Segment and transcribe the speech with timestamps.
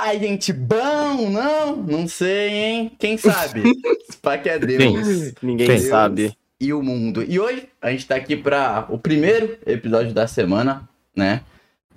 [0.00, 1.76] Ai, gente, bom, não?
[1.76, 2.92] Não sei, hein?
[3.00, 3.64] Quem sabe?
[4.22, 5.34] Pá que é Deus.
[5.42, 6.36] Ninguém Deus sabe.
[6.60, 7.24] E o mundo.
[7.26, 11.42] E hoje a gente tá aqui para o primeiro episódio da semana, né?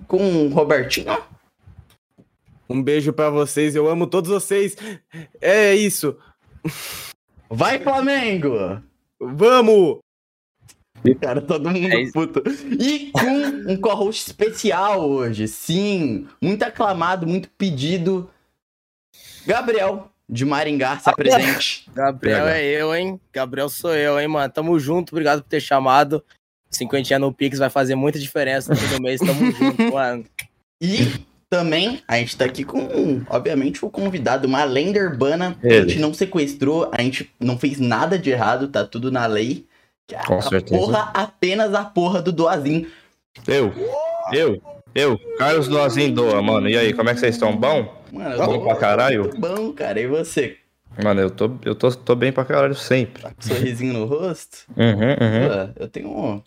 [0.08, 1.16] Com o Robertinho.
[2.68, 4.76] Um beijo pra vocês, eu amo todos vocês.
[5.40, 6.16] É isso.
[7.48, 8.82] Vai, Flamengo!
[9.20, 10.00] Vamos!
[11.20, 12.42] Cara, todo mundo É puto.
[12.78, 15.48] E com um co-host especial hoje.
[15.48, 18.30] Sim, muito aclamado, muito pedido.
[19.46, 21.86] Gabriel, de Maringá, se apresente.
[21.94, 22.58] Gabriel Pega.
[22.58, 23.20] é eu, hein?
[23.32, 24.52] Gabriel sou eu, hein, mano?
[24.52, 26.24] Tamo junto, obrigado por ter chamado.
[26.70, 30.24] Cinquentinha no Pix vai fazer muita diferença todo mês, tamo junto, mano.
[30.80, 35.58] E também a gente tá aqui com, obviamente, o convidado, uma lenda urbana.
[35.62, 35.88] A Ele.
[35.90, 39.66] gente não sequestrou, a gente não fez nada de errado, tá tudo na lei.
[40.06, 40.78] Que Com a certeza.
[40.80, 42.86] porra, apenas a porra do Doazinho.
[43.46, 43.72] Eu,
[44.32, 44.60] eu,
[44.94, 46.68] eu, Carlos Doazinho Doa, mano.
[46.68, 47.56] E aí, como é que vocês estão?
[47.56, 48.02] Bom?
[48.12, 49.22] Mano, Bom pra caralho?
[49.22, 50.00] muito Bom, cara.
[50.00, 50.56] E você?
[51.02, 53.22] Mano, eu tô, eu tô, tô bem pra caralho sempre.
[53.22, 54.58] Tá com um sorrisinho no rosto?
[54.76, 55.48] Uhum, uhum.
[55.48, 56.42] Doa, eu tenho um...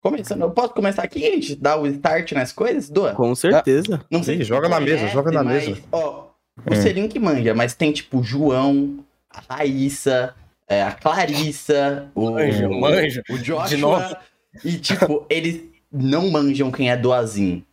[0.00, 1.56] Começando, eu posso começar aqui, gente?
[1.56, 2.90] Dar o start nas coisas?
[2.90, 3.14] Doa?
[3.14, 4.02] Com certeza.
[4.10, 5.80] Não sei se joga na mesa, joga na mas, mesa.
[5.90, 6.26] Ó,
[6.64, 6.76] o Hum.
[6.76, 8.98] Selim que manja, mas tem tipo João,
[9.30, 10.34] a Raíssa,
[10.68, 13.22] é, a Clarissa, o, Manjo, o, manjo.
[13.30, 14.18] o Joshua.
[14.64, 15.62] E tipo, eles
[15.92, 17.64] não manjam quem é Doazinho.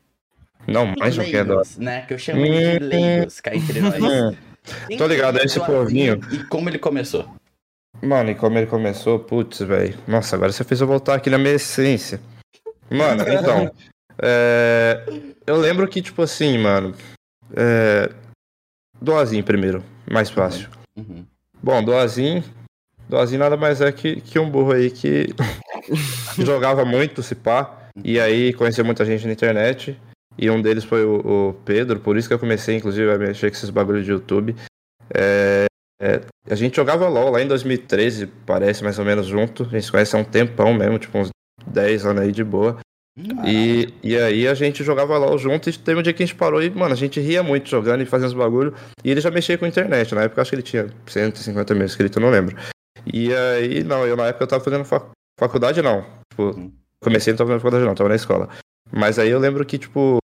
[0.67, 1.57] Não, mais um que é Doa.
[1.57, 2.01] Leigos, né?
[2.01, 4.01] Que eu chamo ele de leigos, cá entre nós.
[4.01, 4.35] Hum.
[4.87, 6.19] Quem Tô ligado, é esse povinho.
[6.31, 7.27] E como ele começou?
[8.01, 9.97] Mano, e como ele começou, putz, velho.
[10.07, 12.21] Nossa, agora você fez eu voltar aqui na minha essência.
[12.89, 13.71] Mano, então.
[14.21, 15.03] é,
[15.47, 16.95] Eu lembro que, tipo assim, mano.
[17.55, 18.11] É...
[19.01, 20.69] Doazinho primeiro, mais fácil.
[20.95, 21.25] Uhum.
[21.61, 22.43] Bom, Doazinho.
[23.11, 25.27] Doazinho nada mais é que, que um burro aí que
[26.39, 27.89] jogava muito, se pá.
[28.01, 29.99] E aí conheceu muita gente na internet.
[30.37, 33.51] E um deles foi o, o Pedro, por isso que eu comecei, inclusive, a mexer
[33.51, 34.55] com esses bagulhos de YouTube.
[35.13, 35.65] É,
[36.01, 39.63] é, a gente jogava LOL lá em 2013, parece mais ou menos junto.
[39.63, 41.31] A gente se conhece há um tempão mesmo, tipo uns
[41.67, 42.79] 10 anos aí de boa.
[43.45, 46.37] E, e aí a gente jogava LOL junto e teve um dia que a gente
[46.37, 48.73] parou e, mano, a gente ria muito jogando e fazendo os bagulho.
[49.03, 51.75] E ele já mexia com a internet, na época eu acho que ele tinha 150
[51.75, 52.55] mil inscritos, não lembro.
[53.05, 56.05] E aí, não, eu na época eu tava fazendo fac- faculdade não.
[56.31, 56.71] Tipo, Hum.
[57.01, 58.49] comecei não tava fazendo faculdade não, tava na escola.
[58.91, 60.17] Mas aí eu lembro que, tipo,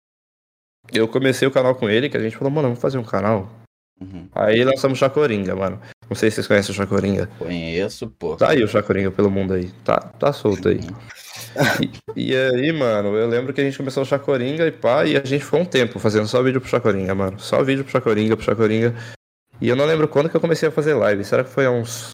[0.91, 3.50] eu comecei o canal com ele, que a gente falou, mano, vamos fazer um canal.
[4.02, 4.28] Uhum.
[4.34, 5.80] Aí lançamos o Chacoringa, mano.
[6.09, 7.30] Não sei se vocês conhecem o Chacoringa.
[7.40, 8.36] Conheço, pô.
[8.36, 9.72] Tá aí o Chacoringa pelo mundo aí.
[9.84, 10.81] Tá, tá solto aí.
[12.16, 15.16] E, e aí, mano, eu lembro que a gente começou o Chacoringa e pá, e
[15.16, 17.40] a gente foi um tempo fazendo só vídeo pro Chacoringa, mano.
[17.40, 18.94] Só vídeo pro Chacoringa, pro Chacoringa.
[19.62, 21.24] E eu não lembro quando que eu comecei a fazer live.
[21.24, 22.09] Será que foi há uns.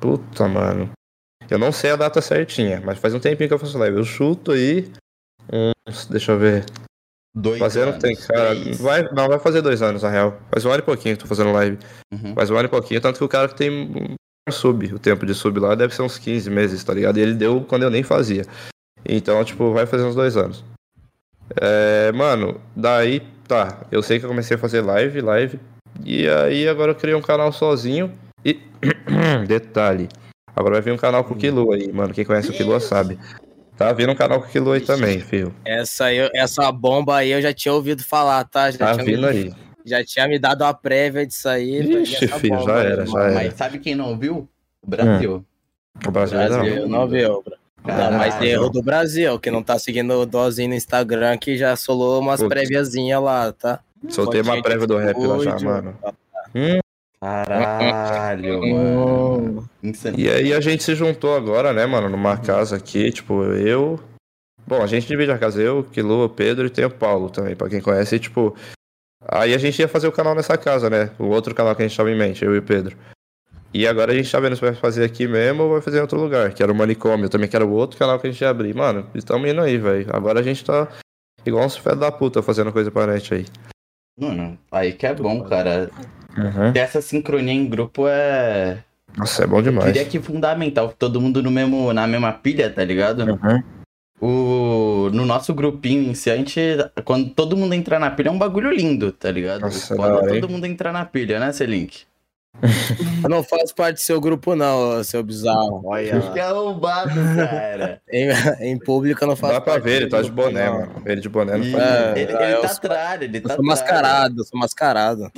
[0.00, 0.90] Puta, mano.
[1.50, 3.96] Eu não sei a data certinha, mas faz um tempinho que eu faço live.
[3.98, 4.90] Eu chuto aí.
[5.52, 6.06] Uns.
[6.06, 6.64] Deixa eu ver.
[7.36, 8.54] Dois Fazendo anos, tem, cara.
[8.54, 8.78] três.
[8.78, 10.38] Vai, não, vai fazer dois anos, na real.
[10.50, 11.78] Faz um ano e pouquinho que tô fazendo live.
[12.12, 12.34] Uhum.
[12.34, 13.70] Faz um ano e pouquinho, tanto que o cara que tem
[14.48, 17.18] um sub, o tempo de sub lá deve ser uns 15 meses, tá ligado?
[17.18, 18.44] E ele deu quando eu nem fazia.
[19.04, 20.64] Então, tipo, vai fazer uns dois anos.
[21.60, 23.84] É, mano, daí, tá.
[23.90, 25.58] Eu sei que eu comecei a fazer live, live.
[26.04, 28.16] E aí agora eu criei um canal sozinho.
[28.44, 28.60] E.
[29.46, 30.08] Detalhe.
[30.54, 32.14] Agora vai vir um canal com o Kilo aí, mano.
[32.14, 33.18] Quem conhece o Kilo sabe.
[33.76, 35.52] Tá vindo um canal com o Kilo aí também, filho.
[35.64, 38.70] Essa, aí, essa bomba aí eu já tinha ouvido falar, tá?
[38.70, 39.52] Já, Tá tinha, vindo me, aí.
[39.84, 42.02] já tinha me dado uma prévia disso aí.
[42.02, 43.12] Ixi, essa filho, bomba já aí, era, mano.
[43.12, 43.34] já era.
[43.34, 44.48] Mas sabe quem não viu?
[44.80, 45.44] O Brasil.
[46.06, 46.88] O Brasil Brasil, não.
[47.00, 47.56] não viu, bro.
[47.84, 51.76] Não, mas erro do Brasil, que não tá seguindo o Dozinho no Instagram, que já
[51.76, 52.48] solou umas Putz.
[52.48, 53.80] préviazinhas lá, tá?
[54.08, 55.94] Soltei uma prévia do rap lá já, mano.
[57.24, 59.70] Caralho, mano.
[60.14, 63.98] E aí a gente se juntou agora, né, mano, numa casa aqui, tipo, eu.
[64.66, 67.56] Bom, a gente divide a casa, eu, Kilo, o Pedro e tem o Paulo também,
[67.56, 68.54] pra quem conhece, e, tipo.
[69.26, 71.10] Aí a gente ia fazer o canal nessa casa, né?
[71.18, 72.94] O outro canal que a gente tava em mente, eu e o Pedro.
[73.72, 76.02] E agora a gente tá vendo se vai fazer aqui mesmo ou vai fazer em
[76.02, 78.42] outro lugar, que era o Manicômio, também que era o outro canal que a gente
[78.42, 78.74] ia abrir.
[78.74, 80.06] Mano, estamos indo aí, velho.
[80.12, 80.88] Agora a gente tá
[81.46, 83.46] igual uns filhos da puta fazendo coisa pra net aí.
[84.18, 85.90] Mano, aí que é bom, cara.
[86.36, 86.72] Uhum.
[86.72, 88.82] Ter essa sincronia em grupo é.
[89.16, 89.92] Nossa, é bom demais.
[89.92, 90.92] Diria que fundamental.
[90.96, 93.20] Todo mundo no mesmo, na mesma pilha, tá ligado?
[93.20, 93.62] Uhum.
[94.20, 96.60] O, no nosso grupinho em si, a gente.
[97.04, 99.62] Quando todo mundo entrar na pilha é um bagulho lindo, tá ligado?
[99.62, 102.04] Nossa, Quando todo mundo entrar na pilha, né, Selink?
[103.22, 105.82] Eu não faço parte do seu grupo, não, seu bizarro.
[105.84, 106.48] Olha Que lá.
[106.50, 108.00] arrombado, cara.
[108.10, 108.28] Em,
[108.60, 110.78] em público eu não faço Dá pra ver, ele tá de boné, não.
[110.80, 111.02] mano.
[111.04, 113.54] Ele de boné não faz É, ele, é, ele tá atrás, ele Eu tá sou
[113.54, 113.66] atrás.
[113.80, 115.32] mascarado, eu sou mascarado.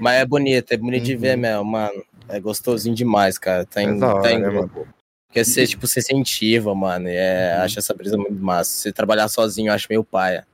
[0.00, 1.20] Mas é bonito, é bonito de Uhum.
[1.20, 2.04] ver mesmo, mano.
[2.28, 3.64] É gostosinho demais, cara.
[3.64, 4.86] Tá em, É hora, tá em né, grupo.
[5.28, 7.08] Porque você, tipo, você incentiva, mano.
[7.08, 7.62] e É, Uhum.
[7.64, 8.70] Acho essa brisa muito massa.
[8.70, 10.46] Se trabalhar sozinho, eu acho meio paia.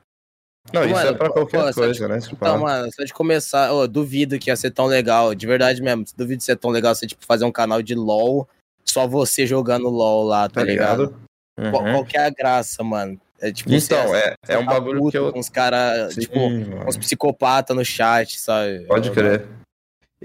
[0.73, 2.19] Não, isso Mano, é pra qualquer pô, coisa, né?
[2.19, 5.81] se Então, mano, só de começar, ô, duvido que ia ser tão legal, de verdade
[5.81, 6.03] mesmo.
[6.17, 8.47] Duvido ser tão legal você, tipo, fazer um canal de LOL,
[8.83, 11.03] só você jogando LOL lá, tá, Tá ligado?
[11.03, 11.71] ligado?
[11.71, 11.91] Qual, Uhum.
[11.91, 13.19] qual que é a graça, mano?
[13.39, 15.31] É tipo, Então, você- é, é um bagulho que eu.
[15.31, 16.87] Com os caras, Sim, tipo, mano.
[16.89, 18.85] uns psicopatas no chat, sabe?
[18.87, 19.47] Pode crer.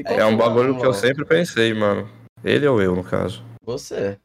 [0.06, 2.08] Qual É um bagulho que eu sempre pensei, mano.
[2.42, 3.44] Ele ou eu, no caso.
[3.62, 4.18] Você.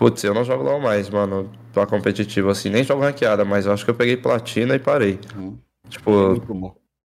[0.00, 1.52] Putz, eu não jogo LOL mais, mano.
[1.74, 2.70] Pra competitivo assim.
[2.70, 5.20] Nem jogo ranqueada, mas eu acho que eu peguei platina e parei.
[5.36, 5.58] Uhum.
[5.90, 6.72] Tipo,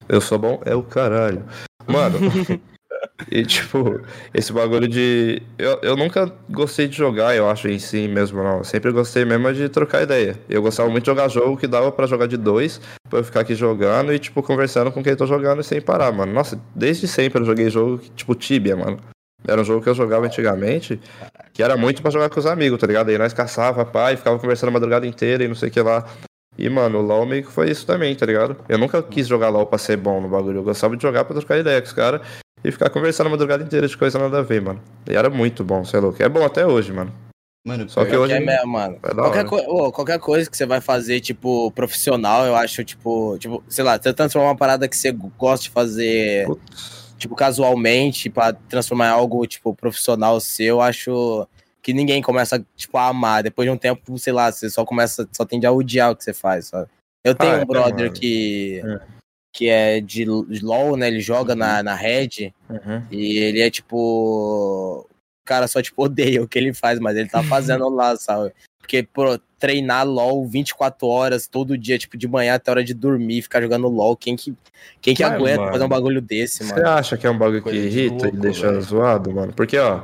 [0.09, 0.59] eu sou bom?
[0.65, 1.45] É o caralho.
[1.85, 2.17] Mano.
[3.29, 4.01] e tipo,
[4.33, 5.43] esse bagulho de.
[5.59, 8.57] Eu, eu nunca gostei de jogar, eu acho, em si mesmo, não.
[8.57, 10.39] Eu sempre gostei mesmo de trocar ideia.
[10.49, 13.41] Eu gostava muito de jogar jogo que dava pra jogar de dois, pra eu ficar
[13.41, 16.33] aqui jogando e, tipo, conversando com quem tô jogando sem parar, mano.
[16.33, 18.97] Nossa, desde sempre eu joguei jogo tipo Tibia, mano.
[19.47, 20.99] Era um jogo que eu jogava antigamente,
[21.53, 23.09] que era muito pra jogar com os amigos, tá ligado?
[23.09, 26.05] Aí nós caçava, pai, ficava conversando a madrugada inteira e não sei o que lá.
[26.57, 28.57] E, mano, o LoL meio que foi isso também, tá ligado?
[28.69, 30.59] Eu nunca quis jogar LoL pra ser bom no bagulho.
[30.59, 32.21] Eu gostava de jogar pra trocar ideia com os caras
[32.63, 34.79] e ficar conversando a madrugada inteira de coisa nada a ver, mano.
[35.09, 36.21] E era muito bom, sei louco.
[36.21, 37.11] É bom até hoje, mano.
[37.65, 38.97] Mano, Só que hoje- É mesmo, mano.
[39.03, 43.37] É Qualquer, coi- ô, qualquer coisa que você vai fazer, tipo, profissional, eu acho, tipo,
[43.37, 47.00] tipo, sei lá, você transformar uma parada que você gosta de fazer, Putz.
[47.21, 51.47] Tipo, casualmente, pra transformar em algo, tipo, profissional seu, eu acho
[51.81, 53.43] que ninguém começa, tipo, a amar.
[53.43, 56.23] Depois de um tempo, sei lá, você só começa, só tende a odiar o que
[56.23, 56.89] você faz, sabe?
[57.23, 58.11] Eu tenho Ah, um é, brother mano.
[58.13, 58.99] que, É.
[59.53, 61.07] que é de, LoL, né?
[61.07, 63.05] Ele joga na, na Red Uhum.
[63.11, 65.07] e ele é, tipo...
[65.07, 68.51] O cara só, tipo, odeia o que ele faz, mas ele tá fazendo lá, sabe?
[68.81, 72.93] Porque, pô, treinar LOL 24 horas todo dia, tipo, de manhã até a hora de
[72.93, 74.53] dormir, ficar jogando LOL, quem que,
[74.99, 76.87] quem que Mas, aguenta mano, fazer um bagulho desse, Você mano?
[76.89, 78.81] acha que é um bagulho que Coisa irrita e deixa velho.
[78.81, 79.53] zoado, mano?
[79.53, 80.01] Porque, ó,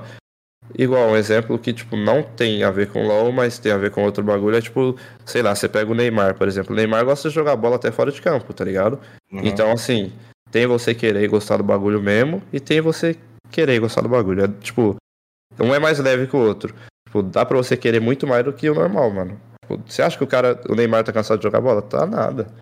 [0.78, 3.90] igual um exemplo que, tipo, não tem a ver com LoL, mas tem a ver
[3.90, 4.96] com outro bagulho, é tipo,
[5.26, 6.74] sei lá, você pega o Neymar, por exemplo.
[6.74, 9.00] O Neymar gosta de jogar bola até fora de campo, tá ligado?
[9.32, 9.42] Uhum.
[9.44, 10.14] Então, assim,
[10.52, 13.16] tem você querer e gostar do bagulho mesmo, e tem você
[13.50, 14.44] querer e gostar do bagulho.
[14.46, 14.96] É, tipo,
[15.60, 16.76] um é mais leve que o outro.
[17.07, 19.42] Tipo, dá pra você querer muito mais do que o normal, mano.
[19.62, 21.81] Tipo, você acha que o cara, o Neymar tá cansado de jogar bola?
[21.81, 22.54] Tá nada.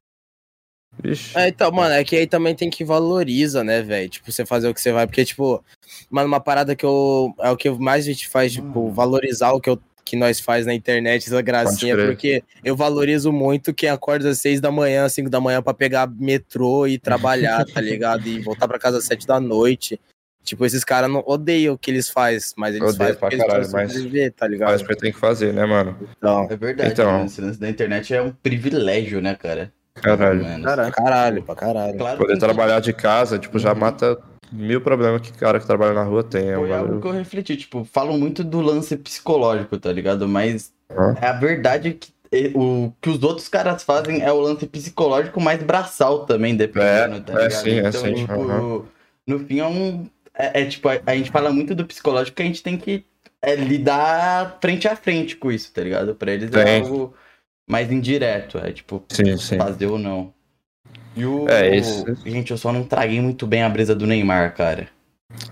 [1.02, 1.36] Vixe.
[1.38, 4.08] É, então, mano, é que aí também tem que valoriza, né, velho?
[4.08, 5.08] Tipo, você fazer o que você vai.
[5.08, 5.64] Porque, tipo,
[6.12, 7.34] mano, uma parada que eu.
[7.40, 8.94] É o que mais a gente faz, tipo, Mano.
[8.94, 13.74] valorizar o que, eu, que nós faz na internet, essa gracinha, porque eu valorizo muito
[13.74, 17.82] quem acorda às seis da manhã, cinco da manhã pra pegar metrô e trabalhar, tá
[17.82, 18.28] ligado?
[18.28, 20.00] E voltar pra casa às sete da noite.
[20.46, 23.38] Tipo, esses caras não odeiam o que eles fazem, mas eles Odeio fazem pra porque
[23.44, 24.70] caralho, mas- sobreviver, tá ligado?
[24.70, 25.98] Faz o que tem que fazer, né, mano?
[26.18, 27.12] Então, É verdade, Então.
[27.12, 27.26] mano.
[27.26, 29.74] Esse lance da internet é um privilégio, né, cara?
[29.96, 30.44] Caralho.
[30.44, 30.64] Mano.
[30.64, 31.98] pra caralho, pra caralho.
[31.98, 33.80] Claro Poder que trabalhar de casa, tipo, já Uhum.
[33.80, 34.18] mata
[34.52, 36.50] mil problemas que cara que trabalha na rua tem.
[36.50, 40.28] É um Foi algo que eu refleti, tipo, falam muito do lance psicológico, tá ligado?
[40.28, 40.72] Mas
[41.22, 42.14] é a verdade que
[42.54, 47.20] o que os outros caras fazem é o lance psicológico mais braçal também, dependendo, É,
[47.22, 47.64] tá é ligado?
[47.64, 48.82] sim, é então, sim, tipo, aham.
[49.26, 50.08] no fim é um.
[50.38, 53.06] É, é tipo, a, a gente fala muito do psicológico que a gente tem que
[53.42, 56.16] é, lidar frente a frente com isso, tá ligado?
[56.16, 56.82] Pra eles é Tem.
[56.82, 57.14] algo
[57.70, 59.58] mais indireto, é tipo, Sim, sim.
[59.58, 60.34] fazer ou não.
[61.16, 61.48] E o.
[61.50, 64.90] É, esse- Gente, eu só não traguei muito bem a brisa do Neymar, cara.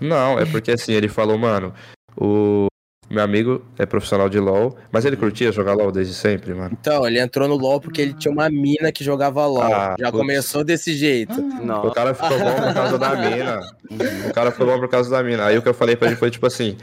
[0.00, 1.74] Não, é porque assim, ele falou, mano,
[2.16, 2.66] o
[3.10, 6.76] meu amigo é profissional de LoL, mas ele curtia jogar LoL desde sempre, mano.
[6.80, 9.62] Então, ele entrou no LoL porque ele tinha uma mina que jogava LoL.
[9.62, 10.18] Ah, Já putz.
[10.20, 11.38] começou desse jeito.
[11.40, 11.90] O Não.
[11.92, 13.60] cara ficou bom por causa da mina.
[13.90, 14.28] Uhum.
[14.30, 15.44] O cara ficou bom por causa da mina.
[15.46, 16.76] Aí o que eu falei pra ele foi tipo assim.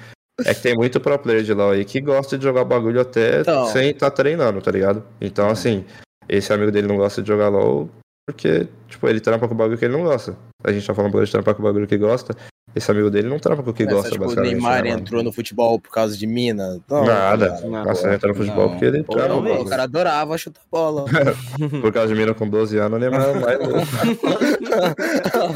[0.46, 3.42] É que tem muito pro player de LoL aí que gosta de jogar bagulho até
[3.42, 3.66] Então.
[3.68, 5.04] sem estar treinando, tá ligado?
[5.20, 5.86] Então, assim,
[6.28, 7.90] esse amigo dele não gosta de jogar LoL
[8.28, 10.36] porque, tipo, ele trampa com o bagulho que ele não gosta.
[10.63, 12.36] A gente tá falando bagulho de trampar com o bagulho que gosta.
[12.74, 14.53] Esse amigo dele não trampa com o que Essa, gosta, tipo, o basicamente.
[14.53, 16.80] Neymar né, entrou no futebol por causa de mina.
[16.89, 17.48] Não, Nada.
[17.60, 17.70] ligado?
[17.70, 18.70] Nossa, ele entra no futebol Não.
[18.70, 21.06] porque ele Pô, trampa não, o o cara adorava chutar bola.
[21.82, 23.88] Por causa de mina com 12 anos, o Neymar é mais louco.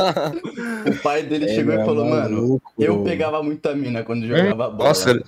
[0.85, 4.69] O pai dele É, chegou e meu falou, mano, eu pegava muita mina quando jogava
[4.69, 4.89] bola.
[4.89, 5.24] Nossa, ele...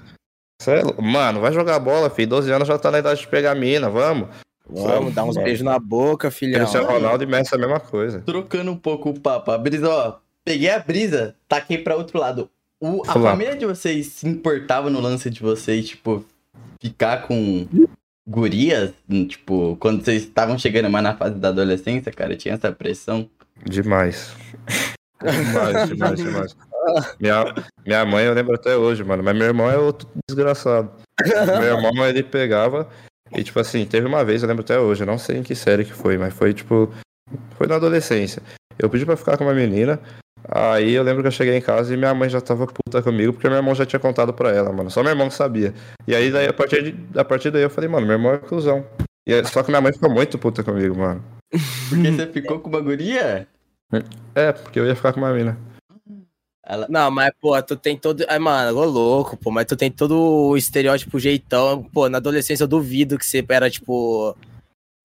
[0.61, 2.29] Cê é Mano, vai jogar bola, filho.
[2.29, 4.27] 12 anos já tá na idade de pegar mina, vamos.
[4.69, 6.59] Vamos dar uns beijos na boca, filhão.
[6.59, 8.19] Cristiano Ronaldo e Messi é a mesma coisa.
[8.25, 9.51] Trocando um pouco o papo.
[9.51, 10.15] A brisa, ó,
[10.47, 12.49] peguei a brisa, taquei pra outro lado.
[12.79, 16.23] O, a família de vocês se importava no lance de vocês, tipo,
[16.81, 17.67] ficar com
[18.25, 18.93] gurias?
[19.27, 23.29] Tipo, quando vocês estavam chegando mais na fase da adolescência, cara, tinha essa pressão.
[23.65, 24.33] Demais.
[25.21, 26.55] demais, demais, demais.
[27.19, 27.53] Minha,
[27.85, 29.21] minha mãe eu lembro até hoje, mano.
[29.21, 30.91] Mas meu irmão é outro desgraçado.
[31.59, 32.87] Meu irmão, ele pegava
[33.35, 35.55] e, tipo assim, teve uma vez, eu lembro até hoje, eu não sei em que
[35.55, 36.89] série que foi, mas foi, tipo,
[37.57, 38.41] foi na adolescência.
[38.79, 39.99] Eu pedi pra ficar com uma menina,
[40.49, 43.33] aí eu lembro que eu cheguei em casa e minha mãe já tava puta comigo,
[43.33, 44.89] porque meu irmão já tinha contado pra ela, mano.
[44.89, 45.73] Só meu irmão sabia.
[46.07, 48.37] E aí, daí, a, partir de, a partir daí eu falei, mano, meu irmão é
[48.37, 48.85] cuzão.
[49.27, 51.23] E, aí- só que minha mãe ficou muito puta comigo, mano.
[51.89, 53.47] Porque você ficou com uma guria?
[54.35, 55.57] É, porque eu ia ficar com uma mina.
[56.65, 56.85] Ela...
[56.89, 58.25] Não, mas, pô, tu tem todo.
[58.27, 61.81] Ai, mano, ô louco, pô, mas tu tem todo o estereótipo jeitão.
[61.83, 64.35] Pô, na adolescência eu duvido que você era, tipo,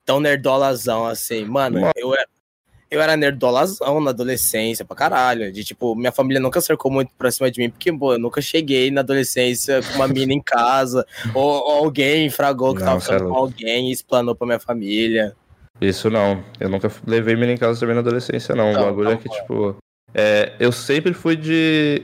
[0.05, 1.45] tão nerdolazão assim.
[1.45, 1.93] Mano, Mano.
[1.97, 2.27] eu era.
[2.93, 5.51] Eu era nerdolazão na adolescência, pra caralho.
[5.51, 8.43] De tipo, minha família nunca cercou muito pra cima de mim, porque, pô, eu nunca
[8.43, 13.01] cheguei na adolescência com uma mina em casa, ou, ou alguém fragou que Não, tava
[13.01, 15.35] cê é ficando com alguém e explanou pra minha família.
[15.81, 16.45] Isso não.
[16.61, 18.75] Eu nunca levei mina em casa também na adolescência, não.
[18.75, 19.75] Não, o bagulho não, é que, tipo.
[20.15, 22.03] É, eu sempre fui de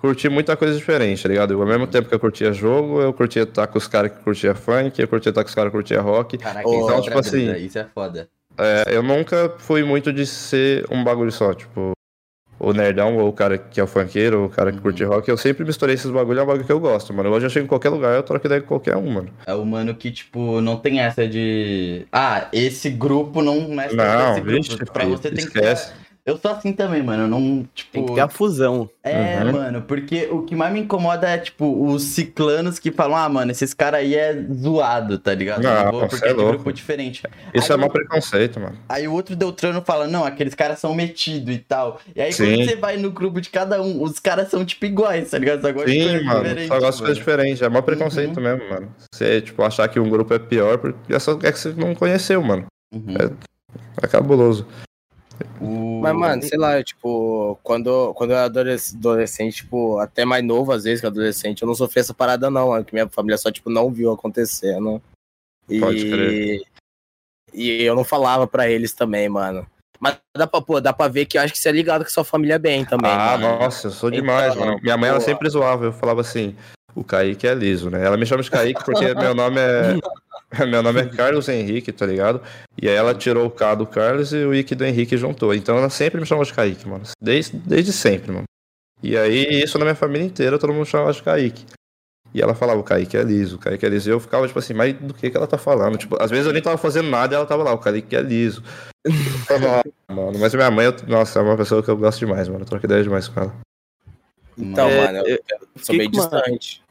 [0.00, 1.52] curtir muita coisa diferente, tá ligado?
[1.52, 4.24] Eu, ao mesmo tempo que eu curtia jogo, eu curtia estar com os caras que
[4.24, 6.38] curtia funk, eu curtia estar com os caras que curtia rock.
[6.38, 8.26] Caraca, é então, tipo assim, Isso é foda.
[8.58, 11.92] É, eu nunca fui muito de ser um bagulho só, tipo,
[12.58, 14.82] o nerdão, ou o cara que é o funkeiro, ou o cara que Uhum.
[14.84, 15.28] curte rock.
[15.28, 17.30] Eu sempre misturei esses bagulho, é um bagulho que eu gosto, mano.
[17.30, 19.28] Hoje eu chego em qualquer lugar, eu troco ideia com qualquer um, mano.
[19.46, 22.06] É o mano que, tipo, não tem essa de.
[22.12, 23.58] Ah, esse grupo não
[23.90, 24.56] só Não, esse grupo.
[24.62, 25.92] vixe, pra filho, você tem esquece.
[25.92, 26.03] que.
[26.26, 27.24] Eu sou assim também, mano.
[27.24, 27.92] Eu não, tipo.
[27.92, 28.88] Tem que ter a fusão.
[29.02, 29.52] É, Uhum.
[29.52, 33.50] mano, porque o que mais me incomoda é, tipo, os ciclanos que falam, ah, mano,
[33.50, 35.62] esses caras aí é zoado, tá ligado?
[35.62, 37.22] Não, Eu vou porque é é de grupo diferente.
[37.52, 38.78] Isso Aí é mau preconceito, mano.
[38.88, 42.00] Aí o outro Deltrano fala, não, aqueles caras são metidos e tal.
[42.16, 42.44] E aí Sim.
[42.56, 45.60] quando você vai no grupo de cada um, os caras são, tipo, iguais, tá ligado?
[45.60, 46.42] Só gosta de Sim, coisa mano.
[46.42, 47.64] diferente, Só gosto de coisa diferente.
[47.64, 48.94] É mau preconceito mesmo, mano.
[49.12, 51.94] Você, tipo, achar que um grupo é pior porque é, só, é que você não
[51.94, 52.64] conheceu, mano.
[52.94, 53.14] Uhum.
[54.02, 54.66] É cabuloso.
[55.60, 60.44] O- Mas, mano, sei lá, tipo, quando, quando eu era adolesc- adolescente, tipo, até mais
[60.44, 63.38] novo às vezes que adolescente, eu não sofri essa parada, não, mano, que minha família
[63.38, 65.00] só, tipo, não viu acontecendo.
[65.68, 66.62] E, Pode crer.
[67.52, 69.66] e eu não falava pra eles também, mano.
[70.00, 72.10] Mas dá pra, pô, dá pra ver que eu acho que você é ligado com
[72.10, 73.58] sua família bem também, Ah, mano.
[73.60, 74.80] nossa, eu sou demais, Então, mano.
[74.82, 75.26] Minha mãe, ela boa.
[75.26, 75.84] sempre zoava.
[75.86, 76.54] Eu falava assim,
[76.94, 78.04] o Kaique é liso, né?
[78.04, 79.94] Ela me chama de Kaique porque meu nome é...
[80.68, 82.40] Meu nome é Carlos Henrique, tá ligado?
[82.80, 85.54] E aí ela tirou o K do Carlos e o Ike do Henrique juntou.
[85.54, 87.04] Então ela sempre me chamou de Kaique, mano.
[87.20, 88.44] Desde, desde sempre, mano.
[89.02, 91.64] E aí, isso na minha família inteira, todo mundo chamava de Kaique.
[92.32, 94.08] E ela falava, o Kaique é liso, o Kaique é liso.
[94.08, 95.96] E eu ficava, tipo assim, mas do que que ela tá falando?
[95.98, 98.20] Tipo, às vezes eu nem tava fazendo nada e ela tava lá, o Kaique é
[98.22, 98.62] liso.
[99.46, 102.48] Falava, "Ah, mano, mas minha mãe, eu- nossa, é uma pessoa que eu gosto demais,
[102.48, 102.62] mano.
[102.62, 103.54] Eu troco ideia demais com ela.
[104.58, 106.82] Então, É, mano, eu, eu- eu sou meio uma- distante.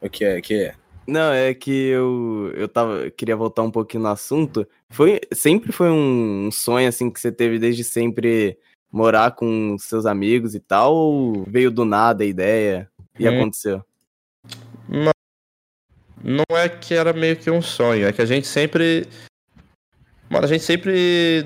[0.00, 0.38] O que é?
[0.38, 0.74] O que é?
[1.06, 4.66] Não, é que eu, eu tava, queria voltar um pouquinho no assunto.
[4.88, 8.58] Foi, sempre foi um sonho, assim, que você teve desde sempre
[8.90, 13.40] morar com seus amigos e tal, ou veio do nada a ideia e Hum.
[13.40, 13.84] aconteceu?
[16.22, 19.06] Não é que era meio que um sonho, é que a gente sempre.
[20.30, 21.44] Mano, a gente sempre.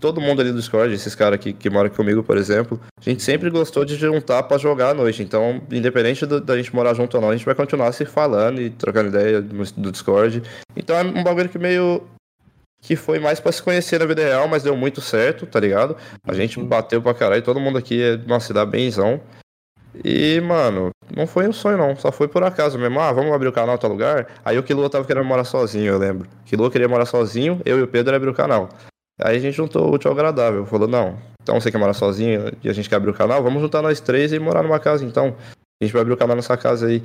[0.00, 3.22] Todo mundo ali do Discord, esses caras que, que moram comigo, por exemplo, a gente
[3.22, 5.22] sempre gostou de juntar pra jogar à noite.
[5.22, 8.60] Então, independente do- da gente morar junto ou não, a gente vai continuar se falando
[8.62, 10.42] e trocando ideia no, do Discord.
[10.74, 12.02] Então é um bagulho que meio.
[12.82, 15.94] que foi mais pra se conhecer na vida real, mas deu muito certo, tá ligado?
[16.26, 19.20] A gente bateu pra caralho, todo mundo aqui é, se dá benzão.
[20.02, 21.94] E, mano, não foi um sonho, não.
[21.96, 22.98] Só foi por acaso mesmo.
[23.00, 24.28] Ah, vamos abrir o canal em tal lugar.
[24.42, 26.26] Aí o Kilo tava querendo morar sozinho, eu lembro.
[26.46, 28.70] Kilo queria morar sozinho, eu e o Pedro abrir o canal.
[29.22, 30.64] Aí a gente juntou o útil ao agradável.
[30.66, 33.42] Falou, não, então você quer morar sozinho e a gente quer abrir o canal?
[33.42, 35.36] Vamos juntar nós três e morar numa casa, então.
[35.80, 37.02] A gente vai abrir o canal nessa casa aí.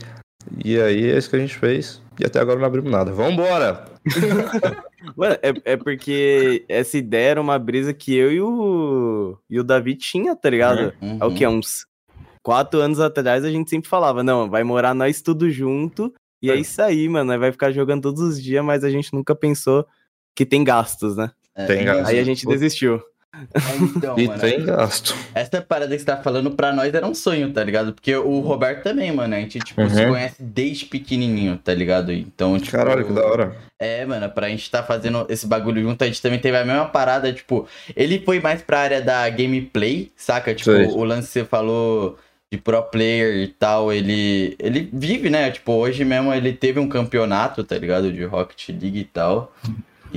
[0.63, 2.01] E aí é isso que a gente fez.
[2.19, 3.12] E até agora não abrimos nada.
[3.12, 3.86] Vambora!
[5.15, 9.63] Mano, é, é porque essa ideia era uma brisa que eu e o, e o
[9.63, 10.93] Davi tinha, tá ligado?
[11.01, 11.17] Uhum.
[11.22, 11.45] É o que?
[11.48, 11.86] Uns
[12.43, 16.13] quatro anos atrás a gente sempre falava, não, vai morar nós tudo junto.
[16.41, 17.31] E é isso aí, mano.
[17.31, 19.86] nós Vai ficar jogando todos os dias, mas a gente nunca pensou
[20.36, 21.31] que tem gastos, né?
[21.56, 22.08] É, Tem, cara.
[22.08, 23.02] Aí a gente desistiu.
[23.54, 25.14] é, então, E mano, tem gasto.
[25.34, 27.94] Essa parada que você tá falando pra nós era um sonho, tá ligado?
[27.94, 29.90] Porque o Roberto também, mano, a gente, tipo, Uhum.
[29.90, 32.12] se conhece desde pequenininho, tá ligado?
[32.14, 32.72] Então, tipo...
[32.72, 33.56] Caralho, que da hora.
[33.78, 36.86] É, mano, pra gente tá fazendo esse bagulho junto, a gente também teve a mesma
[36.86, 40.56] parada, tipo, ele foi mais pra área da gameplay, saca?
[40.56, 40.86] Tipo, Sei.
[40.88, 42.18] o lance que você falou
[42.50, 45.52] de pro player e tal, ele ele vive, né?
[45.52, 48.14] Tipo, hoje mesmo ele teve um campeonato, tá ligado?
[48.14, 49.54] De Rocket League e tal.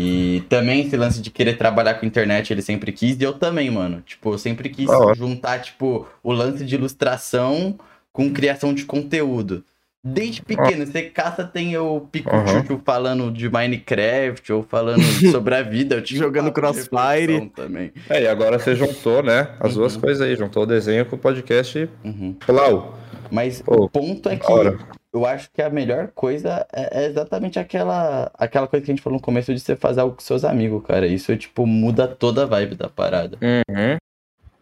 [0.01, 3.69] E também esse lance de querer trabalhar com internet, ele sempre quis, e eu também,
[3.71, 4.01] mano.
[4.07, 4.87] Tipo, eu sempre quis
[5.17, 7.77] juntar, tipo, o lance de ilustração
[8.13, 9.65] com criação de conteúdo.
[10.05, 15.03] Desde pequeno, você caça, tem o Pikachu falando de Minecraft ou falando
[15.33, 15.97] sobre a vida.
[15.97, 17.51] Eu tinha Jogando Crossfire.
[17.55, 17.93] Também.
[18.09, 19.49] É, e agora você juntou, né?
[19.59, 20.01] As duas Uhum.
[20.01, 20.37] coisas aí.
[20.37, 21.91] Juntou o desenho com o podcast.
[22.05, 22.35] Uhum.
[22.47, 22.97] Plau.
[23.31, 24.79] Mas Pô, o ponto é que hora.
[25.13, 29.03] Eu acho que a melhor coisa é, é exatamente aquela, aquela coisa que a gente
[29.03, 31.07] falou no começo de você fazer algo com seus amigos, cara.
[31.07, 33.39] Isso, tipo, muda toda a vibe da parada.
[33.43, 33.97] Uhum.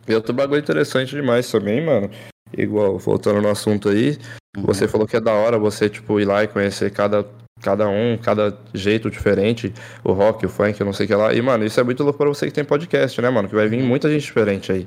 [0.08, 2.10] E outro bagulho interessante demais também, mano.
[2.56, 4.16] Igual, voltando no assunto aí,
[4.56, 4.62] Uhum.
[4.64, 7.26] você falou que é da hora você, tipo, ir lá e conhecer cada
[7.62, 9.72] Cada um, cada jeito diferente.
[10.04, 11.32] O rock, o funk, eu não sei o que lá.
[11.32, 13.48] E, mano, isso é muito louco pra você que tem podcast, né, mano?
[13.48, 14.86] Que vai vir muita gente diferente aí.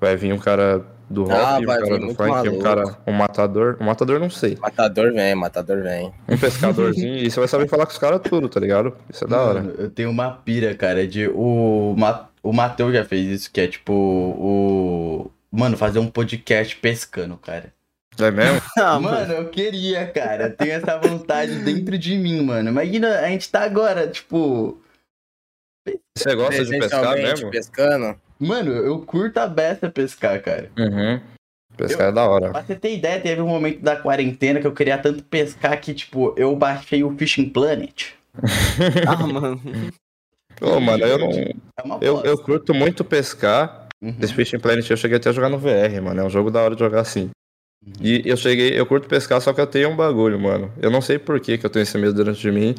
[0.00, 2.62] Vai vir um cara do rock, Ah, um vai cara do funk, um maluco.
[2.62, 3.76] cara, um matador.
[3.80, 4.56] Um matador não sei.
[4.60, 6.12] Matador vem, matador vem.
[6.28, 7.16] Um pescadorzinho.
[7.24, 8.96] e você vai saber falar com os caras tudo, tá ligado?
[9.08, 9.62] Isso é da hora.
[9.62, 13.60] Mano, eu tenho uma pira, cara, de o, Ma- o Matheus já fez isso, que
[13.60, 15.30] é tipo o.
[15.50, 17.72] Mano, fazer um podcast pescando, cara.
[18.18, 18.60] É mesmo?
[18.78, 20.50] Ah, mano, eu queria, cara.
[20.50, 22.68] Tenho essa vontade dentro de mim, mano.
[22.70, 24.80] Imagina, a gente tá agora, tipo.
[26.16, 27.50] Você gosta de pescar mesmo?
[27.50, 28.18] pescando.
[28.38, 30.70] Mano, eu curto a beça pescar, cara.
[30.78, 31.20] Uhum.
[31.76, 32.50] Pescar é da hora.
[32.50, 35.92] Pra você ter ideia, teve um momento da quarentena que eu queria tanto pescar que,
[35.92, 38.12] tipo, eu baixei o Fishing Planet.
[39.06, 39.60] ah, mano.
[40.60, 41.30] Ô, mano, eu não.
[41.30, 43.88] É uma Eu, eu curto muito pescar.
[44.02, 44.16] Uhum.
[44.20, 46.20] Esse Fishing Planet eu cheguei até a jogar no VR, mano.
[46.20, 47.30] É um jogo da hora de jogar assim.
[48.00, 50.72] E eu cheguei, eu curto pescar, só que eu tenho um bagulho, mano.
[50.80, 52.74] Eu não sei por que, que eu tenho esse medo dentro de mim,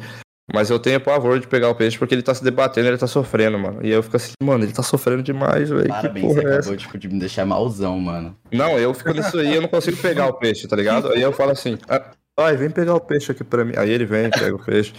[0.54, 3.06] mas eu tenho pavor de pegar o peixe porque ele tá se debatendo, ele tá
[3.06, 3.80] sofrendo, mano.
[3.84, 5.82] E eu fico assim, mano, ele tá sofrendo demais, velho.
[5.82, 6.58] Que Parabéns, porra você é essa?
[6.60, 8.36] acabou tipo, de me deixar malzão, mano.
[8.52, 11.12] Não, eu fico nisso aí, eu não consigo pegar o peixe, tá ligado?
[11.12, 13.74] Aí eu falo assim, "Ah, ai, vem pegar o peixe aqui pra mim.
[13.76, 14.92] Aí ele vem, pega o peixe.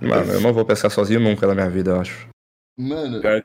[0.00, 2.26] Mano, eu não vou pescar sozinho nunca na minha vida, eu acho.
[2.78, 3.20] Mano.
[3.20, 3.44] Pior-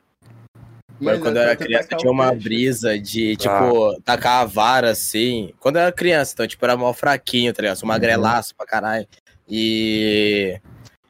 [1.00, 2.44] Mas quando eu era criança, tinha um uma peixe.
[2.44, 5.52] brisa de, tipo, tacar a vara assim.
[5.58, 7.76] Quando eu era criança, então, tipo, era mal fraquinho, tá ligado?
[7.76, 9.06] Sou magrelaço pra caralho.
[9.48, 10.60] E.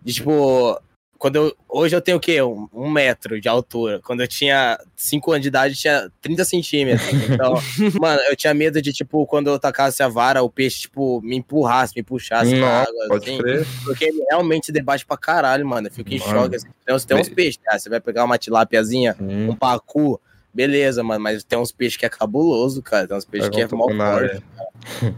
[0.02, 0.80] de, tipo.
[1.18, 2.40] Quando eu, hoje eu tenho o quê?
[2.40, 4.00] Um, um metro de altura.
[4.02, 7.06] Quando eu tinha 5 anos de idade, eu tinha 30 centímetros.
[7.12, 7.52] Então,
[8.00, 11.36] mano, eu tinha medo de, tipo, quando eu tacasse a vara, o peixe, tipo, me
[11.36, 13.38] empurrasse, me puxasse pra Nossa, água, pode assim.
[13.38, 13.66] crer.
[13.84, 15.88] Porque ele realmente debate pra caralho, mano.
[15.88, 16.30] Eu fico em Mano.
[16.30, 16.56] choque.
[16.56, 16.68] Assim.
[16.82, 17.78] Então, você tem uns peixes, tá?
[17.78, 20.18] Você vai pegar uma tilápiazinha, Hum, um pacu,
[20.52, 21.20] beleza, mano.
[21.22, 23.06] Mas tem uns peixes que é cabuloso, cara.
[23.06, 24.42] Tem uns peixes que é mó forte.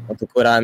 [0.06, 0.60] Vou procurar.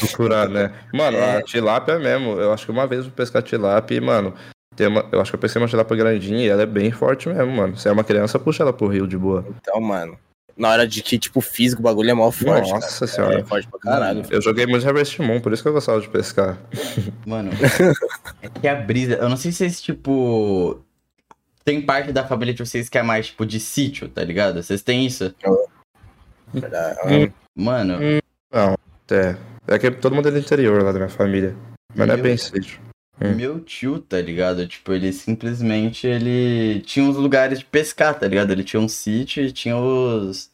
[0.00, 0.72] Procurar, né?
[0.92, 1.38] Mano, É.
[1.38, 2.32] a tilápia mesmo.
[2.40, 4.34] Eu acho que uma vez eu fui pescar tilápia e, mano,
[4.74, 7.28] tem uma, eu acho que eu pesquei uma tilápia grandinha e ela é bem forte
[7.28, 7.76] mesmo, mano.
[7.76, 9.44] Se é uma criança, puxa ela pro rio de boa.
[9.60, 10.18] então, mano.
[10.56, 12.70] Na hora de que, tipo, físico, o bagulho é mó forte.
[12.70, 13.12] Nossa cara.
[13.12, 13.40] senhora.
[13.40, 14.22] É forte pra caralho.
[14.30, 16.56] Eu joguei muito Harvest Moon, por isso que eu gostava de pescar.
[17.26, 17.50] Mano,
[18.40, 19.14] é que a brisa.
[19.16, 20.80] Eu não sei se esse tipo.
[21.66, 24.62] Tem parte da família de vocês que é mais tipo de sítio, tá ligado?
[24.62, 25.34] Vocês têm isso?
[26.54, 27.32] Verdade.
[27.56, 27.98] Mano,
[28.52, 29.36] É.
[29.66, 31.56] É que todo mundo é do interior lá da minha família.
[31.92, 32.78] Mas não é Meu- bem sítio.
[33.20, 33.34] Hum.
[33.34, 34.64] meu tio, tá ligado?
[34.68, 38.52] Tipo, ele simplesmente ele tinha uns lugares de pescar, tá ligado?
[38.52, 40.50] Ele tinha um sítio e tinha os.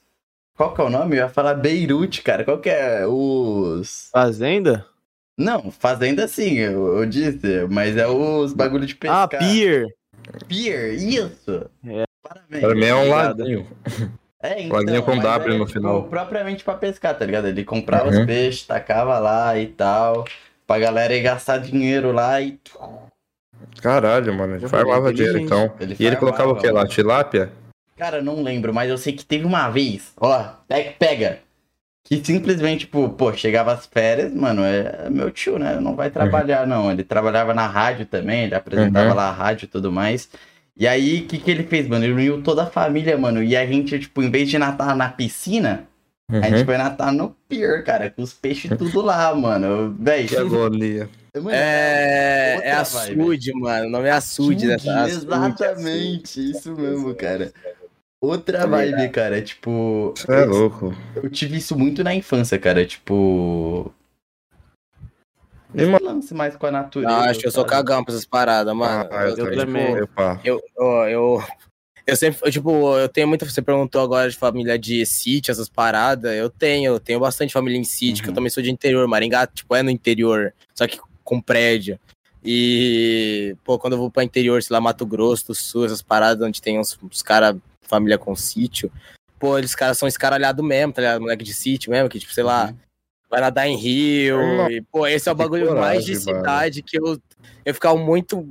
[0.56, 1.16] Qual que é o nome?
[1.16, 2.42] Eu ia falar Beirute, cara.
[2.42, 3.04] Qual que é?
[3.06, 4.08] Os.
[4.12, 4.86] Fazenda?
[5.36, 9.24] Não, fazenda sim, eu, eu disse, mas é os bagulho de pescar.
[9.24, 9.88] Ah, pier.
[10.48, 11.68] Pier, isso!
[11.86, 12.04] É.
[12.22, 12.60] Parabéns.
[12.62, 13.66] Pra mim é um laguinho.
[14.44, 16.02] É, Laguinho com mas W é, no tipo, final.
[16.04, 17.46] propriamente pra pescar, tá ligado?
[17.46, 18.20] Ele comprava Uhum.
[18.20, 20.24] os peixes, tacava lá e tal,
[20.66, 22.58] pra galera ir gastar dinheiro lá e...
[23.80, 24.56] Caralho, mano.
[24.56, 25.72] Ele farmava dinheiro, então.
[25.78, 26.86] Ele E ele colocava o que lá?
[26.86, 27.50] Tilápia?
[27.96, 31.38] Cara, não lembro, mas eu sei que teve uma vez, ó, pega, pega,
[32.04, 35.78] que simplesmente, tipo, pô, chegava as férias, mano, é meu tio, né?
[35.80, 36.90] Não vai trabalhar, não.
[36.90, 39.14] Ele trabalhava na rádio também, ele apresentava Uhum.
[39.14, 40.28] lá a rádio e tudo mais.
[40.76, 42.04] E aí, o que, que ele fez, mano?
[42.04, 43.42] Ele uniu toda a família, mano.
[43.42, 45.84] E a gente, tipo, em vez de natar na piscina,
[46.30, 46.64] a gente Uhum.
[46.64, 49.94] foi natar no pier, cara, com os peixes tudo lá, mano.
[50.00, 51.08] Véi, Que agonia.
[51.36, 53.20] mano, É, é vibe.
[53.22, 53.86] açude, mano.
[53.86, 57.52] O nome é açude dessa açude, Exatamente, isso mesmo, cara.
[58.22, 60.14] Outra Tá vibe, cara, tipo.
[60.16, 60.94] Você é louco.
[61.16, 62.86] Eu tive isso muito na infância, cara.
[62.86, 63.92] Tipo.
[65.74, 67.12] Esse mano, lance mais com a natureza.
[67.12, 69.08] Não, acho que eu sou cagão pra essas paradas, mano.
[69.10, 69.52] ah, eu, eu.
[69.52, 70.08] Eu.
[70.44, 71.44] Eu, eu, eu,
[72.06, 73.44] eu sempre, eu, tipo, eu tenho muita.
[73.44, 76.32] Você perguntou agora de família de sítio, essas paradas.
[76.36, 78.36] Eu tenho, eu tenho bastante família em sítio, que eu Uhum.
[78.36, 79.08] também sou de interior.
[79.08, 81.98] Maringá, tipo, é no interior, só que com prédio.
[82.44, 86.46] E, pô, quando eu vou pra interior, sei lá, Mato Grosso do Sul, essas paradas
[86.46, 87.56] onde tem uns, uns caras,
[87.96, 88.90] família com sítio,
[89.38, 91.20] pô, eles caras são escaralhados mesmo, tá ligado?
[91.20, 92.76] Moleque de sítio mesmo, que, tipo, sei lá, Uhum.
[93.30, 94.38] vai nadar em rio.
[94.56, 96.38] Nossa, e, pô, esse é o bagulho mais de coragem, mano.
[96.44, 97.20] cidade que eu,
[97.64, 98.46] eu ficava muito,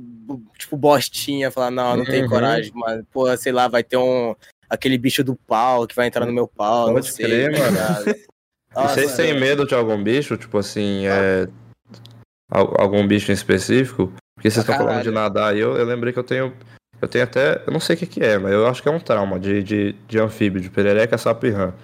[0.58, 2.28] tipo, bostinha, falar, não, não tenho Uhum.
[2.30, 3.04] coragem, mano.
[3.12, 4.34] Pô, sei lá, vai ter um.
[4.70, 7.26] Aquele bicho do pau que vai entrar no meu pau, não Pode sei.
[7.26, 8.16] crer, tá mano.
[8.74, 10.34] E Vocês têm medo de algum bicho?
[10.38, 11.46] Tipo assim, é.
[12.50, 14.10] al- Algum bicho em específico?
[14.34, 16.56] Porque vocês Pra estão falando de nadar e eu, eu lembrei que eu tenho.
[17.02, 17.60] Eu tenho até.
[17.66, 19.60] Eu não sei o que, que é, mas eu acho que é um trauma de,
[19.62, 21.74] de, de anfíbio, de perereca, sapo e rã.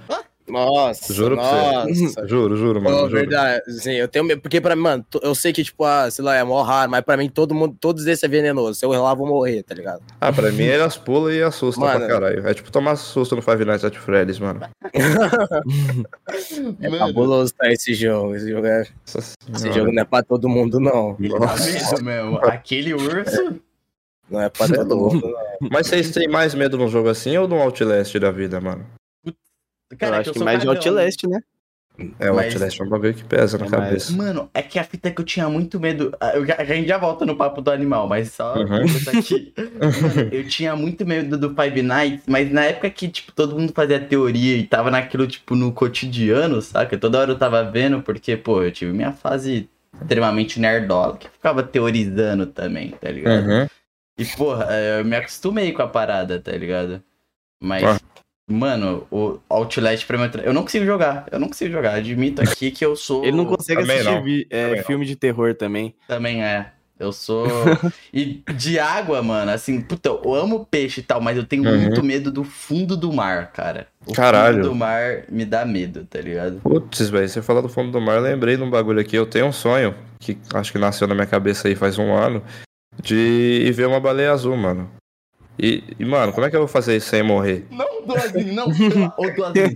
[0.47, 2.27] Nossa, Juro pra nossa.
[2.27, 2.97] Juro, juro, mano.
[2.97, 3.21] Pô, juro.
[3.21, 3.63] verdade.
[3.81, 4.41] Sim, eu tenho medo.
[4.41, 7.03] Porque pra mim, mano, eu sei que, tipo, ah, sei lá, é mó raro, mas
[7.03, 8.79] pra mim todo mundo, todos esses é venenoso.
[8.79, 10.01] Se eu errar, eu vou morrer, tá ligado?
[10.21, 11.99] Ah, pra mim elas pulam e assustam Mano.
[11.99, 12.49] pra caralho.
[12.49, 14.61] É tipo tomar susto no Five Nights at Freddy's, mano.
[16.81, 18.35] É Mano, fabuloso tá esse jogo.
[18.35, 18.87] Esse jogo, é...
[19.15, 21.17] Nossa esse jogo não é pra todo mundo, não.
[21.19, 21.39] medo
[22.03, 22.39] mesmo.
[22.43, 23.61] Aquele urso.
[24.31, 25.14] Não é pra é todo louco.
[25.14, 25.29] mundo,
[25.61, 25.69] não.
[25.73, 28.85] Mas vocês têm mais medo num jogo assim ou num Outlast da vida, mano?
[30.01, 30.69] eu acho que mais de.
[30.69, 31.41] Outlast, né?
[32.21, 34.12] É, o Mas- Outlast é um bagulho que pesa na É mais- cabeça.
[34.12, 36.14] Mano, é que a fita é que eu tinha muito medo.
[36.21, 38.85] ah, Eu a gente já volta no papo do animal, mas só Uhum.
[39.19, 39.53] aqui.
[39.57, 43.73] Mano, eu tinha muito medo do Five Nights, mas na época que, tipo, todo mundo
[43.75, 46.97] fazia teoria e tava naquilo, tipo, no cotidiano, saca?
[46.97, 49.69] Toda hora eu tava vendo, porque, pô, eu tive minha fase
[50.01, 53.45] extremamente nerdola, que ficava teorizando também, tá ligado?
[53.45, 53.67] Uhum.
[54.19, 57.03] E, porra, é, eu me acostumei com a parada, tá ligado?
[57.63, 57.99] Mas, Ah.
[58.51, 61.27] mano, o Outlast pra mim, é eu não consigo jogar.
[61.31, 61.95] Eu não consigo jogar.
[61.95, 63.25] Admito aqui que eu sou.
[63.25, 64.23] Ele não consegue Também assistir não.
[64.25, 64.85] vi- é, Também não.
[64.87, 65.95] filme de terror também.
[66.09, 66.73] Também é.
[67.01, 67.47] Eu sou.
[68.13, 71.79] e de água, mano, assim, puta, eu amo peixe e tal, mas eu tenho Uhum.
[71.83, 73.87] muito medo do fundo do mar, cara.
[74.05, 74.57] O Caralho.
[74.57, 76.61] fundo do mar me dá medo, tá ligado?
[76.61, 79.15] Putz, velho, você falou do fundo do mar, eu lembrei de um bagulho aqui.
[79.15, 82.43] Eu tenho um sonho, que acho que nasceu na minha cabeça aí faz um ano,
[83.03, 84.91] de ir ver uma baleia azul, mano.
[85.61, 87.67] E, e, mano, como é que eu vou fazer isso sem morrer?
[87.71, 88.67] Não, Duazinho, não.
[89.19, 89.75] Ô, Duazinho.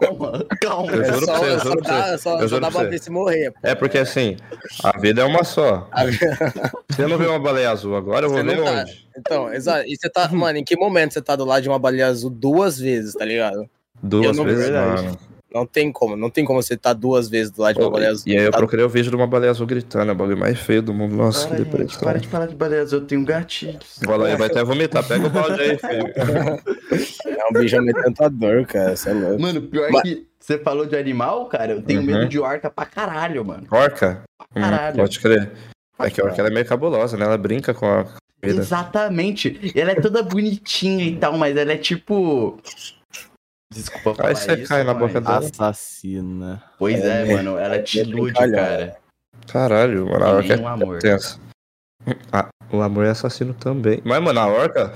[0.00, 0.92] calma, calma.
[0.92, 2.18] Eu É juro só, pra você, eu juro pra dá, você.
[2.18, 3.50] só, Eu só juro dá pra ver se morrer.
[3.52, 3.58] pô.
[3.62, 4.36] É porque assim,
[4.82, 5.88] a vida é uma só.
[6.94, 9.06] Se eu não ver uma baleia azul agora, eu vou ver não tá- onde?
[9.16, 9.84] Então, exato.
[9.86, 12.30] E você tá, mano, em que momento você tá do lado de uma baleia azul
[12.30, 13.68] duas vezes, tá ligado?
[14.02, 15.16] Duas Eu não- vezes, mano.
[15.54, 18.10] Não tem como, não tem como você tá duas vezes do lado de uma baleia
[18.10, 18.24] azul.
[18.26, 20.36] E aí eu Tá- procurei o vídeo de uma baleia azul gritando, é o bagulho
[20.36, 21.14] mais feio do mundo.
[21.14, 22.00] Nossa, Para, que depressão.
[22.00, 23.98] para de falar de beleza, eu tenho gatilhos.
[24.02, 25.06] O baleia vai até vomitar.
[25.06, 26.04] Pega o balde aí, filho.
[27.26, 28.96] É um bicho amedrontador, cara.
[28.96, 29.40] Você é louco.
[29.42, 32.06] Mano, pior Mas- que você falou de animal, cara, eu tenho Uhum.
[32.06, 33.66] medo de orca pra caralho, mano.
[33.70, 34.22] Orca?
[34.56, 34.96] Hum, Caralho.
[34.96, 35.52] pode crer.
[36.00, 37.24] É que a orca ela é meio cabulosa, né?
[37.24, 38.60] Ela brinca com a comida.
[38.60, 39.72] Exatamente.
[39.74, 42.58] Ela é toda bonitinha e tal, mas ela é tipo.
[43.74, 45.38] Desculpa falar Aí você isso, cai na boca dela.
[45.38, 46.62] Assassina.
[46.78, 48.96] Pois é, É, mano, ela é te ilude, cara.
[49.46, 50.24] Caralho, mano.
[50.24, 50.96] A Que orca um amor.
[50.96, 51.40] é tensa.
[52.32, 54.00] Ah, o amor é assassino também.
[54.04, 54.92] Mas, mano, a orca,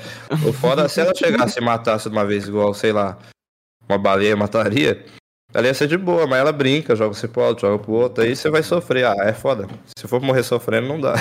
[0.46, 3.18] o foda é se ela chegasse e matasse de uma vez igual, sei lá,
[3.88, 5.04] uma baleia mataria,
[5.52, 8.22] ela ia ser de boa, mas ela brinca, joga você pro outro, joga pro outro,
[8.24, 9.06] aí você vai sofrer.
[9.06, 9.66] Ah, é foda.
[9.96, 11.14] Se for morrer sofrendo, não dá.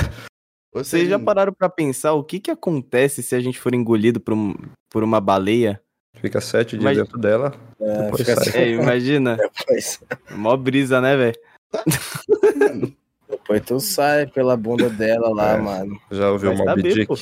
[0.74, 4.34] Vocês já pararam pra pensar o que que acontece se a gente for engolido por,
[4.34, 4.54] um-
[4.92, 5.82] por uma baleia?
[6.22, 7.54] Fica sete dias Mas- dentro dela.
[7.80, 8.48] É, Depois fica sai.
[8.50, 9.38] assim, É, imagina.
[9.38, 10.00] depois,
[10.32, 11.36] Mó brisa, né, velho?
[13.30, 15.58] depois tu sai pela bunda dela lá, É.
[15.58, 16.00] mano.
[16.12, 17.08] Já ouviu o Moby saber, Dick?
[17.08, 17.16] pô.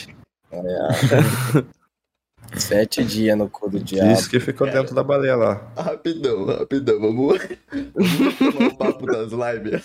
[2.56, 4.14] Sete dias no cu do diabo.
[4.14, 5.68] Diz que ficou dentro da baleia lá.
[5.76, 7.40] Rapidão, rapidão, vamos.
[7.94, 9.84] vamos tomar um papo das lives.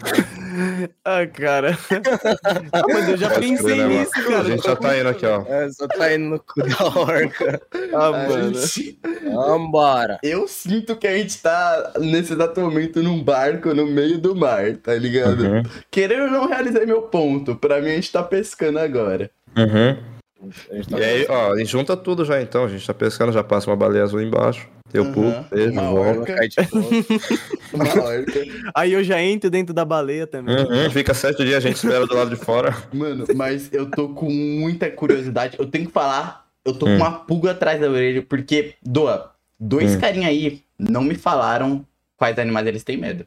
[1.04, 1.76] Ah, cara.
[2.72, 4.44] Ah, mas eu já pensei nisso, A cara.
[4.44, 5.42] gente já tá indo aqui, ó.
[5.46, 7.60] É, só tá indo no cu da orca.
[7.94, 8.54] Ah, A mano.
[8.54, 10.18] gente- Vambora.
[10.22, 14.76] Eu sinto que a gente tá nesse exato momento num barco no meio do mar,
[14.76, 15.40] tá ligado?
[15.44, 15.62] Uhum.
[15.90, 19.30] Querendo ou não realizar meu ponto, pra mim a gente tá pescando agora.
[19.56, 20.15] Uhum.
[20.70, 22.64] A gente tá E aí, ó, e junta tudo já então.
[22.64, 24.68] A gente tá pescando, já passa uma baleia azul embaixo.
[24.94, 25.12] Eu Uhum.
[25.12, 26.18] pulo, beijo, Uma volto.
[26.20, 26.34] orca.
[26.36, 26.90] cai de novo.
[27.72, 28.44] Uma orca.
[28.74, 30.56] Aí eu já entro dentro da baleia também.
[30.56, 32.74] Uhum, fica sete dias, a gente espera do lado de fora.
[32.92, 35.56] Mano, mas eu tô com muita curiosidade.
[35.58, 36.98] Eu tenho que falar, eu tô Hum.
[36.98, 40.00] com uma pulga atrás da orelha, porque, Doa, dois Hum.
[40.00, 41.84] carinha aí não me falaram
[42.16, 43.26] quais animais eles têm medo.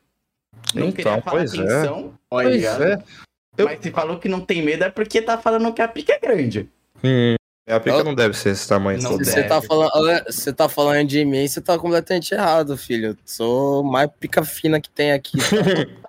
[0.74, 1.84] Não Então, queria falar pois quem é.
[1.86, 3.00] são, tá Pois é.
[3.58, 6.14] Eu- Mas se falou que não tem medo é porque tá falando que a pica
[6.14, 6.70] é grande.
[7.04, 7.36] Hum,
[7.70, 9.92] a pica Eu- não deve ser esse tamanho Não você tá, falando,
[10.26, 13.10] você tá falando de mim, você tá completamente errado, filho.
[13.12, 15.38] Eu sou mais pica fina que tem aqui.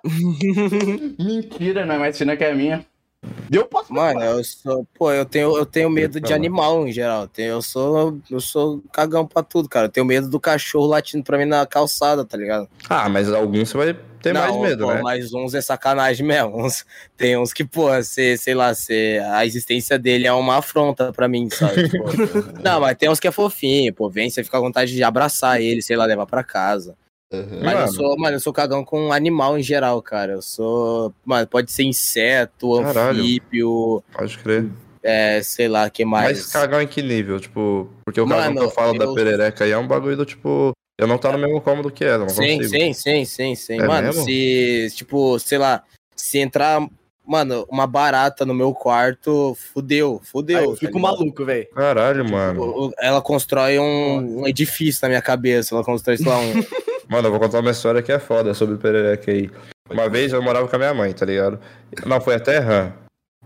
[1.19, 2.85] Mentira, não é mais fina que a minha.
[3.51, 4.87] Eu posso Mano, eu sou.
[4.97, 7.29] Pô, eu tenho, eu tenho medo de animal em geral.
[7.37, 9.85] Eu sou, eu sou cagão pra tudo, cara.
[9.85, 12.67] Eu tenho medo do cachorro latindo pra mim na calçada, tá ligado?
[12.89, 13.95] Ah, mas alguns você vai
[14.33, 15.01] mais Não, medo, pô, né?
[15.01, 16.63] Mas uns é sacanagem mesmo.
[16.65, 16.85] Uns,
[17.17, 21.27] tem uns que, pô, cê, sei lá, cê, a existência dele é uma afronta pra
[21.27, 21.89] mim, sabe?
[21.89, 22.05] Tipo,
[22.63, 24.09] não, mas tem uns que é fofinho, pô.
[24.09, 26.95] Vem, você fica com vontade de abraçar ele, sei lá, levar pra casa.
[27.33, 27.61] Uhum.
[27.63, 27.79] Mas Mano.
[27.87, 30.33] eu sou, mano, eu sou cagão com animal em geral, cara.
[30.33, 31.13] Eu sou.
[31.25, 33.21] Mano, pode ser inseto, Caralho.
[33.21, 34.69] anfíbio, Pode crer.
[35.01, 36.39] é, sei lá, que mais.
[36.39, 37.39] Mas cagão em que nível?
[37.39, 40.17] Tipo, porque o cagão Mano, que eu falo da eu- perereca aí é um bagulho
[40.17, 40.73] do tipo.
[41.01, 42.69] Eu não tá no mesmo cômodo que ela, não Sim, consigo.
[42.69, 43.81] sim, sim, sim, sim.
[43.81, 44.23] É Mano, mesmo?
[44.23, 45.81] se, tipo, sei lá,
[46.15, 46.79] se entrar
[47.25, 50.59] mano, uma barata no meu quarto, fudeu, fudeu.
[50.59, 51.01] Aí eu tá fico ligado?
[51.17, 51.67] maluco, velho.
[51.73, 52.61] Caralho, mano.
[52.61, 56.53] O- o- Ela constrói um, um edifício na minha cabeça, ela constrói, sei lá, um...
[57.09, 59.49] Mano, eu vou contar uma história que é foda sobre o perereca aí.
[59.89, 61.59] Uma vez eu morava com a minha mãe, tá ligado?
[62.05, 62.93] Não, foi até rã.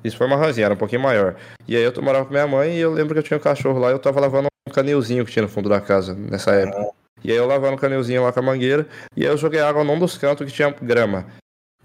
[0.04, 1.36] Isso foi uma rãzinha, era um pouquinho maior.
[1.68, 3.80] E aí eu morava com minha mãe e eu lembro que eu tinha um cachorro
[3.80, 6.92] lá e eu tava lavando um canilzinho que tinha no fundo da casa nessa época.
[7.24, 9.84] E aí eu lavando o canilzinho lá com a mangueira e aí eu joguei água
[9.84, 11.26] num dos cantos que tinha grama.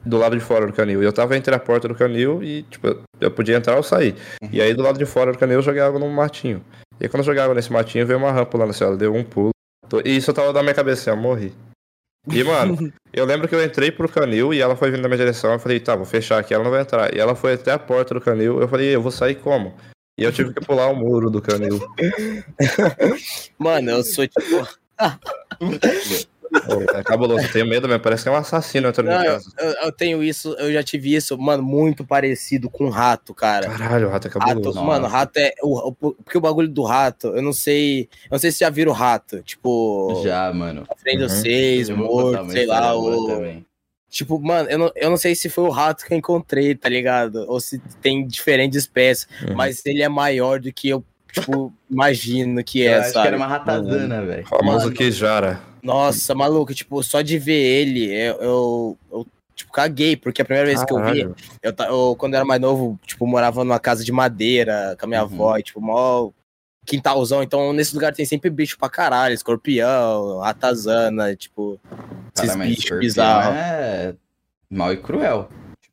[0.05, 1.03] Do lado de fora do canil.
[1.03, 4.17] E eu tava entre a porta do canil e, tipo, eu podia entrar ou sair.
[4.51, 6.65] E aí do lado de fora do canil eu joguei água num matinho.
[6.99, 9.15] E aí quando eu joguei água nesse matinho veio uma rã pulando assim, ela deu
[9.15, 9.51] um pulo.
[10.05, 11.53] E isso eu tava na minha cabeça, eu morri.
[12.29, 12.77] E, mano,
[13.13, 15.53] eu lembro que eu entrei pro canil e ela foi vindo na minha direção.
[15.53, 17.15] Eu falei, tá, vou fechar aqui, ela não vai entrar.
[17.15, 18.61] E ela foi até a porta do canil.
[18.61, 19.75] Eu falei, eu vou sair como?
[20.19, 21.81] E eu tive que pular o muro do canil.
[23.59, 24.69] Mano, eu sou tipo.
[26.67, 28.03] Pô, É cabuloso, eu tenho medo mesmo.
[28.03, 29.53] Parece que é um assassino entrando Não, em eu, casa.
[29.59, 33.69] eu- eu tenho isso, eu já tive isso, mano, muito parecido com rato, cara.
[33.71, 34.83] Caralho, o rato é Rato, cabuloso.
[34.83, 35.53] mano, rato é.
[35.63, 38.09] O, o- porque o bagulho do rato, eu não sei.
[38.25, 39.43] Eu não sei se já viram o rato.
[39.43, 40.87] Tipo, Já, mano.
[40.99, 41.29] frente Uhum.
[41.29, 42.97] contar morto, sei lá.
[42.97, 43.65] O, também.
[44.11, 46.89] tipo, mano, eu não, eu não sei se foi o rato que eu encontrei, tá
[46.89, 47.45] ligado?
[47.49, 49.29] Ou se tem diferentes espécies.
[49.49, 49.55] Uhum.
[49.55, 53.23] Mas ele é maior do que eu, tipo, imagino que Eu é, acho sabe?
[53.23, 54.47] que era uma ratazana, velho.
[54.47, 54.93] Famoso Mano.
[54.97, 55.61] Kijara.
[55.83, 60.67] Nossa, maluco, tipo, só de ver ele, eu, eu, eu, tipo, caguei, porque a primeira
[60.69, 61.37] vez que eu vi, Caralho.
[61.63, 61.75] eu,
[62.11, 65.25] eu, quando eu era mais novo, tipo, morava numa casa de madeira com a minha
[65.25, 65.27] Uhum.
[65.35, 66.31] avó, e, tipo, mó
[66.87, 67.43] quintalzão.
[67.43, 71.81] Então, nesse lugar tem sempre bicho pra caralho, escorpião, ratazana, tipo,
[72.37, 73.55] esses bichos bizarros.
[73.57, 74.15] É
[74.71, 75.49] mal e cruel.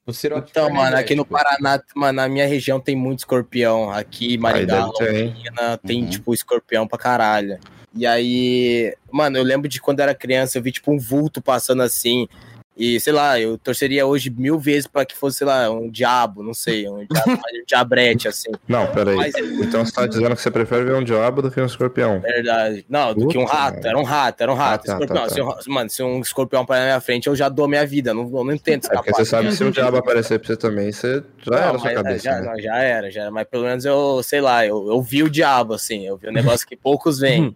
[0.08, 1.26] Tipo, cirote Então, mano, aqui no.
[1.26, 3.92] Paraná, mano, na minha região tem muito escorpião.
[3.92, 5.34] Aqui, Maringá, ter, hein?
[5.36, 6.10] Londrina, tem, Uhum.
[6.10, 7.60] tipo, escorpião pra caralho.
[7.94, 11.42] E aí, mano, eu lembro de quando eu era criança, eu vi, tipo, um vulto
[11.42, 12.28] passando assim.
[12.78, 16.44] E, sei lá, eu torceria hoje mil vezes pra que fosse, sei lá, um diabo,
[16.44, 18.52] não sei, um, diabo, um diabrete, assim.
[18.68, 19.16] Não, peraí.
[19.16, 22.20] Mas Então você tá dizendo que você prefere ver um diabo do que um escorpião.
[22.20, 22.86] verdade.
[22.88, 23.88] Não, do que um rato, mano.
[23.88, 24.92] era um rato, era um rato.
[24.92, 25.18] Ah, tá, escorpião.
[25.24, 25.34] tá, tá.
[25.62, 28.14] Se um- mano, se um escorpião parar na minha frente, eu já dou minha vida,
[28.14, 29.14] não, não tento É porque escapar.
[29.16, 31.94] você sabe se um diabo aparecer pra você também, você já Não, era sua é,
[31.96, 32.24] cabeça.
[32.24, 32.48] já, né?
[32.52, 33.32] não, já era, já era.
[33.32, 36.06] Mas pelo menos eu, sei lá, eu, eu vi o diabo, assim.
[36.06, 37.56] Eu vi um negócio que poucos veem.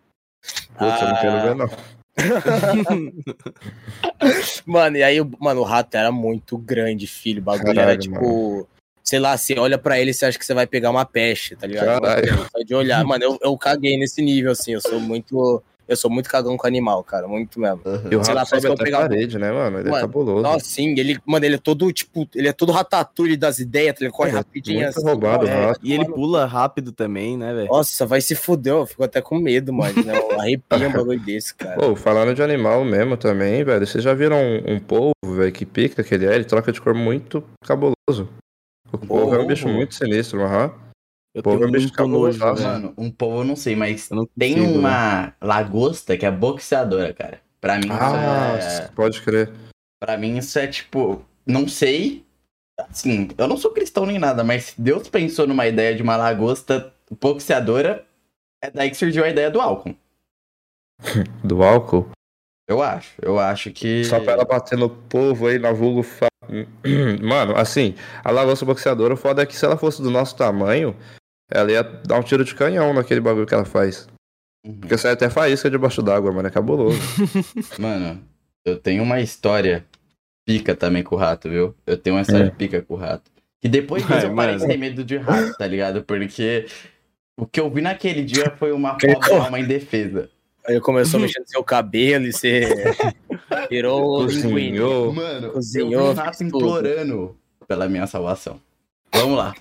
[0.78, 1.42] Putz, eu não quero Ah.
[1.46, 1.70] ver, não.
[4.66, 7.42] Mano, e aí, o- mano, o rato era muito grande, filho.
[7.42, 8.68] O bagulho era Caralho, tipo.
[9.04, 11.56] Sei lá, você olha pra ele e você acha que você vai pegar uma peste,
[11.56, 12.02] tá ligado?
[12.02, 12.48] Caralho.
[12.52, 13.04] Só de olhar.
[13.04, 14.74] Mano, eu, eu caguei nesse nível, assim.
[14.74, 15.62] Eu sou muito.
[15.92, 17.28] Eu sou muito cagão com animal, cara.
[17.28, 17.82] Muito mesmo.
[18.10, 19.78] E o Sei lá, sobe até pegar- a parede, né, mano?
[19.78, 20.42] Ele é Mano, cabuloso.
[20.44, 24.10] Nossa, sim, ele, mano, ele é todo, tipo, ele é todo ratatouille das ideias, ele
[24.10, 25.06] corre Ele é rapidinho muito assim.
[25.06, 25.74] roubado, é.
[25.84, 27.68] E ele pula rápido também, né, velho?
[27.68, 30.02] Nossa, vai se fuder, eu fico até com medo, mano.
[30.02, 30.14] Né?
[30.14, 31.76] Eu arrepio um bagulho desse, cara.
[31.78, 35.66] Pô, falando de animal mesmo também, velho, vocês já viram um, um polvo, velho, que
[35.66, 36.36] pica que ele é?
[36.36, 38.30] Ele troca de cor muito cabuloso.
[38.94, 40.72] O polvo é um bicho muito sinistro, aham.
[41.34, 42.62] Eu Pô, tenho bicho muito nojo, velho.
[42.62, 47.14] Mano, um povo eu não sei, mas não tem consigo, uma lagosta que é boxeadora,
[47.14, 47.40] cara.
[47.62, 48.88] Pra mim, Ah, isso é...
[48.90, 49.52] pode crer.
[50.00, 52.26] Pra mim isso é tipo, não sei.
[52.80, 56.18] Assim, eu não sou cristão nem nada, mas se Deus pensou numa ideia de uma
[56.18, 56.92] lagosta
[57.22, 58.06] boxeadora,
[58.62, 59.96] é daí que surgiu a ideia do álcool.
[61.44, 62.10] Do álcool.
[62.68, 63.14] Eu acho.
[63.22, 64.04] Eu acho que.
[64.06, 66.04] Só pra ela bater no povo aí, na vulgo.
[66.04, 66.28] Fa...
[67.22, 70.96] Mano, assim, a lagosta boxeadora, o foda é que se ela fosse do nosso tamanho,
[71.52, 74.08] ela ia dar um tiro de canhão naquele bagulho que ela faz.
[74.66, 74.80] Uhum.
[74.80, 76.48] Porque sai até faísca debaixo d'água, mano.
[76.48, 77.00] É cabuloso.
[77.80, 78.22] Mano,
[78.66, 79.86] eu tenho uma história
[80.46, 81.76] pica também com o rato, viu?
[81.86, 82.50] Eu tenho uma história É.
[82.50, 83.30] pica com o rato.
[83.60, 86.04] Que depois disso eu parei de ter medo de rato, tá ligado?
[86.04, 86.66] Porque
[87.40, 90.30] o que eu vi naquele dia foi uma pobre alma indefesa.
[90.68, 92.62] Aí começou a mexer no seu cabelo e você
[93.70, 94.24] virou.
[94.24, 95.14] Cozinhou.
[95.14, 97.36] Mano, Cozinhou, eu vi um rato implorando
[97.68, 98.60] pela minha salvação.
[99.14, 99.56] Vamos lá.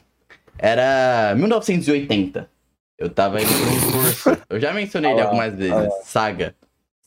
[0.62, 2.51] Era 1980.
[2.99, 4.42] Eu tava indo pra um curso.
[4.51, 5.75] Eu já mencionei ele algumas vezes.
[6.05, 6.55] Saga.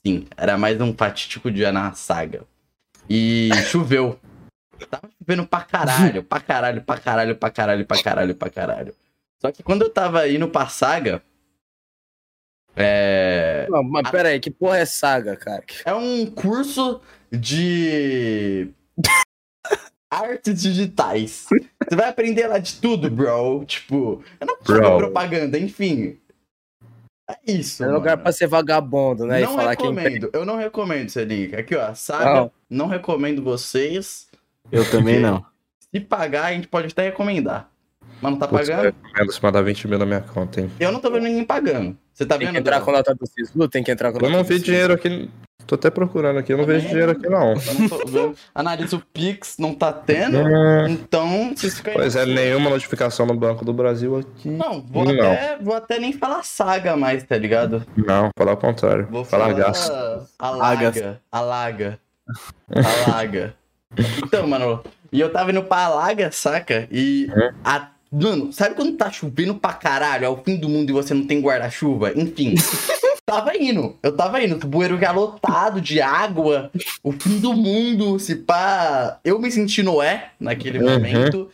[0.05, 2.43] Sim, era mais um fatídico dia na saga.
[3.07, 4.19] E choveu.
[4.89, 8.95] Tava chovendo pra caralho, pra caralho, pra caralho, pra caralho, pra caralho, pra caralho.
[9.39, 11.21] Só que quando eu tava indo pra saga.
[12.75, 13.67] É.
[13.69, 15.63] Não, mas pera aí, que porra é saga, cara?
[15.85, 18.69] É um curso de
[20.13, 21.47] artes digitais.
[21.49, 23.63] Você vai aprender lá de tudo, bro.
[23.65, 26.17] Tipo, eu não ver propaganda, enfim.
[27.29, 27.83] É isso.
[27.83, 28.23] É lugar mano.
[28.23, 29.39] pra ser vagabundo, né?
[29.41, 31.55] Não e falar que recomendo, eu não recomendo esse link.
[31.55, 32.51] Aqui, ó, saga, Não.
[32.69, 34.27] não recomendo vocês.
[34.71, 35.43] Eu também não.
[35.93, 37.69] Se pagar, a gente pode até recomendar.
[38.21, 38.95] Mas não tá Putz, eu pagando?
[39.03, 40.71] recomendo se mandar 20 mil na minha conta, hein?
[40.79, 41.97] Eu não tô vendo ninguém pagando.
[42.13, 42.53] Você tá tem vendo?
[42.55, 42.85] que entrar Bruno?
[42.85, 44.93] com a nota do SISU, tem que entrar com a Eu nota não vi dinheiro
[44.93, 45.29] aqui.
[45.65, 47.53] Tô até procurando aqui, eu não vejo dinheiro aqui não.
[48.53, 50.37] Analisa o Pix, não tá tendo.
[50.39, 51.99] Hum, Então, vocês ficam aí.
[51.99, 54.49] Pois é, nenhuma notificação no Banco do Brasil aqui.
[54.49, 55.31] Não, vou, Não.
[55.31, 57.85] Até, vou até nem falar saga mais, tá ligado?
[57.95, 59.07] Não, falar o contrário.
[59.09, 59.91] Vou falar falar gasto.
[60.37, 61.21] Alaga.
[61.31, 61.99] Alaga.
[63.07, 63.53] Alaga.
[64.23, 66.87] Então, mano, e eu tava indo pra Alaga, saca?
[66.91, 67.27] E.
[67.35, 67.49] Uhum.
[67.63, 70.25] A, mano, sabe quando tá chovendo pra caralho?
[70.25, 72.11] É o fim do mundo e você não tem guarda-chuva?
[72.15, 72.55] Enfim.
[73.25, 73.97] tava indo.
[74.03, 74.55] Eu tava indo.
[74.55, 76.71] O bueiro já lotado de água.
[77.03, 78.19] O fim do mundo.
[78.19, 79.19] Se pá.
[79.23, 80.89] Eu me senti Noé naquele Uhum.
[80.91, 81.49] momento.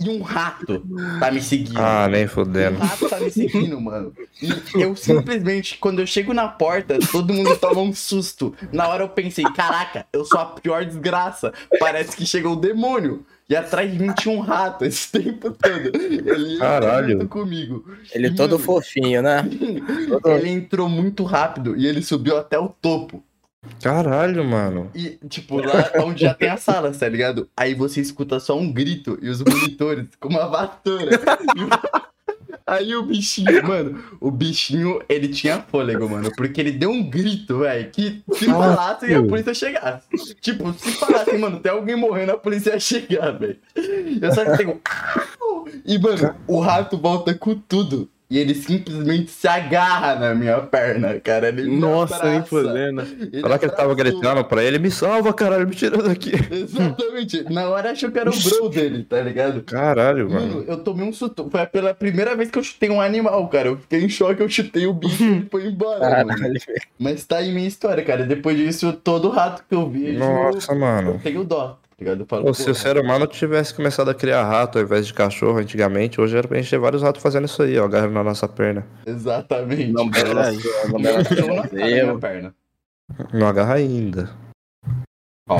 [0.00, 0.84] E um rato
[1.20, 1.78] tá me seguindo.
[1.78, 2.78] Ah, nem fodendo.
[2.80, 4.12] rato tá me seguindo, mano.
[4.42, 8.52] E eu simplesmente, quando eu chego na porta, todo mundo toma um susto.
[8.72, 11.52] Na hora eu pensei, caraca, eu sou a pior desgraça.
[11.78, 13.24] Parece que chegou o demônio.
[13.48, 15.92] E atrás de mim tinha um rato esse tempo todo.
[15.94, 17.12] Ele Caralho.
[17.12, 17.84] junto comigo.
[18.12, 19.42] Ele E, todo mano, fofinho, né?
[20.24, 23.22] Ele entrou muito rápido e ele subiu até o topo.
[23.82, 24.90] Caralho, mano.
[24.94, 27.48] E, tipo, lá onde já tem as salas, tá ligado?
[27.56, 31.18] Aí você escuta só um grito e os monitores com uma vassoura.
[32.66, 37.08] E Aí o bichinho, mano, o bichinho, ele tinha fôlego, mano, porque ele deu um
[37.08, 40.34] grito, velho, que se falasse, a polícia chegasse.
[40.40, 43.58] Tipo, se falasse, mano, tem alguém morrendo, a polícia ia chegar, velho.
[44.20, 44.80] Eu só que tenho...
[45.84, 48.10] E, mano, o rato volta com tudo.
[48.30, 51.48] E ele simplesmente se agarra na minha perna, cara.
[51.48, 53.04] Ele Nossa, nem fodendo.
[53.32, 54.78] Será que ele tava gritando pra ele?
[54.78, 56.32] Me salva, caralho, me tira daqui.
[56.50, 57.44] Exatamente.
[57.52, 59.62] Na hora achou que era o bro dele, tá ligado?
[59.62, 60.64] Caralho, Mano, mano.
[60.66, 61.48] eu tomei um susto.
[61.50, 63.68] Foi pela primeira vez que eu chutei um animal, cara.
[63.68, 66.00] Eu fiquei em choque, eu chutei o bicho e ele foi embora.
[66.24, 66.28] mano.
[66.28, 66.60] Caralho.
[66.98, 68.24] Mas tá aí minha história, cara.
[68.24, 71.20] Depois disso, todo rato que eu vejo, Nossa, eu mano.
[71.22, 72.20] tenho dó, ligado?
[72.20, 75.14] Eu falo, Pô, se o ser humano tivesse começado a criar rato ao invés de
[75.14, 78.24] cachorro antigamente, hoje era pra gente ter vários ratos fazendo isso aí, ó, agarrando na
[78.24, 78.84] nossa perna.
[79.06, 79.92] Exatamente.
[79.92, 81.64] Não não bela Eu não
[82.12, 82.18] eu.
[82.18, 82.54] perna.
[83.32, 84.30] Não agarra ainda.
[85.48, 85.58] Ó,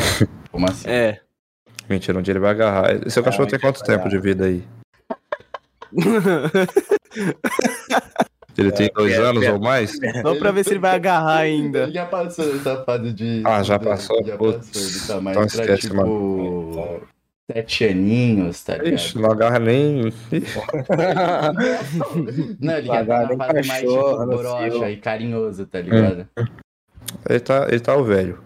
[0.51, 0.89] como assim?
[0.89, 1.21] É.
[1.89, 3.07] Mentira, um dia ele vai agarrar.
[3.07, 4.65] E seu Ah, cachorro tem quanto tempo de vida aí?
[8.57, 9.55] Ele tem dois pera, anos pera.
[9.55, 9.99] ou mais?
[10.23, 11.83] Só pra ver se ele vai agarrar ainda.
[11.85, 13.43] Ele já passou essa fase de.
[13.45, 14.25] Ah, já passou?
[14.25, 14.83] Já Putz, passou.
[14.83, 17.01] Ele tá mais então pra, esquece, tipo.
[17.53, 18.95] Sete aninhos, tá ligado?
[18.95, 20.11] Ixi, não agarra nem.
[22.61, 25.67] Não, ele já Agarra tá na nem fase mais cachorro, tipo, no broxa e carinhoso,
[25.67, 26.29] tá ligado?
[27.29, 28.39] Ele tá, ele tá o velho.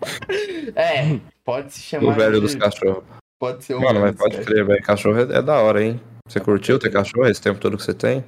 [0.76, 2.08] É, pode se chamar.
[2.08, 3.04] O velho de- dos cachorros.
[3.38, 4.82] Pode ser um Mano, velho mas pode crer, velho.
[4.82, 6.00] Cachorro é, é da hora, hein?
[6.26, 8.24] Você curtiu ter cachorro esse tempo todo que você tem?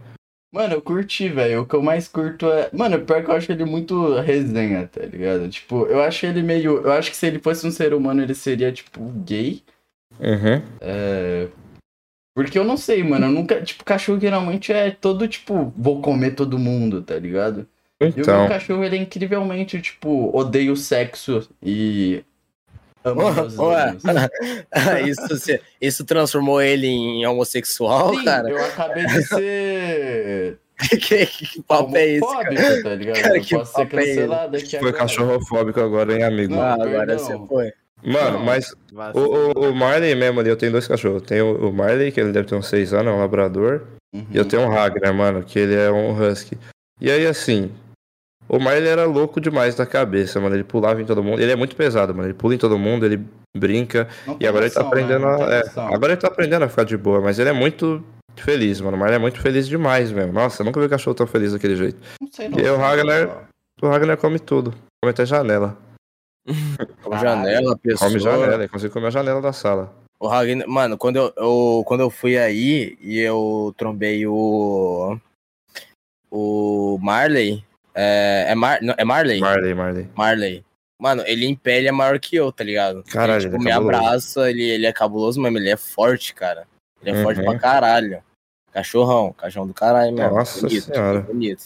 [0.52, 1.62] Mano, eu curti, velho.
[1.62, 2.70] O que eu mais curto é.
[2.72, 5.48] Mano, pior que eu acho ele muito resenha, tá ligado?
[5.48, 6.78] Tipo, eu acho ele meio.
[6.78, 9.62] Eu acho que se ele fosse um ser humano, ele seria, tipo, gay.
[10.18, 10.62] Uhum.
[10.80, 11.48] É.
[12.34, 13.26] Porque eu não sei, mano.
[13.26, 13.60] Eu nunca.
[13.62, 17.66] Tipo, cachorro geralmente é todo, tipo, vou comer todo mundo, tá ligado?
[18.00, 22.24] E o meu Então, cachorro, ele é incrivelmente, tipo, odeia o sexo e.
[23.58, 24.04] Ué, anos.
[25.08, 28.48] isso, se- isso transformou ele em homossexual, Sim, cara?
[28.50, 30.58] eu acabei de ser.
[31.00, 32.82] que, que papo é esse, cara?
[32.82, 33.22] tá ligado?
[33.22, 36.54] Cara, eu que posso ser é cancelado aqui foi cachorrofóbico agora, hein, amigo?
[36.54, 37.72] Não, Ah, agora você foi.
[38.04, 38.44] Mano, Não.
[38.44, 38.74] mas
[39.14, 41.22] o, o, o Marley mesmo ali, eu tenho dois cachorros.
[41.22, 43.82] Tem o, o Marley, que ele deve ter uns seis anos, é um labrador.
[44.14, 44.26] Uhum.
[44.30, 46.58] E eu tenho um Ragnar, mano, que ele é um husky.
[47.00, 47.70] E aí, assim,
[48.48, 50.54] o Marley era louco demais da cabeça, mano.
[50.54, 51.40] Ele pulava em todo mundo.
[51.40, 52.26] Ele é muito pesado, mano.
[52.28, 53.24] Ele pula em todo mundo, ele
[53.56, 54.08] brinca.
[54.26, 55.02] Não E agora ele tá noção, né?
[55.04, 55.50] aprendendo Não tem a.
[55.58, 58.04] é, agora ele tá aprendendo a ficar de boa, mas ele é muito
[58.36, 58.96] feliz, mano.
[58.96, 60.32] O Marley é muito feliz demais mesmo.
[60.32, 61.98] Nossa, eu nunca vi cachorro tão feliz daquele jeito.
[62.20, 63.48] Não sei, E o Ragnar-.
[63.82, 64.70] O Ragnar come tudo.
[65.02, 65.76] Come até janela.
[67.02, 68.08] Com janela, pessoa.
[68.08, 69.92] Come janela, ele consegue comer a janela da sala.
[70.20, 75.18] O Ragnar, mano, quando eu, eu- quando eu fui aí e eu trombei o.
[76.30, 77.64] O Marley.
[77.96, 79.40] É, é, Mar, não, é Marley?
[79.40, 80.08] Marley, Marley.
[80.14, 80.64] Marley.
[81.00, 83.02] Mano, ele em pé ele é maior que eu, tá ligado?
[83.04, 86.34] Caralho, ele, tipo, ele é me abraça, ele, ele é cabuloso mesmo, ele é forte,
[86.34, 86.66] cara.
[87.02, 87.46] Ele é forte Uhum.
[87.46, 88.22] pra caralho.
[88.72, 90.34] Cachorrão, cachorrão do caralho mesmo.
[90.34, 91.20] Nossa bonito, senhora.
[91.20, 91.64] Bonito.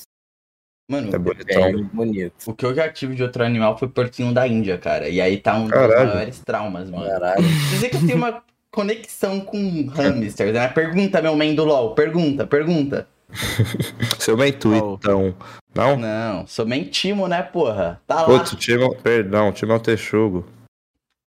[0.90, 1.84] Mano, É bonitão.
[1.92, 2.50] Bonito.
[2.50, 5.08] o que eu já tive de outro animal foi porquinho da Índia, cara.
[5.08, 6.08] E aí tá um dos Caralho.
[6.08, 7.06] maiores traumas, mano.
[7.06, 7.42] Caralho.
[7.70, 10.66] Dizer que eu tenho uma conexão com hamsters, né?
[10.68, 11.94] Pergunta, meu man do LOL.
[11.94, 13.06] Pergunta, pergunta.
[14.18, 15.34] Seu mentuitão.
[15.74, 15.96] Não?
[15.96, 18.00] Não, sou mentimo, né, porra?
[18.06, 18.24] Tá lá.
[18.24, 20.46] Putz, o time, perdão, o time é um texugo.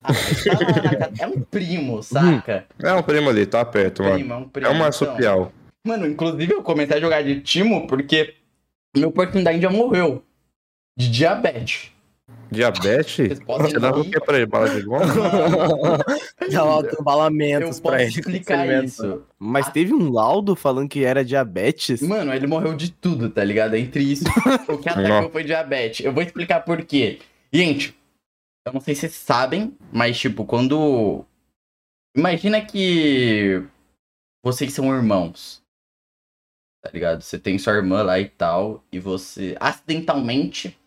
[0.04, 1.24] Ah, tá lá casa.
[1.24, 2.66] É um primo, saca?
[2.82, 4.16] É um primo ali, tá perto, mano.
[4.16, 4.68] Primo, é um primo.
[4.68, 4.84] É um então.
[4.84, 5.54] marsupial.
[5.86, 8.36] Mano, inclusive eu comecei a jogar de timo porque
[8.96, 10.24] meu da Índia morreu.
[10.98, 11.92] De diabetes.
[12.52, 13.40] Diabetes?
[13.40, 14.46] Você dava o que pra ele?
[14.46, 15.06] Bala de goma?
[16.52, 18.12] Dá Eu balamentos posso pra ele.
[18.12, 19.24] explicar isso.
[19.40, 22.02] Mas teve um laudo falando que era diabetes?
[22.02, 23.76] Mano, ele morreu de tudo, tá ligado?
[23.76, 24.26] Entre isso,
[24.68, 26.06] o que atacou foi diabetes.
[26.06, 27.20] Eu vou explicar por quê.
[27.54, 27.98] Gente,
[28.68, 31.24] eu não sei se vocês sabem, mas tipo, quando.
[32.16, 33.64] Imagina que
[34.44, 35.62] vocês são irmãos.
[36.84, 37.22] Tá ligado?
[37.22, 40.78] Você tem sua irmã lá e tal, e você acidentalmente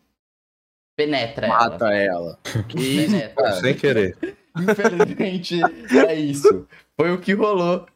[0.96, 1.58] penetra ela.
[1.70, 2.38] Mata ela.
[2.72, 3.52] Penetra.
[3.60, 4.16] Sem querer.
[4.56, 5.60] Infelizmente,
[6.08, 6.66] é isso.
[6.96, 7.86] Foi o que rolou.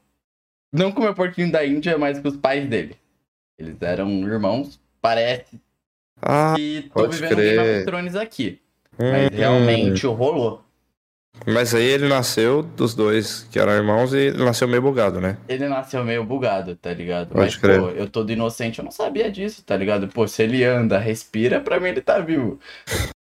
[0.73, 2.97] Não com o meu porquinho da Índia, mas com os pais dele.
[3.59, 4.81] Eles eram irmãos.
[5.01, 5.61] Parece
[6.21, 7.57] Ah, que tô pode vivendo crer.
[7.57, 8.61] Game of Thrones aqui.
[8.99, 10.65] Mas hum, realmente rolou.
[11.47, 15.37] Mas aí ele nasceu dos dois que eram irmãos e ele nasceu meio bugado, né?
[15.49, 17.29] Ele nasceu meio bugado, tá ligado?
[17.29, 17.81] Pode Mas, crer.
[17.81, 20.09] pô, eu todo inocente, eu não sabia disso, tá ligado?
[20.09, 22.59] Pô, se ele anda, respira, pra mim ele tá vivo.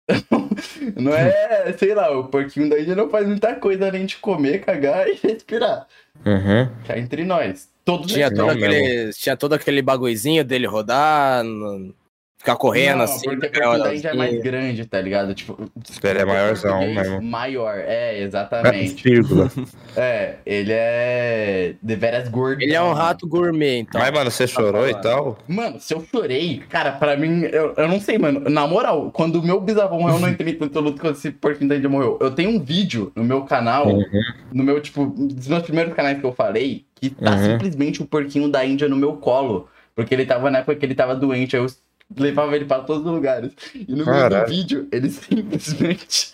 [0.96, 4.60] não é, sei lá, o porquinho da Índia não faz muita coisa além de comer,
[4.60, 5.86] cagar e respirar.
[6.26, 6.68] Uhum.
[6.86, 7.68] Cá entre nós.
[7.84, 11.94] Todos Tinha todo, aquele, tinha todo aquele bagulhozinho dele rodar, no-
[12.38, 13.24] ficar correndo Não, assim.
[13.28, 14.42] Porque o pegar porquinho da Índia é mais assim.
[14.42, 15.34] grande, tá ligado?
[15.34, 15.70] Tipo,
[16.04, 17.22] Ele é maiorzão português mesmo.
[17.22, 19.02] Maior, é, É, exatamente.
[19.02, 19.50] vírgula.
[19.96, 22.62] É, ele é de veras gordo.
[22.62, 24.00] Ele é um rato gourmet, então.
[24.00, 25.36] Mas, mano, você chorou e tal?
[25.48, 28.48] Mano, se eu chorei, cara, pra mim, eu, eu não sei, mano.
[28.48, 31.68] Na moral, quando o meu bisavô morreu, eu não entrei tanto luto quando esse porquinho
[31.68, 32.16] da Índia morreu.
[32.20, 34.04] Eu tenho um vídeo no meu canal, Uhum.
[34.52, 37.44] no meu, tipo, dos meus primeiros canais que eu falei, que tá Uhum.
[37.52, 39.68] simplesmente o porquinho da Índia no meu colo.
[39.96, 41.66] Porque ele tava na época que ele tava doente, aí eu
[42.16, 43.52] levava ele pra todos os lugares.
[43.74, 44.48] E no meio do Caralho.
[44.48, 46.32] vídeo, ele simplesmente.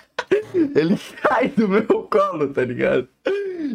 [0.75, 3.09] ele cai do meu colo, tá ligado?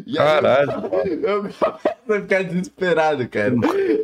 [0.06, 0.72] E aí Caralho.
[0.72, 3.54] Eu, eu começo a ficar desesperado, cara.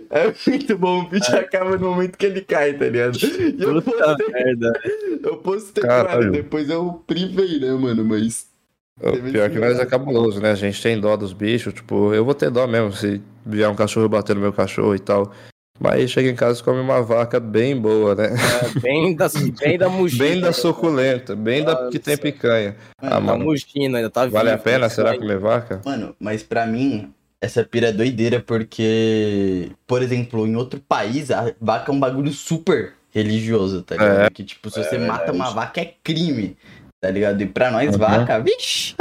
[0.10, 3.18] É muito bom, o vídeo acaba no momento que ele cai, tá ligado?
[3.18, 4.82] E eu Puta postei, merda.
[5.24, 6.20] eu postei Caralho.
[6.22, 8.04] mano, depois eu privei, né, mano?
[8.04, 8.48] Mas.
[9.02, 10.52] O pior que nós é cabuloso, né?
[10.52, 13.76] A gente tem dó dos bichos, tipo, eu vou ter dó mesmo se vier um
[13.76, 15.34] cachorro bater no meu cachorro e tal.
[15.80, 18.30] Mas chega em casa e come uma vaca bem boa, né?
[18.34, 19.28] É, bem da,
[19.60, 20.24] bem da mugina.
[20.24, 22.78] Bem da suculenta, bem da que tem picanha.
[22.98, 25.18] Ah, Da mano, mugina, ainda tá vale a vivo, pena, isso será, aí.
[25.20, 25.82] comer vaca?
[25.86, 31.54] Mano, mas pra mim, essa pira é doideira porque, por exemplo, em outro país, a
[31.60, 34.22] vaca é um bagulho super religioso, tá ligado?
[34.22, 34.30] É.
[34.30, 36.56] Que, tipo, se você mata uma vaca é crime,
[37.02, 37.42] tá ligado?
[37.42, 37.98] E pra nós, Uhum.
[37.98, 38.96] vaca, vixi.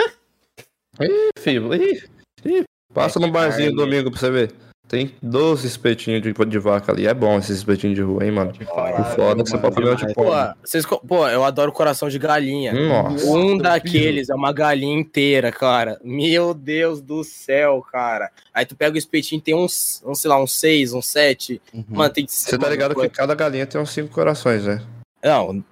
[1.38, 2.02] Filho, ih,
[2.44, 3.90] ih, passa no barzinho carne.
[3.90, 4.52] domingo pra você ver.
[4.86, 7.06] Tem 12 espetinhos de, de vaca ali.
[7.06, 8.52] É bom esses espetinhos de rua, hein, mano?
[8.66, 10.24] Falar, O foda é que você pode o de Pô,
[10.62, 12.72] vocês, pô, eu adoro coração de galinha.
[12.72, 13.26] Nossa.
[13.26, 15.98] Um daqueles é uma galinha inteira, cara.
[16.04, 18.30] Meu Deus do céu, cara.
[18.52, 21.62] Aí tu pega o espetinho, tem uns, uns sei lá, uns seis, uns sete.
[21.72, 21.84] Uhum.
[21.88, 24.82] Mano, tem Você tá ligado que cada galinha tem uns 5 corações, né?
[25.22, 25.64] Não,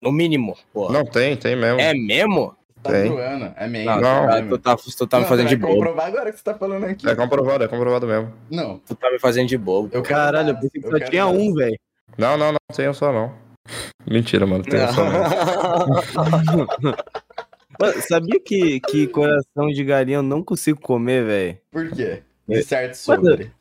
[0.00, 0.90] no mínimo, pô.
[0.92, 1.80] Não, tem, tem mesmo.
[1.80, 2.54] É mesmo?
[2.86, 3.08] Tá Tem.
[3.08, 3.90] zoando, é mesmo.
[3.90, 4.48] Não, Não.
[4.48, 5.74] tu tá- tu tá, tu tá me Não, fazendo você de bobo.
[5.74, 7.08] comprovar agora que você tá falando aqui.
[7.08, 8.32] É comprovado, é comprovado mesmo.
[8.50, 9.90] Não, Tu tá me fazendo de bobo.
[9.92, 11.78] eu Caralho, eu pensei que só tinha um, velho.
[12.16, 13.32] Não, não, não tem um só não.
[14.08, 16.66] Mentira, mano, tem um só não.
[17.78, 21.58] Mano, sabia que, que coração de galinha eu não consigo comer, velho?
[21.70, 22.22] Por quê?
[22.48, 22.54] É.
[22.56, 23.52] De certo sobre.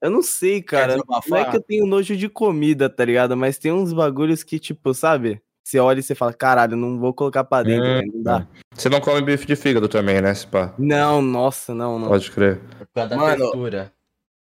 [0.00, 0.96] Eu não sei, cara.
[1.28, 3.36] Não é que eu tenho nojo de comida, tá ligado?
[3.36, 5.40] Mas tem uns bagulhos que, tipo, sabe?
[5.66, 8.12] Você olha e você fala, caralho, não vou colocar pra dentro, Hum, velho.
[8.14, 8.46] Não dá.
[8.72, 10.72] Você não come bife de fígado também, né, pá?
[10.78, 12.06] Não, nossa, não, não.
[12.06, 12.60] Pode crer.
[12.78, 13.92] Por causa da Mano, textura.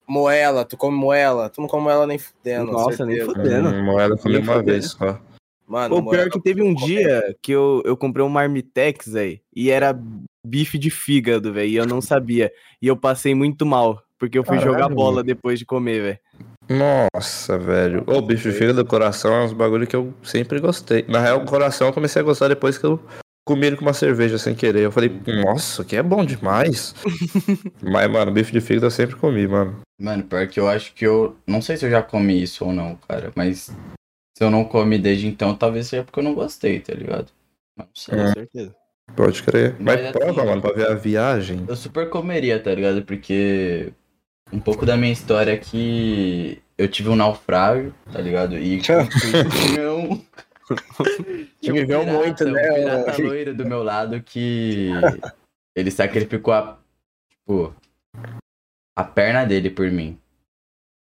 [0.06, 1.48] moela, tu come moela.
[1.48, 2.70] Tu não come moela nem fudendo.
[2.70, 3.70] Nossa, nem fudendo.
[3.70, 4.64] Hum, moeda eu comi uma fudendo.
[4.66, 5.18] vez só.
[5.66, 9.40] Mano, Pô, pior moela que teve um dia que eu, eu comprei um marmitex aí
[9.54, 9.98] e era
[10.46, 12.52] bife de fígado, velho, e eu não sabia.
[12.82, 16.18] E eu passei muito mal, porque eu fui Caralho, jogar bola depois de comer, velho.
[16.68, 18.04] Nossa, velho.
[18.06, 21.04] Ô, bife de fígado do coração é uns bagulho que eu sempre gostei.
[21.08, 23.00] Na real, o coração eu comecei a gostar depois que eu
[23.46, 24.80] comi ele com uma cerveja sem querer.
[24.80, 25.10] Eu falei,
[25.44, 26.94] nossa, que é bom demais.
[27.80, 29.80] Mas, mano, bife de fígado eu sempre comi, mano.
[29.98, 31.36] Mano, pior que eu acho que eu.
[31.46, 33.32] Não sei se eu já comi isso ou não, cara.
[33.34, 33.70] Mas
[34.36, 37.28] se eu não comi desde então, talvez seja porque eu não gostei, tá ligado?
[37.76, 38.18] Não sei.
[38.18, 38.22] É.
[38.24, 38.74] Com certeza.
[39.14, 39.76] Pode crer.
[39.78, 41.64] Mas, Mas, prova, assim, mano, pra ver a viagem.
[41.68, 43.02] Eu super comeria, tá ligado?
[43.02, 43.92] Porque
[44.52, 48.56] um pouco da minha história é que eu tive um naufrágio, tá ligado?
[48.58, 48.80] E um.
[51.60, 54.90] tinha um Viveu pirata, muito, né, Um pirata loiro do meu lado que
[55.74, 56.78] ele sacrificou a.
[57.30, 57.74] Tipo.
[58.98, 60.18] A perna dele por mim.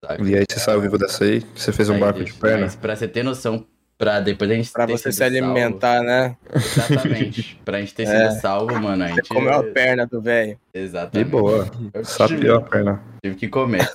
[0.05, 0.31] sabe?
[0.31, 1.41] E aí você saiu vivo dessa aí?
[1.55, 2.63] Você fez um barco de perna?
[2.63, 3.65] Mas pra você ter noção,
[3.99, 6.37] pra depois a gente Pra ter você sido se alimentar, né?
[6.61, 7.61] Salvo, exatamente.
[7.65, 8.31] pra gente ter É.
[8.31, 9.29] sido salvo, mano, a Você gente.
[9.29, 10.59] comeu a perna do velho.
[10.75, 11.29] De Exatamente.
[11.31, 11.69] boa.
[11.93, 13.03] Eu Sapiou a tive, perna.
[13.23, 13.89] tive que comer.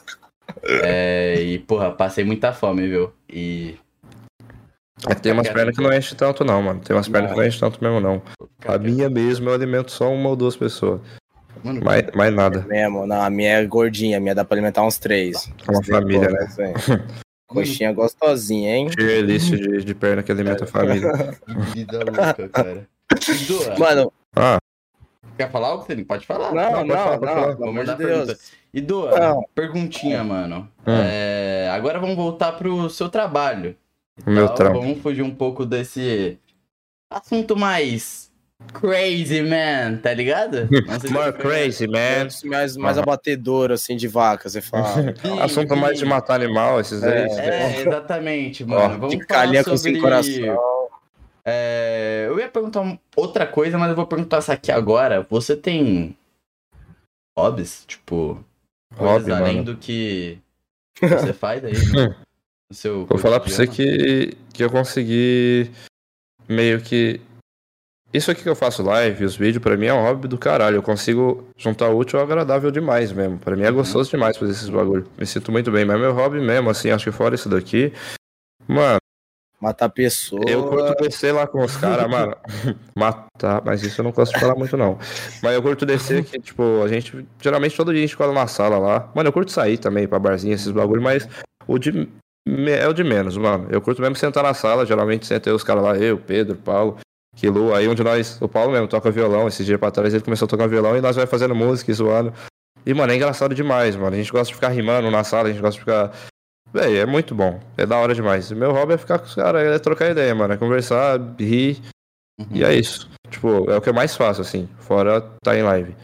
[0.64, 3.12] É, e, porra, passei muita fome, viu?
[3.32, 3.78] E.
[5.08, 6.82] É tem umas pernas que não enchem tanto, não, mano.
[6.82, 8.22] Tem umas pernas que não enchem tanto mesmo, não.
[8.68, 11.00] A minha mesmo eu alimento só uma ou duas pessoas.
[11.64, 12.66] Mano, Mais, mais nada.
[12.68, 15.52] Mesmo, não, a minha é gordinha, a minha dá pra alimentar uns três.
[15.68, 16.40] É uma família, né?
[16.42, 16.74] assim.
[17.50, 18.88] Coxinha gostosinha, hein?
[19.26, 21.12] List de, de perna que alimenta a família.
[21.74, 22.88] Vida louca, cara.
[23.12, 24.60] Edu, Mano, Ah,
[25.36, 26.08] quer falar algo, Felipe?
[26.08, 26.54] Pode falar.
[26.54, 28.52] não, pode não, falar, não, pelo amor de Deus.
[28.74, 29.44] Edu, Não.
[29.56, 30.70] perguntinha, mano.
[30.86, 30.92] Hum.
[31.04, 33.76] É, agora vamos voltar pro seu trabalho.
[34.26, 34.82] o meu Então, trampo.
[34.82, 36.38] Vamos fugir um pouco desse
[37.12, 38.29] assunto mais
[38.74, 40.70] crazy, man, tá ligado?
[41.12, 42.28] More crazy, man.
[42.46, 43.04] Mais, mais Aham.
[43.04, 45.14] abatedor, assim, de vaca, você fala.
[45.16, 47.28] Sim, Assunto mais de matar animal, esses aí.
[47.32, 49.00] É, exatamente, mano.
[49.00, 49.94] Vamos de falar calha com sobre...
[49.94, 50.90] sem coração.
[51.46, 55.26] É, eu ia perguntar outra coisa, mas eu vou perguntar essa aqui agora.
[55.30, 56.16] Você tem
[57.38, 57.86] hobbies?
[57.88, 58.44] Tipo,
[58.96, 59.66] coisas Hobby, além mano.
[59.66, 60.38] do que
[61.02, 62.16] você faz aí no,
[62.70, 65.72] no seu Vou falar pra você que, que eu consegui
[66.48, 67.22] meio que.
[68.12, 70.78] Isso aqui que eu faço live, os vídeos, pra mim é um hobby do caralho.
[70.78, 73.38] Eu consigo juntar útil ao agradável demais mesmo.
[73.38, 75.08] Pra mim é gostoso demais fazer esses bagulho.
[75.18, 77.94] Me sinto muito bem, mas é meu hobby mesmo, assim, acho que fora isso daqui.
[78.68, 79.00] Mano,
[79.62, 80.42] Matar pessoa.
[80.48, 82.34] eu curto descer lá com os caras, mano.
[82.96, 84.98] Matar, mas isso eu não gosto de falar muito, não.
[85.44, 87.28] Mas eu curto descer que, tipo, a gente.
[87.42, 89.12] Geralmente todo dia a gente cola na sala lá.
[89.14, 91.28] Mano, eu curto sair também pra barzinho, esses bagulho, mas
[91.68, 92.08] o de.
[92.48, 93.68] É o de menos, mano.
[93.70, 96.98] Eu curto mesmo sentar na sala, geralmente senta aí os caras lá, eu, Pedro, Paulo,
[97.40, 98.38] Kilu, aí onde nós.
[98.42, 101.02] O Paulo mesmo toca violão, esse dia pra trás ele começou a tocar violão e
[101.02, 102.34] nós vai fazendo música e zoando.
[102.86, 104.16] E, mano, é engraçado demais, mano.
[104.16, 106.12] A gente gosta de ficar rimando na sala, a gente gosta de ficar.
[106.74, 107.60] Véi, é muito bom.
[107.78, 108.52] É da hora demais.
[108.52, 110.54] Meu hobby é ficar com os caras, é trocar ideia, mano.
[110.54, 111.82] É conversar, rir.
[112.40, 113.10] Uhum, E é isso.
[113.30, 114.68] Tipo, é o que eu mais faço, assim.
[114.80, 115.96] Fora tá em live.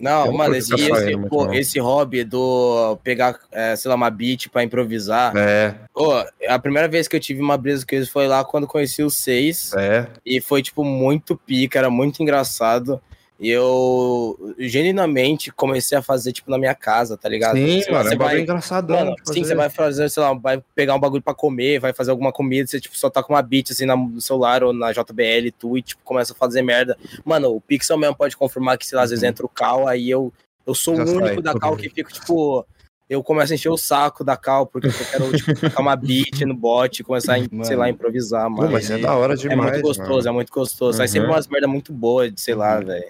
[0.00, 1.54] Não, Eu mano, esse, esse, pô, não.
[1.54, 5.36] esse hobby do pegar, é, sei lá, uma beat pra improvisar.
[5.36, 6.12] É, Ô,
[6.48, 9.18] a primeira vez que eu tive uma brisa com eles foi lá quando conheci os
[9.18, 9.72] seis.
[9.74, 10.06] é.
[10.24, 13.00] E foi, tipo, muito pica, era muito engraçado.
[13.38, 17.56] E eu, genuinamente, comecei a fazer, tipo, na minha casa, tá ligado?
[17.56, 18.96] Sim, Sei lá, mano, é você bagulho vai, engraçadão.
[18.98, 22.10] Mano, sim, você vai fazer, sei lá, vai pegar um bagulho pra comer, vai fazer
[22.12, 25.50] alguma comida, você, tipo, só tá com uma beat, assim, no celular ou na JBL,
[25.58, 26.96] tu, e, tipo, começa a fazer merda.
[27.24, 29.28] Mano, o Pixel mesmo pode confirmar que, sei lá, às vezes Uhum.
[29.28, 30.32] entra o Cal, aí eu,
[30.66, 31.42] eu sou Já o único sai.
[31.42, 32.66] da Cal que fico, tipo...
[33.08, 36.40] Eu começo a encher o saco da Cal, porque eu quero, tipo, tocar uma beat
[36.40, 38.72] no bot começar, a, sei lá, improvisar, Pô, mano.
[38.72, 39.60] mas é da hora É demais.
[39.74, 40.28] muito gostoso, mano.
[40.28, 40.96] é muito gostoso.
[40.98, 41.34] Sai sempre Uhum.
[41.34, 43.06] umas merda muito boas, de sei lá, velho.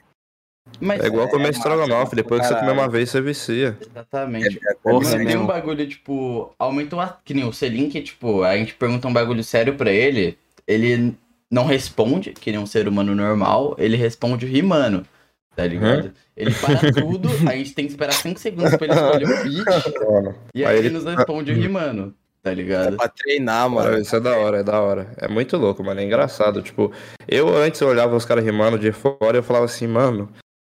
[0.80, 3.78] Mas É igual comer massa, estrogonofe, depois que você comer uma vez, você vicia.
[3.80, 4.60] Exatamente.
[4.66, 5.42] É, é, Porra, é tem mesmo.
[5.42, 7.18] um bagulho, tipo, aumentou a.
[7.24, 10.36] Que nem o Selim, que, tipo, a gente pergunta um bagulho sério pra ele,
[10.66, 11.14] ele
[11.50, 15.06] não responde, que nem um ser humano normal, ele responde rimando,
[15.54, 16.12] tá ligado?
[16.36, 19.98] Ele para tudo, a gente tem que esperar 5 segundos pra ele escolher o beat,
[20.10, 22.12] Mano, e Aí aí ele- nos responde rimando,
[22.42, 22.96] tá É ligado?
[22.96, 23.96] pra treinar, mano.
[23.98, 25.12] isso é da hora, é da hora.
[25.16, 26.00] É muito louco, mano.
[26.00, 26.60] É engraçado.
[26.60, 26.92] Tipo,
[27.26, 30.28] eu antes eu olhava os caras rimando de fora e eu falava assim, mano,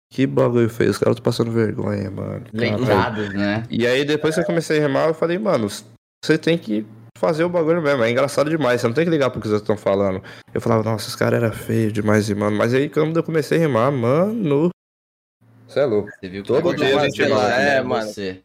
[0.09, 0.91] que bagulho feio.
[0.91, 2.45] Os caras estão passando vergonha, mano.
[2.53, 3.63] Leitados, né?
[3.69, 5.67] E aí depois que eu comecei a rimar, eu falei, mano,
[6.23, 6.85] você tem que
[7.17, 8.03] fazer o bagulho mesmo.
[8.03, 8.79] É engraçado demais.
[8.81, 10.21] Você não tem que ligar pro que vocês estão falando.
[10.53, 12.55] Eu falava, nossa, os caras eram feios demais rimando.
[12.57, 14.69] Mas aí quando eu comecei a rimar, mano.
[15.67, 16.09] Você é louco.
[16.11, 18.07] Você viu que Todo bagulho dia a é gente vai- né, é, mano.
[18.09, 18.41] Você.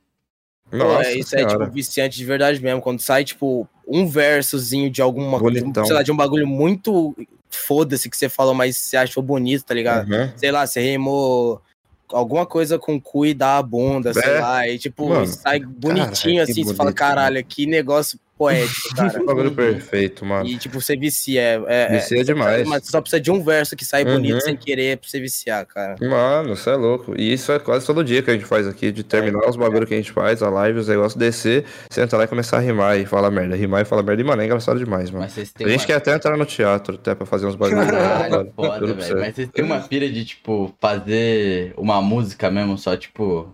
[0.71, 1.65] Pô, Nossa, é, isso é, senhora.
[1.67, 2.81] tipo, viciante de verdade mesmo.
[2.81, 7.15] Quando sai, tipo, um versozinho de alguma coisa, sei lá, de um bagulho muito
[7.57, 10.11] foda-se que você falou, mas você achou bonito, tá ligado?
[10.11, 10.31] Uhum.
[10.37, 11.61] Sei lá, você rimou
[12.09, 14.41] alguma coisa com cu e dá a bunda, sei É.
[14.41, 19.25] lá, e tipo, Mano, sai bonitinho assim, você fala, caralho, que negócio poético, cara.
[19.25, 20.47] Bagulho perfeito, mano.
[20.49, 21.41] E tipo, você vicia.
[21.41, 22.67] É, é, Vicia é, demais.
[22.67, 24.41] Mas só precisa de um verso que sai bonito Uhum.
[24.41, 25.97] sem querer pra você viciar, cara.
[26.01, 27.15] Mano, você é louco.
[27.19, 29.87] E isso é quase todo dia que a gente faz aqui, de terminar os bagulho
[29.87, 32.99] que a gente faz, a live, os negócios, descer, sentar lá e começar a rimar
[32.99, 33.55] e falar merda.
[33.57, 34.23] Rimar e falar merda.
[34.23, 35.25] E, mano, é engraçado demais, mano.
[35.25, 35.87] Mas vocês A têm gente uma...
[35.87, 37.85] quer até entrar no teatro, até pra fazer uns bagulhos.
[37.87, 39.19] Caralho, foda, velho.
[39.21, 43.49] Mas vocês têm uma pira de, tipo, fazer uma música mesmo, só, tipo...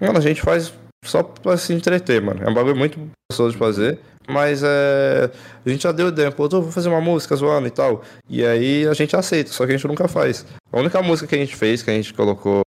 [0.00, 0.72] Mano, a gente faz
[1.04, 2.40] só pra se entreter, mano.
[2.44, 2.98] É um bagulho muito
[3.30, 3.98] gostoso de fazer.
[4.28, 5.30] Mas é.
[5.64, 8.02] A gente já deu ideia, pô, eu vou fazer uma música zoando e tal.
[8.28, 10.44] E aí a gente aceita, só que a gente nunca faz.
[10.70, 12.60] A única música que a gente fez, que a gente colocou,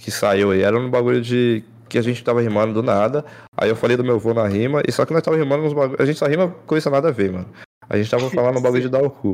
[0.00, 1.62] que saiu aí, era um bagulho de.
[1.88, 3.24] que a gente tava rimando do nada.
[3.56, 5.74] Aí eu falei do meu vô na rima, e só que nós tava rimando uns
[5.74, 6.00] bagulho.
[6.00, 7.48] A gente só rima coisa nada a ver, mano.
[7.88, 9.32] A gente tava falando um bagulho de dar o cu.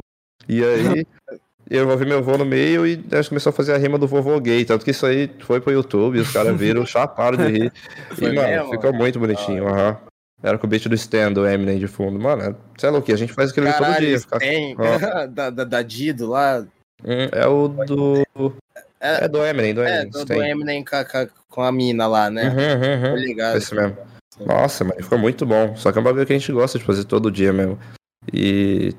[0.49, 1.07] E aí.
[1.71, 4.07] Eu envolvi meu vô no meio e a gente começou a fazer a rima do
[4.07, 4.67] vovô gay.
[4.67, 7.73] Tanto que isso aí foi pro YouTube, os caras viram, chaparam de rir.
[8.11, 8.71] Foi e, mano, mesmo?
[8.71, 9.97] ficou muito bonitinho, aham.
[10.45, 12.21] Era com o beat do Stand, do Eminem de fundo.
[12.21, 14.21] Mano, você é louco, a gente faz aquilo ali todo Caralho, dia.
[14.21, 14.39] Fica...
[14.39, 14.77] tem.
[15.33, 16.67] Da, da, da Dido lá.
[17.03, 18.23] Hum, É o do.
[19.01, 20.11] É, É do Eminem, do é Eminem.
[20.11, 20.47] do, do Stand.
[20.49, 21.05] Eminem com a,
[21.49, 22.49] com a- mina lá, né?
[22.51, 22.57] Uhum,
[23.07, 23.17] uhum, uhum.
[23.17, 23.57] ligado.
[23.57, 23.97] Esse mesmo.
[24.45, 25.75] Nossa, mas ficou muito bom.
[25.77, 27.79] Só que é um bagulho que a gente gosta de fazer todo dia mesmo.
[28.33, 28.93] E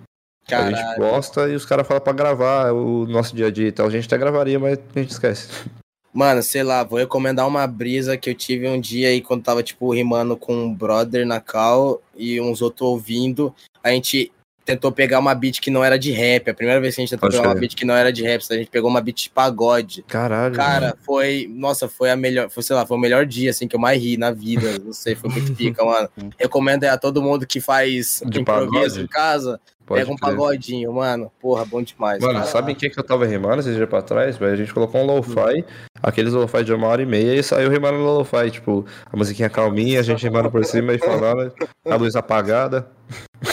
[0.49, 0.97] a gente Caralho.
[0.97, 3.85] gosta e os caras falam pra gravar o nosso dia a dia e tal.
[3.85, 5.49] A gente até gravaria, mas a gente esquece.
[6.15, 9.61] Mano, sei lá, vou recomendar uma brisa que eu tive um dia aí quando tava,
[9.61, 13.53] tipo, rimando com um brother na cal e uns outros ouvindo.
[13.83, 14.31] A gente
[14.65, 16.49] tentou pegar uma beat que não era de rap.
[16.49, 18.23] A primeira vez que a gente tentou Pode pegar uma beat que não era de
[18.23, 20.03] rap, a gente pegou uma beat de pagode.
[20.03, 20.55] Caralho.
[20.55, 21.49] Cara, foi.
[21.53, 22.49] Nossa, foi a melhor.
[22.49, 24.77] Foi, sei lá, foi o melhor dia, assim, que eu mais ri na vida.
[24.83, 26.09] Não sei, foi muito pica, mano.
[26.37, 29.01] Recomendo aí a todo mundo que faz De improviso pagode?
[29.01, 29.61] em casa.
[29.85, 30.31] Pode pega um crer.
[30.31, 31.31] pagodinho, mano.
[31.39, 32.19] Porra, bom demais.
[32.19, 32.45] Mano, cara.
[32.47, 34.41] sabe em que, que eu tava rimando esses dias pra trás?
[34.41, 35.63] A gente colocou um lo-fi,
[36.01, 38.49] aqueles lo-fi de uma hora e meia, e saiu rimando no lo-fi.
[38.49, 41.53] Tipo, a musiquinha calminha, a gente rimando por cima e falando,
[41.85, 42.87] a luz apagada.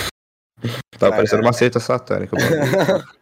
[0.98, 2.36] Tava parecendo uma seita satânica.
[2.36, 3.04] mano.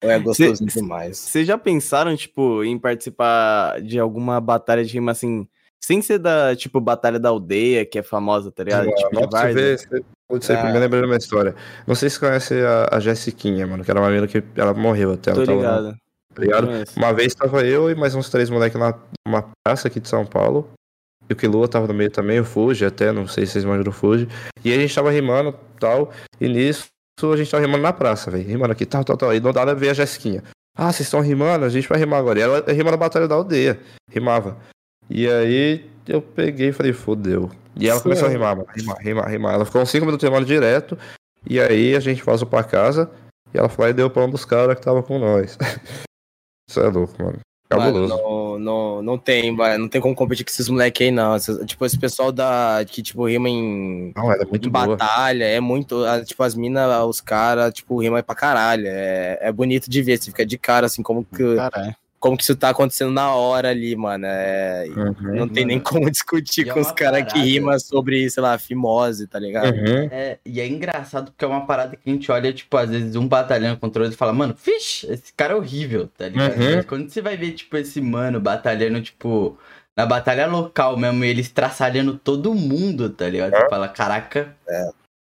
[0.00, 1.16] É gostoso demais.
[1.18, 5.48] Vocês já pensaram, tipo, em participar de alguma batalha de rima assim,
[5.82, 8.88] sem ser da, tipo, Batalha da Aldeia, que é famosa, tá ligado?
[8.94, 10.62] tipo, de Nossa, você vê, você- Putz, você Ah.
[11.00, 11.54] de uma história.
[11.86, 15.12] Não sei se conhece a, a Jessiquinha, mano, que era uma menina que ela morreu
[15.12, 15.32] até.
[15.32, 15.96] Tô ela tava- ligado.
[16.34, 16.68] Tá ligado?
[16.96, 18.78] Uma vez tava eu e mais uns três moleques
[19.26, 20.68] numa praça aqui de São Paulo.
[21.28, 23.84] E o Kilua tava no meio também, o Fuji até, não sei se vocês manjam
[23.84, 24.28] do Fuji.
[24.64, 26.12] E a gente tava rimando e tal.
[26.40, 26.86] E nisso
[27.22, 28.46] a gente tava rimando na praça, velho.
[28.46, 29.34] Rimando aqui, tal, tal, tal.
[29.34, 30.42] E do nada veio a Jessiquinha.
[30.76, 31.64] Ah, vocês estão rimando?
[31.64, 32.38] A gente vai rimar agora.
[32.38, 33.80] E ela rima na Batalha da Aldeia.
[34.10, 34.58] Rimava.
[35.08, 37.50] E aí eu peguei e falei, fodeu.
[37.76, 38.68] E ela começou a rimar, mano.
[38.74, 39.54] Rimar, rimar, rimar.
[39.54, 40.98] Ela ficou uns 5 minutos rimando direto.
[41.48, 43.10] E aí a gente vazou pra casa.
[43.52, 45.56] E ela foi lá e deu pra um dos caras que tava com nós.
[46.68, 47.38] Isso é louco, mano.
[47.68, 48.14] Cabuloso.
[48.14, 51.36] Mano, não, não, não tem, vai, não tem como competir com esses moleques aí, não.
[51.64, 56.02] Tipo, esse pessoal da, que, tipo, rima em, Não, é muito em batalha, é muito.
[56.24, 58.86] Tipo, as minas, os caras, tipo, rima pra caralho.
[58.86, 61.96] É, é bonito de ver, você fica de cara, assim, como que, Caralho.
[62.24, 64.24] Como que isso tá acontecendo na hora ali, mano.
[64.26, 65.34] É, Uhum.
[65.36, 68.42] não tem nem como discutir E é com os uma caras que rimam sobre, sei
[68.42, 69.74] lá, fimose, tá ligado?
[69.74, 70.08] Uhum.
[70.10, 73.14] É, e é engraçado porque é uma parada que a gente olha, tipo, às vezes
[73.14, 76.56] um batalhando contra o outro e fala, mano, fixe, esse cara é horrível, tá ligado?
[76.58, 76.82] Uhum.
[76.84, 79.58] Quando você vai ver, tipo, esse mano batalhando, tipo,
[79.94, 83.50] na batalha local mesmo, e ele estraçalhando todo mundo, tá ligado?
[83.54, 84.56] Você fala, caraca.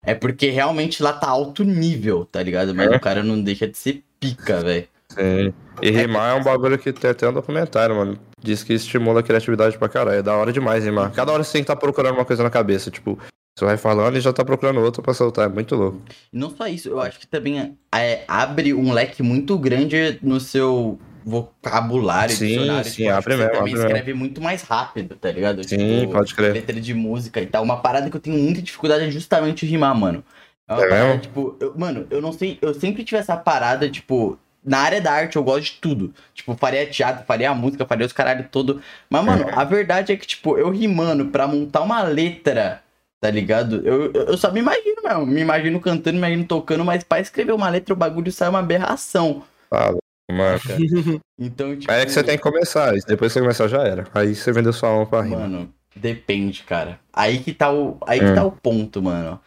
[0.05, 0.15] É.
[0.15, 2.75] porque realmente lá tá alto nível, tá ligado?
[2.75, 2.97] Mas É.
[2.97, 4.89] o cara não deixa de ser pica, velho.
[5.11, 5.53] Sim.
[5.83, 8.19] E rimar é um bagulho que tem até um documentário, mano.
[8.43, 10.19] Diz que estimula a criatividade pra caralho.
[10.19, 11.11] É da hora demais rimar.
[11.13, 12.91] Cada hora você tem que estar procurando uma coisa na cabeça.
[12.91, 13.19] Tipo,
[13.57, 15.47] você vai falando e já tá procurando outra pra soltar.
[15.47, 16.01] É muito louco.
[16.33, 20.41] E não só isso, eu acho que também é, abre um leque muito grande no
[20.41, 22.85] seu vocabulário, Sim, dicionário.
[22.91, 23.87] sim, tipo, abre que você mesmo, também abre mesmo.
[23.87, 25.67] escreve muito mais rápido, tá ligado?
[25.69, 26.53] Sim, Tipo, pode crer.
[26.53, 27.63] letra de música e tal.
[27.63, 30.25] Uma parada que eu tenho muita dificuldade é justamente rimar, mano.
[30.69, 31.21] É É parada, mesmo?
[31.21, 35.13] tipo, eu- mano, eu não sei, eu sempre tive essa parada, tipo, na área da
[35.13, 36.15] arte eu gosto de tudo.
[36.35, 38.83] Tipo, faria teatro, faria música, faria os caralho todo.
[39.09, 39.59] Mas, mano, Uhum.
[39.59, 42.83] a verdade é que, tipo, eu rimando pra montar uma letra,
[43.21, 43.81] tá ligado?
[43.87, 45.27] Eu, eu só me imagino mesmo.
[45.27, 48.59] Me imagino cantando, me imagino tocando, mas pra escrever uma letra, o bagulho sai uma
[48.61, 49.43] aberração.
[49.69, 49.97] Fala,
[50.31, 50.61] mano.
[51.43, 51.91] Então, tipo.
[51.91, 52.95] Aí é que você tem que começar.
[52.95, 54.07] e Depois que você começar, já era.
[54.13, 55.39] Aí você vendeu sua alma pra rima.
[55.39, 57.01] Mano, depende, cara.
[57.11, 58.35] Aí que tá o, aí que Hum.
[58.35, 59.41] tá o ponto, mano.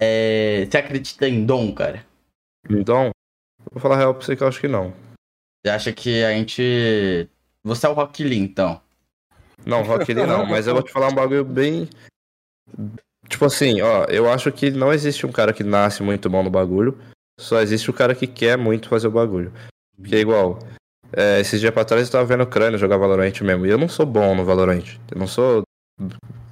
[0.00, 2.02] É, você acredita em dom, cara?
[2.70, 3.10] Então,
[3.72, 4.92] vou falar a real pra você que eu acho que não.
[5.64, 7.28] Você acha que a gente.
[7.62, 8.80] Você é o Rock Lee, então.
[9.64, 11.88] Não, Rock Lee não, mas eu vou te falar um bagulho bem.
[13.28, 16.50] Tipo assim, ó, eu acho que não existe um cara que nasce muito bom no
[16.50, 16.98] bagulho,
[17.40, 19.52] só existe o cara que quer muito fazer o bagulho.
[19.96, 20.58] Porque é igual.
[21.16, 23.78] é, esses dias pra trás eu tava vendo o Crânio jogar Valorant mesmo, e eu
[23.78, 25.62] não sou bom no Valorant, eu não sou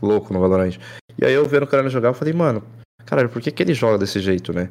[0.01, 0.79] louco no Valorant.
[1.19, 2.65] E aí eu vendo o Crânio jogar, eu falei, mano,
[3.05, 4.71] caralho, por que, que ele joga desse jeito, né?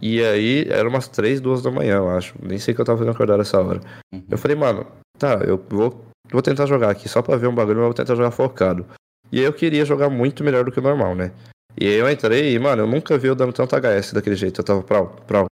[0.00, 2.34] E aí, era umas 3, 2 da manhã, eu acho.
[2.42, 3.80] Nem sei que eu tava fazendo acordar essa hora.
[4.12, 4.22] Uhum.
[4.30, 4.86] Eu falei, mano,
[5.18, 7.94] tá, eu vou, vou tentar jogar aqui só pra ver um bagulho, mas eu vou
[7.94, 8.86] tentar jogar focado.
[9.32, 11.32] E aí eu queria jogar muito melhor do que o normal, né?
[11.78, 14.60] E aí eu entrei e, mano, eu nunca vi eu dando tanto HS daquele jeito.
[14.60, 15.46] Eu tava prau, prau,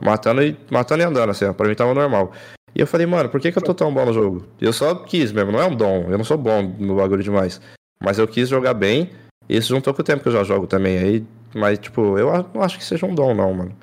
[0.00, 2.32] matando e, matando e andando, assim, ó, pra mim tava normal.
[2.74, 4.46] E eu falei, mano, por que, que eu tô tão bom no jogo?
[4.60, 7.60] Eu só quis mesmo, não é um dom, eu não sou bom no bagulho demais.
[8.00, 9.10] Mas eu quis jogar bem,
[9.48, 10.98] e isso juntou com o tempo que eu já jogo também.
[10.98, 11.24] Aí,
[11.54, 13.76] mas, tipo, eu não acho que seja um dom, não, mano.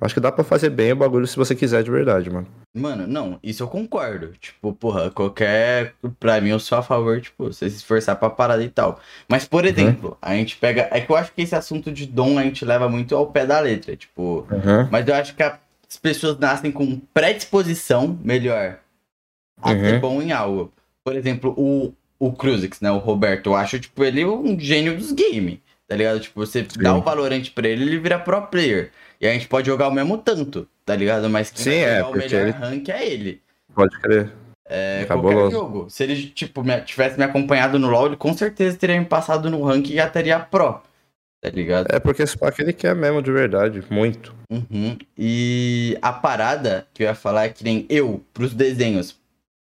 [0.00, 2.46] Acho que dá pra fazer bem o bagulho se você quiser de verdade, mano.
[2.74, 4.32] Mano, não, isso eu concordo.
[4.40, 5.92] Tipo, porra, qualquer.
[6.18, 8.98] Pra mim, eu sou a favor, tipo, você se esforçar pra parada e tal.
[9.28, 10.88] Mas, por exemplo, a gente pega.
[10.90, 13.44] É que eu acho que esse assunto de dom a gente leva muito ao pé
[13.44, 13.94] da letra.
[13.94, 14.88] Tipo, Uhum.
[14.90, 15.58] Mas eu acho que as
[16.00, 18.78] pessoas nascem com predisposição melhor
[19.62, 20.00] a ser Uhum.
[20.00, 20.72] bom em algo.
[21.04, 22.90] Por exemplo, o, o Cruzix, né?
[22.90, 25.58] O Roberto, eu acho, tipo, ele um gênio dos games.
[25.90, 26.20] Tá ligado?
[26.20, 28.92] Tipo, você dá o Valorant pra ele, ele vira pro player.
[29.20, 31.28] E a gente pode jogar o mesmo tanto, tá ligado?
[31.28, 33.42] Mas quem Sim, é, o melhor ele- rank é ele.
[33.74, 34.30] Pode crer.
[34.68, 35.36] É, Cabuloso.
[35.36, 35.90] qualquer jogo.
[35.90, 39.50] Se ele, tipo, me- tivesse me acompanhado no LoL, ele com certeza teria me passado
[39.50, 40.80] no rank e já teria pro.
[41.42, 41.88] Tá ligado?
[41.90, 44.32] É porque esse pack ele quer mesmo de verdade, muito.
[44.48, 44.96] Uhum.
[45.18, 49.18] E a parada que eu ia falar é que nem eu, pros desenhos.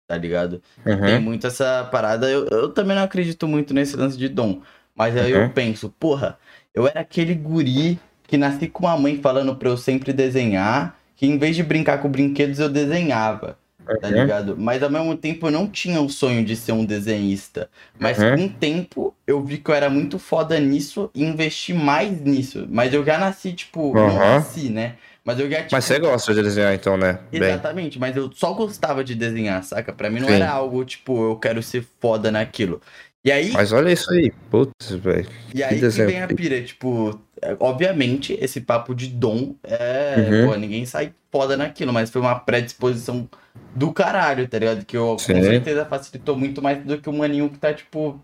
[0.06, 0.62] tá ligado?
[0.84, 1.20] Tem Uhum.
[1.22, 2.30] muito essa parada.
[2.30, 4.60] Eu, eu também não acredito muito nesse lance de dom.
[4.94, 5.48] Mas aí eu Uhum.
[5.50, 6.38] penso, porra,
[6.74, 11.26] eu era aquele guri que nasci com uma mãe falando pra eu sempre desenhar, que
[11.26, 13.58] em vez de brincar com brinquedos, eu desenhava,
[14.00, 14.14] tá Uhum.
[14.14, 14.56] ligado?
[14.56, 17.68] Mas ao mesmo tempo eu não tinha o sonho de ser um desenhista.
[17.98, 18.36] Mas Uhum.
[18.36, 22.66] com o tempo eu vi que eu era muito foda nisso e investi mais nisso.
[22.70, 24.14] Mas eu já nasci, tipo, não Uhum.
[24.14, 24.94] nasci, né?
[25.24, 27.18] Mas eu já tipo, Mas você gosta de desenhar então, né?
[27.32, 27.42] Bem.
[27.42, 29.92] Exatamente, mas eu só gostava de desenhar, saca?
[29.92, 30.34] Pra mim não Sim.
[30.34, 32.80] era algo tipo, eu quero ser foda naquilo.
[33.24, 34.30] E aí, Mas olha isso aí.
[34.50, 35.26] Putz, velho.
[35.54, 40.16] e aí que desenho vem a pira, tipo, é, obviamente, esse papo de dom é.
[40.18, 40.48] Uhum.
[40.48, 43.26] Pô, ninguém sai foda naquilo, mas foi uma predisposição
[43.74, 44.84] do caralho, tá ligado?
[44.84, 45.34] Que eu Sim.
[45.34, 48.22] com certeza facilitou muito mais do que o maninho que tá, tipo.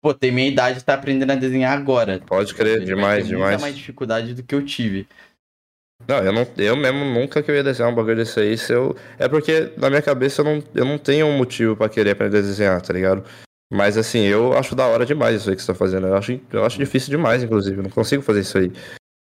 [0.00, 2.20] Pô, tem minha idade e tá aprendendo a desenhar agora.
[2.24, 3.50] Pode crer, demais, demais.
[3.50, 5.08] Muita mais dificuldade do que eu tive.
[6.06, 8.56] Não, eu, não, eu mesmo nunca queria desenhar um bagulho desse aí.
[8.56, 8.96] Se eu...
[9.18, 12.38] É porque na minha cabeça eu não, eu não tenho um motivo pra querer aprender
[12.38, 13.24] a desenhar, tá ligado?
[13.70, 16.06] Mas assim, eu acho da hora demais isso aí que você tá fazendo.
[16.06, 17.76] Eu acho, eu acho difícil demais, inclusive.
[17.76, 18.72] Eu não consigo fazer isso aí.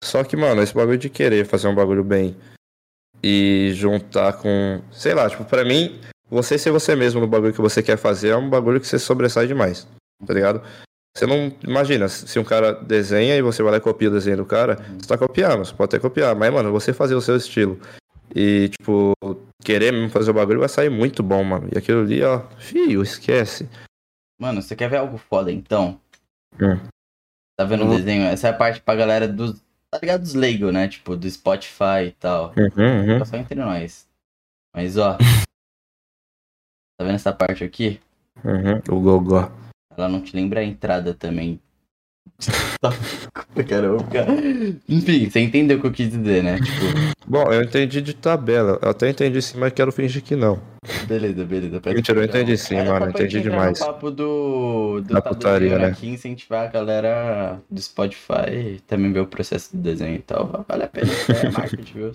[0.03, 2.35] Só que, mano, esse bagulho de querer fazer um bagulho bem
[3.21, 4.81] e juntar com.
[4.91, 8.29] Sei lá, tipo, pra mim, você ser você mesmo no bagulho que você quer fazer
[8.29, 9.87] é um bagulho que você sobressai demais,
[10.25, 10.61] tá ligado?
[11.15, 11.51] Você não.
[11.63, 14.77] Imagina, se um cara desenha e você vai lá e copia o desenho do cara,
[14.97, 17.79] você tá copiando, você pode até copiar, mas, mano, você fazer o seu estilo
[18.35, 19.13] e, tipo,
[19.63, 21.67] querer mesmo fazer o bagulho vai sair muito bom, mano.
[21.73, 23.67] E aquilo ali, ó, fio, esquece.
[24.39, 25.99] Mano, você quer ver algo foda então?
[26.53, 26.77] Hum.
[27.57, 27.95] Tá vendo o Hum.
[27.97, 28.23] desenho?
[28.25, 29.59] Essa é a parte pra galera dos.
[29.91, 30.21] Tá ligado?
[30.21, 30.87] Dos Lego, né?
[30.87, 32.49] Tipo, do Spotify e tal.
[32.57, 33.19] Uhum, uhum.
[33.19, 34.07] Tá só entre nós.
[34.75, 35.17] Mas ó.
[36.99, 38.01] Tá vendo essa parte aqui?
[38.43, 38.95] Uhum.
[38.95, 39.51] O gogó.
[39.95, 41.61] Ela não te lembra a entrada também.
[42.79, 42.93] Tá,
[43.63, 44.31] Caramba, cara.
[44.87, 46.57] Enfim, você entendeu o que eu quis dizer, né?
[46.57, 48.77] Tipo, Bom, eu entendi de tabela.
[48.83, 50.61] Eu até entendi sim, mas quero fingir que não.
[51.07, 51.81] beleza, beleza.
[51.83, 53.79] Mentira, eu entendi sim, Era mano, entendi demais.
[53.79, 55.87] No papo do, do Da putaria, né?
[55.87, 60.63] aqui, incentivar a galera do Spotify também ver o processo do desenho e tal.
[60.67, 61.11] Vale a pena.
[61.43, 62.11] É marketing, viu?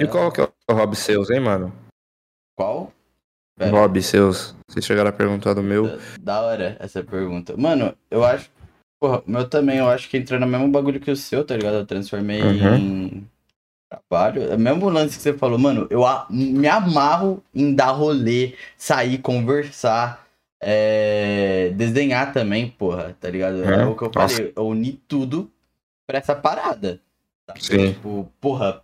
[0.00, 1.72] E qual que é o hobby seus, hein, mano?
[2.56, 2.92] Qual?
[3.60, 4.54] Hobby seus.
[4.68, 5.86] Vocês chegaram a perguntar do meu.
[5.88, 7.54] Da, da hora essa pergunta.
[7.56, 8.50] Mano, eu acho.
[9.00, 11.56] Porra, o meu também, eu acho que entrou no mesmo bagulho que o seu, tá
[11.56, 11.74] ligado?
[11.74, 12.74] Eu transformei Uhum.
[12.76, 13.28] em
[13.90, 14.44] trabalho.
[14.50, 15.86] É o mesmo lance que você falou, mano.
[15.90, 20.24] Eu a- me amarro em dar rolê, sair, conversar,
[20.62, 23.62] é, desenhar também, porra, tá ligado?
[23.64, 24.36] É, É, o que eu nossa.
[24.36, 24.52] falei.
[24.56, 25.50] Eu uni tudo
[26.06, 27.00] pra essa parada.
[27.46, 27.54] Tá?
[27.58, 27.92] Sim.
[27.94, 28.82] Tipo, porra.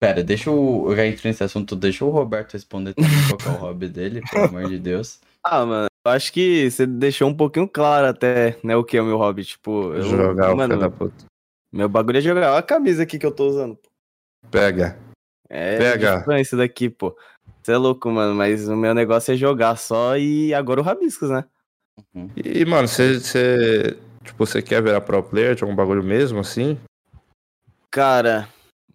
[0.00, 0.90] Pera, deixa o.
[0.90, 3.88] Eu já entrei nesse assunto, deixa o Roberto responder também qual que é o hobby
[3.88, 5.20] dele, pelo amor de Deus.
[5.44, 9.02] Ah, mano, eu acho que você deixou um pouquinho claro até, né, o que é
[9.02, 9.44] o meu hobby.
[9.44, 11.24] Tipo, eu, Jogar o mano, filho da puta.
[11.72, 12.50] meu bagulho é jogar.
[12.50, 13.76] Olha a camisa aqui que eu tô usando.
[13.76, 13.90] pô.
[14.50, 14.98] Pega.
[15.50, 16.22] É, Pega.
[16.24, 17.14] fã isso daqui, pô.
[17.62, 21.28] Você é louco, mano, mas o meu negócio é jogar só e agora o Rabiscos,
[21.28, 21.44] né?
[22.36, 23.20] E, mano, você.
[23.20, 26.78] você- Tipo, você quer virar pro player de algum bagulho mesmo, assim?
[27.90, 28.46] Cara,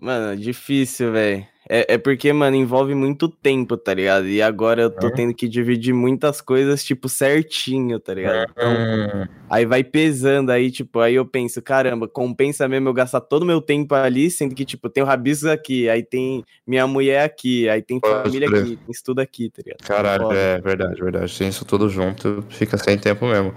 [0.01, 1.45] mano, difícil, velho.
[1.67, 4.27] É, é porque, mano, envolve muito tempo, tá ligado?
[4.27, 5.13] E agora eu tô Uhum.
[5.15, 8.45] tendo que dividir muitas coisas, tipo, certinho, tá ligado?
[8.51, 13.21] Então, Hum, Aí vai pesando, aí, tipo, aí eu penso, caramba, compensa mesmo eu gastar
[13.21, 16.87] todo o meu tempo ali, sendo que, tipo, tem o rabisco aqui, aí tem minha
[16.87, 18.61] mulher aqui, aí tem Pode família crer.
[18.61, 19.79] aqui, tem isso tudo aqui, tá ligado?
[19.85, 21.37] caralho, é verdade, verdade.
[21.37, 23.53] Tem isso tudo junto, fica sem tempo mesmo.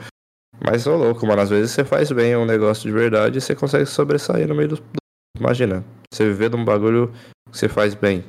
[0.65, 3.55] Mas ô louco, mano, às vezes você faz bem um negócio de verdade e você
[3.55, 4.98] consegue sobressair no meio do.
[5.39, 7.13] Imagina, você viver de um bagulho
[7.51, 8.25] que você faz bem.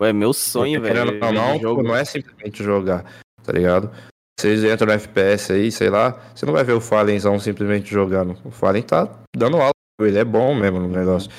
[0.00, 1.18] É meu sonho, Porque, velho.
[1.32, 1.82] não, tipo, jogo.
[1.82, 3.04] não é simplesmente jogar,
[3.44, 3.90] tá ligado?
[4.38, 8.36] Vocês entram no FPS aí, sei lá, você não vai ver o Fallenzão simplesmente jogando.
[8.44, 11.30] O Fallen tá dando aula, ele é bom mesmo no negócio.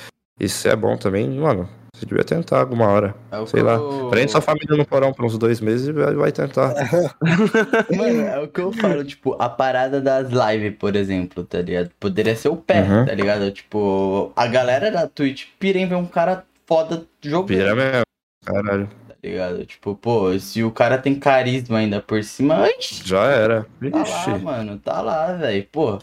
[0.48, 3.14] Se é bom também, mano, você devia tentar alguma hora.
[3.30, 3.74] É o Sei que lá.
[3.74, 6.74] eu- Prende sua família no porão por uns dois meses e vai, tentar.
[7.96, 11.90] Mano, é o que eu falo, tipo, a parada das lives, por exemplo, tá ligado?
[12.00, 13.06] Poderia ser o pé, Uhum.
[13.06, 13.50] tá ligado?
[13.52, 18.02] Tipo, a galera da Twitch pira em ver um cara foda jogando, Vira mesmo.
[18.44, 19.64] Caralho, tá ligado?
[19.64, 23.62] Tipo, pô, se o cara tem carisma ainda por cima, ixi, já era.
[23.62, 24.30] tá Vixe.
[24.30, 25.66] lá, mano, tá lá, velho.
[25.72, 25.98] Pô,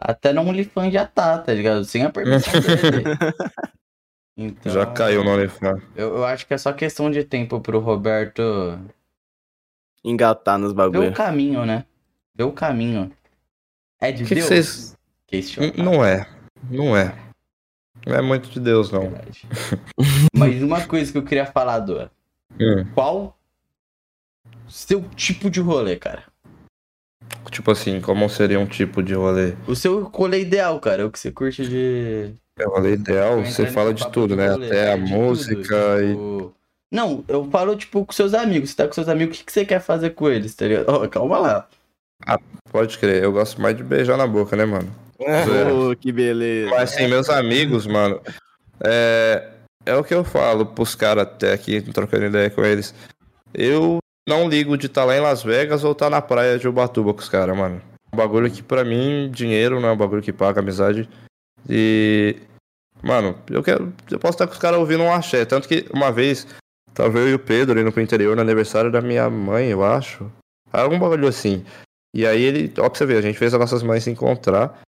[0.00, 1.84] até no OnlyFans já tá, tá ligado?
[1.84, 3.04] Sem a permissão dele.
[4.36, 5.82] Então, Já caiu no OnlyFans.
[5.94, 8.42] Eu, eu acho que é só questão de tempo pro Roberto
[10.04, 11.10] Engatar nos ver bagulho.
[11.10, 11.84] o caminho, né?
[12.34, 13.12] Ver o caminho.
[14.00, 14.94] É de Que que Deus?
[15.58, 16.26] N- Não é.
[16.68, 17.14] Não é.
[18.06, 19.02] Não é muito de Deus, não.
[19.02, 19.46] Verdade.
[20.34, 22.10] Mas uma coisa que eu queria falar, Doa.
[22.60, 23.34] Hum, Qual
[24.68, 26.24] seu tipo de rolê, cara?
[27.50, 29.54] tipo assim, como seria um tipo de rolê?
[29.66, 31.06] O seu rolê ideal, cara.
[31.06, 32.34] O que você curte de.
[32.58, 34.50] É rolê ideal, Tô você fala de tudo, né?
[34.50, 36.08] rolê, Até a de música tudo, e.
[36.10, 36.54] tipo,
[36.92, 38.70] Não, eu falo, tipo, com seus amigos.
[38.70, 40.86] Você tá com seus amigos, o que, que você quer fazer com eles, tá ligado?
[40.92, 41.68] Ó, calma lá.
[42.70, 44.88] Pode crer, eu gosto mais de beijar na boca, né, mano?
[45.18, 46.70] Ô, que beleza.
[46.70, 48.20] Mas assim, meus amigos, mano,
[48.84, 49.48] é,
[49.86, 52.94] é o que eu falo pros caras até aqui, trocando ideia com eles.
[53.54, 53.98] Eu
[54.28, 57.20] não ligo de estar lá em Las Vegas ou estar na praia de Ubatuba com
[57.20, 57.80] os caras, mano.
[58.12, 61.08] Um bagulho que pra mim, dinheiro não é um bagulho que paga amizade.
[61.68, 62.36] E.
[63.02, 63.92] Mano, eu quero.
[64.10, 65.44] Eu posso estar com os caras ouvindo um axé.
[65.44, 66.46] Tanto que uma vez,
[66.94, 70.30] tava eu e o Pedro indo pro interior no aniversário da minha mãe, eu acho.
[70.72, 71.64] Algum bagulho assim.
[72.14, 74.80] E aí ele, ó, pra você ver, a gente fez as nossas mães se encontrar.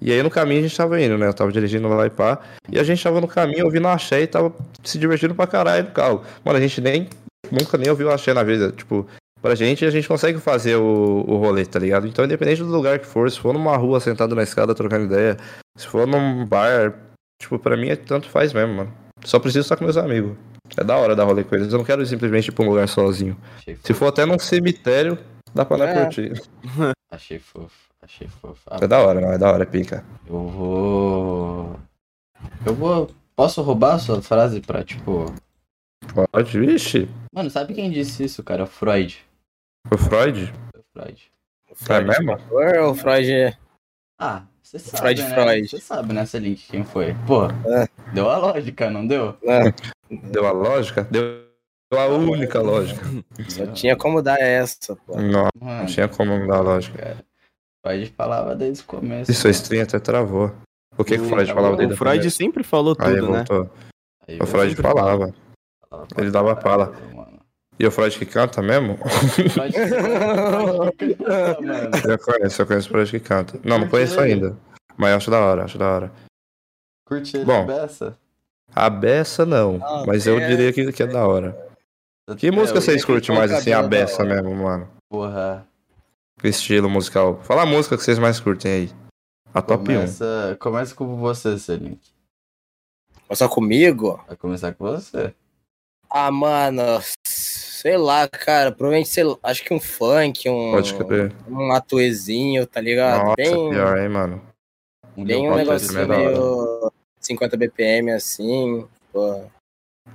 [0.00, 1.28] E aí no caminho a gente tava indo, né?
[1.28, 2.40] Eu tava dirigindo lá e pá.
[2.68, 4.52] E a gente tava no caminho ouvindo axé e tava
[4.82, 6.24] se divertindo pra caralho no carro.
[6.44, 7.08] Mano, a gente nem.
[7.50, 8.72] Nunca nem ouviu axé na vida.
[8.72, 9.06] Tipo,
[9.42, 12.06] pra gente, a gente consegue fazer o, o rolê, tá ligado?
[12.06, 15.36] Então, independente do lugar que for, se for numa rua sentado na escada trocando ideia,
[15.76, 16.94] se for num bar,
[17.40, 18.94] tipo, pra mim é tanto faz mesmo, mano.
[19.24, 20.36] Só preciso estar com meus amigos.
[20.76, 21.70] É da hora dar rolê com eles.
[21.70, 23.36] Eu não quero simplesmente ir pra um lugar sozinho.
[23.58, 23.94] Achei Se fofo.
[23.94, 25.18] for até num cemitério,
[25.54, 26.00] dá pra dar É.
[26.04, 26.32] curtir.
[27.12, 27.88] Achei fofo.
[28.02, 28.60] Achei fofo.
[28.66, 30.02] Ah, É da hora, não, é da hora, é pica.
[30.26, 31.76] eu vou.
[32.66, 33.10] Eu vou.
[33.36, 35.32] Posso roubar a sua frase pra, tipo.
[36.32, 37.08] Pode, vixe.
[37.32, 38.66] Mano, sabe quem disse isso, cara?
[38.66, 39.18] Freud.
[39.90, 40.52] O Freud?
[40.72, 41.32] Foi o Freud.
[41.70, 42.38] O Freud É mesmo?
[42.84, 43.58] Ou o Freud.
[44.18, 44.98] Ah, você sabe.
[44.98, 45.34] Freud, né?
[45.34, 45.68] Freud.
[45.68, 47.14] Você sabe, né, Link, quem foi?
[47.26, 47.88] Pô, É.
[48.14, 49.36] deu a lógica, não deu?
[49.42, 49.72] né?
[50.10, 51.04] Deu a lógica?
[51.10, 51.42] Deu
[51.92, 53.02] a única lógica.
[53.48, 55.16] Só tinha como dar essa, pô.
[55.20, 56.98] Não, não Mano, tinha como não dar a lógica.
[56.98, 57.24] cara.
[57.84, 59.30] Freud falava desde o começo.
[59.30, 60.52] Isso, a stream até travou.
[60.96, 63.14] O que, que o Ih, Freud tá falava desde O o Freud sempre falou Aí
[63.16, 63.44] tudo, né?
[63.44, 63.70] voltou.
[64.28, 65.34] Aí O Freud falava.
[65.90, 66.92] falava Ele dava pala.
[67.78, 68.96] E o Freud que canta mesmo?
[68.96, 71.90] Freud que canta, mano.
[72.12, 73.58] Eu conheço, eu conheço o Freud que canta.
[73.64, 74.56] Não, não conheço ainda.
[74.96, 76.12] Mas acho da hora, acho da hora.
[77.06, 77.66] Curte ele Bom.
[77.66, 78.16] beça?
[78.74, 80.48] A beça não, Ah, mas eu é.
[80.48, 81.56] diria que, que é da hora.
[82.38, 84.34] Que música É, vocês curtem mais assim, a beça hora.
[84.42, 84.88] mesmo, mano?
[85.10, 85.66] Porra.
[86.40, 87.40] Que estilo musical?
[87.42, 88.90] Fala a música que vocês mais curtem aí.
[89.52, 89.94] A top 1.
[89.94, 92.00] Começa, começa com você, Selink.
[93.32, 94.22] Só comigo?
[94.26, 95.34] Vai começar com você.
[96.12, 97.00] Ah, mano.
[97.26, 98.70] Sei lá, cara.
[98.70, 100.72] Provavelmente, sei lá, acho que um funk, um.
[100.72, 101.32] Pode crer.
[101.48, 103.24] Um atuezinho, tá ligado?
[103.24, 104.42] Nossa, bem pior, hein, mano.
[105.16, 108.86] Bem um negocinho é da meio 50 BPM assim.
[109.12, 109.42] Pô.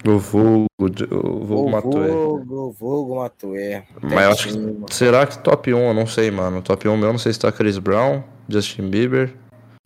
[0.06, 2.74] O vulgo, o vulgo O matou ele.
[2.74, 3.84] vulgo, Matuê.
[4.02, 4.94] Mas eu acho que.
[4.94, 5.88] Será que top 1?
[5.88, 6.62] Eu não sei, mano.
[6.62, 9.34] Top 1 meu, não sei se tá Chris Brown, Justin Bieber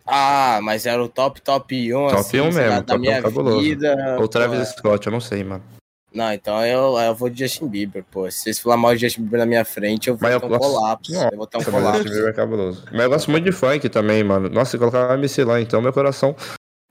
[0.06, 2.98] Ah, mas era o top, top 1, Top assim, 1 sei lá, mesmo, da top
[2.98, 3.60] 1 minha cabuloso.
[3.62, 4.18] vida.
[4.20, 4.70] ou Travis.
[4.70, 5.64] Scott, eu não sei, mano.
[6.14, 8.30] Não, então eu, eu vou de Justin Bieber, pô.
[8.30, 10.46] Se vocês falar mal de Justin Bieber na minha frente, eu vou Mas eu ter
[10.46, 11.14] um gosto- colapso.
[11.16, 12.04] Eu vou ter um mas Justin colapso.
[12.04, 12.86] Bieber é cabuloso.
[12.92, 14.50] Mas eu gosto muito de funk também, mano.
[14.50, 16.36] Nossa, se colocar uma MC lá, então meu coração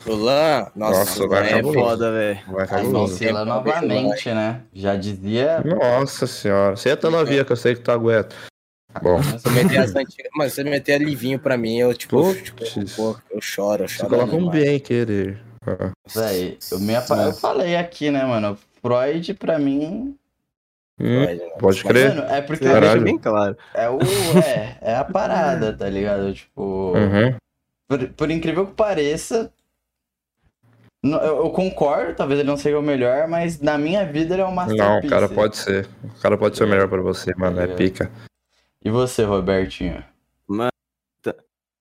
[0.07, 1.79] O Lan, nossa, Nossa, o vai Lan É é cabuloso.
[1.79, 2.41] foda, velho.
[2.49, 2.93] vai cabuloso.
[2.95, 4.63] não, Oscila novamente, né?
[4.73, 5.61] Já dizia.
[5.63, 6.75] Nossa senhora.
[6.77, 8.35] Você é Talavia, que eu sei que tá aguento.
[9.03, 10.31] Bom, Se meter as antigas.
[10.35, 12.65] Mano, se você meter livinho pra mim, eu, tipo, tipo,
[12.97, 14.09] pô, eu choro, eu você choro.
[14.09, 15.39] coloca um bem querer.
[15.67, 18.59] Ah, Véi, eu, me apa- eu falei aqui, né, mano?
[18.83, 20.17] Freud, pra mim.
[20.99, 21.51] hum, Pode, né?
[21.59, 22.09] pode Mas, crer.
[22.15, 23.57] Mano, é porque deixa bem claro.
[23.75, 23.99] é o.
[24.45, 26.33] É, é a parada, tá ligado?
[26.33, 26.93] Tipo.
[26.97, 27.35] Uhum.
[27.89, 29.53] Por, por incrível que pareça.
[31.03, 34.45] Eu, eu concordo, talvez ele não seja o melhor, mas na minha vida ele é
[34.45, 35.07] um Não, masterpiece.
[35.07, 35.89] o cara pode ser.
[36.05, 37.59] O cara pode ser o melhor pra você, mano.
[37.61, 37.67] É É.
[37.75, 38.11] pica.
[38.85, 40.05] E você, Robertinho?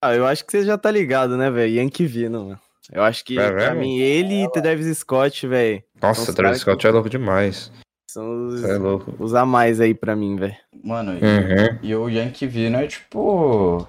[0.02, 1.74] Ah, eu acho que você já tá ligado, né, velho?
[1.76, 2.60] Yankee Vino, mano.
[2.91, 6.74] Eu acho que, É pra mim, ele e Travis Scott, velho, Nossa, Nossa, Travis cara,
[6.76, 7.72] Scott é louco demais.
[8.10, 9.14] são os, é louco.
[9.20, 10.56] os a mais aí pra mim, velho.
[10.84, 11.80] Mano, e- Uhum.
[11.82, 13.88] e, o Yankee Vino é tipo.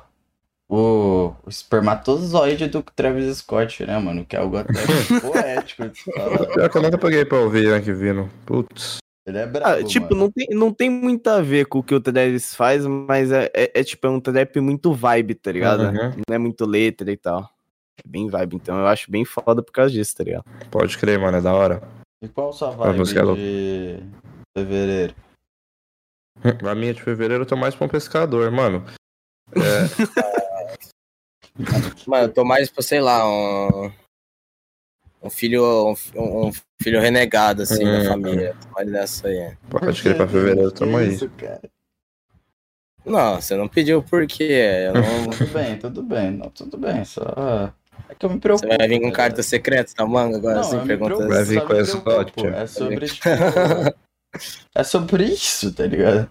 [0.72, 4.24] O, o espermatozoide do Travis Scott, né, mano?
[4.24, 4.72] Que é algo até
[5.20, 5.82] poético.
[6.54, 8.30] Pior que eu nunca peguei pra ouvir Yankee Vino.
[8.46, 8.98] Putz.
[9.26, 10.22] Ele é brabo, Ah, tipo, mano.
[10.24, 13.50] não tem, não tem muito a ver com o que o Travis faz, mas é,
[13.54, 15.82] é, é, tipo, é um trap muito vibe, tá ligado?
[15.84, 16.12] Uhum.
[16.28, 17.42] Não é muito letra e tal.
[18.04, 20.44] É bem vibe, então eu acho bem foda por causa disso, tá ligado?
[20.70, 21.36] Pode crer, mano.
[21.36, 21.82] É da hora.
[22.22, 23.14] E qual sua vibe é de
[24.56, 25.14] fevereiro?
[26.70, 28.84] A minha de fevereiro eu tô mais pra um pescador, mano.
[32.06, 33.92] Mano, eu tô mais pra, sei lá, um.
[35.22, 35.94] Um filho.
[36.14, 36.52] Um, um
[36.82, 38.02] filho renegado, assim, Hum.
[38.02, 38.56] da família.
[38.62, 39.56] Tô mais nessa aí.
[39.68, 41.12] Pode crer pra fevereiro, tamo aí.
[41.12, 41.60] Isso, cara.
[43.04, 44.86] Não, você não pediu o porquê.
[44.86, 45.30] Eu não...
[45.30, 46.30] Tudo bem, tudo bem.
[46.30, 47.04] Não, tudo bem.
[47.04, 47.72] Só.
[48.08, 48.68] É que eu me preocupo.
[48.68, 51.28] Você vai vir com tá carta secreta na manga agora, Não, assim, perguntando.
[51.28, 51.98] Vai vir com essa.
[52.56, 53.28] É sobre, tipo,
[54.74, 56.30] é sobre isso, tá ligado?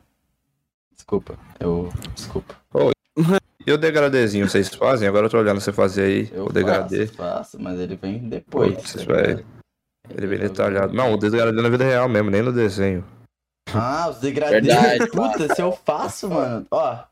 [0.95, 1.91] Desculpa, eu.
[2.15, 2.55] Desculpa.
[3.65, 5.07] E o degradezinho vocês fazem?
[5.07, 6.29] Agora eu tô olhando você fazer aí.
[6.31, 7.07] Eu o degradê.
[7.07, 8.75] faço, faço, mas ele vem depois.
[8.75, 9.45] Putz, tá velho.
[10.09, 10.93] Ele é bem detalhado.
[10.93, 13.05] Não, o degradê na vida real mesmo, nem no desenho.
[13.73, 14.65] Ah, os degradês.
[14.65, 16.65] Verdade, Puta, se eu faço, mano.
[16.71, 17.03] Ó,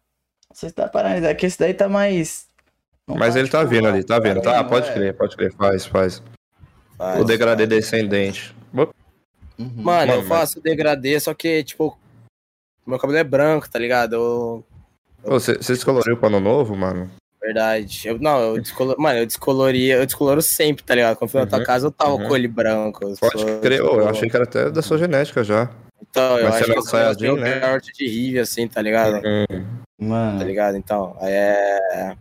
[0.51, 1.25] você tá parando.
[1.25, 2.46] É que esse daí tá mais.
[3.07, 4.41] Não Mas ele tá vindo ali, tá vindo.
[4.41, 4.93] Tá, caramba, pode é.
[4.93, 5.53] crer, pode crer.
[5.53, 6.21] Faz, faz.
[6.97, 7.69] Faz, O degradê faz.
[7.69, 8.55] descendente.
[9.59, 9.71] Uhum.
[9.77, 11.97] Mano, eu Mano, faço degradê, só que, tipo,
[12.85, 14.13] meu cabelo é branco, tá ligado?
[14.15, 14.65] Eu,
[15.23, 17.09] Você você descoloriu pro ano novo, mano?
[17.41, 18.07] verdade.
[18.07, 18.99] Eu, não, eu descoloro.
[19.01, 21.15] Mano, eu descoloria, eu descoloro sempre, tá ligado?
[21.17, 22.27] Quando fui na tua Uhum, casa, eu tava uhum.
[22.27, 23.03] com ele branco.
[23.03, 23.79] eu Pode sou- crer.
[23.79, 25.71] Eu achei que era até da sua genética já.
[26.01, 27.79] Então, eu Mas acho você que eu assim, né?
[27.79, 29.21] de Rive, assim, tá ligado?
[29.25, 30.77] Hum, Tá Mano, ligado?
[30.77, 32.15] Então, é.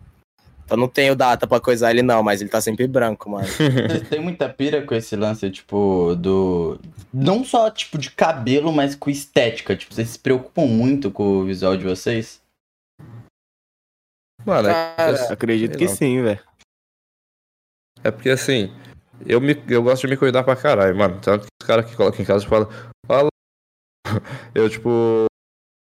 [0.67, 3.47] Então não tenho data pra coisar ele, não, mas ele tá sempre branco, mano.
[3.89, 6.81] vocês têm muita pira com esse lance, tipo, do.
[7.15, 9.77] Não só, tipo, de cabelo, mas com estética.
[9.77, 12.43] Tipo, vocês se preocupam muito com o visual de vocês?
[14.45, 15.95] Mano, é, Cara, Acredito Sei que não.
[15.95, 16.41] sim, velho.
[18.03, 18.73] é porque assim,
[19.25, 21.21] eu, me, eu gosto de me cuidar pra caralho, mano.
[21.21, 22.69] Tanto que os caras que colocam em casa falam,
[23.07, 23.29] fala.
[24.55, 25.27] Eu, tipo,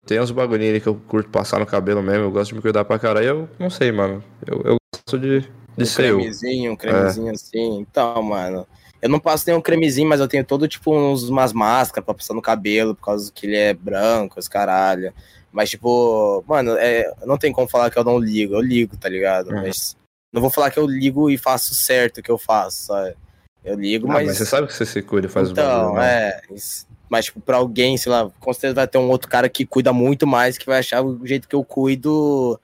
[0.10, 2.62] tem uns bagulhinhos ali que eu curto passar no cabelo mesmo, eu gosto de me
[2.64, 3.28] cuidar pra caralho.
[3.28, 4.24] Eu não sei, mano.
[4.43, 5.47] Eu, eu gosto de, de
[5.78, 6.18] um ser eu.
[6.18, 7.78] cremezinho, um cremezinho assim.
[7.80, 8.66] Então, mano.
[8.99, 12.34] Eu não passo nenhum cremezinho, mas eu tenho todo, tipo, uns, umas máscaras pra passar
[12.34, 15.14] no cabelo, por causa que ele é branco, os caralho.
[15.51, 18.55] Mas, tipo, mano, é, não tem como falar que eu não ligo.
[18.55, 19.51] Eu ligo, tá ligado?
[19.51, 19.62] Uhum.
[19.62, 19.95] Mas
[20.34, 23.16] não vou falar que eu ligo e faço certo o que eu faço, sabe?
[23.64, 24.26] Eu ligo, Ah, mas.
[24.28, 26.30] mas você sabe que você se cuida e faz o então, bagulho, né?
[26.30, 26.41] é.
[26.51, 29.66] isso- Mas, tipo, pra alguém, sei lá, com certeza vai ter um outro cara que
[29.66, 32.60] cuida muito mais, que vai achar o jeito que eu cuido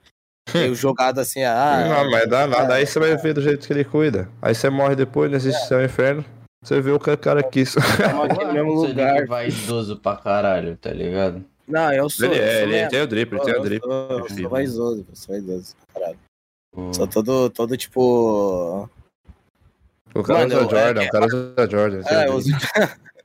[0.54, 1.84] meio jogado assim, ah.
[1.88, 2.74] não, mas dá nada.
[2.74, 4.28] Aí você vai ver do jeito que ele cuida.
[4.40, 6.24] Aí você morre depois, nesse céu inferno.
[6.64, 7.76] Você vê o que o cara quis.
[7.76, 9.14] Estamos aqui no mesmo Você lugar.
[9.14, 11.44] liga vaidoso pra caralho, tá ligado?
[11.66, 12.26] Não, eu sou.
[12.26, 12.90] Ele eu é, sou ele mesmo.
[12.90, 13.82] tem o drip, ele tem o Eu drip.
[13.84, 16.18] Eu sou vaidoso, eu sou vaidoso, caralho.
[16.76, 18.88] O- Sou todo, todo tipo.
[20.14, 22.00] O cara Mano, usa eu- Jordan, é- o cara usa Jordan.
[22.06, 22.50] É, o eu uso.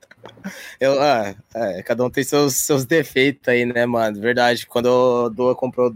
[0.80, 4.20] eu, ah, é, cada um tem seus, seus defeitos aí, né, mano?
[4.20, 4.66] Verdade.
[4.66, 5.94] Quando o Doa comprou.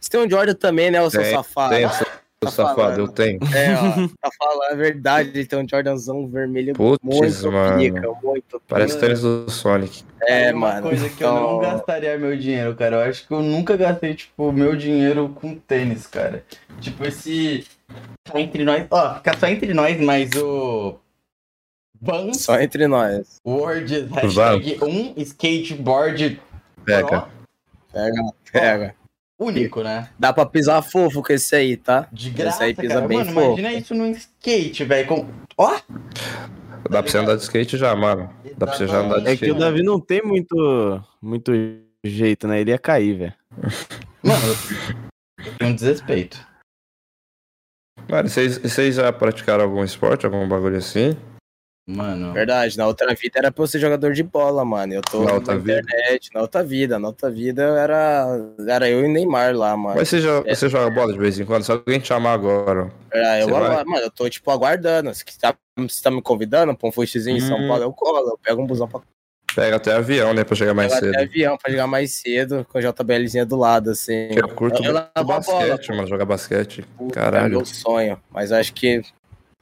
[0.00, 1.74] Você tem um Jordan também, né, o seu Tem, safado?
[1.74, 2.06] Tem, seu
[2.42, 2.98] Tá safado, falando.
[2.98, 3.38] eu tenho.
[3.54, 5.28] É, ó, tá falando, é verdade.
[5.28, 7.78] Ele tem um Jordanzão vermelho Putz, muito mano.
[7.78, 10.02] pica, muito Parece tênis do Sonic.
[10.22, 10.82] É, uma mano.
[10.88, 12.96] coisa que eu não então- gastaria meu dinheiro, cara.
[12.96, 16.44] Eu acho que eu nunca gastei, tipo, meu dinheiro com tênis, cara.
[16.80, 17.64] Tipo, esse.
[18.24, 18.86] Tá entre nós.
[18.90, 20.98] Ó, fica só entre nós, mas o.
[22.02, 23.40] Vans Só entre nós.
[23.46, 26.40] World hashtag um skateboard
[26.84, 27.06] Pega.
[27.22, 27.28] pro
[27.92, 28.22] Pega,
[28.52, 28.94] pega.
[29.38, 30.08] único, né?
[30.18, 32.08] Dá pra pisar fofo com esse aí, tá?
[32.10, 33.06] De Esse graça, aí pisa cara.
[33.06, 33.46] bem Mano, fofo.
[33.58, 35.06] imagina isso num skate, velho.
[35.06, 35.28] Com...
[35.56, 35.78] Ó!
[36.90, 38.28] Dá pra você andar de skate já, mano.
[38.58, 39.58] Dá pra você já andar de É que o skate.
[39.60, 41.52] Davi não tem muito, muito
[42.02, 42.60] jeito, né?
[42.60, 43.34] Ele ia cair, velho.
[44.24, 44.54] Mano,
[45.58, 46.38] tenho um desrespeito.
[48.08, 51.16] Mano, vocês, vocês já praticaram algum esporte, algum bagulho assim?
[51.86, 52.32] Mano.
[52.32, 54.94] Verdade, na outra vida era pra eu ser jogador de bola, mano.
[54.94, 55.80] Eu tô Na na, outra vida?
[55.80, 56.98] internet, na outra vida.
[56.98, 58.26] Na outra vida era,
[58.68, 59.96] era eu e Neymar lá, mano.
[59.96, 60.54] Mas você, já, É.
[60.54, 61.64] você joga bola de vez em quando?
[61.64, 62.88] Se alguém te chamar agora.
[63.12, 63.82] Era eu vai?
[63.84, 65.12] mano, eu tô, tipo, aguardando.
[65.12, 65.56] Se tá,
[65.88, 67.66] se tá me convidando pra um futezinho em São Hum.
[67.68, 68.28] Paulo, eu colo.
[68.30, 69.00] Eu pego um busão pra
[69.54, 70.44] Pega até avião, né?
[70.44, 71.14] Pra chegar mais pegar cedo.
[71.14, 74.28] até avião, pra chegar mais cedo, com a JBLzinha do lado, assim.
[74.34, 76.06] Eu curto Eu- eu a bola, basquete, mano.
[76.06, 76.82] Jogar basquete.
[76.96, 77.56] Puta, É Caralho.
[77.58, 79.02] meu sonho, mas acho que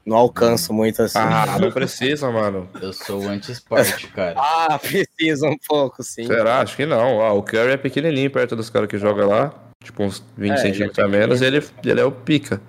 [0.04, 1.18] não alcanço muito assim.
[1.18, 2.68] Ah, não precisa, mano.
[2.80, 4.34] Eu sou o anti-esporte, cara.
[4.38, 6.26] Ah, precisa um pouco, sim.
[6.26, 6.60] Será?
[6.60, 7.16] Acho que não.
[7.18, 9.54] Ó, o Curry é pequenininho perto dos caras que jogam lá.
[9.82, 11.40] Tipo, uns 20 É, ele é centímetros a menos.
[11.40, 12.60] E ele, ele é o pica.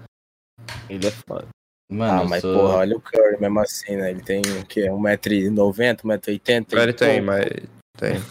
[0.89, 1.47] Ele é foda.
[1.91, 2.55] Mano, Ah, mas sou...
[2.57, 4.11] porra, olha o Curry mesmo assim, né?
[4.11, 4.83] Ele tem o quê?
[4.89, 6.81] 1,90m, 1,80m?
[6.81, 7.45] Ele tem, mas
[7.97, 8.21] tem.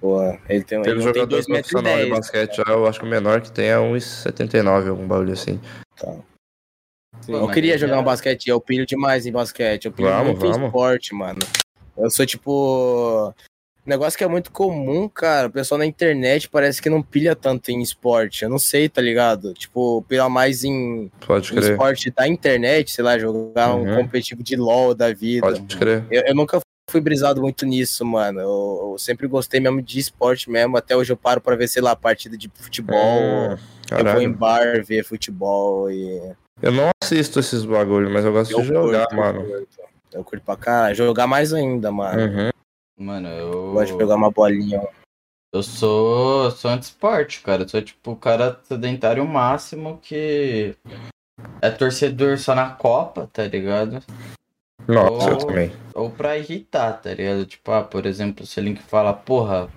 [0.00, 2.10] Porra, ele tem, ele Teve não tem jogador profissional de 2,10m.
[2.10, 5.60] basquete já, eu acho que o menor que tem é 1,79, algum bagulho assim.
[7.26, 9.86] Pô, Eu queria jogar é- um basquete, eu pilho demais em basquete.
[9.86, 10.66] Eu pilho Vamos, muito em vamos.
[10.66, 11.38] esporte, mano.
[11.96, 13.32] Eu sou tipo.
[13.86, 15.48] Um negócio que é muito comum, cara.
[15.48, 18.42] O pessoal na internet parece que não pilha tanto em esporte.
[18.42, 19.52] Eu não sei, tá ligado?
[19.52, 21.72] Tipo, pilha mais em, Pode em crer.
[21.72, 23.94] esporte da internet, sei lá, jogar um Uhum.
[23.96, 25.46] competitivo de LOL da vida.
[25.46, 26.02] Pode crer.
[26.10, 26.60] Eu, eu nunca
[26.90, 28.40] fui brisado muito nisso, mano.
[28.40, 30.78] Eu, eu sempre gostei mesmo de esporte mesmo.
[30.78, 33.50] Até hoje eu paro pra ver, sei lá, partida de futebol.
[33.50, 33.56] Hum,
[33.98, 36.20] eu vou em bar ver futebol e.
[36.62, 39.40] Eu não assisto esses bagulhos, mas eu gosto Eu de jogar, curto, mano.
[39.42, 39.78] Eu curto.
[40.12, 40.94] Eu curto pra caralho.
[40.94, 42.20] Jogar mais ainda, mano.
[42.22, 42.50] Uhum.
[42.98, 43.72] Mano, Eu eu.
[43.72, 44.80] Gosto de pegar uma bolinha.
[45.52, 47.62] Eu sou, sou anti-esporte, cara.
[47.62, 50.76] Eu sou tipo o cara sedentário máximo que
[51.60, 54.00] é torcedor só na Copa, tá ligado?
[54.86, 55.46] Nossa, eu Oh.
[55.46, 55.72] também.
[55.94, 57.46] Ou pra irritar, tá ligado?
[57.46, 59.68] Tipo, ah, por exemplo, se o Link fala, porra,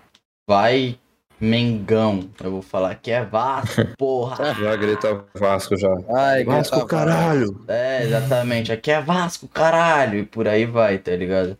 [0.49, 0.99] vai
[1.39, 2.29] Mengão.
[2.43, 4.53] Eu vou falar que é Vasco, porra.
[4.55, 5.93] Já grita Vasco já.
[6.15, 7.63] Ai, Vasco, grita caralho!
[7.67, 8.71] É, exatamente.
[8.71, 10.19] Aqui é Vasco, caralho.
[10.19, 11.57] E por aí vai, tá ligado?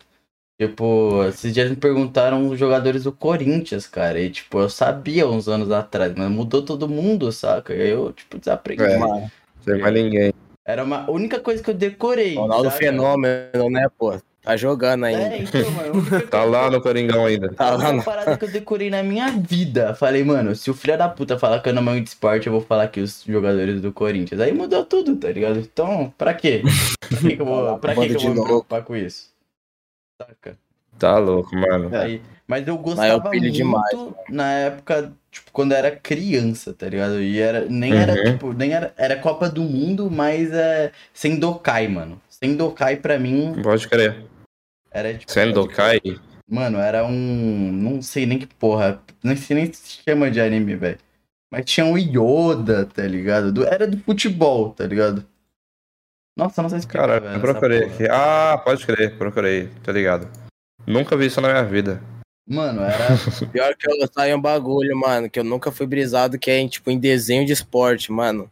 [0.59, 4.19] Tipo, esses dias me perguntaram os jogadores do Corinthians, cara.
[4.19, 7.75] E, tipo, eu sabia uns anos atrás, mas mudou todo mundo, saca?
[7.75, 8.81] E aí eu, tipo, desaprendi.
[8.81, 8.97] É.
[8.97, 9.29] Não
[9.63, 10.33] tem mais ninguém.
[10.65, 12.35] Era uma a única coisa que eu decorei.
[12.35, 12.77] Ronaldo saca?
[12.77, 14.19] Fenômeno, né, pô?
[14.47, 15.23] Tá jogando ainda.
[15.35, 16.21] É, então, mano.
[16.31, 17.51] Tá lá no Coringão ainda.
[17.53, 18.03] Tá lá Uma no...
[18.03, 19.93] parada que eu decorei na minha vida.
[19.93, 22.53] Falei, mano, se o filho da puta falar que eu não manjo de esporte, eu
[22.53, 24.39] vou falar aqui os jogadores do Corinthians.
[24.39, 25.59] Aí mudou tudo, tá ligado?
[25.59, 26.61] Então, pra quê?
[27.09, 29.29] Pra que, que eu vou, pra que, que eu vou me preocupar com isso?
[30.21, 30.57] Saca?
[30.97, 31.95] Tá louco, mano.
[31.95, 33.97] Aí, mas eu Mas gostava eu pilho muito demais,
[34.29, 37.21] na época, tipo, quando eu era criança, tá ligado?
[37.21, 38.31] E era, nem era, Uhum.
[38.31, 42.19] tipo, nem era, era Copa do Mundo, mas é Sendokai, mano.
[42.29, 44.25] Sendokai pra mim Pode crer.
[44.97, 45.31] Era tipo...
[45.31, 46.01] Sendokai.
[46.49, 47.71] Mano, era um.
[47.71, 49.01] Não sei nem que porra.
[49.21, 50.97] Não sei nem se chama de anime, velho.
[51.51, 53.51] Mas tinha um Yoda, tá ligado?
[53.51, 55.25] Do- era do futebol, tá ligado?
[56.37, 58.07] Nossa, não sei se Cara, eu procurei aqui.
[58.09, 60.29] Ah, pode crer, procurei, tá ligado.
[60.85, 62.01] Nunca vi isso na minha vida.
[62.47, 63.07] Mano, era.
[63.51, 66.67] Pior que eu saio um bagulho, mano, que eu nunca fui brisado, que é em,
[66.67, 68.49] tipo, em desenho de esporte, mano.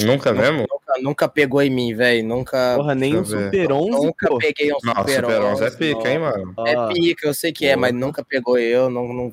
[0.00, 0.60] Nunca mesmo?
[0.60, 2.26] Nunca, nunca pegou em mim, velho.
[2.26, 2.74] Nunca.
[2.76, 3.24] Porra, nem um.
[3.24, 4.38] Super 11, Nunca pô.
[4.38, 6.54] peguei um Nossa, super Super 11 é 11, pica, hein, mano?
[6.66, 9.32] É Ah, pica, eu sei que é, mas nunca pegou eu, não, não,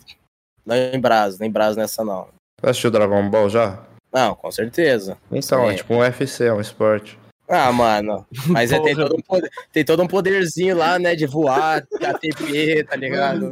[0.66, 2.28] não em brasa, nem brasa nessa não.
[2.60, 3.84] Você assistiu Dragon Ball já?
[4.12, 5.18] Não, com certeza.
[5.32, 5.74] Então, Sim.
[5.74, 7.19] é tipo um UFC, é um esporte.
[7.50, 11.26] Ah, mano, mas é, tem, todo um poder, tem todo um poderzinho lá, né, de
[11.26, 13.50] voar, ATP, tá ligado?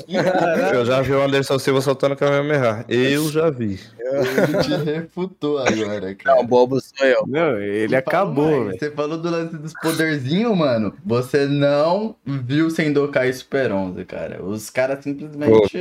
[0.71, 2.85] Eu já vi o Anderson Silva soltando Kamehameha.
[2.87, 3.79] Eu já vi.
[3.99, 6.37] Ele te refutou agora, cara.
[6.37, 7.25] Não, bobo sou eu.
[7.27, 8.77] Não, ele E acabou, velho.
[8.79, 10.93] Você falou do lance dos poderzinhos, mano.
[11.03, 14.43] Você não viu Sendokai Super 11, cara.
[14.43, 15.75] Os caras simplesmente.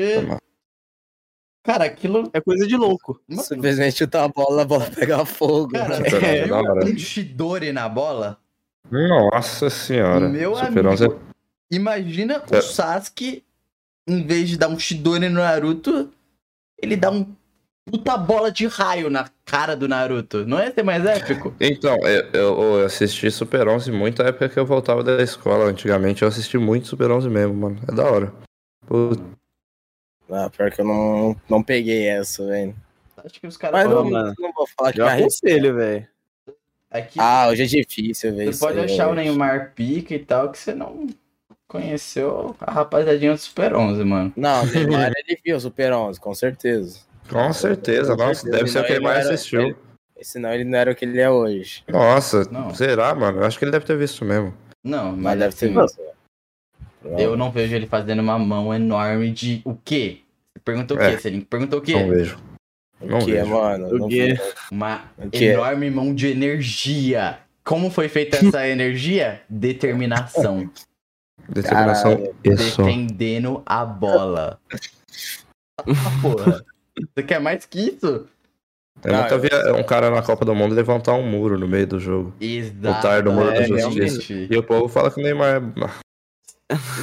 [1.66, 2.30] Cara, aquilo.
[2.32, 3.20] É coisa de louco.
[3.28, 5.72] Mano, Simplesmente chutar a bola, a bola pegar fogo.
[5.72, 6.08] cara, né?
[6.08, 6.84] Super 11 é hora.
[6.86, 8.38] um Shidori na bola?
[8.90, 10.28] Nossa senhora.
[10.28, 10.88] Meu Super amigo.
[10.90, 11.08] 11 é...
[11.72, 12.58] Imagina É.
[12.58, 13.42] o Sasuke,
[14.06, 16.08] em vez de dar um Shidori no Naruto,
[16.80, 17.26] ele dá um
[17.84, 20.46] puta bola de raio na cara do Naruto.
[20.46, 21.52] Não ia ser mais épico?
[21.60, 25.64] Então, eu, eu- eu assisti Super 11 muito na época que eu voltava da escola.
[25.64, 27.80] Antigamente eu assisti muito Super 11 mesmo, mano.
[27.88, 28.32] É da hora.
[28.86, 29.20] Puta,
[30.30, 32.74] Ah, pior que eu não, não peguei essa, velho.
[33.24, 34.34] Acho que os caras Mas não, falam.
[34.38, 36.06] não vou falar que Eu aconselho, velho.
[36.90, 39.28] Aqui, Ah, hoje é difícil ver você pode achar o velho.
[39.28, 41.06] Neymar pica e tal, que você não
[41.68, 44.32] conheceu a rapaziadinha do Super 11, mano.
[44.36, 47.00] Não, o Neymar ele viu o Super 11, com certeza.
[47.28, 49.60] com certeza, Com nossa, certeza, deve ser o que ele mais assistiu.
[49.62, 49.76] ele-
[50.22, 51.84] Senão ele não era o que ele é hoje.
[51.88, 52.74] Nossa, Não.
[52.74, 53.40] será, mano?
[53.40, 54.54] Eu acho que ele deve ter visto mesmo.
[54.82, 55.74] Não, mas, Mas deve ter assim,
[57.08, 57.20] visto.
[57.20, 60.20] Eu não vejo ele fazendo uma mão enorme de o quê?
[60.54, 61.10] Você perguntou o É.
[61.12, 61.40] quê, Selim?
[61.42, 61.92] Perguntou o quê?
[61.94, 62.38] Não vejo.
[63.00, 63.50] Não O que é, vejo.
[63.54, 63.86] mano?
[63.88, 64.08] O Não.
[64.70, 65.44] Uma O quê?
[65.46, 67.38] enorme mão de energia.
[67.64, 69.42] Como foi feita essa energia?
[69.48, 70.70] Determinação.
[71.48, 72.82] Determinação isso.
[72.82, 74.58] Defendendo a bola.
[75.78, 75.84] Ah,
[76.22, 76.64] porra.
[77.14, 78.26] Você quer mais que isso?
[79.04, 79.48] Eu Ah, nunca eu- vi
[79.78, 82.32] um cara na Copa do Mundo levantar um muro no meio do jogo.
[82.40, 83.02] Exato.
[83.02, 84.32] tar do Muro da Justiça.
[84.32, 85.60] E o povo fala que o Neymar é.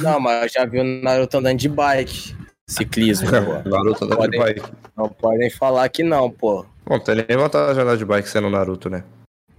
[0.02, 2.36] Não, mas eu já vi o Naruto andando de bike.
[2.68, 3.28] Ciclismo,
[3.64, 3.68] pô.
[3.68, 4.72] Naruto andando de Podem- bike.
[4.96, 6.64] Não podem falar que não, pô.
[6.86, 9.04] Bom, tem nem vantagem de andar de bike sendo Naruto, né?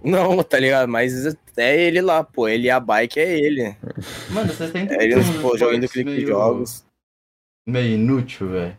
[0.04, 0.88] Não, tá ligado?
[0.88, 2.46] Mas é ele lá, pô.
[2.48, 3.76] Ele e a bike é ele.
[4.30, 6.84] Mano, você sempre É ele pô, jogando clique de meio- jogos.
[7.68, 8.78] Meio inútil, velho.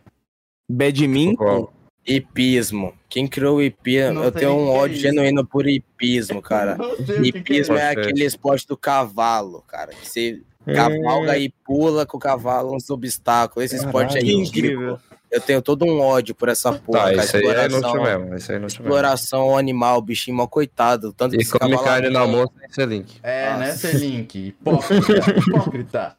[0.70, 1.70] Badminton.
[2.06, 2.94] Hipismo.
[3.08, 4.22] Quem criou o hipismo?
[4.22, 6.76] Eu tenho um que é ódio genuíno por hipismo, cara.
[6.96, 7.98] Que que Hipismo é ser.
[8.00, 9.92] aquele esporte do cavalo, cara.
[9.92, 10.40] Que você
[10.74, 13.64] cavalga e pula com o cavalo uns obstáculos.
[13.72, 14.40] Esse esporte é Caralho.
[14.42, 14.98] Incrível.
[15.30, 18.34] Eu tenho todo um ódio por essa porra, Tá, esse aí é inútil Exploração, mesmo.
[18.34, 18.88] Esse aí é inútil mesmo.
[18.88, 21.12] exploração ao animal, bichinho mal coitado.
[21.12, 23.18] Tanto que E esse come cavalo carne na moça sem ser link.
[23.22, 23.76] É, né, Nossa.
[23.88, 24.38] Selink?
[24.48, 25.34] Hipócrita.
[25.38, 26.16] Hipócrita.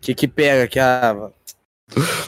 [0.00, 1.28] Que que pega que ah,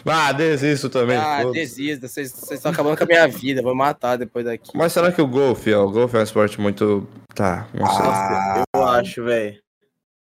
[0.04, 1.16] Ah, desisto também.
[1.16, 1.52] ah foda-se.
[1.60, 4.72] desista, vocês vocês estão acabando com a minha vida, vou matar depois daqui.
[4.74, 7.06] Mas será que o golfe, ó, o golfe é um esporte muito.
[7.32, 8.04] Tá, não sei.
[8.06, 9.61] Ah, Eu acho, velho.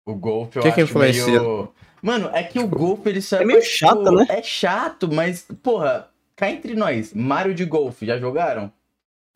[0.05, 1.39] O golfe eu Que que acho influencia?
[1.39, 1.73] meio...
[2.01, 4.25] Mano, é que o golfe ele só É meio pra, chato, né?
[4.29, 8.71] É chato, mas, porra, cá entre nós, Mario de golfe, já jogaram?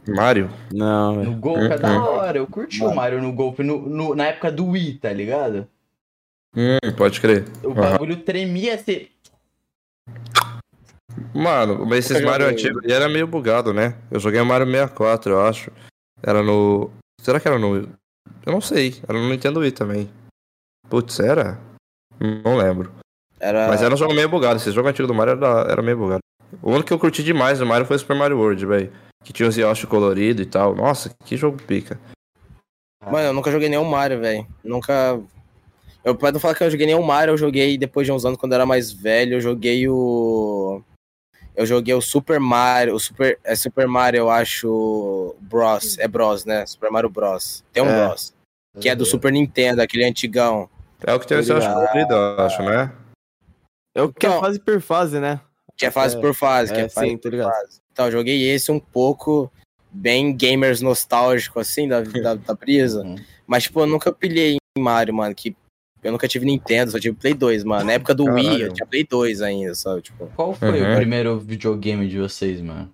[0.06, 0.50] Mario?
[0.74, 1.24] Não.
[1.24, 2.04] No golfe é da Uhum.
[2.04, 5.68] hora, eu curti o Mario no golfe no, no- na época do Wii, tá ligado?
[6.56, 7.46] Hum, pode crer.
[7.64, 7.92] O Aham.
[7.92, 9.10] bagulho tremia, você...
[11.34, 13.96] Mano, mas esses Mario antigos ele era meio bugado, né?
[14.12, 15.72] Eu joguei o Mario 64, eu acho.
[16.22, 16.90] Era no.
[17.22, 17.76] Será que era no.
[17.78, 18.96] Eu não sei.
[19.08, 20.10] Era no Nintendo Wii também.
[20.90, 21.60] Putz, era?
[22.20, 22.92] Não lembro.
[23.40, 24.58] era Mas era um jogo meio bugado.
[24.58, 26.22] Esse jogo antigo do Mario era, era meio bugado.
[26.62, 28.92] O único que eu curti demais do Mario foi o Super Mario World, velho.
[29.24, 30.76] Que tinha os Yoshi colorido e tal.
[30.76, 32.00] Nossa, que jogo pica.
[33.06, 34.48] Mano, eu nunca joguei nenhum Mario, velho.
[34.64, 35.20] Nunca.
[36.04, 38.54] Eu posso falar que eu joguei nenhum Mario, eu joguei depois de uns anos quando
[38.54, 40.82] eu era mais velho, eu joguei o.
[41.56, 43.40] Eu joguei o Super Mario, o Super.
[43.44, 45.36] É Super Mario, eu acho.
[45.42, 45.98] Bros.
[45.98, 46.66] É Bros, né?
[46.66, 47.64] Super Mario Bros.
[47.74, 48.08] Tem um É.
[48.08, 48.34] Bros.
[48.80, 50.70] Que é do Super Nintendo, aquele antigão.
[51.06, 51.88] É o que tem os Yoshi Obrigado.
[51.90, 52.92] colorido, eu acho, né?
[53.96, 55.40] É o que é Então- fase por fase, né?
[55.76, 56.74] Que é fase É, por fase.
[56.74, 57.52] que é, é fase sim, tá por ligado.
[57.52, 57.80] fase.
[57.92, 59.52] Então, eu joguei esse um pouco
[59.92, 63.02] bem gamers nostálgico, assim, da, da, da brisa.
[63.04, 63.16] Uhum.
[63.46, 65.34] Mas, tipo, eu nunca pilhei em Mario, mano.
[65.36, 65.56] Que
[66.04, 67.86] eu nunca tive Nintendo, só tive Play 2, mano.
[67.86, 68.66] Na época do Wii, Caralho.
[68.66, 70.02] eu tinha Play 2 ainda, sabe?
[70.02, 70.94] Tipo, Qual foi Uhum.
[70.94, 72.92] o primeiro videogame de vocês, mano?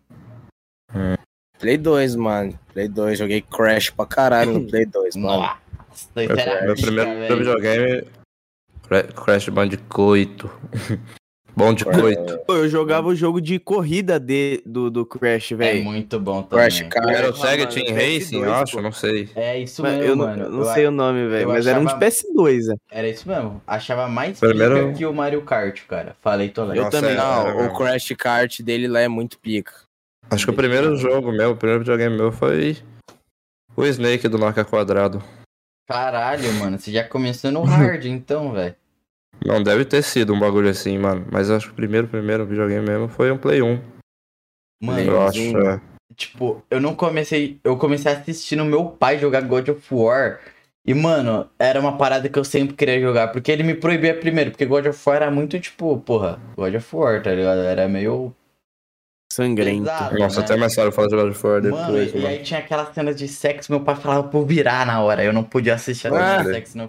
[1.60, 2.58] Play 2, mano.
[2.74, 5.50] Play 2, joguei Crash pra caralho no Play 2, mano.
[6.16, 7.38] Meu, primeiro velho.
[7.38, 8.08] videogame.
[8.88, 10.46] Cra- Crash Bandicoot.
[11.56, 12.40] Bom de coito.
[12.48, 15.84] Pô, eu jogava o jogo de corrida de, do, do Crash, É velho.
[15.84, 16.66] muito bom também.
[16.66, 17.08] Crash Car.
[17.08, 18.82] Era o Sega Team PS2, Racing, eu acho, pô.
[18.82, 19.30] não sei.
[19.36, 20.50] É isso Mas mesmo, eu mano.
[20.50, 21.48] não Eu sei a- o nome, velho.
[21.50, 22.76] Mas era um de achava- PS2, né?
[22.90, 23.62] Era isso mesmo.
[23.68, 26.16] Achava mais Primeiro- pica que o Mario Kart, cara.
[26.24, 26.86] Falei, tô Eu.
[26.86, 27.12] Nossa, também.
[27.12, 27.78] é, Não, o mesmo.
[27.78, 29.74] Crash Kart dele lá é muito pica.
[30.32, 32.78] Acho que o primeiro jogo meu, o primeiro videogame meu foi
[33.78, 35.22] o Snake do Nokia Quadrado.
[35.88, 36.80] Caralho, mano.
[36.80, 38.76] Você já começou no hard, então, velho.
[39.46, 41.26] Não, deve ter sido um bagulho assim, mano.
[41.32, 43.82] Mas acho que o primeiro, primeiro videogame mesmo foi um Play 1.
[44.82, 45.58] Mano, eu acho.
[45.58, 45.82] é.
[46.16, 47.60] tipo, eu não comecei.
[47.64, 50.40] Eu comecei assistindo meu pai jogar God of War.
[50.86, 53.30] E, mano, era uma parada que eu sempre queria jogar.
[53.30, 54.52] Porque ele me proibia primeiro.
[54.52, 57.60] Porque God of War era muito, tipo, porra, God of War, tá ligado?
[57.60, 58.34] Era meio.
[59.34, 59.84] Sangrento.
[59.84, 60.46] pesado, Nossa, né?
[60.46, 62.28] até mais tarde falar de God of War Mano, depois, e, e mano.
[62.28, 65.24] aí tinha aquelas cenas de sexo, meu pai falava por virar na hora.
[65.24, 66.44] Eu não podia assistir a cena Ah.
[66.44, 66.88] de sexo, não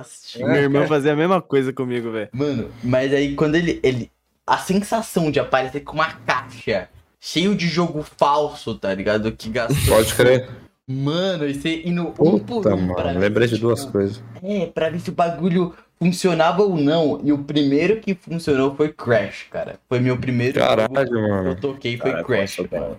[0.00, 0.46] assistindo.
[0.46, 2.28] Meu irmão fazia a mesma coisa comigo, velho.
[2.32, 4.10] Mano, mas aí quando ele, ele.
[4.46, 6.88] A sensação de aparecer com uma caixa
[7.18, 9.32] cheio de jogo falso, tá ligado?
[9.32, 9.96] Que gastou.
[9.96, 10.48] Pode crer.
[10.86, 13.18] Mano, e você indo um por Puta, um mano.
[13.18, 14.22] Lembrei de duas tipo, coisas.
[14.42, 17.20] É, pra ver se o bagulho funcionava ou não.
[17.22, 19.78] E o primeiro que funcionou foi Crash, cara.
[19.88, 21.56] Foi meu primeiro Caralho, jogo que eu mano.
[21.56, 22.96] toquei, foi Cara, Crash, nossa, cara.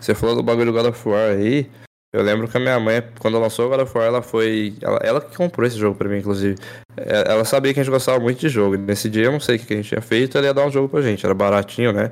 [0.00, 1.70] Você falou do bagulho do God of War aí.
[2.14, 4.74] Eu lembro que a minha mãe, quando lançou o God of War, ela foi.
[4.82, 6.56] Ela, ela que comprou esse jogo pra mim, inclusive.
[6.96, 8.74] É, Ela sabia que a gente gostava muito de jogo.
[8.74, 10.52] E nesse dia eu não sei o que que a gente tinha feito, ela ia
[10.54, 11.24] dar um jogo pra gente.
[11.24, 12.10] Era baratinho, né?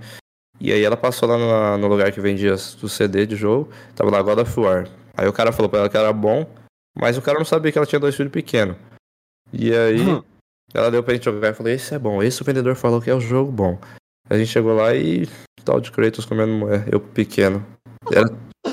[0.58, 3.68] E aí ela passou lá no, no lugar que vendia o CD de jogo.
[3.94, 4.86] Tava lá God of War.
[5.16, 6.46] Aí o cara falou pra ela que era bom,
[6.98, 8.76] mas o cara não sabia que ela tinha dois filhos pequenos.
[9.52, 10.22] E aí Hum.
[10.74, 12.22] ela deu pra gente jogar e falou: Esse é bom.
[12.22, 13.78] Esse o vendedor falou que é o jogo bom.
[14.28, 15.28] A gente chegou lá e.
[15.64, 17.64] Tal de Kratos comendo mulher, eu pequeno.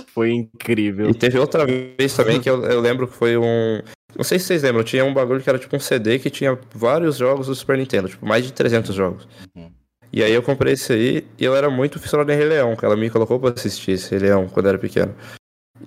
[0.07, 1.09] Foi incrível.
[1.09, 3.81] E teve outra vez também que eu, eu lembro que foi um.
[4.15, 6.57] Não sei se vocês lembram, tinha um bagulho que era tipo um CD que tinha
[6.73, 9.27] vários jogos do Super Nintendo, tipo mais de 300 jogos.
[9.55, 9.69] Uhum.
[10.11, 12.85] E aí eu comprei esse aí e eu era muito fissurado em Rei Leão, que
[12.85, 15.13] ela me colocou pra assistir esse Rei Leão quando eu era pequeno.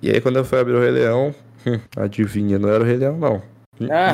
[0.01, 1.35] E aí quando eu fui abrir o Rei Leão,
[1.65, 3.41] hum, adivinha, não era o Rei Leão não.
[3.89, 4.13] Ah,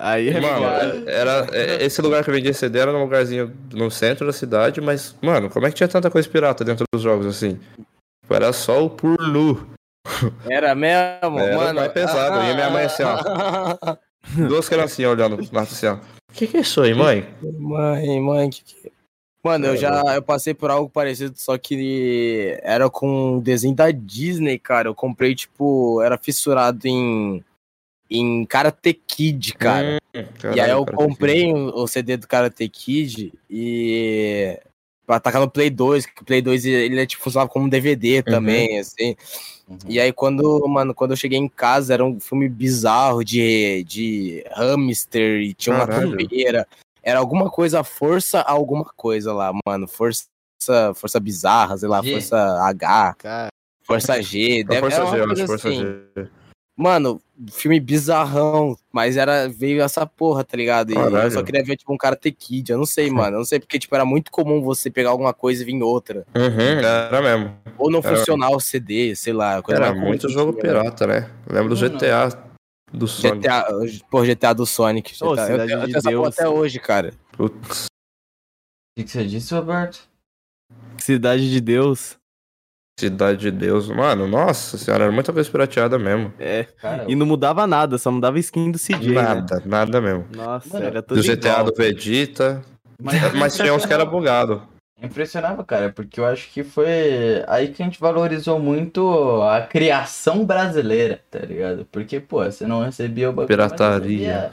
[0.00, 3.90] Aí é Mano, era, é, esse lugar que eu vendia CD era num lugarzinho no
[3.90, 7.26] centro da cidade, mas, mano, como é que tinha tanta coisa pirata dentro dos jogos
[7.26, 7.58] assim?
[8.28, 9.66] Era só o pornu.
[10.48, 11.80] era mesmo, Era mano.
[11.80, 13.96] mais pesado, e minha mãe assim, ó.
[14.48, 15.94] Duas criancinhas olhando lá assim, ó.
[15.94, 17.26] O que, que é isso aí, mãe?
[17.42, 18.92] Mãe, mãe, que que...
[19.44, 23.90] Mano, eu já eu passei por algo parecido, só que era com um desenho da
[23.90, 24.88] Disney, cara.
[24.88, 27.44] Eu comprei, tipo, era fissurado em,
[28.14, 30.00] em Karate Kid, cara.
[30.54, 34.58] e aí eu comprei o, o CD do Karate Kid e.
[35.06, 37.68] Pra atacar no Play 2, que o Play 2 ele é, tipo, funcionava como um
[37.68, 39.14] DVD também, assim.
[39.68, 39.78] Uhum.
[39.86, 44.42] E aí, quando, mano, quando eu cheguei em casa, era um filme bizarro de, de
[44.52, 46.16] hamster e tinha uma Caralho.
[46.16, 46.66] campeira.
[47.02, 49.86] Era alguma coisa, força alguma coisa lá, mano.
[49.86, 50.26] Força,
[50.94, 52.12] força bizarra, sei lá, G.
[52.12, 53.48] força H, Cara,
[53.82, 54.64] força G.
[54.64, 55.80] Deve, força uma G, eu acho, força assim.
[55.80, 56.28] G.
[56.76, 57.20] Mano,
[57.52, 60.90] filme bizarrão, mas era veio essa porra, tá ligado?
[60.90, 62.70] E eu só queria ver, tipo, um Karate Kid.
[62.72, 63.36] Eu não sei, mano.
[63.36, 66.26] Eu não sei porque, tipo, era muito comum você pegar alguma coisa e vir outra.
[66.34, 67.56] Uhum, era mesmo.
[67.78, 69.62] Ou não Era- funcionar o CD, sei lá.
[69.62, 70.60] coisa Era muito jogo né?
[70.62, 71.30] pirata, né?
[71.48, 71.76] Lembro do.
[71.76, 72.28] GTA
[72.92, 73.38] do Sonic.
[73.42, 73.64] GTA,
[74.10, 75.14] pô, GTA do Sonic.
[75.14, 75.24] GTA.
[75.26, 76.38] eu, Cidade tenho- eu de essa porra Deus.
[76.38, 77.14] até hoje, cara.
[77.32, 77.84] Putz.
[77.86, 77.88] O
[78.98, 80.08] que, que você disse, Roberto?
[80.98, 82.16] Cidade de Deus.
[82.98, 83.88] Cidade de Deus.
[83.88, 86.32] Mano, nossa senhora, era muita coisa pirateada mesmo.
[86.38, 86.64] É.
[86.80, 89.08] Cara, E não mudava nada, só mudava skin do CJ.
[89.08, 89.14] Né?
[89.22, 90.24] Nada, nada mesmo.
[90.34, 91.64] Nossa, Mano, era tudo Do GTA igual.
[91.64, 92.62] do Vegeta.
[93.02, 94.62] mas, Mas tinha uns que era bugado.
[95.02, 100.46] Impressionava, cara, porque eu acho que foi aí que a gente valorizou muito a criação
[100.46, 101.86] brasileira, tá ligado?
[101.90, 103.98] Porque, pô, você não recebia o bagulho, Pirataria.
[104.08, 104.52] recebia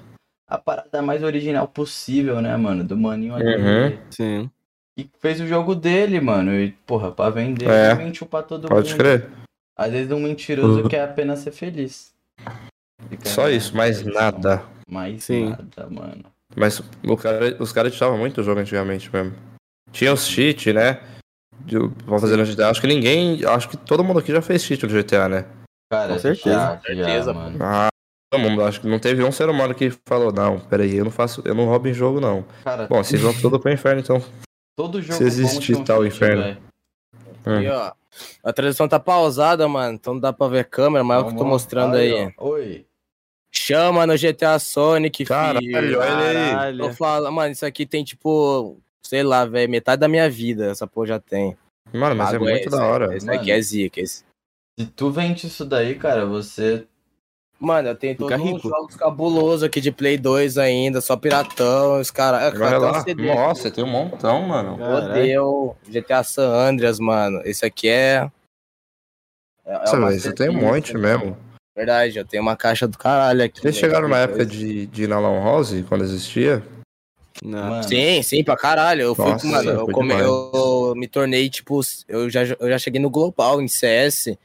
[0.50, 2.84] a parada mais original possível, né, mano?
[2.84, 3.46] Do maninho ali.
[3.56, 3.98] Uhum.
[4.10, 4.50] Sim.
[4.98, 6.54] E fez o jogo dele, mano.
[6.54, 7.96] E, porra, pra vender, É.
[7.96, 8.98] mentiu pra todo Pode mundo.
[9.00, 9.30] crer.
[9.78, 10.88] Às vezes um mentiroso Uhum.
[10.90, 12.14] quer apenas ser feliz.
[13.10, 14.64] Fica Só isso, mais nada.
[14.88, 15.50] Mais Sim.
[15.50, 16.24] nada, mano.
[16.56, 19.34] Mas o cara, os caras editavam muito o jogo antigamente mesmo.
[19.92, 21.00] Tinha os cheat, né?
[21.66, 22.70] De, pra fazer no GTA.
[22.70, 23.44] Acho que ninguém.
[23.46, 25.46] Acho que todo mundo aqui já fez cheat no GTA, né?
[25.92, 26.56] Cara, Com certeza.
[26.56, 27.58] já, Certeza, mano.
[27.62, 27.88] Ah,
[28.32, 28.64] todo mundo.
[28.64, 31.42] Acho que não teve um ser humano que falou, não, peraí, eu não faço.
[31.46, 32.46] Eu não roubo em jogo, não.
[32.64, 34.22] Cara, Bom, vocês vão tudo pro inferno, então.
[34.82, 36.58] Todo jogo se existir um tal inferno.
[37.46, 37.92] E, ó,
[38.44, 41.34] a transmissão tá pausada, mano, então não dá pra ver câmera, mas é o que
[41.34, 42.34] eu tô mostrando aí.
[42.38, 42.50] ó.
[42.50, 42.86] Oi.
[43.54, 46.00] Chama no GTA Sonic, Caralho, filho.
[46.00, 46.52] olha aí.
[46.52, 46.86] Caralho.
[46.86, 50.88] Eu falo, mano, isso aqui tem tipo, sei lá, velho, metade da minha vida, essa
[50.88, 51.58] porra já tem.
[51.94, 53.16] Mano, mas é muito esse, da hora.
[53.16, 53.40] Esse Mano.
[53.40, 54.00] aqui é zica.
[54.00, 54.24] Esse.
[54.80, 56.88] Se tu vende isso daí, cara, você.
[57.62, 58.70] Mano, eu tenho Fica todos rico.
[58.70, 62.60] jogos cabulosos aqui de Play 2 ainda, só piratão, os caras.
[62.60, 63.06] É, lá.
[63.08, 63.24] um.
[63.24, 64.80] Nossa, tem um montão, mano.
[64.82, 67.40] Odeio GTA San Andreas, mano.
[67.46, 68.28] Esse aqui é.
[69.64, 71.08] É, é Nossa, velho, você tem um monte mano.
[71.20, 71.38] mesmo.
[71.76, 73.62] Verdade, eu tenho uma caixa do caralho aqui.
[73.62, 74.50] Vocês velho, chegaram na época 2.
[74.50, 76.64] de, de ir na Lan House, quando existia?
[77.44, 77.70] Não.
[77.70, 79.02] Mano, Sim, sim, pra caralho.
[79.04, 83.00] Eu fui, Nossa, mano, eu, come- eu me tornei, tipo, eu já, eu já cheguei
[83.00, 84.36] no Global em CS,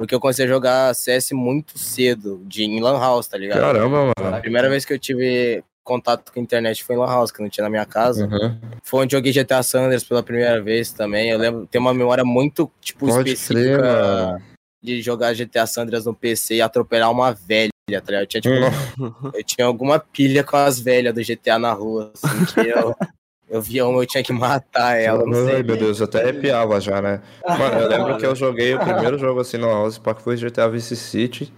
[0.00, 3.60] porque eu comecei a jogar CS muito cedo, de, em Lan House, tá ligado?
[3.60, 4.34] Caramba, mano.
[4.34, 7.42] A primeira vez que eu tive contato com a internet foi em Lan House, que
[7.42, 8.26] não tinha na minha casa.
[8.26, 8.58] Uhum.
[8.82, 11.28] Foi onde eu joguei GTA Sanders pela primeira vez também.
[11.28, 14.42] Eu lembro, tem uma memória muito, tipo, Pode específica crer,
[14.82, 18.22] de jogar GTA Sanders no PC e atropelar uma velha, tá ligado?
[18.22, 22.44] Eu tinha, tipo, eu tinha alguma pilha com as velhas do GTA na rua, assim,
[22.54, 22.96] que eu,
[23.50, 25.56] eu via uma, eu tinha que matar ela, não sei.
[25.56, 27.20] Ai, meu Deus, eu até arrepiava já, né?
[27.58, 30.68] Mano, eu lembro que eu joguei o primeiro jogo assim no House Park foi GTA
[30.68, 31.52] Vice City.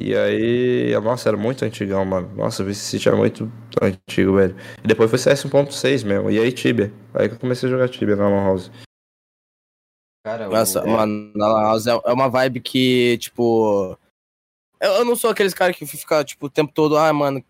[0.00, 2.28] E aí, nossa, era muito antigão, mano.
[2.34, 4.56] Nossa, Vice City era muito antigo, velho.
[4.82, 6.28] E depois foi CS 1.6 mesmo.
[6.30, 6.92] E aí Tibia.
[7.14, 8.70] Aí que eu comecei a jogar Tibia na Lan House.
[10.24, 13.96] cara, o- Nossa, mano, na Lan House é é uma vibe que, tipo.
[14.80, 17.44] Eu, eu não sou aqueles caras que fica, tipo, o tempo todo, ah, mano,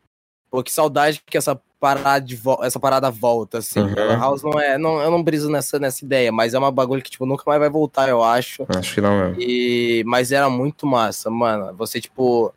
[0.50, 2.26] pô, que saudade que essa parada,
[2.62, 3.80] essa parada volta, assim.
[3.80, 4.18] Uhum.
[4.18, 4.76] House não é.
[4.76, 7.58] Não, eu não briso nessa, nessa ideia, mas é uma bagulho que, tipo, nunca mais
[7.58, 8.66] vai voltar, eu acho.
[8.68, 9.40] Acho que não mesmo.
[9.40, 11.74] E, mas era muito massa, mano.
[11.76, 12.52] Você, tipo,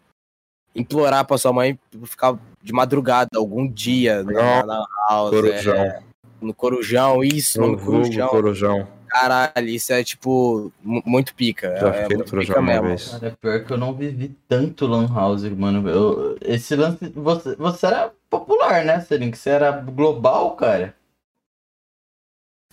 [0.76, 5.30] implorar pra sua mãe ficar de madrugada algum dia na, na house.
[5.32, 5.76] Corujão.
[5.76, 6.00] é,
[6.42, 8.28] no Corujão, isso, No no Corujão.
[8.28, 8.88] Corujão.
[9.14, 11.78] Caralho, isso é, tipo, mu- muito pica.
[11.80, 12.88] Já é, fiquei no muito pica uma mesmo.
[12.88, 13.10] vez.
[13.10, 15.88] Cara, pior que eu não vivi tanto Lan House, mano.
[15.88, 17.10] Eu, esse lance.
[17.16, 19.38] Você, você era popular, né, Selink?
[19.38, 20.96] Você era global, cara.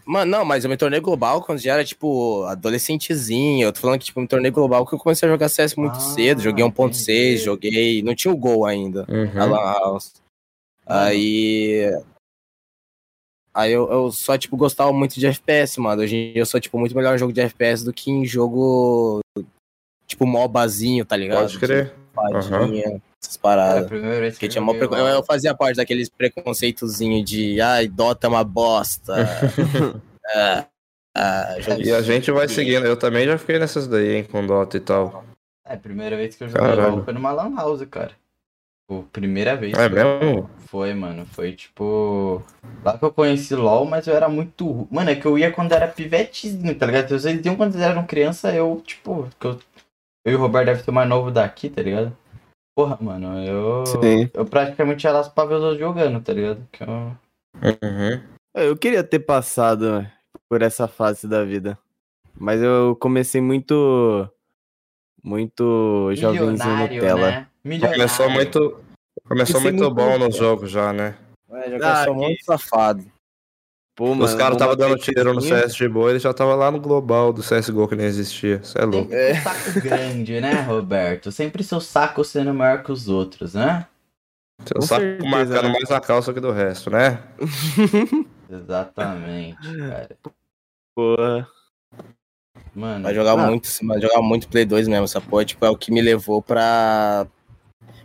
[0.07, 3.67] Mano, não, mas eu me tornei global quando já era, tipo, adolescentezinho.
[3.67, 5.97] Eu tô falando que, tipo, me tornei global porque eu comecei a jogar CS muito
[5.97, 6.41] Ah, cedo.
[6.41, 7.03] Joguei 1.6,
[7.35, 7.37] entendi.
[7.45, 8.03] joguei.
[8.03, 9.05] Não tinha o gol ainda.
[9.07, 9.51] na Uhum.
[9.53, 10.15] Lan House.
[10.87, 11.93] Aí.
[13.53, 16.03] Aí eu, eu só, tipo, gostava muito de FPS, mano.
[16.03, 18.25] Hoje em dia eu sou, tipo, muito melhor em jogo de FPS do que em
[18.25, 19.21] jogo.
[20.07, 21.41] Tipo, MOBAzinho, tá ligado?
[21.43, 21.93] Pode crer.
[22.15, 23.87] Fadinha, essas Era a paradas.
[23.87, 27.87] primeira vez que Porque eu tinha preco- eu, eu fazia parte daqueles preconceitozinho de ai,
[27.89, 29.15] Dota é uma bosta.
[30.35, 30.67] é,
[31.61, 32.85] jogo E a gente vai seguindo.
[32.87, 35.25] Eu também já fiquei nessas daí, hein, com Dota e tal.
[35.67, 38.13] É, a primeira vez que eu joguei foi numa Lan House, cara.
[38.91, 39.73] Tipo, primeira vez.
[39.79, 40.51] É foi- mesmo?
[40.67, 41.25] Foi, mano.
[41.27, 42.43] Foi tipo.
[42.85, 44.89] Lá que eu conheci LOL, mas eu era muito.
[44.91, 47.09] Mano, é que eu ia quando era pivetezinho, tá ligado?
[47.11, 49.29] Vocês iam quando eles eram criança, eu, tipo.
[49.39, 49.59] Que eu,
[50.27, 52.17] eu e o Roberto deve ser mais novo daqui, tá ligado?
[52.77, 53.87] Porra, mano, eu.
[53.87, 54.29] Sim.
[54.35, 56.67] Eu praticamente ia lá pra ver os jogando, tá ligado?
[56.73, 56.89] Que eu...
[56.89, 58.23] Uhum.
[58.57, 60.05] Eu queria ter passado
[60.49, 61.79] por essa fase da vida.
[62.37, 64.29] Mas eu comecei muito.
[65.23, 67.31] Muito jovenzinho Milionário, Nutella.
[67.31, 67.50] né?
[67.65, 67.97] Milionário.
[67.97, 68.81] Começou muito.
[69.29, 71.17] Começou é muito muito bom nos jogos já, né?
[71.53, 73.05] É, já Ah, que muito safado.
[73.97, 75.41] Pô, Os mano, caras uma estavam dando tiro no.
[75.43, 78.61] CS de boa, ele já tava lá no global do CSGO que nem existia.
[78.63, 79.11] Isso é louco.
[79.11, 81.31] Sempre com saco grande, né, Roberto?
[81.33, 83.87] Sempre seu saco sendo maior que os outros, né?
[84.65, 85.73] Seu Com saco certeza, marcando né?
[85.73, 87.23] mais a calça que do resto, né?
[88.49, 89.59] Exatamente,
[89.89, 90.17] cara.
[90.95, 91.49] Porra.
[92.75, 93.47] Mano, Vai jogar Ah.
[93.49, 96.41] muito, vai jogar muito Play 2 mesmo, essa porra, tipo, é o que me levou
[96.41, 97.27] pra.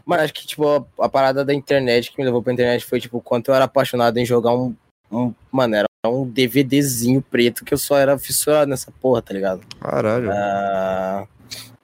[0.05, 2.99] Mano, acho que, tipo, a, a parada da internet que me levou pra internet foi,
[2.99, 4.75] tipo, o quanto eu era apaixonado em jogar um.
[5.11, 9.61] um mano, era um DVDzinho preto que eu só era fissurado nessa porra, tá ligado?
[9.79, 10.29] Caralho.
[10.31, 11.27] Ah,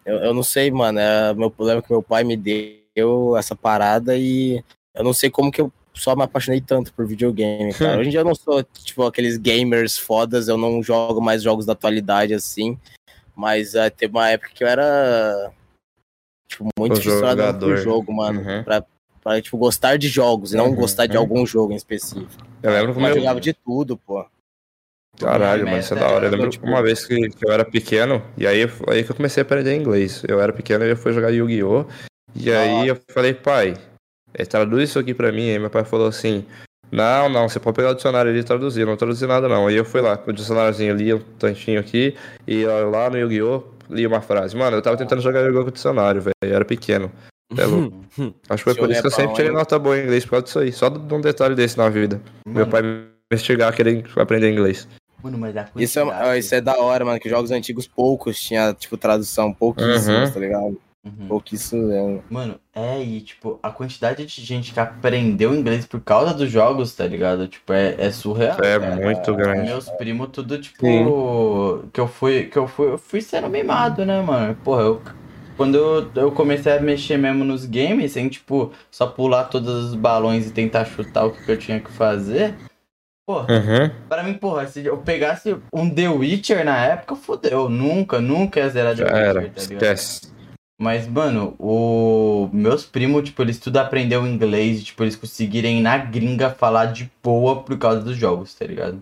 [0.06, 0.99] eu, eu não sei, mano.
[0.99, 5.30] É, meu problema é que meu pai me deu essa parada e eu não sei
[5.30, 7.98] como que eu só me apaixonei tanto por videogame, cara.
[7.99, 11.65] Hoje em dia eu não sou, tipo, aqueles gamers fodas, eu não jogo mais jogos
[11.65, 12.77] da atualidade assim.
[13.35, 15.52] Mas ah, teve uma época que eu era,
[16.52, 18.41] tipo, muito fissurado por jogo, mano.
[18.41, 18.64] Uhum.
[18.64, 18.84] Pra,
[19.23, 21.23] pra, tipo, gostar de jogos e não Uhum, gostar de uhum.
[21.23, 22.44] algum jogo em específico.
[22.61, 24.26] Eu lembro que o Mas meu, jogava de tudo, pô.
[25.19, 26.26] Caralho, mas isso é da hora.
[26.26, 29.11] Eu era, lembro tipo, uma vez que, que eu era pequeno, e aí, aí que
[29.11, 30.23] eu comecei a aprender inglês.
[30.28, 31.86] Eu era pequeno e eu fui jogar Yu-Gi-Oh!
[32.34, 33.76] E aí eu falei, pai,
[34.34, 35.49] eh, traduz isso aqui pra mim.
[35.49, 36.45] Aí meu pai falou assim:
[36.91, 38.82] Não, não, você pode pegar o dicionário ali e traduzir.
[38.82, 39.68] Eu Não traduzi nada, não.
[39.68, 42.15] Aí eu fui lá com o dicionáriozinho, li um tantinho aqui,
[42.48, 43.64] e lá no Yu-Gi-Oh!
[43.89, 44.55] Li uma frase.
[44.55, 45.63] Mano, eu tava tentando jogar Yu-Gi-Oh!
[45.63, 46.33] com o dicionário, velho.
[46.43, 47.11] Eu era pequeno.
[47.51, 47.63] É.
[48.53, 50.45] Acho que foi por isso que eu sempre tirei nota boa em inglês por causa
[50.45, 50.71] disso aí.
[50.71, 52.21] Só de um detalhe desse na vida.
[52.47, 54.87] Meu Mano, pai me investigar querendo aprender inglês.
[55.21, 58.73] Mano, mas a Isso é, isso é da hora, mano, que jogos antigos poucos tinha,
[58.73, 60.31] tipo, tradução pouquíssimos, Uhum.
[60.31, 60.77] tá ligado?
[61.03, 61.28] Uhum.
[61.28, 62.23] Pouquíssimo mesmo.
[62.30, 66.94] Mano, é, e tipo, a quantidade de gente que aprendeu inglês por causa dos jogos,
[66.94, 67.48] tá ligado?
[67.48, 68.60] Tipo, é, é surreal.
[68.64, 68.95] É cara.
[68.98, 69.65] muito grande.
[69.69, 70.78] Meus primos, tudo, tipo,
[71.91, 74.56] que eu fui, que eu fui, eu fui sendo mimado, né, mano?
[74.64, 75.02] Porra, eu,
[75.57, 79.95] quando eu, eu comecei a mexer mesmo nos games, sem, tipo, só pular todos os
[79.95, 82.53] balões e tentar chutar o que eu tinha que fazer,
[83.28, 83.90] porra, Uhum.
[84.07, 87.68] pra mim, porra, se eu pegasse um The Witcher na época, fodeu.
[87.69, 89.34] Nunca, nunca ia zerar The Já Witcher, era.
[89.34, 89.57] tá ligado?
[89.57, 90.32] Esquece.
[90.81, 95.95] Mas, mano, o meus primos, tipo, eles tudo aprendeu inglês, e, tipo, eles conseguirem na
[95.95, 98.99] gringa falar de boa por causa dos jogos, tá ligado?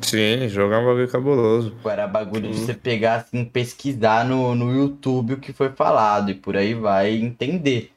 [0.00, 1.70] Sim, jogar é um bagulho cabuloso.
[1.70, 6.30] Tipo, era bagulho de você pegar, assim, pesquisar no, no YouTube o que foi falado,
[6.30, 7.90] e por aí vai entender,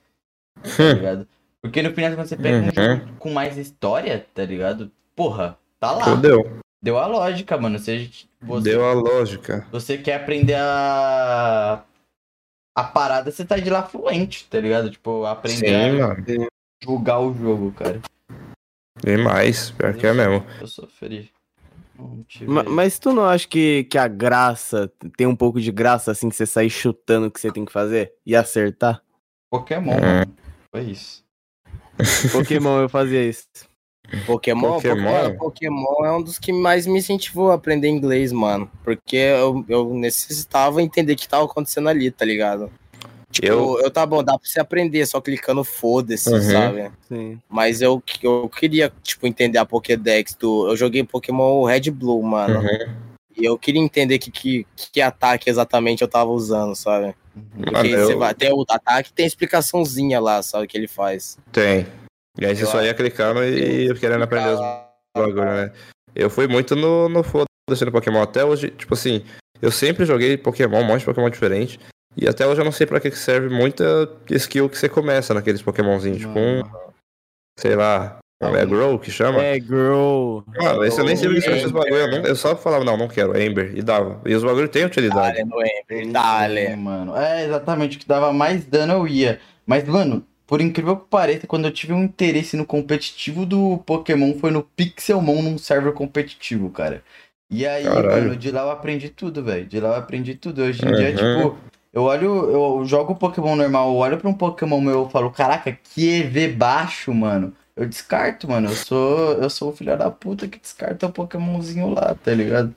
[0.64, 1.28] tá ligado?
[1.62, 2.98] Porque no final, quando você pega um Uhum.
[3.00, 4.90] jogo com mais história, tá ligado?
[5.16, 6.06] Porra, tá lá.
[6.06, 6.58] Fudeu.
[6.82, 7.78] Deu a lógica, mano.
[7.78, 8.10] Você,
[8.42, 9.68] você, Deu a lógica.
[9.72, 11.84] você quer aprender a...
[12.76, 14.90] A parada, você tá de lá fluente, tá ligado?
[14.90, 16.26] Tipo, aprender Sim, a mano.
[16.84, 18.02] jogar o jogo, cara.
[19.04, 19.72] Demais.
[19.72, 20.46] Pior que é mesmo.
[20.60, 21.32] Eu sofri.
[21.98, 25.72] Não tive- Ma- Mas tu não acha que, que a graça, tem um pouco de
[25.72, 29.02] graça assim, que você sair chutando o que você tem que fazer e acertar?
[29.52, 30.02] Pokémon, É.
[30.02, 30.36] mano.
[30.72, 31.26] Foi isso.
[32.32, 33.48] Pokémon eu fazia isso.
[34.26, 35.36] Pokémon, Pokémon?
[35.38, 38.70] Pokémon, é um dos que mais me incentivou a aprender inglês, mano.
[38.84, 42.72] Porque eu, eu necessitava entender o que tava acontecendo ali, tá ligado?
[43.32, 46.42] Tipo, Eu- eu, tá bom, dá pra você aprender só clicando foda-se, Uhum.
[46.42, 46.92] sabe?
[47.08, 47.40] Sim.
[47.48, 50.68] Mas eu, eu queria, tipo, entender a Pokédex do.
[50.70, 52.60] Eu joguei Pokémon Red Blue, mano.
[52.62, 52.94] Uhum.
[53.38, 57.14] E eu queria entender que, que, que ataque exatamente eu tava usando, sabe?
[57.56, 61.38] Porque Mano, eu- você vai, tem o ataque tem explicaçãozinha lá, sabe, que ele faz.
[61.52, 61.86] Tem.
[62.40, 64.60] E aí você só ia clicando e querendo aprender os
[65.16, 65.72] bagulho, né?
[66.16, 68.22] Eu fui muito no, no foda-se no Pokémon.
[68.22, 69.24] Até hoje, tipo assim,
[69.62, 71.80] eu sempre joguei Pokémon, um monte de Pokémon diferente.
[72.18, 75.62] E até hoje eu não sei pra que serve muita skill que você começa naqueles
[75.62, 76.20] Pokémonzinhos.
[76.20, 76.64] Tipo um,
[77.60, 79.44] sei lá, um é Grow que chama.
[79.44, 80.40] É, girl.
[80.48, 81.96] Mano, esse eu nem sei o que são esses bagulho.
[81.96, 84.22] Eu, não- eu só falava, não, não quero, Ember, e dava.
[84.26, 85.38] E os bagulhos têm utilidade.
[85.38, 86.76] Dale, no Ember, Sim, dale.
[86.78, 87.16] mano.
[87.16, 89.40] É exatamente o que dava mais dano eu ia.
[89.66, 94.34] Mas, mano, por incrível que pareça, quando eu tive um interesse no competitivo do Pokémon
[94.34, 97.04] foi no Pixelmon num server competitivo, cara.
[97.52, 98.10] E aí, Caralho.
[98.10, 99.68] mano, de lá eu aprendi tudo, velho.
[99.68, 100.64] De lá eu aprendi tudo.
[100.64, 101.16] Hoje em dia, Uhum.
[101.16, 101.58] tipo,
[101.94, 105.72] eu olho, eu jogo Pokémon normal, eu olho pra um Pokémon meu e falo, caraca,
[105.72, 107.54] que EV baixo, mano.
[107.76, 108.70] Eu descarto, mano.
[108.72, 112.74] Eu sou, eu sou o filho da puta que descarta o Pokémonzinho lá, tá ligado?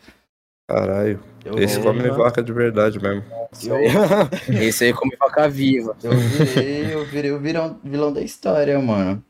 [0.73, 1.21] Caralho.
[1.45, 3.23] Eu, Esse eu, come vaca de verdade mesmo.
[4.49, 5.95] Esse aí come faca viva.
[6.03, 9.23] eu virei, eu virei o virão, vilão da história, mano.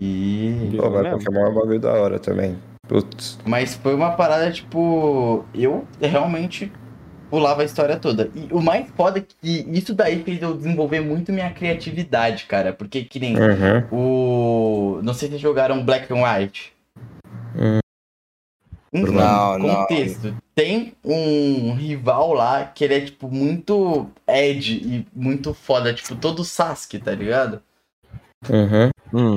[0.00, 0.74] E.
[0.76, 1.10] Pô, mas?
[1.10, 2.56] Pokémon é um bagulho da hora também.
[2.86, 3.38] Putz.
[3.44, 5.44] Mas foi uma parada, tipo.
[5.54, 6.72] Eu realmente
[7.28, 8.30] pulava a história toda.
[8.34, 12.72] E o mais foda é que isso daí fez eu desenvolver muito minha criatividade, cara.
[12.72, 13.84] Porque que nem Uhum.
[13.92, 15.02] o.
[15.02, 16.72] Não sei se jogaram Black and White.
[17.56, 17.80] Hum.
[18.92, 19.76] Então, Não, não.
[19.76, 20.34] contexto.
[20.54, 25.92] Tem um rival lá que ele é, tipo, muito Ed e muito foda.
[25.94, 27.62] Tipo, todo Sasuke, tá ligado?
[28.48, 28.90] Uhum.
[29.12, 29.36] Hum.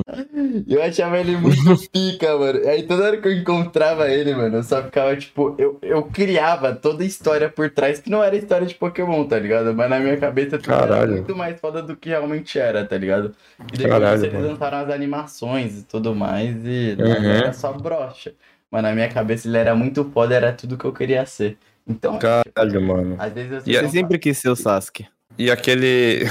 [0.68, 1.56] Eu achava ele muito
[1.90, 2.60] pica, mano.
[2.68, 6.72] Aí toda hora que eu encontrava ele, mano, eu só ficava, tipo, eu, eu criava
[6.74, 9.74] toda a história por trás, que não era história de Pokémon, tá ligado?
[9.74, 13.34] Mas na minha cabeça tudo era muito mais foda do que realmente era, tá ligado?
[13.72, 14.48] E depois Caralho, eles mano.
[14.50, 17.30] lançaram as animações e tudo mais, e Uhum.
[17.30, 18.34] era só brocha.
[18.72, 21.58] Mas na minha cabeça ele era muito foda, era tudo que eu queria ser.
[21.86, 23.16] Então, Caralho, mano.
[23.18, 25.06] às vezes eu E Você sempre quis ser o Sasuke.
[25.38, 26.26] E aquele.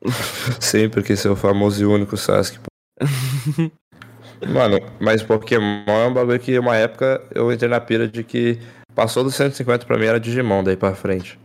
[0.60, 2.58] Sempre que ser o famoso e único Sasuke.
[2.58, 2.68] pô.
[4.46, 8.58] Mano, mas Pokémon é um bagulho que uma época eu entrei na pira de que
[8.94, 11.36] passou dos 150 pra mim era Digimon daí pra frente.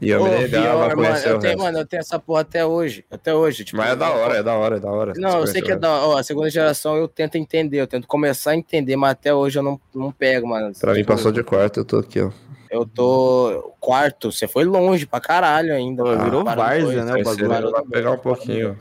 [0.00, 2.42] E eu Ô, me negava pior, a mano, eu tenho, mano, eu tenho essa porra
[2.42, 3.04] até hoje.
[3.10, 3.64] Até hoje.
[3.64, 5.12] Tipo, Mas é da hora, é da hora, é da hora.
[5.16, 8.06] Não, eu sei que é da ó, a segunda geração eu tento entender, eu tento
[8.06, 10.72] começar a entender, mas até hoje eu não, não pego, mano.
[10.78, 12.30] Pra mim Tipo, passou de quarto, eu tô aqui, ó.
[12.70, 13.74] Eu tô.
[13.80, 16.04] Quarto, você foi longe pra caralho ainda.
[16.04, 16.24] Mano.
[16.24, 17.52] virou várzea, dois, né, o bagulho.
[17.52, 18.76] eu vou pegar um pouquinho.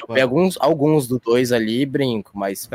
[0.00, 2.68] Eu pego uns, alguns do dois ali e brinco, mas.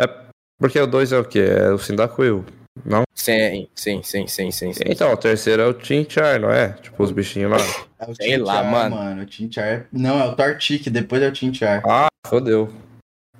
[0.58, 1.40] Porque o 2 é o quê?
[1.40, 2.46] É o Sindacuil.
[2.86, 3.04] Não?
[3.14, 4.74] Sim, sim, sim, sim, sim.
[4.74, 4.84] sim.
[4.88, 6.70] Então, o terceiro é o Chinchar, não é?
[6.74, 7.58] Tipo, os bichinhos lá.
[8.00, 9.22] É o Sei lá, Tinchar, mano.
[9.22, 9.88] O Tinchar.
[9.92, 11.84] Não, é o Tortic, depois é o Tinchar.
[11.88, 12.74] Ah, fodeu.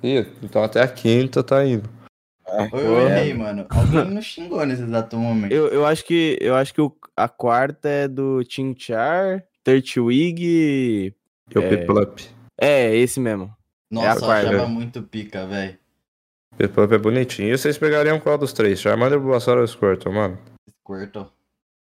[0.02, 1.88] Ih, então até a quinta tá indo.
[2.46, 3.66] Ah, eu errei, mano.
[3.70, 5.52] Alguém não xingou nesse exato momento.
[5.52, 11.14] Eu, eu acho que, eu acho que o- a quarta é do Chinchar, Turtwig.
[11.54, 11.68] E o É.
[11.76, 12.20] Piplup.
[12.60, 13.52] É, esse mesmo.
[13.90, 14.48] Nossa, é a quarta.
[14.50, 15.78] achava muito pica, velho.
[16.62, 17.52] Piplup é bonitinho.
[17.52, 18.80] E vocês pegariam qual dos três?
[18.80, 20.38] Charmander, Bulbasaur ou Squirtle, mano?
[20.80, 21.26] Squirtle.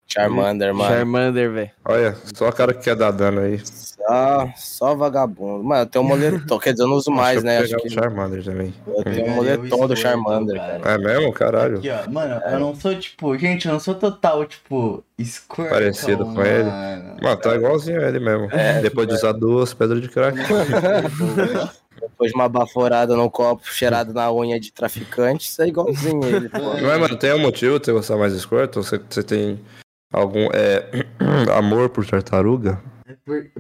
[0.07, 0.95] Charmander, mano.
[0.95, 1.71] Charmander, velho.
[1.85, 3.59] Olha, só o cara que quer dar dano aí.
[3.65, 5.63] Só, só vagabundo.
[5.65, 6.59] Mano, eu tenho um moletom.
[6.59, 7.57] Quer dizer, eu não uso mais, Acho né?
[7.57, 8.75] que eu Acho que o Charmander também.
[8.87, 10.81] eu tenho um o moletom do Charmander, cara.
[10.81, 10.95] cara.
[10.95, 11.33] É mesmo?
[11.33, 11.79] Caralho.
[11.79, 12.11] Aqui, ó.
[12.11, 13.37] Mano, eu não sou tipo.
[13.37, 15.69] Gente, eu não sou total, tipo, Squirtle.
[15.75, 16.65] Parecido com ele.
[16.65, 17.17] mano.
[17.23, 18.49] Mano, tá igualzinho ele mesmo.
[18.51, 20.37] É, Depois de usar duas pedras de crack.
[22.01, 26.51] Depois de uma baforada no copo, cheirado na unha de traficante, isso é igualzinho ele,
[26.53, 27.17] é, mano?
[27.17, 28.83] Tem um motivo de você gostar mais de Squirtle?
[28.83, 29.61] Você, você tem
[30.13, 31.07] algum é,
[31.57, 32.81] amor por tartaruga?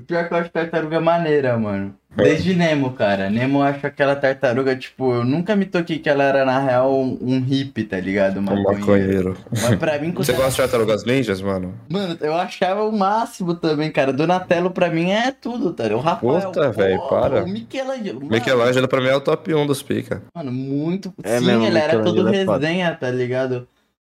[0.06, 1.94] Pior que eu acho tartaruga maneira, mano.
[2.16, 3.28] Desde Nemo, cara.
[3.28, 6.94] Nemo eu acho aquela tartaruga, tipo, eu nunca me toquei que ela era, na real,
[6.94, 8.38] um, um hippie, tá ligado?
[8.38, 9.36] Um Maconheiro.
[9.50, 11.74] Mas pra mim, Você gosta de tartarugas ninjas, mano?
[11.88, 14.12] Mano, eu achava o máximo também, cara.
[14.12, 15.84] Donatello pra mim é tudo, tá?
[15.84, 15.98] ligado?
[15.98, 16.52] O Rafael.
[16.52, 17.44] Puta, velho, para.
[17.44, 18.20] O Michelangelo.
[18.20, 20.22] Mano, Michelangelo pra mim é o top 1 dos pica.
[20.34, 21.12] Mano, muito.
[21.22, 23.66] É Sim, mesmo, ele era todo é resenha, tá ligado?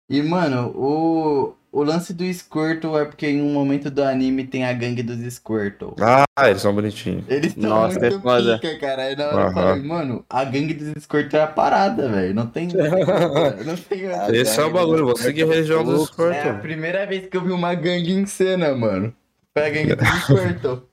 [0.07, 4.63] E, mano, o, o lance do Squirtle é porque em um momento do anime tem
[4.63, 5.93] a gangue dos Squirtle.
[5.99, 7.25] Ah, eles são bonitinhos.
[7.27, 9.03] Eles são Nossa, muito é pica, cara.
[9.03, 9.53] Aí na hora eu Aham.
[9.53, 12.33] falei, mano, a gangue dos Squirtle é a parada, velho.
[12.33, 12.69] Não tem.
[12.69, 14.05] não tem.
[14.07, 16.59] Ah, Esse é o bagulho, vou seguir a região dos É a Squirtle.
[16.61, 19.13] primeira vez que eu vi uma gangue em cena, mano.
[19.53, 20.83] Foi a gangue do Squirtle.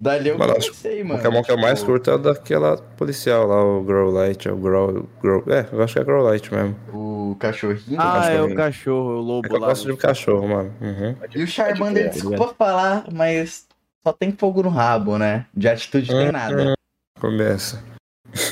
[0.00, 1.20] Dali eu acho comecei, O mano.
[1.22, 4.56] Pokémon que eu mais Tipo, curto é o daquela policial lá, o Growlite, é o
[4.56, 5.44] Grow, Grow...
[5.48, 6.74] É, eu acho que é Growlite mesmo.
[6.92, 7.98] O cachorrinho.
[8.00, 8.52] Ah, é cachorrinho.
[8.52, 9.68] o cachorro, o É lobo que eu lá.
[9.68, 10.74] gosto de cachorro, mano.
[10.80, 11.16] Uhum.
[11.34, 13.66] E o Charmander, desculpa falar, mas
[14.02, 15.44] só tem fogo no rabo, né?
[15.54, 16.32] De atitude tem Uhum.
[16.32, 16.74] nada.
[17.20, 17.82] Começa.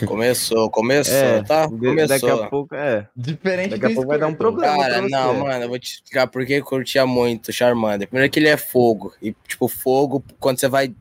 [0.06, 1.68] Começou, começou, É, tá?
[1.68, 2.08] Começou.
[2.08, 3.06] daqui a pouco, é.
[3.16, 4.76] Diferente Daqui a pouco vai dar um problema.
[4.76, 8.08] Cara, pra não, mano, eu vou te explicar por que eu curtia muito o Charmander.
[8.08, 9.14] Primeiro que ele é fogo.
[9.22, 10.92] E, tipo, fogo, quando você vai.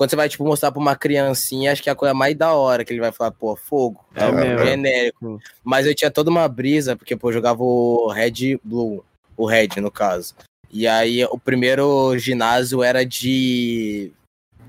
[0.00, 2.54] Quando você vai, tipo, mostrar pra uma criancinha, acho que é a coisa mais da
[2.54, 4.02] hora que ele vai falar, pô, fogo.
[4.14, 4.64] É um mesmo.
[4.64, 5.38] genérico.
[5.62, 9.04] Mas eu tinha toda uma brisa, porque, pô, eu jogava o Red Blue.
[9.36, 10.34] O Red, no caso.
[10.70, 14.10] E aí, o primeiro ginásio era de.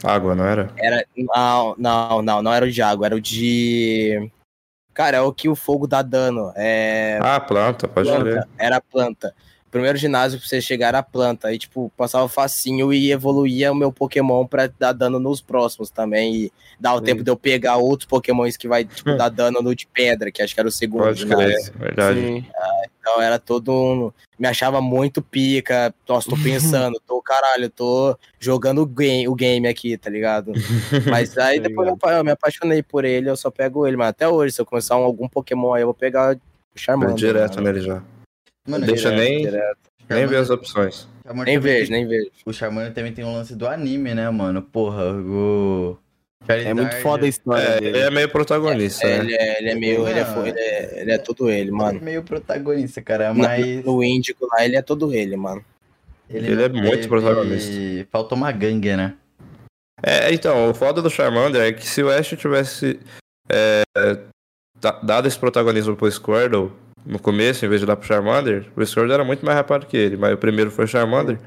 [0.04, 0.70] Água, não era?
[0.76, 1.06] Era.
[1.16, 4.30] Não, não, não, não era o de água, era o de.
[4.94, 6.52] Cara, é o que o fogo dá dano.
[6.58, 7.20] É.
[7.22, 9.34] Ah, planta, pode planta, era planta.
[9.72, 11.48] Primeiro ginásio pra você chegar era planta.
[11.48, 16.36] Aí, tipo, passava facinho e evoluía o meu Pokémon pra dar dano nos próximos também.
[16.36, 17.06] E dar o Sim.
[17.06, 20.42] tempo de eu pegar outros Pokémons que vai, tipo, dar dano no de pedra, que
[20.42, 21.72] acho que era o segundo Pode ginásio.
[21.74, 22.20] crer, verdade.
[22.20, 22.46] Sim.
[23.00, 24.12] Então era todo um.
[24.38, 25.94] Me achava muito pica.
[26.08, 30.52] Nossa, tô pensando, tô, caralho, tô jogando o game, o game aqui, tá ligado?
[31.10, 34.10] Mas aí Tá depois eu, eu me apaixonei por ele, eu só pego ele, mas
[34.10, 36.40] até hoje, se eu começar um- algum Pokémon aí, eu vou pegar o
[36.80, 37.16] Charmander.
[37.16, 37.68] direto mano.
[37.72, 38.02] nele já.
[38.68, 39.78] Mano, Deixa ele- nem, Direto.
[40.10, 41.08] nem ver as opções.
[41.24, 42.32] Charmander Nem vejo, tem- nem vejo.
[42.46, 44.62] O Charmander também tem um lance do anime, né, mano?
[44.62, 45.98] Porra, o.
[46.48, 47.98] É muito Charizard- foda a história É, dele.
[47.98, 49.24] ele é meio protagonista, É, né?
[49.24, 50.08] ele, é, ele é meio.
[50.08, 52.02] Ele é, Mano, ele, é, ele é todo ele, Ele é mano.
[52.02, 53.86] meio protagonista, cara, mas.
[53.86, 55.64] No Índico lá, ele é todo ele, mano.
[56.30, 57.72] Ele não é muito teve- protagonista.
[58.12, 59.14] Faltou uma gangue, né?
[60.04, 63.00] É, então, o foda do Charmander é que se o Ash tivesse
[63.50, 63.84] é,
[64.80, 66.72] da- dado esse protagonismo pro Squirtle
[67.06, 69.98] no começo, em vez de dar pro Charmander, o Squirtle era muito mais rápido que
[69.98, 71.40] ele, mas o primeiro foi o Charmander.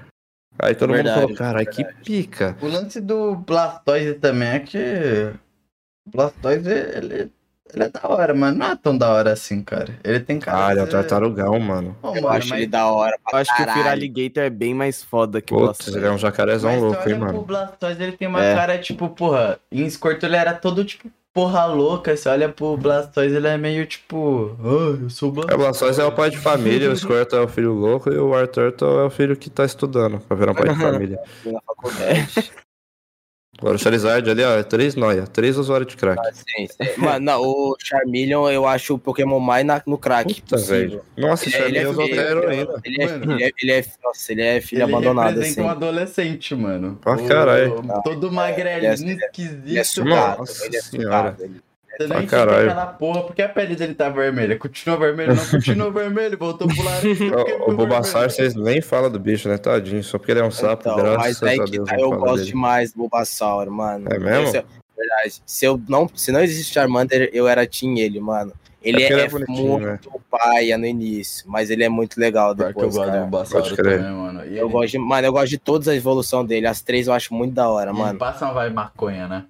[0.58, 2.56] Aí todo Verdade, mundo falou, caralho, que pica.
[2.60, 4.78] O lance do Blastoise também é que.
[6.06, 7.32] O Blastoise, ele,
[7.72, 9.88] ele é da hora, mas não é tão da hora assim, cara.
[10.04, 10.66] Ele tem cara.
[10.66, 11.96] Ah, ele é um tartarugão, mano.
[12.00, 13.82] Pô, Eu mano, acho mas- ele da hora Eu acho que o caralho.
[13.82, 15.98] Firaligator é bem mais foda que o Putz, Blastoise.
[15.98, 17.42] ele é um jacarezão Mas louco, hein, mano.
[17.42, 18.54] Blastoise, ele tem uma É.
[18.54, 22.16] cara, tipo, porra, em Squirtle ele era todo, tipo, porra louca.
[22.16, 25.54] Você olha pro Blastoise, ele é meio, tipo, ah, eu sou o É, Blastoise.
[25.54, 28.28] o Blastoise é o pai de família, o Squirtle é o filho louco e o
[28.28, 31.18] Wartortle é o filho que tá estudando pra virar um pai de família.
[31.44, 32.52] na faculdade.
[33.64, 36.20] Agora o Charizard ali, ó, é três noia, três usuários de crack.
[36.34, 37.00] Sim, sim.
[37.00, 40.42] Mano, não, o Charmeleon eu acho o Pokémon mais na- no crack.
[40.42, 41.00] Puta, velho.
[41.16, 42.80] Nossa, esse Ele é- Charmander usou ele é- até heroína.
[42.84, 45.68] Ele é, ele, é, ele é- Nossa, ele é filho Ele abandonado, representa assim.
[45.68, 46.98] um adolescente, mano.
[47.00, 47.82] Pra O- caralho.
[48.04, 50.04] Todo ele é- magrelinho, ele é esquisito.
[50.04, 51.36] Nossa ele é senhora.
[51.40, 51.60] Ele...
[51.96, 52.58] Você nem caralho.
[52.60, 54.58] fica aquela porra, porque a pele dele tá vermelha.
[54.58, 57.30] Continua vermelho, não continua vermelho, voltou pro laranja.
[57.30, 59.56] porque O, Bulbasaur, vocês nem falam do bicho, né?
[59.58, 61.96] Tadinho, só porque ele é um sapo, Então, graças mas aí a que Deus tá,
[61.96, 62.46] não eu gosto dele.
[62.50, 64.06] demais do Bulbasaur, mano.
[64.10, 64.44] É mesmo?
[64.48, 64.64] Esse-
[64.96, 65.42] verdade.
[65.44, 68.52] Se, eu não, se não existe o Charmander, eu era Team ele, mano.
[68.82, 72.54] Ele É é, ele é bonitinho, muito paia no início, mas ele é muito legal
[72.54, 73.46] Pior que eu depois, gosto do cara.
[73.62, 73.98] Pode crer.
[73.98, 74.44] também, mano.
[74.44, 76.66] E Eu ele, gosto de, mano, eu gosto de todas as evoluções dele.
[76.66, 78.18] As três eu acho muito da hora, e ele mano.
[78.18, 79.44] passa uma vibe maconha, né?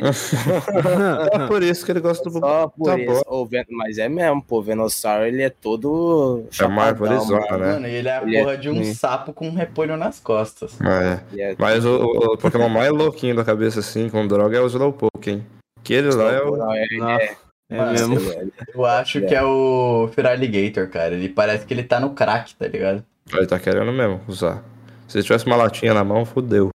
[1.32, 3.22] É por isso que ele gosta do Só por Tá isso.
[3.70, 4.58] mas é mesmo, pô.
[4.58, 6.44] O Venossauro, ele é todo.
[6.60, 7.58] É uma chapadão, arvorizona, mano.
[7.64, 7.72] né?
[7.74, 8.94] Mano, e ele é a Ele é- porra de um Sim.
[8.94, 10.76] sapo com um repolho nas costas.
[10.80, 11.20] É.
[11.40, 14.66] É- Mas o, o- o Pokémon mais louquinho da cabeça, assim, com droga, é o
[14.66, 15.46] Slowpoke, hein?
[15.82, 16.56] Que ele lá é o.
[16.56, 17.36] Não, é- Nossa,
[17.70, 18.32] é mesmo.
[18.32, 21.14] é- Eu acho que é o Feraligator, cara.
[21.14, 23.04] Ele parece que ele tá no crack, tá ligado?
[23.32, 24.62] Ele tá querendo mesmo usar.
[25.08, 26.70] Se ele tivesse uma latinha na mão, fudeu.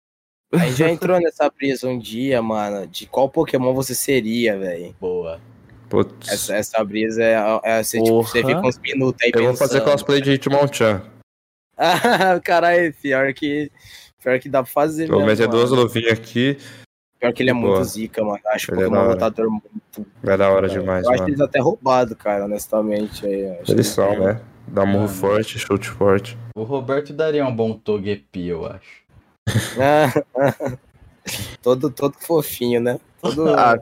[0.54, 4.96] A gente já entrou nessa brisa um dia, mano, de qual Pokémon você seria, velho.
[5.00, 5.40] Boa.
[5.90, 6.30] Putz.
[6.30, 9.80] Essa, essa brisa é, é você, tipo, você fica uns minutos aí Eu vou fazer
[9.80, 9.92] pensando.
[9.92, 11.02] cosplay de Hitmonchan.
[11.78, 13.72] Ah, caralho, pior que.
[14.24, 15.08] Pior que dá pra fazer.
[15.08, 15.60] Vou mesmo, meter mano.
[15.60, 16.58] duas luvinhas aqui.
[17.20, 17.84] Pior que ele é de muito boa.
[17.84, 18.40] zica, mano.
[18.48, 19.14] Acho o Ele é Pokémon hora.
[19.14, 20.08] lutador muito.
[20.24, 21.30] Vai da hora demais, Eu acho mano.
[21.30, 23.26] eles até roubados, cara, honestamente.
[23.26, 24.42] Aí, acho Eles que- são, né?
[24.68, 25.10] Dá murro Mano.
[25.10, 26.38] forte, chute forte.
[26.56, 29.07] O Roberto daria um bom Togepi, eu acho.
[29.80, 30.78] Ah,
[31.62, 33.00] todo, todo fofinho, né?
[33.22, 33.50] Todo...
[33.50, 33.76] Ah,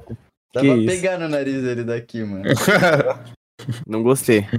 [0.53, 0.85] Dá Que isso?
[0.85, 2.45] pegar no nariz dele daqui, mano.
[3.85, 4.45] não gostei.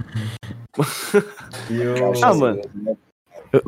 [0.79, 2.23] O...
[2.23, 2.61] Ah, mano.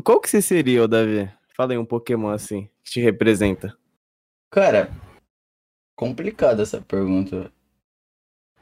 [0.05, 1.31] Qual que você seria, ô Davi?
[1.57, 3.75] Fala aí um Pokémon assim, que te representa.
[4.51, 4.91] Cara,
[5.97, 7.51] complicada essa pergunta.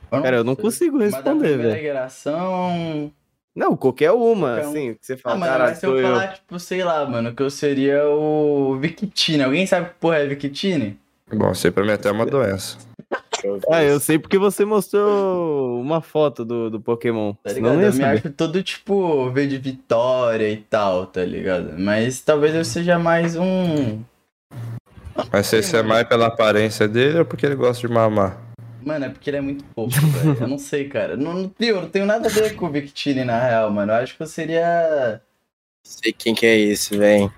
[0.08, 1.82] Cara, eu não consigo Mas da responder, primeira velho.
[1.82, 3.12] geração...
[3.56, 4.70] Não, qualquer uma, Qualquer um.
[4.70, 6.02] assim, que você Ah, fala, mano, cara, mas se eu eu.
[6.12, 9.42] falar, tipo, sei lá, mano, que eu seria o Victini.
[9.42, 10.98] Alguém sabe que porra é Victini?
[11.32, 12.76] Bom, isso aí pra mim até é uma doença.
[13.70, 17.32] Ah, eu se- sei porque você mostrou uma foto do, do Pokémon.
[17.44, 17.74] Tá ligado?
[17.74, 21.74] eu não Eu me acho todo, tipo, V de vitória e tal, tá ligado?
[21.78, 24.00] Mas talvez eu seja mais um...
[25.32, 28.36] Mas se esse é mais pela aparência dele ou porque ele gosta de mamar?
[28.86, 30.36] Mano, é porque ele é muito fofo, velho.
[30.42, 31.16] Eu não sei, cara.
[31.16, 33.90] Não, não, eu não tenho nada a ver com o Victini, na real, mano.
[33.90, 35.20] Eu acho que eu seria...
[35.84, 37.32] sei quem que é esse, velho.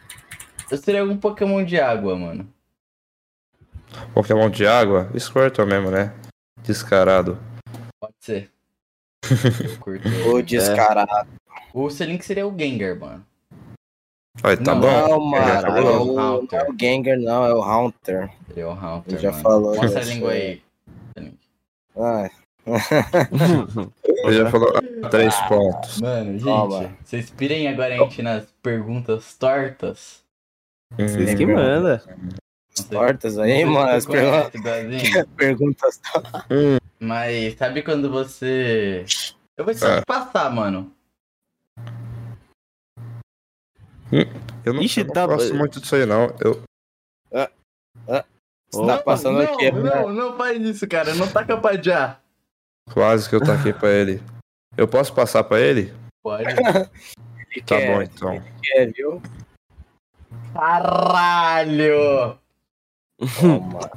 [0.71, 2.47] Eu seria algum Pokémon de água, mano.
[4.13, 5.11] Pokémon de água?
[5.19, 6.13] Squirtle mesmo, né?
[6.63, 7.39] Descarado.
[7.99, 8.51] Pode ser.
[9.81, 10.07] Curto.
[10.29, 11.27] Ô, descarado.
[11.73, 13.25] O Selink seria o Gengar, mano.
[14.43, 14.87] Aí, tá Não, bom?
[15.31, 15.63] Não, É, mano.
[15.63, 17.47] tá é o, não é o Gengar, não.
[17.47, 18.31] É o Haunter.
[18.51, 19.43] Ele é o Haunter, Ele já mano.
[19.43, 20.37] falou Mostra a língua é.
[20.37, 20.68] aí.
[21.99, 22.31] Ah,
[24.25, 26.01] Ele já falou ah, três pontos.
[26.01, 26.97] Mano, gente, Toma.
[27.05, 30.23] vocês pirem agora a gente nas perguntas tortas?
[30.97, 32.03] Vocês Hum, que manda.
[32.07, 32.31] Não
[32.75, 33.91] sei- tortas aí, mano.
[33.91, 35.27] As perguntas.
[35.37, 36.01] Perguntas.
[37.01, 39.05] Mas sabe quando você.
[39.57, 40.01] Eu vou só É.
[40.01, 40.93] te passar, mano.
[44.65, 46.35] Eu não, Ixi, eu não tá- gosto muito disso aí, não.
[46.41, 46.63] Eu,
[48.71, 49.81] Você tá passando não, aqui, né?
[49.83, 51.15] Não, não faz isso, cara.
[51.15, 52.19] Não taca pra já.
[52.93, 54.23] quase que eu taquei pra ele.
[54.77, 55.93] Eu posso passar pra ele?
[56.23, 56.45] Pode.
[57.51, 58.45] Ele Tá quer, bom, então.
[58.63, 59.23] quer, viu?
[60.53, 62.39] Caralho!
[63.41, 63.91] Toma.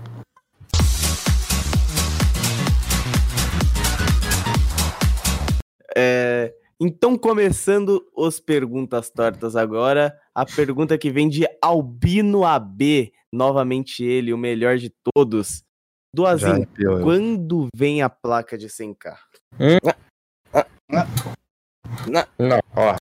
[5.95, 14.03] É, então, começando os perguntas tortas agora, a pergunta que vem de Albino AB, novamente
[14.03, 15.63] ele, o melhor de todos.
[16.13, 17.03] Duazinho, arrepiou eu.
[17.03, 19.17] quando vem a placa de 100k?
[22.37, 22.95] Não, ó.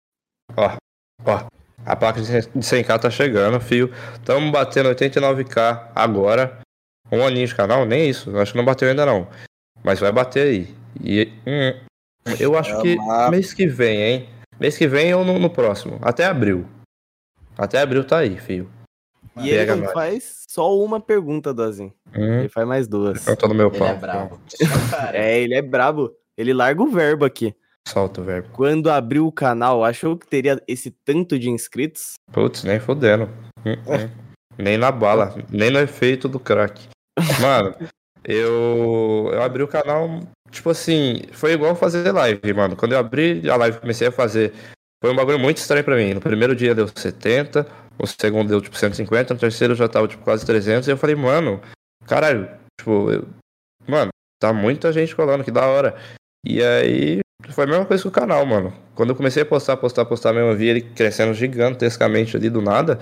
[0.57, 0.77] Ó.
[1.25, 1.49] Ó.
[1.85, 3.91] A placa de 100k tá chegando, fio.
[4.25, 6.61] Tamo batendo 89k agora.
[7.11, 8.37] Um aninho de canal, nem isso.
[8.39, 9.27] Acho que não bateu ainda não.
[9.83, 10.75] Mas vai bater aí.
[11.03, 11.81] E hum,
[12.39, 12.97] eu acho que
[13.31, 14.29] mês que vem, hein?
[14.61, 15.99] Mês que vem ou no, no próximo.
[16.03, 16.67] Até abril.
[17.61, 18.71] Até abril tá aí, fio.
[19.37, 21.93] E ele não faz só uma pergunta, Duazinho.
[22.17, 23.27] Hum, Ele faz mais duas.
[23.27, 23.89] eu tô no meu Ele pau.
[23.89, 24.41] é bravo.
[24.55, 26.11] Então, cara, É, ele é brabo.
[26.37, 27.55] Ele larga o verbo aqui.
[27.87, 28.49] Solta o verbo.
[28.53, 32.15] Quando abriu o canal, achou que teria esse tanto de inscritos?
[32.33, 33.29] Putz, nem fodendo.
[33.65, 34.11] Hum, hum.
[34.59, 36.89] Nem na bala, nem no efeito do crack.
[37.41, 37.75] Mano,
[38.25, 40.21] eu, eu abri o canal,
[40.51, 42.77] tipo assim, foi igual fazer live, mano.
[42.77, 44.53] Quando eu abri a live, comecei a fazer.
[45.03, 46.15] Foi um bagulho muito estranho pra mim.
[46.15, 47.67] No primeiro dia deu 70,
[47.99, 50.87] o segundo deu tipo 150, no terceiro já tava tipo quase 300.
[50.89, 51.61] E eu falei, mano,
[52.07, 52.49] caralho,
[52.79, 53.27] tipo, eu-
[53.89, 55.97] mano, tá muita gente colando, que da hora.
[56.45, 57.21] E aí,
[57.51, 58.73] foi a mesma coisa com o canal, mano.
[58.95, 62.61] Quando eu comecei a postar, postar, postar mesmo, eu vi ele crescendo gigantescamente ali do
[62.61, 62.99] nada.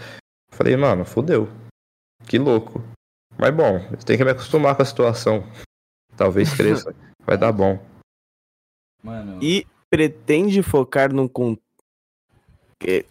[0.52, 1.48] Falei, mano, fudeu.
[2.26, 2.82] Que louco.
[3.36, 5.44] Mas bom, tenho que me acostumar com a situação.
[6.16, 6.94] Talvez cresça.
[7.24, 7.78] Vai dar bom.
[9.02, 9.38] mano.
[9.42, 11.56] E pretende focar num con...
[12.86, 13.04] é,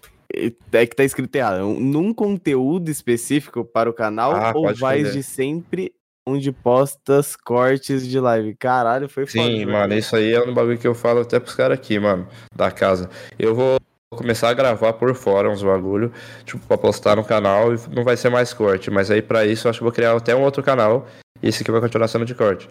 [0.72, 1.66] é que tá escrito errado.
[1.66, 5.94] um- Num conteúdo específico para o canal Ah, ou vai de sempre
[6.26, 8.54] onde postas cortes de live.
[8.56, 9.44] Caralho, foi foda.
[9.46, 9.72] Sim, né?
[9.72, 12.70] mano, isso aí é um bagulho que eu falo até pros caras aqui, mano, da
[12.70, 13.10] casa.
[13.40, 13.78] Eu vou
[14.12, 16.12] começar a gravar por fora uns bagulho,
[16.46, 18.92] tipo, pra postar no canal e não vai ser mais corte.
[18.92, 21.08] Mas aí pra isso eu acho que vou criar até um outro canal
[21.42, 22.70] e esse aqui vai continuar sendo de corte.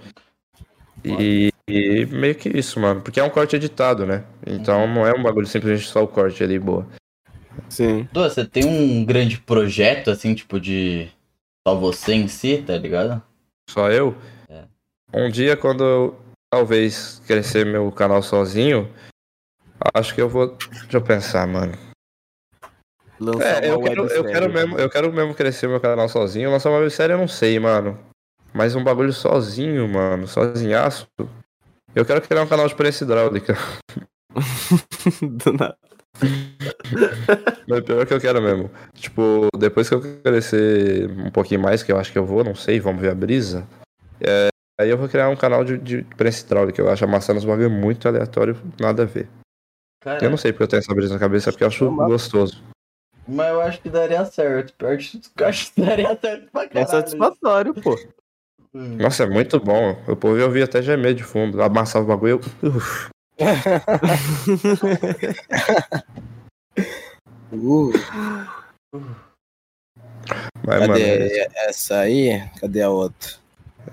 [1.04, 4.24] E, e meio que isso, mano, porque é um corte editado, né?
[4.46, 6.86] Então não é um bagulho simplesmente só o corte ali, boa.
[7.68, 8.08] Sim.
[8.12, 11.08] Du, você tem um grande projeto, assim, tipo, de
[11.66, 13.22] só você em si, tá ligado?
[13.68, 14.16] Só eu?
[14.48, 14.64] É.
[15.12, 16.20] Um dia, quando eu
[16.52, 18.88] talvez crescer meu canal sozinho,
[19.94, 20.56] acho que eu vou.
[20.56, 21.72] Deixa eu pensar, mano.
[23.18, 26.50] Lançar É, eu quero, eu, quero mesmo, eu quero mesmo crescer meu canal sozinho.
[26.50, 27.98] Lançar uma websérie eu não sei, mano.
[28.52, 30.28] Mas um bagulho sozinho, mano.
[30.28, 31.06] Sozinhaço.
[31.96, 33.56] Eu quero criar um canal de prensa hidráulica.
[35.22, 35.76] Do nada.
[37.68, 38.70] Mas pior que eu quero mesmo.
[38.94, 42.54] Tipo, depois que eu crescer um pouquinho mais, que eu acho que eu vou, não
[42.54, 43.66] sei, vamos ver a brisa.
[44.20, 44.48] É,
[44.78, 46.80] aí eu vou criar um canal de, de prensa hidráulica.
[46.80, 49.28] Eu acho amassando os bagulho muito aleatório, nada a ver.
[50.02, 51.90] Cara, Eu não sei porque eu tenho essa brisa na cabeça, é porque eu acho
[51.90, 52.62] gostoso.
[53.26, 54.74] mas eu acho que daria certo.
[54.74, 56.88] Pior que eu acho que daria certo pra É caralho.
[56.90, 57.96] satisfatório, pô.
[58.76, 58.96] Hum.
[58.98, 59.92] Nossa, é muito bom.
[60.06, 61.62] O povo eu vi até gemer de fundo.
[61.62, 62.40] Amassava o bagulho.
[62.62, 62.72] Eu...
[67.52, 67.92] Uh,
[70.66, 72.48] Mas, mano, cadê essa aí?
[72.60, 73.30] Cadê a outra?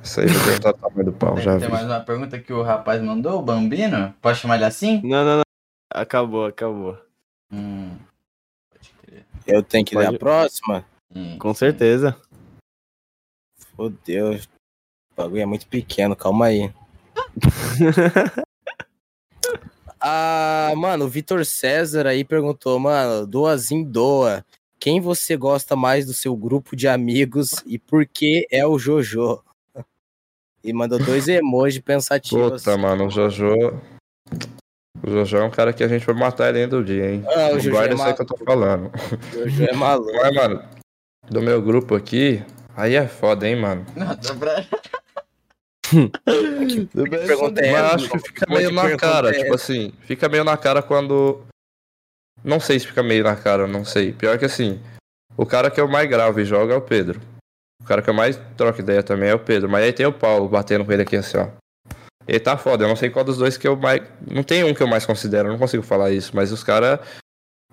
[0.04, 1.72] isso aí vai perguntar o tamanho do pau, Tem, já tem vi.
[1.74, 4.14] mais uma pergunta que o rapaz mandou, o Bambino?
[4.22, 5.02] Pode chamar ele assim?
[5.04, 5.44] Não, não, não.
[5.94, 6.98] Acabou, acabou.
[7.52, 7.96] Hum.
[8.72, 9.26] Pode crer.
[9.48, 10.86] Eu tenho que ler Pode- a próxima?
[11.16, 11.38] Hum.
[11.38, 12.18] Com certeza.
[13.78, 14.40] Fodeu.
[15.16, 16.72] O bagulho é muito pequeno, calma aí.
[20.06, 24.46] Ah, mano, o Vitor César aí perguntou, mano, doazinho doa.
[24.78, 29.42] Quem você gosta mais do seu grupo de amigos e por que é o Jojo?
[30.62, 32.64] E mandou dois emojis pensativos.
[32.64, 33.80] Puta, mano, o Jojo.
[35.02, 37.24] O Jojo é um cara que a gente vai matar ele ainda do dia, hein?
[37.26, 38.92] Ah, o Jojo Guarda é isso aí que eu tô falando.
[39.34, 40.12] O Jojo é maluco.
[40.22, 40.64] Mas, mano,
[41.30, 42.44] do meu grupo aqui,
[42.76, 43.86] aí é foda, hein, mano.
[43.96, 44.66] Não, dá pra...
[47.28, 50.58] Pergunta é Mas acho que fica Pode meio na cara, tipo assim, fica meio na
[50.58, 51.42] cara quando.
[52.44, 54.12] Não sei se fica meio na cara, não sei.
[54.12, 54.82] Pior que assim,
[55.38, 57.22] o cara que eu mais gravo e jogo é o Pedro.
[57.82, 59.70] O cara que eu mais troco ideia também é o Pedro.
[59.70, 61.48] Mas aí tem o Paulo batendo com ele aqui assim, ó.
[62.28, 64.02] Ele tá foda, eu não sei qual dos dois que eu mais.
[64.30, 67.00] Não tem um que eu mais considero, eu não consigo falar isso, mas os caras.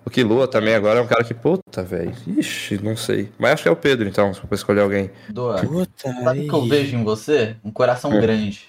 [0.05, 2.13] O Kilua também agora é um cara que, puta, velho.
[2.25, 3.31] Ixi, não sei.
[3.37, 5.11] Mas acho que é o Pedro, então, se eu escolher alguém.
[5.29, 5.61] Doa.
[5.61, 7.55] Puta Sabe o que eu vejo em você?
[7.63, 8.19] Um coração É.
[8.19, 8.65] grande.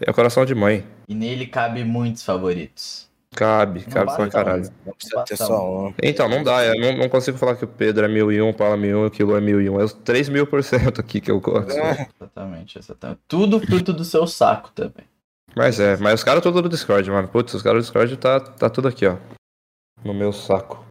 [0.00, 0.84] É o coração de mãe.
[1.08, 3.08] E nele cabe muitos favoritos.
[3.34, 4.64] Cabe, Não cabe pra caralho.
[4.64, 4.70] um.
[4.86, 5.94] Não precisa ter só um.
[6.02, 8.74] Então, não dá, eu não, não consigo falar que o Pedro é 1001, o Paulo
[8.74, 9.80] é 1001, o Kilo é 1001.
[9.80, 11.70] É os 3 mil por cento aqui que eu gosto.
[11.72, 12.08] É.
[12.20, 13.20] Exatamente, exatamente.
[13.28, 15.06] Tudo fruto do seu saco também.
[15.56, 17.28] Mas é, mas os caras todos do Discord, mano.
[17.28, 19.16] Putz, os caras do Discord tá, tá tudo aqui, ó.
[20.04, 20.84] No meu saco.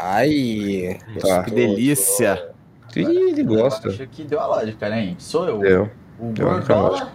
[0.00, 0.98] Ai.
[1.20, 1.44] Tá.
[1.44, 2.52] Que delícia.
[2.96, 3.88] Ih, ele gosta.
[3.88, 5.14] Eu acho que deu a lógica, né?
[5.18, 5.58] Sou eu.
[5.58, 5.90] Deu.
[6.18, 7.12] O Deu Gordola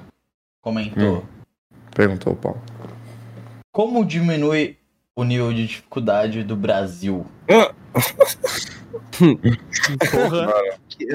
[0.62, 1.18] comentou.
[1.18, 1.24] Hum.
[1.96, 2.62] Perguntou o Paulo.
[3.72, 4.77] Como diminui
[5.18, 7.26] o nível de dificuldade do Brasil?
[10.12, 10.54] Porra.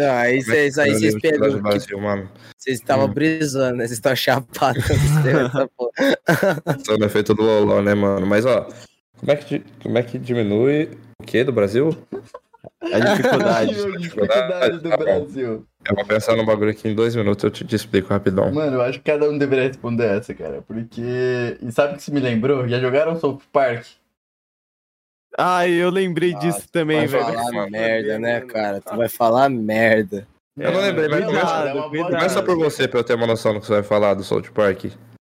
[0.01, 2.29] Ah, isso, isso aí vocês lembro de pegam.
[2.59, 3.13] Vocês estavam Hum.
[3.13, 3.87] brisando, né?
[3.87, 4.83] Vocês estão chapados.
[5.77, 5.93] porra.
[6.85, 8.27] Só no efeito do Loló, né, mano?
[8.27, 8.69] Mas, ó,
[9.19, 11.97] como é que, como é que diminui o quê do Brasil?
[12.81, 13.75] A dificuldade.
[13.93, 15.05] De dificuldade do Tá bom.
[15.05, 15.67] Brasil.
[15.89, 18.53] Eu vou pensar no bagulho aqui em dois minutos, eu te, te explico rapidão.
[18.53, 20.63] Mano, eu acho que cada um deveria responder essa, cara.
[20.63, 21.01] Porque.
[21.61, 22.69] E sabe o que isso me lembrou?
[22.69, 23.85] Já jogaram South Park?
[25.37, 27.39] Ai, eu lembrei Nossa, disso também, vai velho.
[27.39, 28.81] falar merda, né, cara?
[28.81, 30.27] Tu vai falar merda.
[30.59, 32.11] Eu não lembrei, mas Cuidado, começa- é cuidado.
[32.11, 34.43] Começa por você, pra eu ter uma noção do que você vai falar do South
[34.55, 34.85] Park.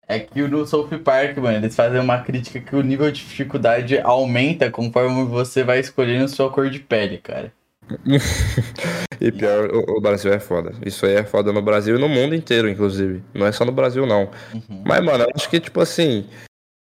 [0.09, 4.01] É que no South Park, mano, eles fazem uma crítica que o nível de dificuldade
[4.01, 7.53] aumenta conforme você vai escolhendo sua cor de pele, cara.
[9.21, 10.73] E pior, o, o Brasil é foda.
[10.87, 13.21] Isso aí é foda no Brasil e no mundo inteiro, inclusive.
[13.35, 14.31] Não é só no Brasil, não.
[14.55, 14.85] Uhum.
[14.87, 16.25] Mas, mano, eu acho que, tipo assim,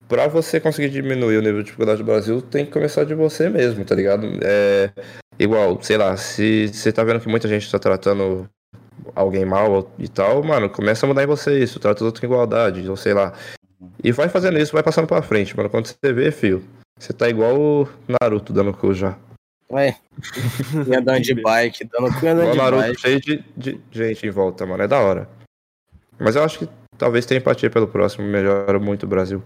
[0.06, 3.48] pra você conseguir diminuir o nível de dificuldade do Brasil, tem que começar de você
[3.48, 4.26] mesmo, tá ligado?
[4.42, 4.90] É
[5.38, 8.46] igual, sei lá, se você tá vendo que muita gente tá tratando
[9.14, 12.26] alguém mal e tal, mano, começa a mudar em você isso, trata os outros com
[12.26, 13.32] igualdade, ou sei lá.
[14.04, 15.70] E vai fazendo isso, vai passando pra frente, mano.
[15.70, 16.62] Quando você vê, fio,
[16.98, 17.88] você tá igual o
[18.20, 19.16] Naruto dando cu já.
[20.86, 23.00] E andando de bike, dando cu andando de Naruto bike.
[23.00, 24.82] cheio de, de gente em volta, mano.
[24.82, 25.28] É da hora.
[26.18, 26.68] Mas eu acho que
[26.98, 29.42] talvez ter empatia pelo próximo melhora muito o Brasil.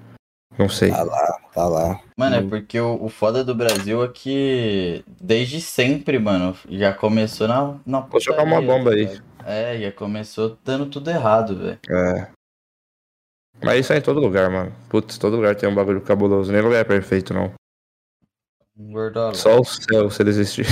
[0.58, 0.90] Não sei.
[0.90, 2.00] Tá lá, tá lá.
[2.16, 2.48] Mano, é Hum.
[2.48, 8.00] porque o, o foda do Brasil é que desde sempre, mano, já começou na, na
[8.00, 9.04] Vou jogar uma bomba tá aí.
[9.06, 9.22] ligado?
[9.46, 11.78] É, já começou dando tudo errado, velho.
[11.88, 12.32] É.
[13.62, 14.74] Mas isso é em todo lugar, mano.
[14.88, 16.50] Putz, todo lugar tem um bagulho cabuloso.
[16.50, 17.52] Nem lugar é perfeito, não.
[18.76, 20.66] Gordola, Só o céu, se ele existir.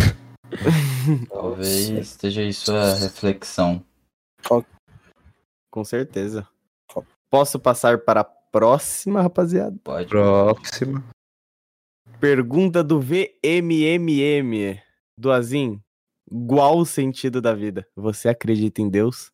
[1.28, 3.84] talvez esteja isso a reflexão.
[5.70, 6.46] Com certeza.
[7.30, 9.76] Posso passar para a próxima, rapaziada?
[9.84, 10.08] Pode.
[10.08, 11.02] Próxima.
[12.20, 14.80] Pergunta do VMMM.
[15.16, 15.80] Do Azim.
[16.48, 17.86] Qual o sentido da vida?
[17.94, 19.30] Você acredita em Deus?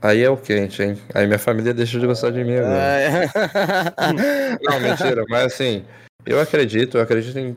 [0.00, 0.98] Aí é o quente, hein?
[1.14, 2.76] Aí minha família deixa de gostar de mim agora.
[2.76, 3.26] É.
[4.62, 5.24] Não, mentira.
[5.28, 5.84] Mas assim,
[6.24, 7.56] eu acredito, eu acredito em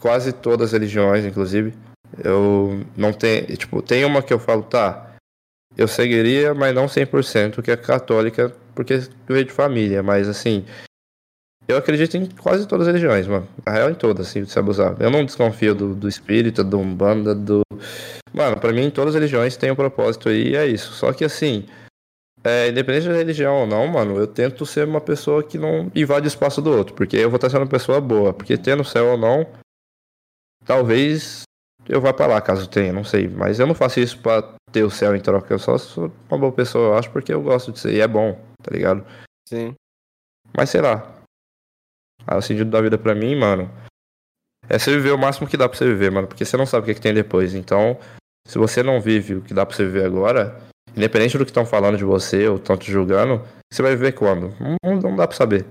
[0.00, 1.74] quase todas as religiões, inclusive.
[2.22, 3.56] Eu não tenho.
[3.56, 5.16] Tipo, tem uma que eu falo, tá.
[5.76, 10.02] Eu seguiria, mas não 100%, que é católica, porque veio de família.
[10.02, 10.64] Mas assim,
[11.66, 13.48] eu acredito em quase todas as religiões, mano.
[13.64, 14.96] Na real, em todas, assim, se abusar.
[15.00, 17.62] Eu não desconfio do, do espírita, do umbanda, do.
[18.32, 20.92] Mano, pra mim, todas as religiões têm um propósito aí e é isso.
[20.92, 21.66] Só que assim.
[22.46, 26.26] É, independente da religião ou não, mano, eu tento ser uma pessoa que não invade
[26.26, 29.12] o espaço do outro, porque eu vou estar sendo uma pessoa boa, porque tendo céu
[29.12, 29.46] ou não,
[30.62, 31.44] talvez
[31.88, 34.84] eu vá pra lá, caso tenha, não sei, mas eu não faço isso pra ter
[34.84, 37.72] o céu em troca, eu só sou uma boa pessoa, eu acho, porque eu gosto
[37.72, 39.06] de ser, e é bom, tá ligado?
[39.48, 39.74] Sim.
[40.54, 41.13] Mas sei lá,
[42.26, 43.70] ah, o sentido da vida pra mim, mano,
[44.68, 46.82] é você viver o máximo que dá pra você viver, mano, porque você não sabe
[46.82, 47.98] o que, é que tem depois, então,
[48.46, 50.60] se você não vive o que dá pra você viver agora,
[50.96, 53.42] independente do que estão falando de você ou estão te julgando,
[53.72, 54.54] você vai viver quando?
[54.60, 55.66] Não, não dá pra saber,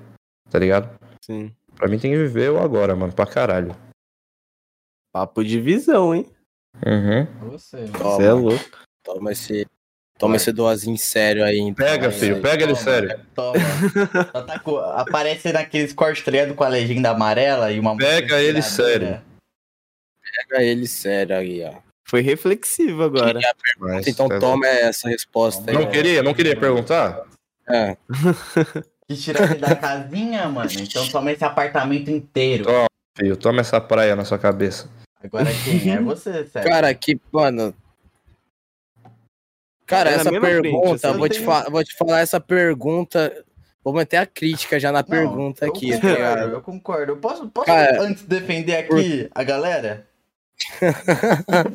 [0.50, 0.90] tá ligado?
[1.24, 1.54] Sim.
[1.76, 3.76] Pra mim tem que viver o agora, mano, pra caralho.
[5.12, 6.30] Papo de visão, hein?
[6.86, 7.50] Uhum.
[7.52, 7.86] Você.
[7.86, 8.84] Você é louco.
[9.04, 9.66] Toma esse.
[10.24, 11.60] Toma esse doazinho sério aí.
[11.60, 11.86] então.
[11.86, 12.42] Pega, Aí, filho, aí.
[12.42, 13.20] pega ele Toma, sério.
[13.36, 13.60] Toma.
[14.32, 18.60] Só tá com- Aparece naqueles cortes treino com a legenda amarela e uma Pega ele
[18.60, 19.24] inspiradora.
[20.50, 21.74] Pega ele sério aí, ó.
[22.06, 23.40] Foi reflexivo agora.
[23.80, 25.76] Mas, Então tá- toma essa resposta aí.
[25.78, 27.24] Não queria, não queria perguntar?
[27.70, 27.98] É.
[29.06, 30.70] Que tira ele da casinha, mano.
[30.80, 32.64] Então toma esse apartamento inteiro.
[32.64, 32.86] Toma.
[33.18, 34.90] Filho, toma essa praia na sua cabeça.
[35.22, 36.70] Agora quem é você, sério?
[36.72, 37.76] Cara, que, mano.
[39.94, 43.46] Cara, É essa mesma frente, pergunta, assim, vou, te fa- vou te falar essa pergunta.
[43.84, 46.52] Vou meter a crítica já na Não, pergunta eu aqui, tá concordo, ligado?
[46.52, 47.12] Eu concordo.
[47.12, 50.08] Eu posso, posso Cara, antes defender aqui a galera?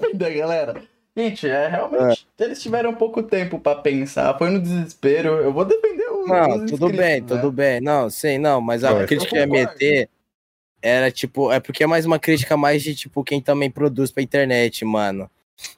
[0.01, 0.82] defender a galera?
[1.16, 2.27] Gente, é realmente.
[2.39, 4.36] Eles tiveram pouco tempo pra pensar.
[4.39, 5.28] Foi no desespero.
[5.36, 6.27] Eu vou defender o.
[6.27, 7.27] Não, tudo bem, né?
[7.27, 7.81] tudo bem.
[7.81, 10.09] Não, sei, não, mas a Não, crítica que eu ia meter
[10.81, 14.23] era tipo, é porque é mais uma crítica mais de tipo quem também produz pra
[14.23, 15.28] internet, mano.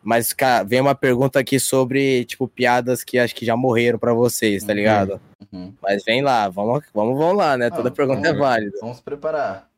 [0.02, 4.12] Mas, cara, vem uma pergunta aqui sobre, tipo, piadas que acho que já morreram pra
[4.12, 4.78] vocês, tá Uhum.
[4.78, 5.20] ligado?
[5.52, 5.74] Uhum.
[5.82, 7.70] Mas vem lá, vamos, vamos, vamos lá, né?
[7.70, 8.76] Toda Não, pergunta é válida.
[8.80, 9.68] Vamos se preparar.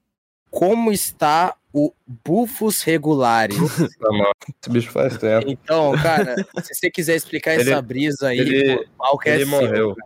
[0.50, 1.92] Como está o
[2.24, 3.56] Bufos Regulares?
[4.60, 5.48] Esse bicho faz tempo.
[5.48, 9.34] então, cara, se você quiser explicar Ele- essa brisa aí, ele- pô, mal que é
[9.36, 9.60] Ele seu.
[9.60, 9.96] morreu.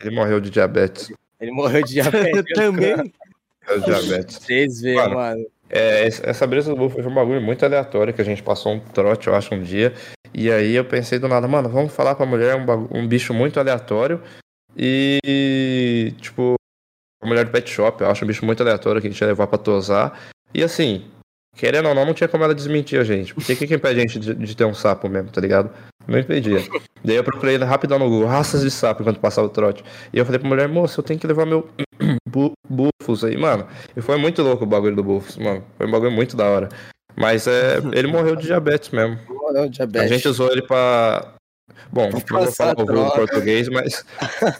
[0.00, 1.10] Ele morreu de diabetes.
[1.40, 2.44] Ele morreu de diabetes.
[2.54, 2.96] Também.
[3.66, 4.36] Morreu de diabetes.
[4.36, 5.46] Vocês veem, Mano, mano.
[5.68, 8.80] É, essa brisa do Buffalo foi um bagulho muito aleatório que a gente passou um
[8.80, 9.92] trote, eu acho, um dia.
[10.32, 13.34] E aí eu pensei do nada, mano, vamos falar pra mulher um, bagu- um bicho
[13.34, 14.22] muito aleatório.
[14.76, 16.54] E, tipo,
[17.22, 19.26] a mulher do pet shop, eu acho um bicho muito aleatório que a gente ia
[19.26, 20.20] levar pra tosar.
[20.54, 21.04] E assim,
[21.56, 23.34] querendo ou não, não tinha como ela desmentir a gente.
[23.34, 25.70] Porque o que, que impede a gente de, de ter um sapo mesmo, tá ligado?
[26.06, 26.62] Não impedia.
[27.04, 29.82] Daí eu procurei rapidão no Google, raças de sapo enquanto passava o trote.
[30.12, 31.68] E eu falei pra mulher, moça, eu tenho que levar meu
[32.28, 33.66] bu bufos aí, mano.
[33.96, 35.64] E foi muito louco o bagulho do bufos, mano.
[35.76, 36.68] Foi um bagulho muito da hora.
[37.16, 39.18] Mas é, ele morreu de diabetes mesmo.
[39.28, 40.10] Morreu de A diabetes.
[40.10, 41.34] gente usou ele pra.
[41.90, 43.10] Bom, não vou falar o droga.
[43.12, 44.04] português, mas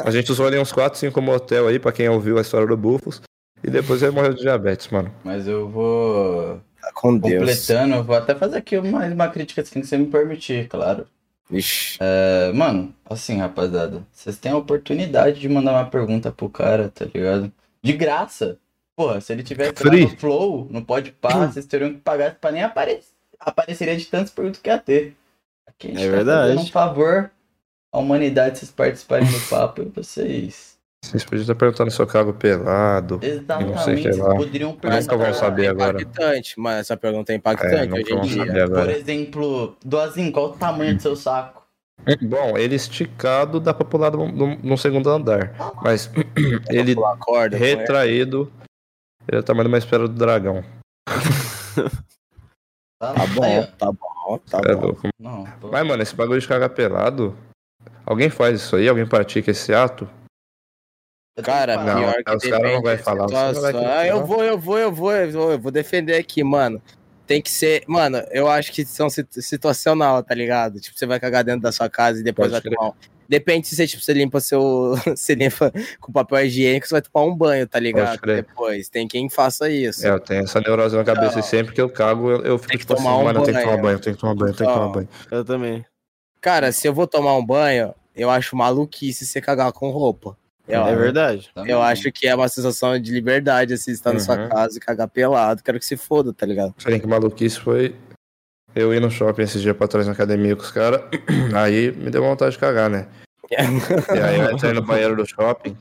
[0.00, 2.76] a gente usou ele uns 4, 5 motel aí, pra quem ouviu a história do
[2.76, 3.20] Bufos.
[3.62, 5.12] E depois ele morreu de diabetes, mano.
[5.24, 6.60] Mas eu vou.
[6.86, 7.40] Tá com Deus.
[7.40, 11.04] Completando, eu vou até fazer aqui mais uma crítica assim que você me permitir, claro.
[11.50, 11.98] Vixe.
[12.00, 17.04] É, mano, assim, rapaziada, vocês têm a oportunidade de mandar uma pergunta pro cara, tá
[17.04, 17.52] ligado?
[17.82, 18.56] De graça.
[18.94, 19.44] Porra, se ele
[19.74, 20.04] Free.
[20.04, 23.10] no Flow, no Pode Pá, vocês teriam que pagar pra nem aparecer.
[23.38, 25.16] Apareceria de tantas perguntas que ia ter.
[25.66, 26.58] Aqui a gente É tá verdade.
[26.60, 27.30] um favor
[27.92, 30.75] à humanidade, vocês participarem do papo e vocês.
[31.04, 33.20] Vocês podiam estar perguntando se eu cago pelado.
[33.22, 34.34] Exatamente, não sei que vocês lá.
[34.34, 35.46] poderiam Mas que eu vou perguntar.
[35.46, 36.02] saber é agora.
[36.02, 38.68] impactante, mas essa pergunta é É, impactante não hoje em dia.
[38.68, 41.64] Por exemplo, Doazinho, qual o tamanho do seu saco?
[42.22, 45.54] Bom, ele esticado dá pra pular no, no- no segundo andar.
[45.82, 46.10] Mas
[46.70, 47.64] ele corda, né?
[47.64, 48.52] retraído,
[49.28, 50.64] ele é o tamanho de uma espera do dragão.
[52.98, 53.66] Tá, Tá aí, bom, ó.
[53.76, 54.80] tá bom, tá É bom.
[54.86, 55.08] louco.
[55.20, 57.36] Não, tô- Mas, mano, esse bagulho de cagar pelado.
[58.06, 58.88] Alguém faz isso aí?
[58.88, 60.08] Alguém pratica esse ato?
[61.42, 61.76] Cara.
[61.76, 64.78] Não, pior que os caras não vai falar, não vai Ah, eu vou, eu vou,
[64.78, 66.80] eu vou, eu vou, eu vou defender aqui, mano.
[67.26, 70.80] Tem que ser, mano, eu acho que são sit- situacional, tá ligado?
[70.80, 72.92] Tipo, você vai cagar dentro da sua casa e depois Pode vai tomar um...
[73.28, 74.94] Depende se você, tipo, você limpa seu.
[75.04, 78.20] você limpa com papel higiênico, você vai tomar um banho, tá ligado?
[78.24, 78.88] Depois.
[78.88, 80.06] Tem quem faça isso.
[80.06, 82.70] É, eu tenho essa neurose na cabeça e sempre que eu cago, eu, eu fico
[82.70, 83.82] Tem tipo assim, tomar um mano, eu tenho que tomar banho.
[83.82, 85.08] banho, eu tenho que tomar banho, eu tenho que tomar banho.
[85.32, 85.84] Eu também.
[86.40, 90.38] Cara, se eu vou tomar um banho, eu acho maluquice você cagar com roupa.
[90.68, 91.48] Eu, É verdade.
[91.54, 91.70] Também.
[91.72, 94.48] eu acho que é uma sensação de liberdade, assim, estar na sua Uhum.
[94.48, 95.62] casa e cagar pelado.
[95.62, 96.74] Quero que se foda, tá ligado?
[96.78, 97.94] Sei que maluquice foi
[98.74, 101.00] eu ir no shopping esses dias pra trás na academia com os caras,
[101.56, 103.06] aí me deu vontade de cagar, né?
[103.48, 105.76] E aí eu entrei no banheiro do shopping,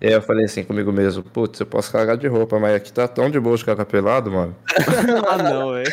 [0.00, 2.90] e aí eu falei assim comigo mesmo, putz, eu posso cagar de roupa, mas aqui
[2.90, 4.56] tá tão de boa de cagar pelado, mano.
[5.28, 5.90] ah, não, velho.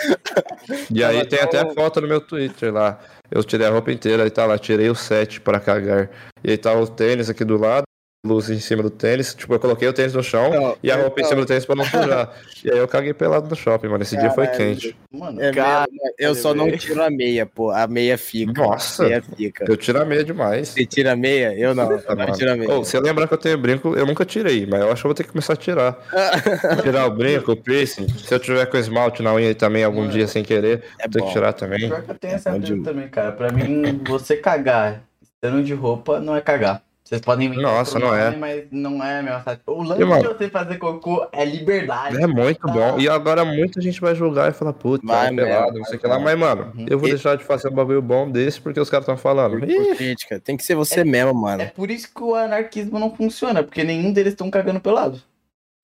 [0.90, 2.98] E aí Tava tem até foto no meu Twitter lá.
[3.30, 6.10] Eu tirei a roupa inteira, aí tá lá, tirei o set pra cagar.
[6.44, 7.84] E aí tá o tênis aqui do lado,
[8.24, 9.34] luz em cima do tênis.
[9.34, 11.30] Tipo, eu coloquei o tênis no chão Não, e a roupa em não.
[11.30, 12.32] cima do tênis pra não sujar.
[12.64, 14.04] e aí eu caguei pelado no shopping, mano.
[14.04, 14.96] Esse dia foi quente.
[15.12, 16.12] Mano, É Cara, mesmo, né?
[16.20, 17.72] eu só não tiro a meia, pô.
[17.72, 18.54] A meia fica.
[18.62, 19.04] Nossa.
[19.04, 19.66] A meia fica.
[19.68, 20.70] Eu tiro a meia demais.
[20.70, 21.58] Você tira a meia?
[21.58, 21.92] Eu não.
[21.92, 22.72] Eu não tiro a meia.
[22.72, 25.08] Ô, se eu lembrar que eu tenho brinco, eu nunca tirei, mas eu acho que
[25.08, 25.98] eu vou ter que começar a tirar.
[26.84, 28.08] tirar o brinco, o piercing.
[28.08, 31.12] Se eu tiver com esmalte na unha também algum Mano, dia sem querer, é vou
[31.12, 31.88] ter que tirar também.
[31.88, 33.32] pior que eu tenho essa Onde- dúvida também, cara.
[33.32, 36.84] Pra mim, você cagar estando de roupa não é cagar.
[37.12, 38.26] Vocês podem inventar Nossa, não é.
[38.28, 39.74] nome, mas não é a mesma satisfação.
[39.80, 42.16] O lance mano, de você fazer cocô é liberdade.
[42.16, 42.98] É muito bom.
[42.98, 46.00] E agora muita gente vai julgar e falar, puta, Vai tá pelado, não sei o
[46.00, 46.18] que lá.
[46.18, 46.86] Mas, mano, Uhum.
[46.90, 49.60] eu vou E- deixar de fazer um bagulho bom desse porque os caras estão falando.
[49.60, 50.40] Crítica.
[50.40, 51.62] Tem que ser você mesmo, mano.
[51.64, 55.22] É por isso que o anarquismo não funciona, porque nenhum deles estão cagando pelado.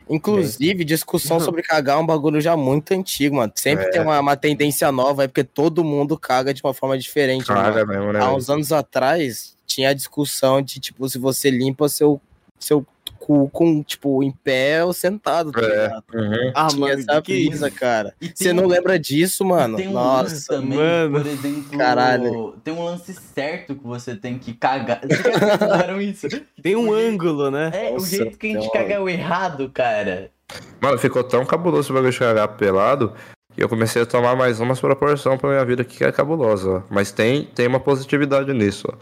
[0.10, 3.52] Inclusive, discussão sobre cagar é um bagulho já muito antigo, mano.
[3.54, 3.90] Sempre É.
[3.90, 7.50] tem uma, uma tendência nova, é porque todo mundo caga de uma forma diferente.
[7.50, 7.62] mano.
[7.62, 8.22] Caga mesmo, né?
[8.22, 12.20] Há uns anos atrás, tinha a discussão de, tipo, se você limpa seu,
[12.60, 12.86] seu
[13.20, 15.68] cu com, tipo, em pé ou sentado, tá É.
[15.68, 16.04] ligado?
[16.14, 16.52] Uhum.
[16.56, 17.50] Ah, Tinha mano, essa que isso?
[17.50, 18.14] brisa, cara.
[18.22, 19.76] E tem Você não um- lembra disso, mano?
[19.76, 20.48] Tem um lance Nossa.
[20.56, 21.12] também, mano.
[21.22, 21.78] por exemplo.
[21.78, 22.56] Caralho.
[22.64, 25.02] Tem um lance certo que você tem que cagar.
[25.06, 26.28] Vocês pensaram isso?
[26.62, 27.72] Tem um O ângulo, né?
[27.74, 30.32] É, o Nossa, jeito que a gente caga é o errado, cara.
[30.80, 33.14] Mano, ficou tão cabuloso esse bagulho de cagar pelado
[33.54, 36.84] que eu comecei a tomar mais umas proporção pra minha vida que é cabulosa, ó.
[36.90, 38.96] Mas tem, tem uma positividade nisso, ó.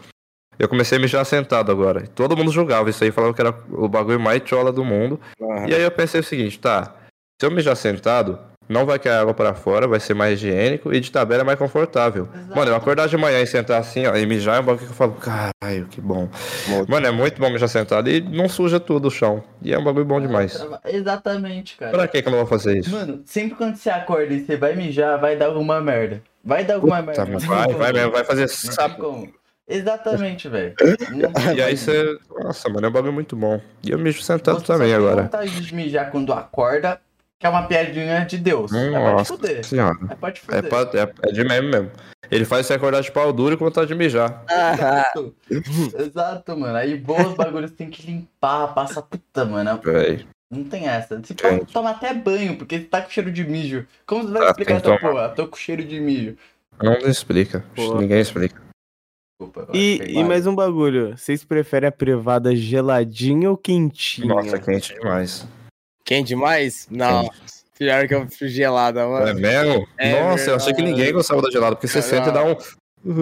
[0.58, 2.06] Eu comecei a mijar sentado agora.
[2.14, 5.20] Todo mundo julgava isso aí, falava que era o bagulho mais chola do mundo.
[5.40, 5.68] Aham.
[5.68, 6.94] E aí eu pensei o seguinte, tá,
[7.40, 8.38] se eu mijar sentado,
[8.68, 11.58] não vai cair água pra fora, vai ser mais higiênico e de tabela é mais
[11.58, 12.28] confortável.
[12.34, 12.56] Exato.
[12.56, 14.92] Mano, eu acordar de manhã e sentar assim, ó, e mijar é um bagulho que
[14.92, 16.28] eu falo, caralho, que bom.
[16.88, 19.44] Mano, é muito bom mijar sentado e não suja tudo o chão.
[19.62, 20.66] E é um bagulho bom demais.
[20.84, 21.92] Exatamente, cara.
[21.92, 22.90] Pra que que eu não vou fazer isso?
[22.90, 26.22] Mano, sempre quando você acorda e você vai mijar, vai dar alguma merda.
[26.44, 27.46] Vai dar alguma Puta, merda.
[27.46, 29.28] vai, vai mesmo, vai fazer sapo.
[29.68, 30.74] Exatamente, velho.
[31.56, 32.18] E aí você.
[32.38, 33.60] Nossa, mano, é um bagulho muito bom.
[33.82, 35.22] E eu mijo sentado Você também tem agora.
[35.22, 37.00] vontade de mijar quando acorda,
[37.38, 38.72] que é uma piadinha de Deus.
[38.72, 39.64] é pode Nossa fuder.
[39.64, 39.96] senhora.
[40.10, 40.68] É pode É, fuder.
[40.70, 41.90] pra- é, é de meme mesmo.
[42.30, 44.44] Ele faz você acordar de pau duro e com vontade de mijar.
[44.50, 45.34] Exato.
[45.96, 46.76] Exato, mano.
[46.76, 49.80] Aí bons bagulhos tem que limpar, passa puta, mano.
[49.84, 50.26] Véi.
[50.50, 51.16] Não tem essa.
[51.18, 51.42] Você Gente.
[51.42, 53.86] pode tomar até banho, porque você tá com cheiro de mijo.
[54.06, 55.28] Como você vai Ah, explicar essa porra?
[55.30, 56.36] Tô com cheiro de mijo.
[56.82, 57.64] Não explica.
[57.74, 57.98] Pô.
[58.00, 58.60] Ninguém explica.
[59.38, 61.16] Desculpa, E, e mais um bagulho.
[61.16, 64.26] Vocês preferem a privada geladinha ou quentinha?
[64.26, 65.46] Nossa, quente demais.
[66.04, 66.86] Quente demais?
[66.90, 67.28] Não.
[67.78, 69.38] Pior que eu fui gelada, É mano.
[69.40, 69.86] mesmo?
[69.98, 70.98] É Nossa, eu achei que verdade.
[70.98, 72.04] ninguém gostava da gelada, porque você Não.
[72.04, 72.56] sente e dá um.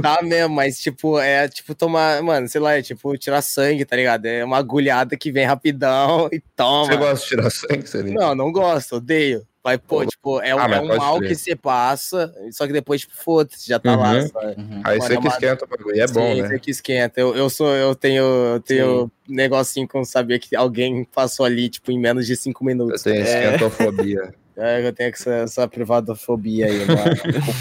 [0.01, 3.97] Dá mesmo, mas tipo, é tipo tomar, mano, sei lá, é tipo tirar sangue, tá
[3.97, 4.25] ligado?
[4.27, 6.87] É uma agulhada que vem rapidão e toma.
[6.87, 8.15] Você gosta de tirar sangue, Selinho?
[8.21, 9.45] Não, não gosto, odeio.
[9.65, 10.41] Mas, pô, Pô.
[10.41, 11.29] tipo, é, um- Ah, é um mal crer.
[11.29, 14.01] que você passa, só que depois, tipo, foda-se, já tá Uhum.
[14.01, 14.21] lá.
[14.29, 14.47] sabe?
[14.61, 14.81] Uhum.
[14.83, 15.97] Aí você é que esquenta o bagulho.
[15.97, 16.47] E é bom, Sim, né?
[16.47, 17.21] isso aqui esquenta.
[17.21, 21.93] Eu, eu sou, eu tenho, eu tenho negocinho com saber que alguém passou ali, tipo,
[21.93, 23.03] em menos de cinco Eu minutos.
[23.03, 24.35] tenho esquentofobia.
[24.57, 27.17] É, eu tenho essa, essa privadofobia aí, mano.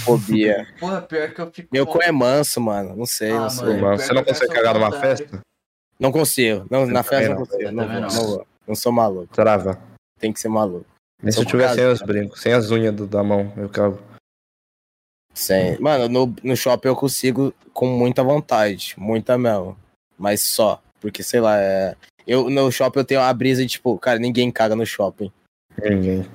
[0.05, 0.67] fobia.
[0.79, 1.67] Porra, pior que eu fico.
[1.73, 2.95] Meu cu é manso, mano.
[2.95, 3.77] Não sei, Ah, não sei.
[3.77, 3.97] mano.
[3.97, 5.41] Você não consegue cagar numa festa?
[5.99, 6.67] Não consigo.
[6.69, 7.45] Não, na festa não não.
[7.47, 7.63] consigo.
[7.63, 8.01] Eu Não, não.
[8.01, 8.45] não.
[8.67, 9.33] Não sou maluco.
[9.33, 9.79] Trava.
[10.19, 10.85] Tem que ser maluco.
[11.23, 11.77] Nem se eu tiver cagado.
[11.81, 13.99] sem os brincos, sem as unhas do- da mão, eu cago.
[15.33, 15.79] Sem...
[15.79, 18.93] Mano, no, no shopping eu consigo com muita vontade.
[18.97, 19.75] Muita mesmo.
[20.17, 20.81] Mas só.
[21.01, 21.95] Porque, sei lá, é...
[22.27, 25.31] Eu, no shopping eu tenho a brisa de, tipo, cara, ninguém caga no shopping.
[25.81, 26.25] Ninguém.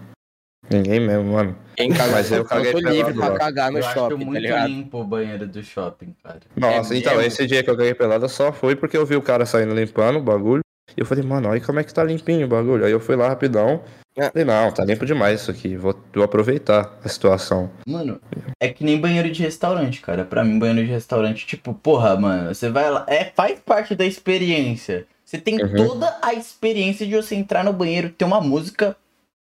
[0.70, 1.56] Ninguém mesmo, mano.
[1.77, 3.39] Quem caga Mas eu caguei tô livre pelado pra lá.
[3.39, 4.69] cagar no eu acho shopping, tá muito ligado?
[4.69, 6.40] limpo o banheiro do shopping, cara.
[6.56, 7.27] Nossa, É então, mesmo?
[7.28, 10.19] esse dia que eu caguei pelada só foi porque eu vi o cara saindo limpando
[10.19, 10.60] o bagulho.
[10.97, 12.85] E eu falei, mano, olha como é que tá limpinho o bagulho.
[12.85, 13.82] Aí eu fui lá rapidão.
[14.19, 14.45] É.
[14.45, 15.77] Não, tá limpo demais isso aqui.
[15.77, 17.70] Vou, vou aproveitar a situação.
[17.86, 18.20] Mano,
[18.61, 20.24] é que nem banheiro de restaurante, cara.
[20.24, 23.05] Pra mim, banheiro de restaurante, tipo, porra, mano, você vai lá.
[23.09, 25.07] É, faz parte da experiência.
[25.24, 25.77] Você tem Uhum.
[25.77, 28.97] toda a experiência de você entrar no banheiro, ter uma música.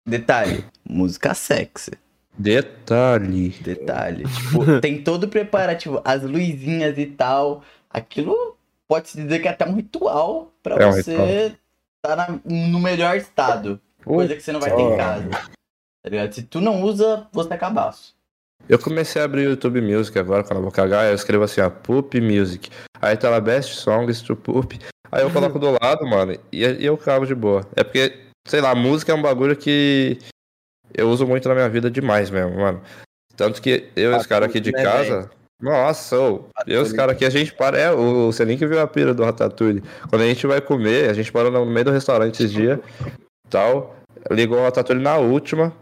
[0.06, 1.92] Detalhe, música sexy.
[2.36, 3.50] Detalhe.
[3.60, 4.24] Detalhe.
[4.24, 7.62] Tipo, tem todo o preparativo, as luzinhas e tal.
[7.90, 8.56] Aquilo
[8.88, 11.52] pode-se dizer que é até um ritual pra É um você
[11.96, 13.80] estar na- no melhor estado.
[14.04, 15.28] Coisa que você não vai ter em casa.
[15.30, 16.32] Tá ligado?
[16.32, 18.14] Se tu não usa, você é cabaço.
[18.68, 21.60] Eu comecei a abrir o YouTube Music agora, quando eu vou cagar, eu escrevo assim,
[21.60, 22.70] ó, Poop Music.
[23.00, 24.78] Aí tá lá, Best Songs to Poop.
[25.10, 27.66] Aí eu coloco do lado, mano, e, e eu cabo de boa.
[27.74, 30.18] É porque, sei lá, música é um bagulho que
[30.94, 32.82] eu uso muito na minha vida demais mesmo, mano.
[33.36, 35.30] Tanto que eu e os caras aqui de né, casa.
[35.60, 37.78] Nossa, ô, eu e os caras aqui, a gente para.
[37.78, 39.82] É, o Selim que viu a pira do Ratatouille.
[40.08, 42.78] Quando a gente vai comer, a gente parou no meio do restaurante esses dias,
[43.52, 43.96] tal.
[44.30, 45.72] Ligou o Ratatouille na última,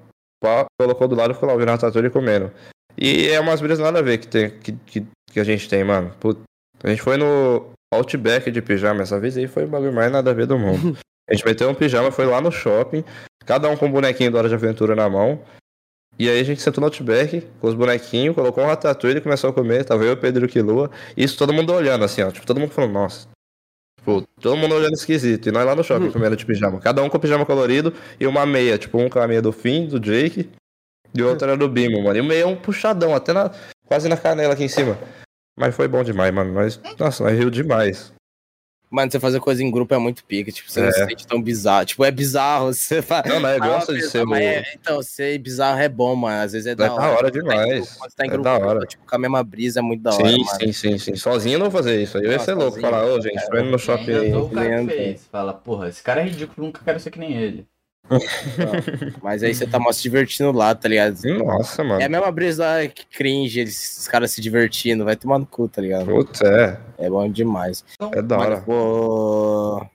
[0.42, 2.52] pá, colocou do lado e ficou lá ouvindo Ratatouille comendo.
[2.98, 5.84] E é umas brisas nada a ver que, tem, que, que, que a gente tem,
[5.84, 6.12] mano.
[6.20, 6.40] Puta,
[6.82, 10.30] a gente foi no Outback de pijama essa vez aí, foi o bagulho mais nada
[10.30, 10.96] a ver do mundo.
[11.28, 13.04] A gente meteu um pijama, foi lá no shopping,
[13.46, 15.40] cada um com um bonequinho do Hora de Aventura na mão.
[16.18, 19.50] E aí a gente sentou no Outback com os bonequinhos, colocou um ratatouille e começou
[19.50, 19.84] a comer.
[19.84, 20.90] Tava eu, Pedro e o Quilua.
[21.16, 22.32] Isso todo mundo olhando, assim, ó.
[22.32, 23.28] Tipo, todo mundo falando, nossa.
[24.00, 25.48] Tipo, todo mundo olhando esquisito.
[25.48, 26.80] E nós lá no shopping comendo de pijama.
[26.80, 28.78] Cada um com pijama colorido e uma meia.
[28.78, 30.48] Tipo, um com a meia do Finn, do Jake.
[31.14, 32.16] E o outro era do Bimo, mano.
[32.16, 33.50] E o meia é um puxadão, até na,
[33.84, 34.96] quase na canela aqui em cima.
[35.58, 36.52] Mas foi bom demais, mano.
[36.52, 38.12] Nós, nossa, nós riu demais.
[38.90, 40.92] Mano, você fazer coisa em grupo é muito pica, tipo, você não É.
[40.92, 41.84] se sente tão bizarro.
[41.86, 43.24] Tipo, é bizarro, você faz.
[43.26, 43.36] Não?
[43.46, 44.24] Ah, Gosta de mas- ser.
[44.26, 46.42] mas é- então, ser bizarro é bom, mano.
[46.42, 47.92] Às vezes é, da hora demais.
[47.96, 48.86] Quando você tá em É grupo, da hora.
[48.86, 50.58] tipo, com a mesma brisa é muito da hora, Sim, mano.
[50.58, 51.14] sim, sim, sim.
[51.14, 52.18] Sozinho eu não vou fazer isso.
[52.18, 52.80] Aí eu ia Não, ser louco.
[52.80, 54.34] Falar, ô, gente, tô indo no shopping aí.
[54.34, 55.26] o cara fez.
[55.30, 57.66] Fala, porra, esse cara é ridículo, nunca quero ser que nem ele.
[59.22, 61.18] Mas aí você tá mó se divertindo lá, tá ligado?
[61.38, 62.00] Nossa, mano.
[62.00, 65.46] É a mesma brisa lá que cringe, eles, os caras se divertindo, vai tomar no
[65.46, 66.06] cu, tá ligado?
[66.06, 66.78] Putz, é.
[66.98, 67.84] É bom demais.
[68.12, 68.60] É da hora.
[68.60, 69.86] Pô,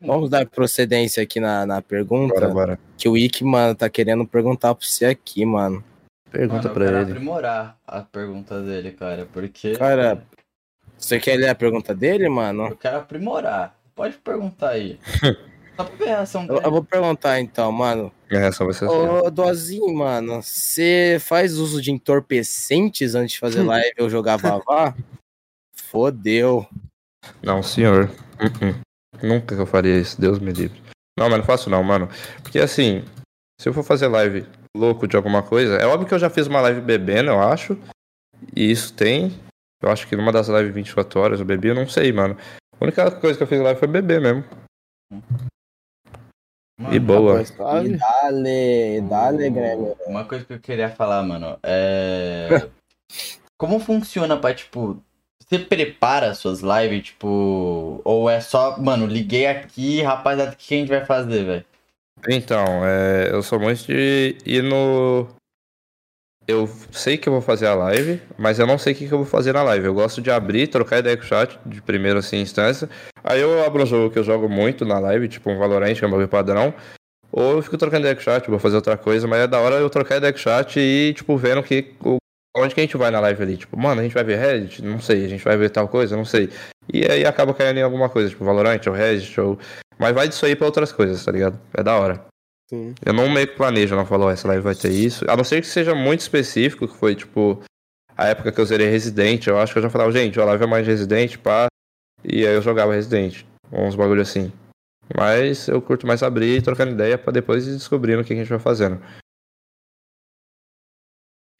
[0.00, 2.34] Vamos dar procedência aqui na, na pergunta.
[2.34, 2.78] Bora, bora.
[2.96, 5.82] Que o Ick, mano, tá querendo perguntar pra você aqui, mano.
[6.30, 7.10] Pergunta Mano, eu pra ele.
[7.10, 9.72] aprimorar a pergunta dele, cara, porque...
[9.76, 10.22] Cara,
[10.98, 12.68] Você quer ler a pergunta dele, mano?
[12.68, 13.74] Eu quero aprimorar.
[13.94, 14.98] Pode perguntar aí.
[15.78, 16.66] Só pra ver a reação Eu, dele.
[16.66, 18.12] eu vou perguntar então, mano.
[18.28, 18.96] Minha reação vai ser assim.
[18.96, 24.92] Ô, Dozinho, mano, você faz uso de entorpecentes antes de fazer live ou jogar vavá?
[25.76, 26.66] Fodeu.
[27.42, 28.10] Não, senhor.
[28.40, 28.74] Uh-uh.
[29.22, 30.82] Nunca que eu faria isso, Deus me livre.
[31.16, 32.08] Não, mas não faço não, mano.
[32.42, 33.04] Porque assim,
[33.60, 34.46] se eu for fazer live
[34.76, 37.78] louco de alguma coisa, é óbvio que eu já fiz uma live bebendo, eu acho.
[38.54, 39.32] E isso tem.
[39.80, 42.36] Eu acho que numa das lives 24 horas eu bebi, eu não sei, mano.
[42.80, 44.44] A única coisa que eu fiz live foi beber mesmo.
[46.78, 47.42] Mano, E boa.
[47.42, 49.96] E dale, dale, Grêmio.
[50.06, 52.68] Uma coisa que eu queria falar, mano, é.
[53.58, 55.02] Como funciona pra, tipo.
[55.40, 58.00] Você prepara as suas lives, tipo.
[58.04, 61.64] Ou é só, mano, liguei aqui, rapaziada, o que a gente vai fazer, velho?
[62.28, 65.26] Então, é, eu sou muito de ir no.
[66.48, 69.12] Eu sei que eu vou fazer a live, mas eu não sei o que, que
[69.12, 69.84] eu vou fazer na live.
[69.84, 72.88] Eu gosto de abrir, trocar ideia com o chat, de primeira assim, instância.
[73.22, 76.02] Aí eu abro um jogo que eu jogo muito na live, tipo um Valorant, que
[76.02, 76.72] é um padrão.
[77.30, 79.60] Ou eu fico trocando ideia com o chat, vou fazer outra coisa, mas é da
[79.60, 81.94] hora eu trocar ideia com o chat e, tipo, vendo que,
[82.56, 83.56] onde que a gente vai na live ali.
[83.58, 84.82] Tipo, mano, a gente vai ver Reddit?
[84.82, 85.26] Não sei.
[85.26, 86.16] A gente vai ver tal coisa?
[86.16, 86.48] Não sei.
[86.90, 89.58] E aí acaba caindo em alguma coisa, tipo Valorant ou Reddit ou...
[89.98, 91.60] Mas vai disso aí pra outras coisas, tá ligado?
[91.74, 92.24] É da hora.
[92.68, 92.94] Sim.
[93.04, 95.24] Eu não meio que planejo, não falo, ó, essa live vai ter isso.
[95.28, 97.62] A não ser que seja muito específico, que foi, tipo,
[98.16, 100.64] a época que eu zerei Resident, eu acho que eu já falava, gente, a live
[100.64, 101.68] é mais de Resident, pá.
[102.22, 103.44] E aí eu jogava Resident.
[103.72, 104.52] Uns bagulho assim.
[105.16, 108.36] Mas eu curto mais abrir e trocando ideia pra depois ir descobrindo o que a
[108.36, 109.00] gente vai fazendo.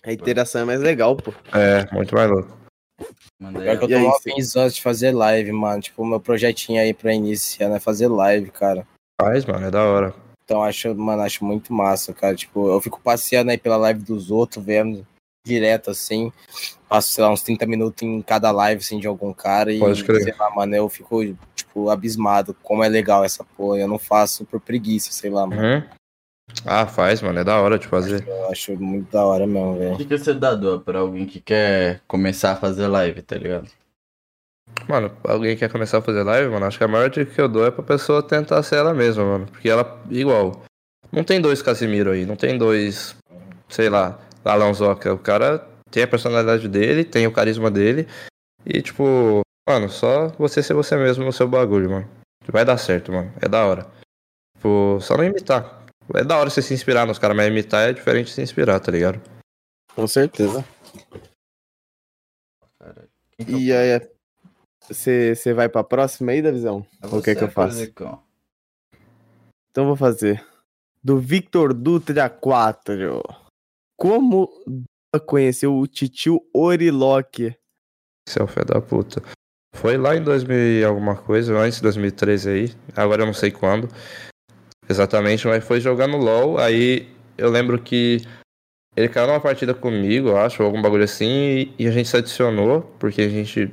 [0.05, 1.33] A interação é mais legal, pô.
[1.55, 2.57] É, muito mais louco.
[3.39, 5.81] Que eu E tô aí, antes de fazer live, mano.
[5.81, 8.87] Tipo, o meu projetinho aí pra iniciar é fazer live, cara.
[9.21, 10.28] Faz, mano, é da hora.
[10.49, 12.35] Então acho, mano, acho muito massa, cara.
[12.35, 15.07] Tipo, eu fico passeando aí pela live dos outros, vendo
[15.47, 16.33] direto assim.
[16.89, 19.71] Passo, sei lá, uns 30 minutos em cada live, assim, de algum cara.
[19.71, 20.23] E, Pode crer.
[20.23, 21.23] sei lá, mano, eu fico,
[21.55, 23.77] tipo, abismado como é legal essa porra.
[23.77, 25.63] Eu não faço por preguiça, sei lá, mano.
[25.63, 25.83] Uhum.
[26.65, 28.27] Ah, faz, mano, é da hora de fazer.
[28.27, 29.93] Eu acho muito da hora mesmo, velho.
[29.93, 33.37] O que que você dá, Dua, pra alguém que quer começar a fazer live, tá
[33.37, 33.69] ligado?
[34.89, 37.47] Mano, alguém quer começar a fazer live, mano, acho que a maior dica que eu
[37.49, 39.47] dou é pra pessoa tentar ser ela mesma, mano.
[39.47, 40.63] Porque ela, igual,
[41.13, 43.15] não tem dois Casimiro aí, não tem dois,
[43.69, 45.13] sei lá, Alan Zoca.
[45.13, 45.59] O cara
[45.91, 48.09] tem a personalidade dele, tem o carisma dele.
[48.65, 52.09] E, tipo, mano, só você ser você mesmo no seu bagulho, mano.
[52.51, 53.31] Vai dar certo, mano.
[53.43, 53.87] É da hora.
[54.57, 55.85] Tipo, só não imitar.
[56.15, 58.81] É da hora você se inspirar nos caras, mas imitar é diferente de se inspirar,
[58.81, 59.21] tá ligado?
[59.95, 60.65] Com certeza.
[62.81, 62.93] É
[63.47, 64.01] E aí,
[64.89, 66.87] Você vai pra próxima aí, Davizão?
[67.13, 67.71] Ou quer que eu?
[67.71, 68.23] Zecão.
[69.71, 70.45] Então eu vou fazer.
[71.03, 73.23] Do Victor Dutra 4.
[73.97, 74.49] Como
[75.27, 77.55] conheceu o titio Orilock?
[78.29, 79.23] Seu filho da puta.
[79.75, 82.75] Foi lá em 2000 e alguma coisa, antes de 2013 aí.
[82.97, 83.89] Agora eu não sei quando.
[84.89, 86.59] Exatamente, mas foi jogando LOL.
[86.59, 88.23] Aí eu lembro que
[88.97, 92.09] ele caiu numa partida comigo, eu acho, ou algum bagulho assim, e, e a gente
[92.09, 93.73] se adicionou, porque a gente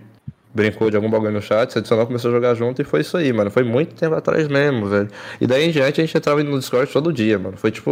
[0.56, 3.18] brincou de algum bagulho no chat, se adicionou, começou a jogar junto e foi isso
[3.18, 3.52] aí, mano.
[3.52, 5.10] Foi muito tempo atrás mesmo, velho.
[5.40, 7.58] E daí em diante a gente entrava no Discord todo dia, mano.
[7.58, 7.92] Foi tipo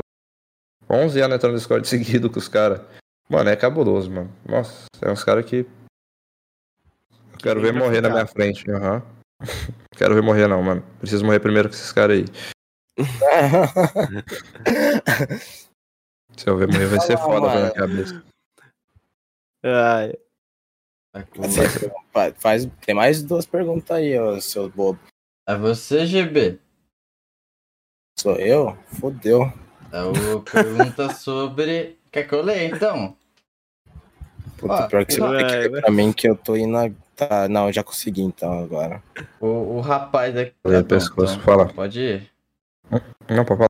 [0.90, 2.82] 11 anos entrando no Discord seguido com os caras.
[3.30, 4.32] Mano, é cabuloso, mano.
[4.48, 5.66] Nossa, é uns caras que.
[7.34, 9.04] Eu quero ver morrer na minha frente, aham.
[9.96, 10.82] Quero ver morrer não, mano.
[11.00, 12.26] Preciso morrer primeiro com esses caras aí.
[16.36, 17.76] Se eu ver morrer vai ser foda na minha mano.
[17.76, 18.24] cabeça.
[19.64, 20.14] Ai,
[21.14, 21.22] Tá
[22.12, 25.00] Fa- Faz, tem mais duas perguntas aí, ô, seu bobo.
[25.48, 26.60] É você, GB.
[28.20, 28.76] Sou eu?
[29.00, 29.52] Fodeu.
[29.92, 32.00] É o pergunta sobre.
[32.12, 33.16] Quer que eu leia então?
[34.58, 35.82] Puta, Ah, pior que você vai, ler vai.
[35.82, 36.78] pra mim que eu tô indo.
[36.78, 39.02] a- Tá, não, já consegui então agora.
[39.40, 39.46] O,
[39.78, 40.52] o rapaz aqui.
[40.64, 41.72] Tá bom, pescoço, então, fala.
[41.72, 42.32] Pode ir.
[43.30, 43.68] Não, papai.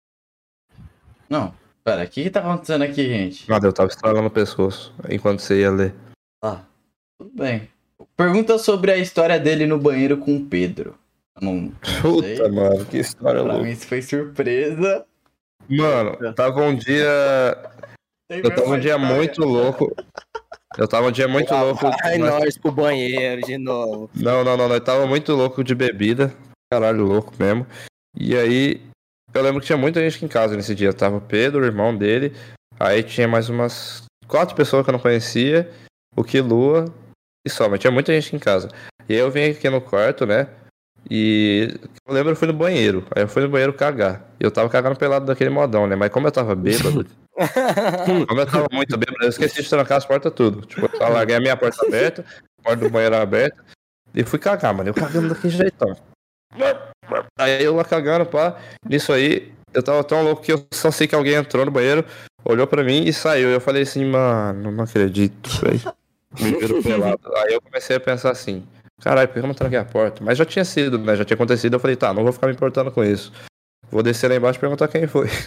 [1.30, 1.54] Não,
[1.84, 3.50] pera, o que que tá acontecendo aqui, gente?
[3.50, 5.94] Nada, eu tava estralando o pescoço enquanto você ia ler.
[6.42, 6.64] Ah,
[7.24, 7.68] tudo bem.
[8.18, 10.96] Pergunta sobre a história dele no banheiro com o Pedro.
[11.40, 12.36] Eu não, não sei.
[12.38, 13.66] Puta, mano, que história Pra louca.
[13.66, 15.06] mim isso foi surpresa.
[15.70, 17.08] Mano, tava um dia.
[18.30, 19.96] Eu tava um dia muito louco.
[20.78, 21.86] Eu tava um dia muito louco.
[22.04, 24.10] Ai, Nós- nós pro banheiro de novo.
[24.16, 26.34] Não, não, não, nós tava muito louco de bebida.
[26.72, 27.66] Caralho, louco mesmo.
[28.18, 28.82] E aí,
[29.34, 30.92] eu lembro que tinha muita gente aqui em casa nesse dia.
[30.94, 32.34] Tava o Pedro, o irmão dele.
[32.80, 35.70] Aí tinha mais umas quatro pessoas que eu não conhecia.
[36.16, 36.86] O Kilua
[37.46, 38.70] e só, mas tinha muita gente aqui em casa.
[39.08, 40.48] E aí eu vim aqui no quarto, né?
[41.10, 43.06] E eu lembro eu fui no banheiro.
[43.14, 44.26] Aí eu fui no banheiro cagar.
[44.40, 45.96] E eu tava cagando pelado daquele modão, né?
[45.96, 47.06] Mas como eu tava bêbado,
[48.28, 50.66] como eu tava muito bêbado, eu esqueci de trancar as portas tudo.
[50.66, 52.26] Tipo, eu larguei a minha porta aberta,
[52.60, 53.64] a porta do banheiro aberta.
[54.16, 54.90] E fui cagar, mano.
[54.90, 55.96] Eu cagando daquele jeitão.
[57.38, 58.58] Aí eu lá cagando, pá.
[58.88, 62.06] Nisso aí, eu tava tão louco que eu só sei que alguém entrou no banheiro,
[62.46, 63.50] olhou pra mim e saiu.
[63.50, 65.82] Eu falei assim, mano, não acredito, velho.
[66.40, 67.22] Me pelado.
[67.38, 68.66] Aí eu comecei a pensar assim,
[69.02, 70.24] caralho, por que eu não tranquei a porta?
[70.24, 71.16] Mas já tinha sido, né?
[71.16, 71.74] Já tinha acontecido.
[71.74, 73.32] Eu falei, tá, não vou ficar me importando com isso.
[73.92, 75.28] Vou descer lá embaixo e perguntar quem foi.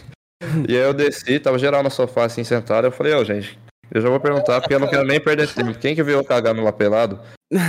[0.68, 2.86] E aí eu desci, tava geral no sofá assim sentado.
[2.86, 3.58] Eu falei, ô, gente,
[3.90, 5.78] eu já vou perguntar porque eu não quero nem perder tempo.
[5.78, 7.18] Quem que viu eu cagando lá pelado?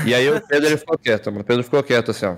[0.06, 1.41] E aí o Pedro ele ficou quieto, mano.
[1.41, 2.35] O Pedro ficou quieto assim, ó.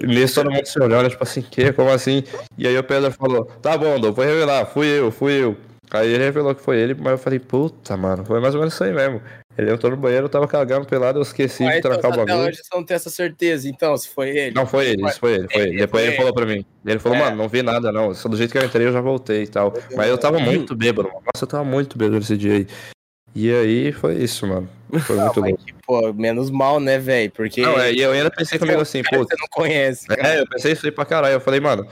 [0.00, 1.72] E Nisso todo mundo se olhando, tipo assim, que?
[1.72, 2.22] Como assim?
[2.56, 5.56] E aí o Pedro falou, tá bom, Dom, vou revelar, fui eu, fui eu.
[5.90, 8.74] Aí ele revelou que foi ele, mas eu falei, puta, mano, foi mais ou menos
[8.74, 9.22] isso aí mesmo.
[9.56, 12.14] Ele entrou no banheiro, eu tava cagando pelado, eu esqueci Ah, de então, trancar o
[12.14, 12.48] até bagulho.
[12.48, 14.54] hoje você não tem essa certeza, então, se foi ele.
[14.54, 15.70] Não, foi ele, isso foi ele, foi ele.
[15.70, 16.64] Ele Depois foi ele falou pra mim.
[16.86, 17.20] Ele falou, É.
[17.22, 18.14] mano, não vi nada, não.
[18.14, 19.72] Só do jeito que eu entrei, eu já voltei e tal.
[19.96, 21.22] Mas eu tava muito bêbado, mano.
[21.34, 22.66] Nossa, eu tava muito bêbado esse dia aí.
[23.34, 24.68] E aí foi isso, mano.
[25.00, 25.64] Foi muito Mas, louco.
[25.86, 27.30] Pô, menos mal, né, velho?
[27.32, 29.24] Porque Não, é, e eu ainda pensei comigo assim, cara pô.
[29.24, 30.06] você não conhece.
[30.06, 30.28] cara.
[30.34, 31.34] É, eu pensei isso aí pra caralho.
[31.34, 31.86] Eu falei, mano,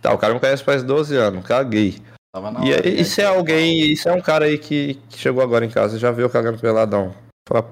[0.00, 1.96] tá, o cara me conhece faz 12 anos, caguei.
[2.32, 4.94] Tava na E hora, aí, e se é alguém, se é um cara aí que,
[5.10, 7.14] que chegou agora em casa já viu eu cagando peladão?
[7.46, 7.62] Fala,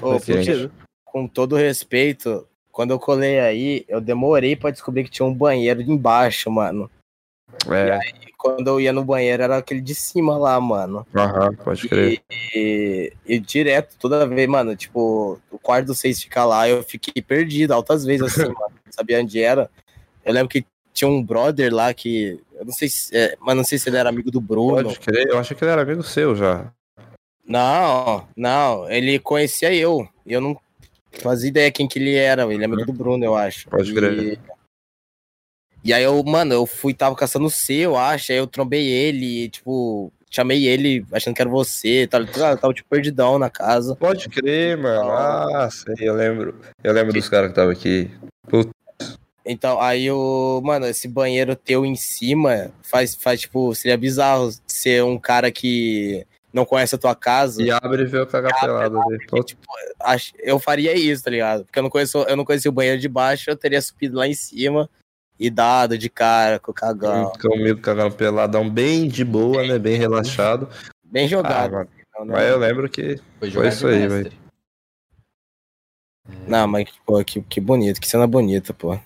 [0.00, 0.20] pô, Ô,
[1.04, 5.80] com todo respeito, quando eu colei aí, eu demorei pra descobrir que tinha um banheiro
[5.80, 6.90] embaixo, mano.
[7.70, 11.06] é, E quando eu ia no banheiro, era aquele de cima lá, mano.
[11.14, 12.20] aham, pode crer.
[12.30, 16.82] E, e, e direto, toda vez, mano, tipo, o quarto dos seis fica lá, eu
[16.82, 18.74] fiquei perdido altas vezes assim, mano.
[18.84, 19.70] Não sabia onde era.
[20.24, 22.40] Eu lembro que tinha um brother lá que.
[22.58, 23.16] Eu não sei se.
[23.16, 24.82] É, mas não sei se ele era amigo do Bruno.
[24.82, 26.72] Pode crer, eu achei que ele era amigo seu já.
[27.46, 30.06] Não, não, ele conhecia eu.
[30.26, 30.58] E eu não
[31.22, 32.52] fazia ideia quem que ele era.
[32.52, 33.68] Ele é amigo do Bruno, eu acho.
[33.68, 33.94] Pode e...
[33.94, 34.38] crer.
[35.84, 38.32] E aí eu, mano, eu fui, tava caçando C, eu acho.
[38.32, 42.06] Aí eu trombei ele, e, tipo, chamei ele achando que era você.
[42.06, 42.26] Tava,
[42.56, 43.94] tava tipo, perdidão na casa.
[43.96, 45.10] Pode crer, mano.
[45.10, 46.60] Ah, sei, eu lembro.
[46.82, 48.10] Eu lembro dos caras que estavam aqui.
[49.50, 50.60] Então, aí o.
[50.62, 56.26] Mano, esse banheiro teu em cima faz, faz, tipo, seria bizarro ser um cara que
[56.52, 57.62] não conhece a tua casa.
[57.62, 59.18] E abre e vê eu cagar pelado ali.
[59.44, 59.62] Tipo,
[60.00, 61.64] acho- eu faria isso, tá ligado?
[61.64, 64.28] Porque eu não conheço, eu não conhecia o banheiro de baixo, eu teria subido lá
[64.28, 64.88] em cima
[65.40, 67.32] e dado de cara com o cagão.
[67.40, 69.78] Comigo cagando peladão bem de boa, né?
[69.78, 70.68] Bem relaxado.
[71.02, 71.72] Bem Ah, jogado.
[71.72, 71.88] mano.
[72.18, 72.32] não, né?
[72.34, 73.16] Mas eu lembro que.
[73.38, 74.38] Foi jogar isso aí, mestre.
[76.46, 78.98] Não, mas, pô, que, que bonito, que cena bonita, pô.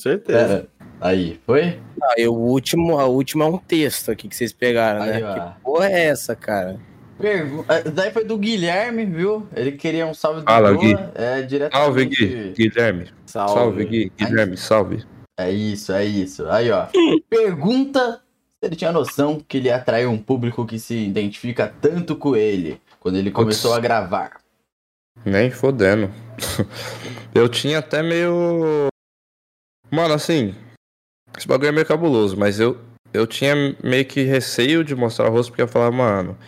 [0.00, 0.46] Certeza.
[0.46, 0.68] Pera,
[1.00, 1.78] aí, foi?
[2.02, 5.24] Ah, e o último, a última é um texto aqui que vocês pegaram, Aí, né?
[5.24, 5.34] ó.
[5.34, 6.80] Que porra é essa, cara?
[7.18, 7.66] Pergu...
[7.68, 9.46] é, Daí foi do Guilherme, viu?
[9.54, 10.80] Ele queria um salve do Fala, Doa.
[10.80, 10.96] Gui.
[11.14, 11.76] É diretamente.
[11.76, 12.52] Salve, Gui.
[12.56, 13.06] Guilherme.
[13.26, 13.54] Salve.
[13.54, 14.12] Salve, Gui.
[14.16, 15.04] Guilherme, salve.
[15.38, 16.48] É isso, é isso.
[16.48, 16.86] Aí, ó.
[17.28, 18.22] Pergunta
[18.58, 22.80] se ele tinha noção que ele atraiu um público que se identifica tanto com ele
[22.98, 23.78] quando ele começou Putz.
[23.78, 24.40] a gravar.
[25.24, 26.10] Nem fodendo.
[27.34, 28.88] Eu tinha até meio.
[29.90, 30.54] Mano, assim.
[31.36, 32.78] Esse bagulho é meio cabuloso, mas eu,
[33.12, 36.38] eu tinha meio que receio de mostrar o rosto, porque eu falava, mano.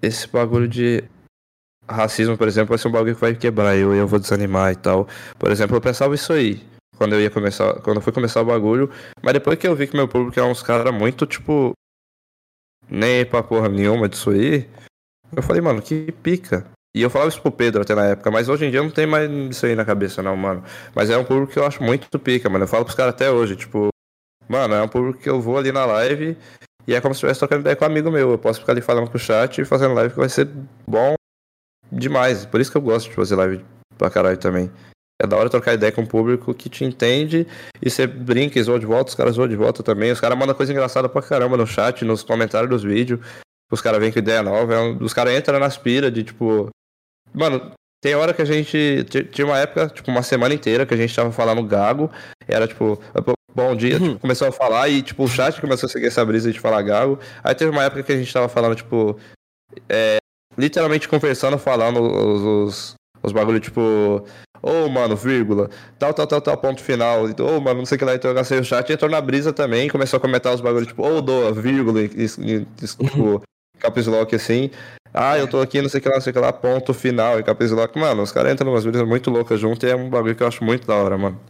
[0.00, 1.04] Esse bagulho de
[1.88, 4.72] racismo, por exemplo, vai ser um bagulho que vai quebrar eu e eu vou desanimar
[4.72, 5.08] e tal.
[5.38, 6.66] Por exemplo, eu pensava isso aí.
[6.96, 7.80] Quando eu ia começar.
[7.80, 8.90] Quando eu fui começar o bagulho.
[9.22, 11.72] Mas depois que eu vi que meu público é uns caras muito, tipo.
[12.88, 14.68] Nem pra porra nenhuma disso aí.
[15.34, 16.66] Eu falei, mano, que pica.
[16.96, 19.06] E eu falava isso pro Pedro até na época, mas hoje em dia não tem
[19.06, 20.64] mais isso aí na cabeça, não, mano.
[20.94, 22.64] Mas é um público que eu acho muito pica, mano.
[22.64, 23.88] Eu falo pros caras até hoje, tipo,
[24.48, 26.38] mano, é um público que eu vou ali na live
[26.86, 28.30] e é como se estivesse trocando ideia com um amigo meu.
[28.30, 30.48] Eu posso ficar ali falando com o chat e fazendo live que vai ser
[30.88, 31.14] bom
[31.92, 32.46] demais.
[32.46, 33.62] Por isso que eu gosto de fazer live
[33.98, 34.70] pra caralho também.
[35.20, 37.46] É da hora trocar ideia com o público que te entende
[37.82, 40.12] e você brinca e zoa de volta, os caras zoam de volta também.
[40.12, 43.20] Os caras mandam coisa engraçada pra caramba no chat, nos comentários dos vídeos.
[43.70, 44.74] Os caras vêm com ideia nova.
[44.74, 46.68] é um- Os caras entram nas piras de tipo.
[47.34, 47.72] Mano,
[48.02, 49.04] tem hora que a gente.
[49.04, 52.10] ti- Tinha uma época, tipo, uma semana inteira que a gente tava falando gago.
[52.48, 53.00] Era tipo,
[53.54, 56.52] bom dia, tipo, começou a falar e, tipo, o chat começou a seguir essa brisa
[56.52, 57.18] de falar gago.
[57.42, 59.18] Aí teve uma época que a gente tava falando, tipo.
[59.88, 60.16] é,
[60.56, 64.24] literalmente conversando, falando os, os, os bagulho, tipo.
[64.62, 67.24] Ô, mano, vírgula, tal, tal, tal, tal, ponto final.
[67.24, 69.20] Ô, mano, não sei o que lá, então eu gastei o chat e entrou na
[69.20, 73.42] brisa também, começou a comentar os bagulhos, tipo, ô, doa, vírgula, e, e, e, tipo,
[73.78, 74.70] caps lock assim.
[75.12, 76.92] Ah, eu tô aqui, não sei o que lá, não sei o que lá, ponto
[76.92, 77.98] final, e caps lock.
[77.98, 80.46] Mano, os caras entram numas brisas muito loucas junto e é um bagulho que eu
[80.46, 81.40] acho muito da hora, mano.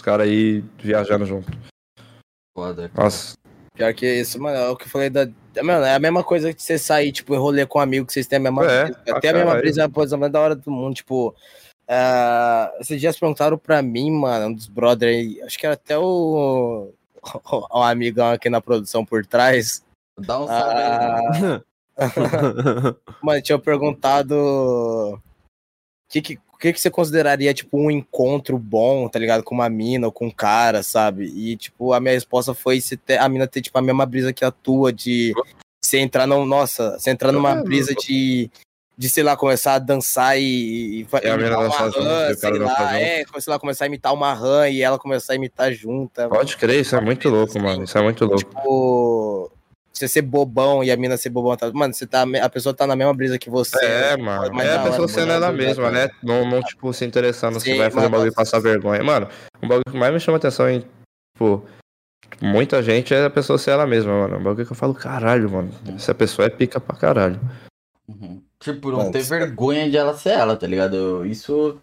[0.00, 1.50] Os caras aí viajando junto.
[2.56, 2.88] Foda.
[2.88, 3.04] cara.
[3.04, 3.34] Nossa,
[3.74, 5.26] Pior que isso, mano, é o que eu falei da.
[5.62, 8.26] Mano, é a mesma coisa que você sair, tipo, rolê com um amigo, que vocês
[8.26, 9.00] têm a mesma É, brisa.
[9.08, 11.34] Até a mesma brisa, por exemplo, é da hora do mundo, tipo.
[11.88, 15.96] ah, esses dias perguntaram pra mim, mano, um dos brothers aí, acho que era até
[15.98, 16.92] o.
[17.70, 19.82] O amigão aqui na produção por trás.
[20.18, 21.60] Dá um salve aí,
[23.22, 23.42] mano.
[23.42, 24.34] Tinha perguntado.
[24.34, 25.20] O
[26.08, 29.42] que, que, que, que você consideraria, tipo, um encontro bom, tá ligado?
[29.42, 31.24] Com uma mina ou com um cara, sabe?
[31.24, 34.32] E, tipo, a minha resposta foi se ter- a mina ter, tipo, a mesma brisa
[34.32, 35.32] que a tua, de
[35.82, 36.44] você entrar num.
[36.44, 38.50] Nossa, você entrar numa É, brisa de.
[38.98, 40.42] De, sei lá, começar a dançar e,
[41.00, 43.86] e E a mina imitar uma rã, e sei lá, é, sei lá, começar a
[43.86, 46.28] imitar uma rã e ela começar a imitar junto.
[46.28, 47.84] pode crer, isso é muito louco, mano.
[47.84, 48.40] Isso é muito louco.
[48.40, 49.50] Tipo,
[50.00, 51.56] você ser bobão e a mina ser bobão.
[51.56, 51.70] Tá...
[51.72, 53.84] Mano, você tá, a pessoa tá na mesma brisa que você.
[53.84, 54.52] É, mano.
[54.54, 56.10] mais É a pessoa hora, sendo ela mesma, né?
[56.22, 59.02] Não, não, tipo, se interessando se Sim, vai fazer um bagulho e passar vergonha.
[59.02, 59.28] Mano,
[59.62, 60.84] um bagulho que mais me chama atenção em,
[61.34, 61.64] tipo,
[62.40, 64.38] muita gente é a pessoa ser ela mesma, mano.
[64.38, 65.70] Um bagulho que eu falo, caralho, mano.
[65.94, 67.40] Essa pessoa é pica pra caralho.
[68.08, 68.42] Uhum.
[68.58, 71.24] Tipo, não ter vergonha de ela ser ela, tá ligado?
[71.24, 71.80] Isso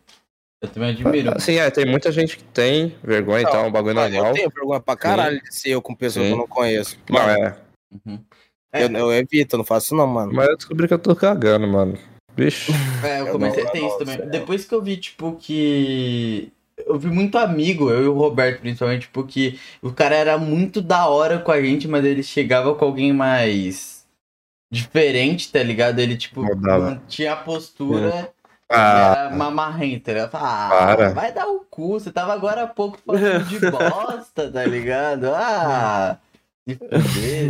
[0.62, 1.36] eu também admiro.
[1.36, 4.28] Assim, é, tem muita gente que tem vergonha e tal, um bagulho normal.
[4.28, 6.32] eu tenho vergonha pra caralho de ser eu com pessoas Sim.
[6.32, 6.98] que eu não conheço.
[7.10, 7.56] Não, é.
[7.92, 8.20] Uhum.
[8.74, 10.32] eu, eu evito, eu não faço não, mano.
[10.34, 11.98] Mas eu descobri que eu tô cagando, mano.
[12.36, 12.72] Vixe.
[13.04, 14.18] É, eu Eu comecei a ter isso também.
[14.18, 14.26] sei.
[14.28, 16.52] Depois que eu vi, tipo, que.
[16.86, 20.80] Eu vi muito amigo, eu e o Roberto, principalmente, tipo, que o cara era muito
[20.82, 24.06] da hora com a gente, mas ele chegava com alguém mais
[24.72, 26.00] diferente, tá ligado?
[26.00, 26.92] Ele, tipo, Mudava.
[26.92, 28.32] mantinha a postura
[28.70, 30.12] Ah, e era mamarrenta.
[30.12, 31.10] Ele falava, ah, Para.
[31.14, 35.28] vai dar o cu, você tava agora há pouco falando de bosta, tá ligado?
[35.34, 36.18] Ah.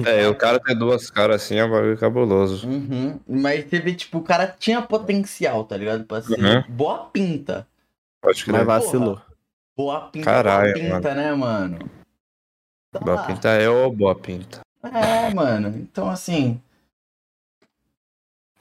[0.06, 2.68] É, o cara ter duas caras assim é um bagulho cabuloso.
[2.68, 3.20] Uhum.
[3.28, 6.04] Mas você vê, tipo, o cara tinha potencial, tá ligado?
[6.06, 6.64] Pra ser Uhum.
[6.70, 7.68] boa pinta.
[8.22, 8.66] Pode Mas crer.
[8.66, 9.22] vacilou.
[9.76, 11.80] Boa pinta, Caralho, boa pinta, né, mano?
[12.92, 13.24] Tá Boa lá.
[13.28, 14.62] pinta é ou boa pinta.
[14.84, 15.68] É, mano.
[15.70, 16.60] Então, assim.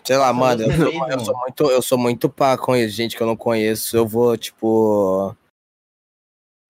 [0.05, 3.23] Sei lá, mano, eu sou, eu sou muito, eu sou muito pá com gente que
[3.23, 3.97] eu não conheço.
[3.97, 5.35] Eu vou, tipo.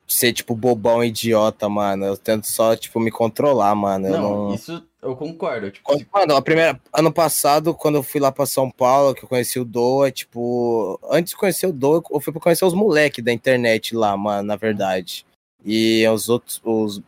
[0.09, 2.05] Ser, tipo, bobão idiota, mano.
[2.05, 4.07] Eu tento só, tipo, me controlar, mano.
[4.07, 4.55] Eu Não, não...
[4.55, 5.71] isso eu concordo.
[5.71, 6.81] Tipo, Quando- Mano, a primeira.
[6.93, 10.99] Ano passado, quando eu fui lá pra São Paulo, que eu conheci o Doa, tipo.
[11.11, 14.43] Antes de conhecer o Doa, eu fui pra conhecer os moleques da internet lá, mano,
[14.47, 15.27] na verdade.
[15.65, 16.61] E os outros.
[16.65, 17.03] Os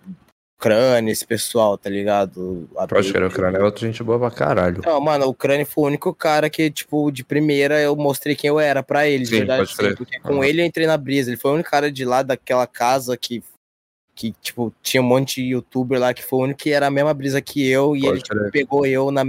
[0.58, 2.68] crânios, esse pessoal, tá ligado?
[2.76, 4.82] A- Pode crer, o crânio é outra gente boa pra caralho.
[4.84, 8.48] Não, mano, o Crânio foi o único cara que, tipo, de primeira eu mostrei quem
[8.48, 9.60] eu era pra ele, de Sim, verdade.
[9.62, 9.90] pode crer.
[9.90, 10.44] sim, porque com Aham.
[10.46, 11.30] ele eu entrei na brisa.
[11.30, 13.42] Ele foi o único cara de lá daquela casa que,
[14.14, 16.90] que, tipo, tinha um monte de youtuber lá que foi o único que era a
[16.90, 19.22] mesma brisa que eu e Pode ele tipo, pegou eu na.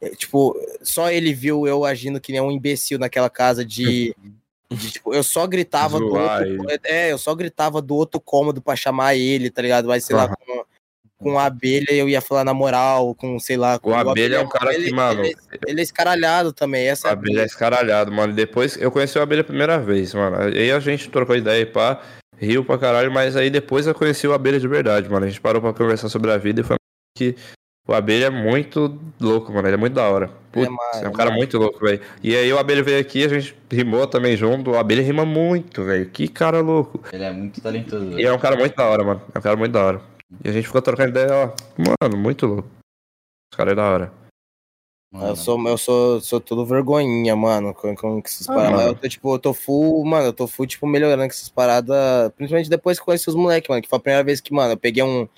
[0.00, 4.14] eh, Tipo, só ele viu eu agindo que nem um imbecil naquela casa de.
[4.74, 6.66] de, tipo, eu só gritava do outro.
[6.84, 9.88] É, eu só gritava do outro cômodo pra chamar ele, tá ligado?
[9.88, 10.34] Mas sei lá, Aham.
[10.46, 10.64] com-
[11.16, 13.80] com a abelha eu ia falar na moral, com, sei lá.
[13.82, 15.24] O abelha é um cara ele, que, mano.
[15.24, 15.34] Ele,
[15.66, 16.86] ele é escaralhado também.
[16.86, 18.34] Essa O é a abelha é escaralhado, mano.
[18.34, 20.36] Depois eu conheci o abelha a primeira vez, mano.
[20.36, 22.02] Aí a gente trocou ideia e pá,
[22.36, 25.24] riu pra caralho, mas aí depois eu conheci o abelha de verdade, mano.
[25.24, 26.76] A gente parou pra conversar sobre a vida e foi
[27.16, 27.34] que
[27.86, 29.68] o abelha é muito louco, mano.
[29.68, 30.28] Ele é muito da hora.
[30.50, 32.00] Putz, mano, é um cara muito louco, velho.
[32.22, 34.70] E aí o abelha veio aqui, a gente rimou também junto.
[34.70, 36.08] O abelha rima muito, velho.
[36.08, 37.00] Que cara louco.
[37.12, 38.18] Ele é muito talentoso.
[38.18, 39.22] E é um cara muito da hora, mano.
[39.34, 40.00] É um cara muito da hora.
[40.44, 41.52] E a gente ficou trocando ideia, ó.
[42.02, 42.68] Mano, muito louco.
[43.52, 44.12] Esse cara é da hora.
[45.12, 48.76] Mano, Eu sou, eu sou, sou tudo vergonhinha, mano, com, com essas Ah, paradas.
[48.76, 48.88] mano.
[48.90, 52.32] Eu tô, tipo, eu tô full, mano, eu tô full, tipo, melhorando com essas paradas.
[52.36, 53.80] Principalmente depois que conheci os moleques, mano.
[53.82, 55.28] Que foi a primeira vez que, mano, eu peguei um.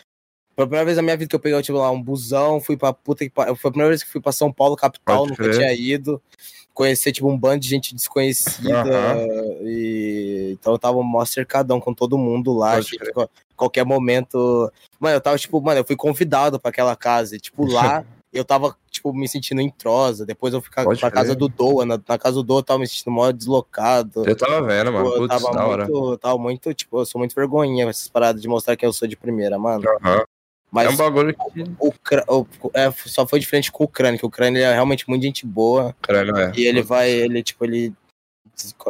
[0.57, 2.77] Foi a primeira vez na minha vida que eu peguei, tipo, lá, um busão, fui
[2.79, 3.31] pra puta que.
[3.35, 6.21] Foi a primeira vez que fui pra São Paulo, capital, nunca tinha ido.
[6.73, 8.83] Conhecer, tipo, um bando de gente desconhecida.
[9.63, 10.57] E.
[10.59, 12.81] Então eu tava mó cercadão com todo mundo lá.
[12.83, 13.13] Que crer.
[13.13, 14.71] qual- qualquer momento.
[15.01, 17.37] Mano, eu tava, tipo, mano, eu fui convidado pra aquela casa.
[17.37, 20.27] E, tipo, lá eu tava, tipo, me sentindo entrosa.
[20.27, 21.23] Depois eu fui pra, Pode pra crer.
[21.23, 21.85] casa do Doa.
[21.87, 24.25] Na, na casa do Doa eu tava me sentindo mó deslocado.
[24.27, 25.07] Eu tava vendo, mano.
[25.09, 25.85] Eu Putz, tava da hora.
[25.85, 28.85] muito, eu tava muito, tipo, eu sou muito vergonhinha com essas paradas de mostrar que
[28.85, 29.83] eu sou de primeira, mano.
[30.03, 30.25] Aham.
[30.77, 31.65] Mas É um bagulho que.
[31.81, 34.73] o, Cra- o- é, só foi diferente com o Crânio, que o Crânio ele é
[34.73, 35.95] realmente muito gente boa.
[36.03, 36.53] Crânio é.
[36.57, 37.93] E ele vai, ele, tipo, ele.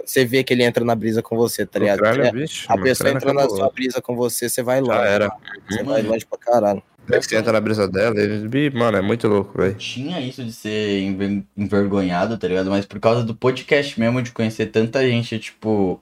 [0.05, 1.99] Você vê que ele entra na brisa com você, tá O ligado?
[1.99, 5.09] crânio, É, bicho, a pessoa entra na sua brisa com você, você vai Já longe.
[5.09, 5.33] era.
[5.69, 5.91] Você Mano.
[5.91, 6.83] vai longe pra caralho.
[7.13, 8.71] Aí você entra na brisa dela, ele.
[8.71, 9.75] Mano, é muito louco, velho.
[9.75, 12.71] tinha isso de ser enver- envergonhado, tá ligado?
[12.71, 16.01] Mas por causa do podcast mesmo, de conhecer tanta gente, tipo,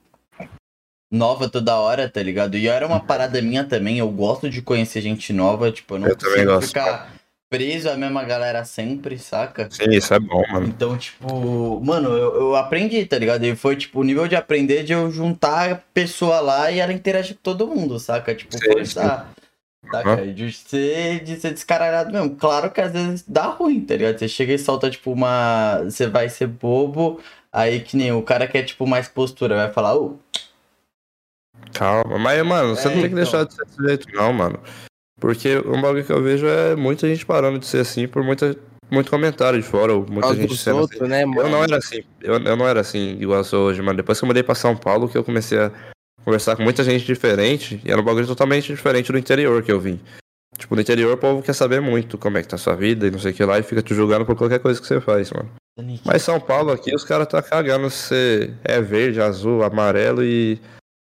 [1.15, 2.57] nova toda hora, tá ligado?
[2.57, 6.09] E era uma parada minha também, eu gosto de conhecer gente nova, tipo, eu não
[6.09, 7.15] Eu consigo ficar
[7.49, 9.69] preso à mesma galera sempre, saca?
[9.71, 10.67] Sim, isso é bom, mano.
[10.67, 13.45] Então, tipo, mano, eu, eu aprendi, tá ligado?
[13.45, 16.93] E foi, tipo, o nível de aprender de eu juntar a pessoa lá e ela
[16.93, 18.35] interagir com todo mundo, saca?
[18.35, 19.33] Tipo, Sim, forçar.
[19.89, 20.27] Saca?
[20.27, 22.35] De ser, de ser descaralhado mesmo.
[22.35, 24.19] Claro que às vezes dá ruim, tá ligado?
[24.19, 25.83] Você chega e solta, tipo, uma.
[25.85, 27.21] Você vai ser bobo,
[27.53, 30.19] aí que nem o cara que é, tipo, mais postura, vai falar, ô,
[31.75, 32.19] Calma.
[32.19, 33.17] Mas, mano, você É, não tem que então.
[33.17, 34.59] deixar de ser desse jeito, não, mano.
[35.21, 38.57] Porque um bagulho que eu vejo é muita gente parando de ser assim por muita,
[38.91, 41.01] muito comentário de fora, ou muita causa gente sendo assim.
[41.07, 41.41] né, mano?
[41.43, 43.97] Eu não era assim, eu, eu não era assim igual eu sou hoje, mano.
[43.97, 45.71] Depois que eu mudei pra São Paulo, que eu comecei a
[46.25, 49.81] conversar com muita gente diferente, e era um bagulho totalmente diferente do interior que eu
[49.81, 50.01] vim.
[50.57, 53.07] Tipo, no interior o povo quer saber muito como é que tá a sua vida
[53.07, 55.01] e não sei o que lá, e fica te julgando por qualquer coisa que você
[55.01, 55.51] faz, mano.
[56.05, 60.61] Mas São Paulo aqui, os caras tá cagando se você é verde, azul, amarelo e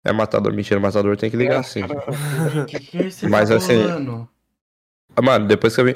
[0.05, 0.53] é matador.
[0.53, 1.81] Mentira, matador tem que ligar assim.
[2.67, 4.29] que que é esse Mas, assim, falando?
[5.15, 5.93] Ah, Mano, depois que eu vim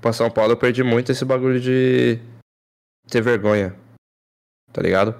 [0.00, 2.18] pra São Paulo, eu perdi muito esse bagulho de
[3.08, 3.74] ter vergonha.
[4.72, 5.14] Tá ligado?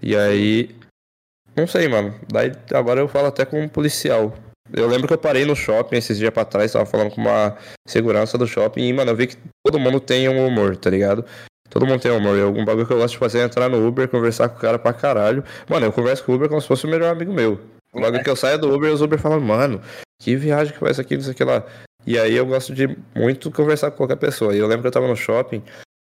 [0.00, 0.74] E aí.
[1.56, 2.18] Não sei, mano.
[2.32, 4.34] Daí agora eu falo até com um policial.
[4.72, 7.56] Eu lembro que eu parei no shopping esses dias pra trás, tava falando com uma
[7.86, 11.24] segurança do shopping e, mano, eu vi que todo mundo tem um humor, tá ligado?
[11.74, 12.38] Todo mundo tem humor.
[12.38, 14.60] E algum bagulho que eu gosto de fazer é entrar no Uber, conversar com o
[14.60, 15.42] cara pra caralho.
[15.68, 17.60] Mano, eu converso com o Uber como se fosse o melhor amigo meu.
[17.92, 19.82] O bagulho que eu saio do Uber os Uber falam, mano,
[20.20, 21.66] que viagem que essa aqui, não sei o que lá.
[22.06, 24.54] E aí eu gosto de muito conversar com qualquer pessoa.
[24.54, 25.60] E eu lembro que eu tava no shopping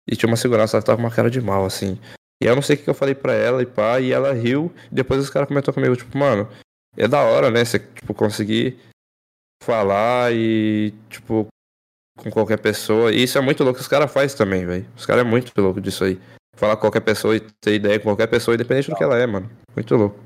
[0.10, 1.99] e tinha uma segurança, ela tava com uma cara de mal, assim.
[2.41, 4.72] E eu não sei o que eu falei pra ela e pá, e ela riu.
[4.89, 6.48] E depois os caras comentou comigo, tipo, mano,
[6.95, 7.65] é da hora, né?
[7.65, 8.80] Você, tipo, conseguir
[9.61, 11.45] falar e, tipo,
[12.18, 13.14] com qualquer pessoa.
[13.14, 14.85] E isso é muito louco, os caras fazem também, velho.
[14.98, 16.19] Os caras é muito louco disso aí.
[16.56, 19.26] Falar com qualquer pessoa e ter ideia com qualquer pessoa, independente do que ela é,
[19.26, 19.49] mano.
[19.76, 20.19] Muito louco.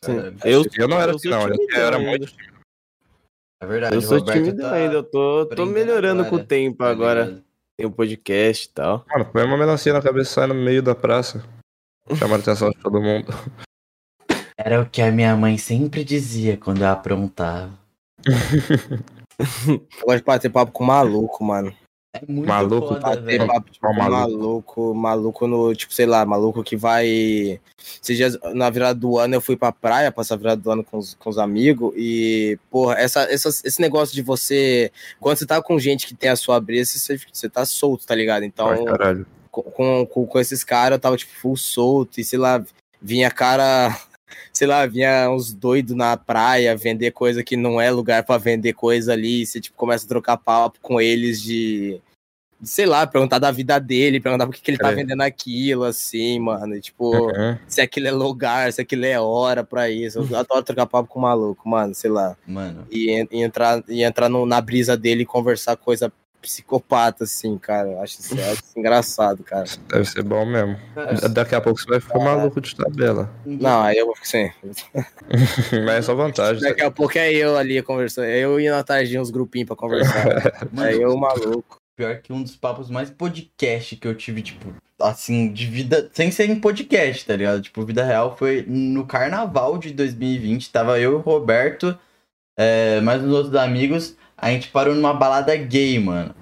[0.00, 0.36] Caralho.
[0.44, 1.48] Eu, Eu não era eu assim, não.
[1.48, 2.08] Eu, timidão era ainda.
[2.08, 2.32] muito.
[3.62, 6.78] É verdade, Eu sou Roberto tímido tá ainda, eu tô, tô melhorando com o tempo
[6.78, 7.42] tá agora.
[7.76, 9.04] Tem o podcast e tal.
[9.08, 11.44] Mano, põe uma melancia na cabeça e sai no meio da praça.
[12.16, 13.26] Chamando a atenção de todo mundo.
[14.56, 17.70] Era o que a minha mãe sempre dizia quando eu aprontava.
[19.40, 21.74] Eu gosto de bater papo com maluco, mano.
[22.12, 23.46] É muito Maluco, foda, Bater velho.
[23.46, 27.60] papo tipo, Qual com maluco, maluco no, tipo, sei lá, maluco que vai.
[28.02, 30.98] Dias, na virada do ano, eu fui pra praia, passar a virada do ano com
[30.98, 34.90] os, com os amigos, e, porra, essa, essas- esse negócio de você.
[35.20, 38.14] Quando você tá com gente que tem a sua brisa, você, você tá solto, tá
[38.16, 38.42] ligado?
[38.42, 39.24] Então, Ai, caralho.
[39.52, 42.60] com, com- com esses caras, eu tava, tipo, full solto, e sei lá,
[43.00, 43.96] vinha cara.
[44.60, 48.74] Sei lá, vinha uns doidos na praia vender coisa que não é lugar pra vender
[48.74, 49.40] coisa ali.
[49.40, 51.98] e Você, tipo, começa a trocar papo com eles de.
[52.60, 54.94] de, Sei lá, perguntar da vida dele, perguntar por que, que ele tá É.
[54.94, 56.76] vendendo aquilo, assim, mano.
[56.76, 57.56] e, tipo, Uhum.
[57.66, 60.18] se aquilo é lugar, se aquilo é hora pra isso.
[60.30, 62.36] Eu adoro trocar papo com o maluco, mano, sei lá.
[62.46, 67.56] Mano, E, e entrar, e entrar no- na brisa dele e conversar coisa psicopata, assim,
[67.58, 67.88] cara.
[67.88, 69.64] Eu acho isso, isso engraçado, cara.
[69.88, 70.76] Deve ser bom mesmo.
[70.94, 73.30] Cara, Daqui a pouco você vai ficar maluco de tabela.
[73.44, 74.50] Não, aí eu vou ficar assim.
[75.84, 76.62] Mas é só vantagem.
[76.62, 78.24] Daqui a pouco é eu ali conversando.
[78.24, 80.24] é Eu indo atrás de uns grupinhos pra conversar.
[80.72, 81.78] mano, aí eu, maluco.
[81.96, 86.10] Pior que um dos papos mais podcast que eu tive, tipo, assim, de vida.
[86.12, 87.60] Sem ser em podcast, tá ligado?
[87.60, 90.72] Tipo, vida real foi no carnaval de 2020.
[90.72, 91.96] Tava eu e o Roberto,
[92.58, 94.16] é, mais uns outros amigos.
[94.40, 96.34] A gente parou numa balada gay, mano.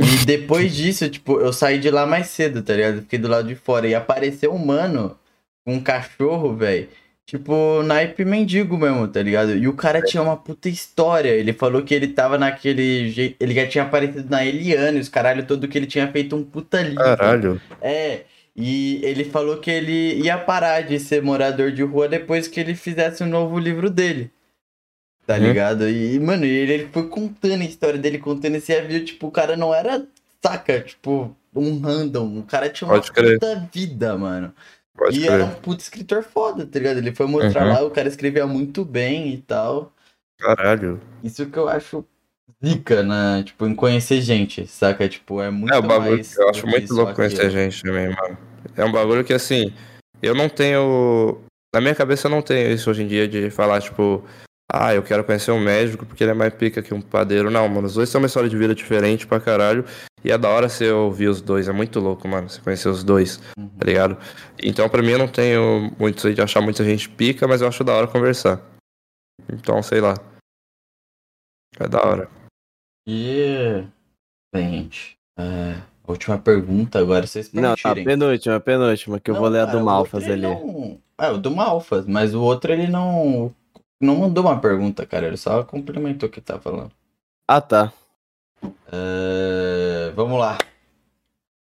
[0.00, 3.02] E depois disso, tipo, eu saí de lá mais cedo, tá ligado?
[3.02, 3.86] Fiquei do lado de fora.
[3.86, 5.16] E apareceu um mano
[5.64, 6.88] com um cachorro, velho.
[7.26, 9.54] Tipo, naipe mendigo mesmo, tá ligado?
[9.54, 11.30] E o cara tinha uma puta história.
[11.30, 13.36] Ele falou que ele tava naquele jeito.
[13.38, 16.82] Ele já tinha aparecido na Eliane, os caralho todo que ele tinha feito um puta
[16.82, 17.02] livro.
[17.02, 17.60] Caralho.
[17.80, 18.22] É.
[18.56, 22.74] E ele falou que ele ia parar de ser morador de rua depois que ele
[22.74, 24.30] fizesse um novo livro dele.
[25.26, 25.40] Tá Uhum.
[25.42, 25.88] ligado?
[25.88, 29.56] E, mano, ele, ele foi contando a história dele, contando esse avião, tipo, o cara
[29.56, 30.06] não era,
[30.44, 32.38] saca, tipo, um random.
[32.40, 33.38] O cara tinha uma Pode crer.
[33.38, 34.52] puta vida, mano.
[34.96, 35.46] Pode e era crer.
[35.46, 36.98] um puta escritor foda, tá ligado?
[36.98, 37.72] Ele foi mostrar Uhum.
[37.72, 39.92] lá, o cara escrevia muito bem e tal.
[40.38, 41.00] Caralho.
[41.22, 42.04] Isso que eu acho
[42.62, 43.42] zica, né?
[43.44, 45.08] Tipo, em conhecer gente, saca?
[45.08, 47.50] Tipo, é muito É, o bagulho mais que eu acho muito louco conhecer aquilo.
[47.52, 48.38] gente também, mano.
[48.76, 49.72] É um bagulho que, assim,
[50.22, 51.40] eu não tenho.
[51.74, 54.22] Na minha cabeça eu não tenho isso hoje em dia de falar, tipo,
[54.76, 57.50] ah, eu quero conhecer um médico porque ele é mais pica que um padeiro.
[57.50, 59.84] Não, mano, os dois têm uma história de vida diferente pra caralho.
[60.24, 61.68] E é da hora você ouvir os dois.
[61.68, 63.68] É muito louco, mano, você conhecer os dois, Uhum.
[63.68, 64.16] tá ligado?
[64.62, 67.68] Então, pra mim, eu não tenho muito isso de achar muita gente pica, mas eu
[67.68, 68.60] acho da hora conversar.
[69.52, 70.14] Então, sei lá.
[71.78, 72.28] É da hora.
[73.06, 73.84] E.
[74.54, 75.16] Bem, gente.
[75.38, 75.74] é,
[76.06, 78.04] a última pergunta agora, vocês Não, a permitirem.
[78.04, 80.42] penúltima, a penúltima, que eu vou Não, ler a do Malfas ali.
[80.42, 80.98] Não...
[81.20, 83.54] É, o do Malfas, mas o outro ele não.
[84.04, 85.26] Não mandou uma pergunta, cara.
[85.26, 86.92] Ele só complementou o que tá falando.
[87.48, 87.92] Ah, tá.
[88.92, 90.58] É, Vamos lá.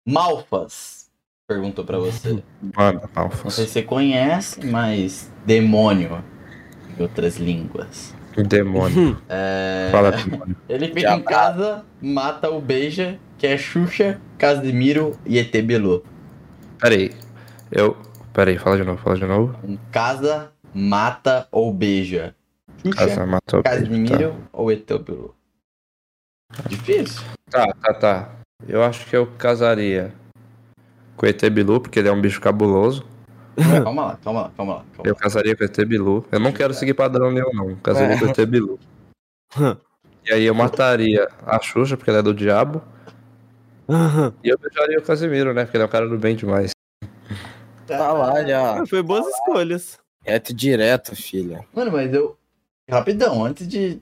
[0.06, 1.10] Malfas
[1.48, 2.44] perguntou pra você.
[2.76, 3.54] Mano, Não Alfas.
[3.54, 6.24] sei se você conhece, mas demônio
[6.98, 8.14] em outras línguas.
[8.36, 9.22] Demônio.
[9.30, 10.56] É, Fala, demônio.
[10.68, 16.04] Ele fica Já em casa, mata o Beija, que é Xuxa, Casimiro e ET Bilu.
[16.80, 17.12] Peraí.
[17.72, 17.96] Eu.
[18.34, 19.56] Peraí, fala de novo, fala de novo.
[19.64, 22.36] Em casa, mata ou beija.
[22.82, 23.64] Xuxa, Casa matou.
[23.64, 23.72] Tá.
[23.72, 25.34] Casimiro ou ET Bilu.
[26.68, 27.22] Difícil.
[27.50, 28.30] Tá, tá, tá.
[28.68, 30.14] Eu acho que eu casaria
[31.16, 33.06] com o ET Bilu, porque ele é um bicho cabuloso.
[33.84, 34.86] calma lá, calma lá, calma lá.
[34.94, 35.20] Calma Eu lá.
[35.20, 36.26] casaria com o ET Bilu.
[36.32, 37.76] Eu não quero seguir padrão nenhum, não.
[37.78, 38.80] Casaria com o ET Bilu.
[40.26, 42.82] E aí eu mataria a Xuxa, porque ela é do diabo.
[44.44, 45.66] E eu beijaria o Casimiro, né?
[45.66, 46.72] Porque ele é um cara do bem demais.
[47.86, 48.86] Tá lá já.
[48.86, 50.00] Foi boas escolhas.
[50.24, 51.66] Reto e direto, filha.
[51.74, 52.38] Mano, mas eu.
[52.90, 54.00] Rapidão, antes de.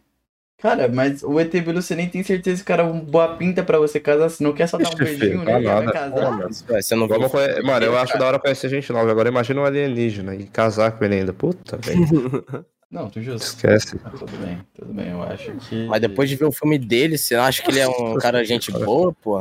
[0.62, 3.80] Cara, mas o ET Bilu você nem tem certeza que era uma boa pinta pra
[3.80, 5.92] você casar, se não quer só dar um Ixi, beijinho filho, nele, tá vai nada.
[5.92, 6.48] casar.
[6.82, 7.08] Você não?
[7.08, 9.10] Vamos conhe- Mano, eu acho da hora conhecer gente nova.
[9.10, 11.34] Agora imagina um alienígena e casar com ele ainda.
[11.34, 12.02] Puta, velho.
[12.92, 13.48] Não, tu justo.
[13.48, 13.98] Esquece.
[14.04, 15.88] Ah, Tudo bem, tudo bem, eu acho que.
[15.88, 18.44] Mas depois de ver o filme dele, você não acha que ele é um cara
[18.44, 19.38] gente boa, pô?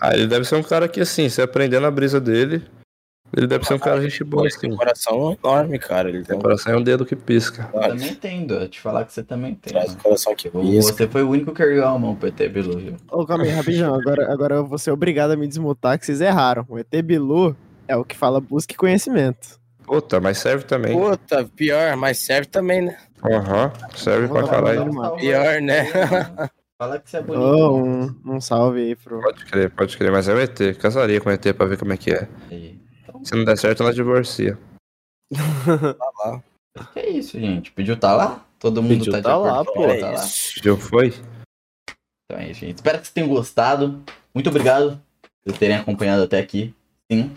[0.00, 2.62] Ah, ele deve ser um cara que, assim, você aprendendo a brisa dele,
[3.34, 4.72] ele deve ser um cara gente boa, tem assim.
[4.72, 6.08] um coração enorme, cara.
[6.08, 7.68] Ele tem O um coração é um dedo que pisca.
[7.72, 9.72] Eu também entendo, eu te falar que você também tem.
[9.72, 10.92] traz um coração que pisca.
[10.92, 12.96] Você foi o único que ergueu a mão pro ET Bilu, viu?
[13.10, 13.94] Ô, calma aí, rapidinho.
[13.94, 16.66] Agora, agora eu vou ser obrigado a me desmutar que vocês erraram.
[16.68, 17.56] O ET Bilu
[17.88, 19.60] é o que fala busque conhecimento.
[19.84, 20.96] Puta, mas serve também.
[20.98, 22.96] Puta, pior, mas serve também, né?
[23.24, 24.90] Aham, serve pra caralho.
[25.16, 25.86] Pior, né?
[26.78, 27.44] Fala que você é bonito.
[27.44, 29.20] Ô, um, um salve aí pro.
[29.20, 30.76] Pode crer, pode crer, mas é o ET.
[30.80, 32.26] Casaria com o ET pra ver como é que é.
[32.50, 32.81] Aí.
[33.24, 34.58] Se não der certo, ela divorcia.
[36.92, 37.70] que é isso, gente.
[37.72, 38.46] Pediu tá lá?
[38.58, 39.88] Todo mundo Pediu tá de tá lá, pô.
[39.88, 40.24] que tá lá?
[40.62, 41.08] Já foi?
[42.24, 42.76] Então é isso, gente.
[42.76, 44.02] Espero que vocês tenham gostado.
[44.34, 45.00] Muito obrigado
[45.44, 46.74] por terem acompanhado até aqui.
[47.10, 47.32] Sim,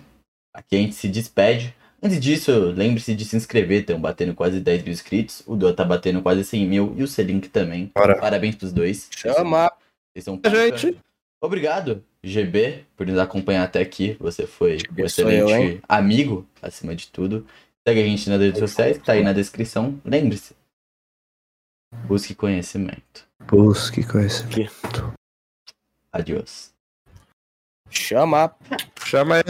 [0.53, 1.75] aqui a gente se despede.
[2.01, 3.81] Antes disso, lembre-se de se inscrever.
[3.81, 5.41] Estão batendo quase 10 mil inscritos.
[5.47, 6.93] O Dua tá batendo quase 100 mil.
[6.97, 7.91] E o Selink também.
[7.95, 8.19] Bora.
[8.19, 9.07] Parabéns pros dois.
[9.11, 9.71] Chama.
[10.13, 10.97] Vocês são Gente.
[11.41, 14.17] Obrigado, GB, por nos acompanhar até aqui.
[14.19, 17.45] Você foi um sou eu, excelente amigo, acima de tudo.
[17.87, 19.99] Segue a gente nas redes sociais, tá aí na descrição.
[20.03, 20.55] Lembre-se.
[22.07, 23.27] Busque conhecimento.
[23.47, 25.13] Busque conhecimento.
[26.11, 26.73] Adiós.
[27.89, 28.55] Chama.
[29.05, 29.41] Chama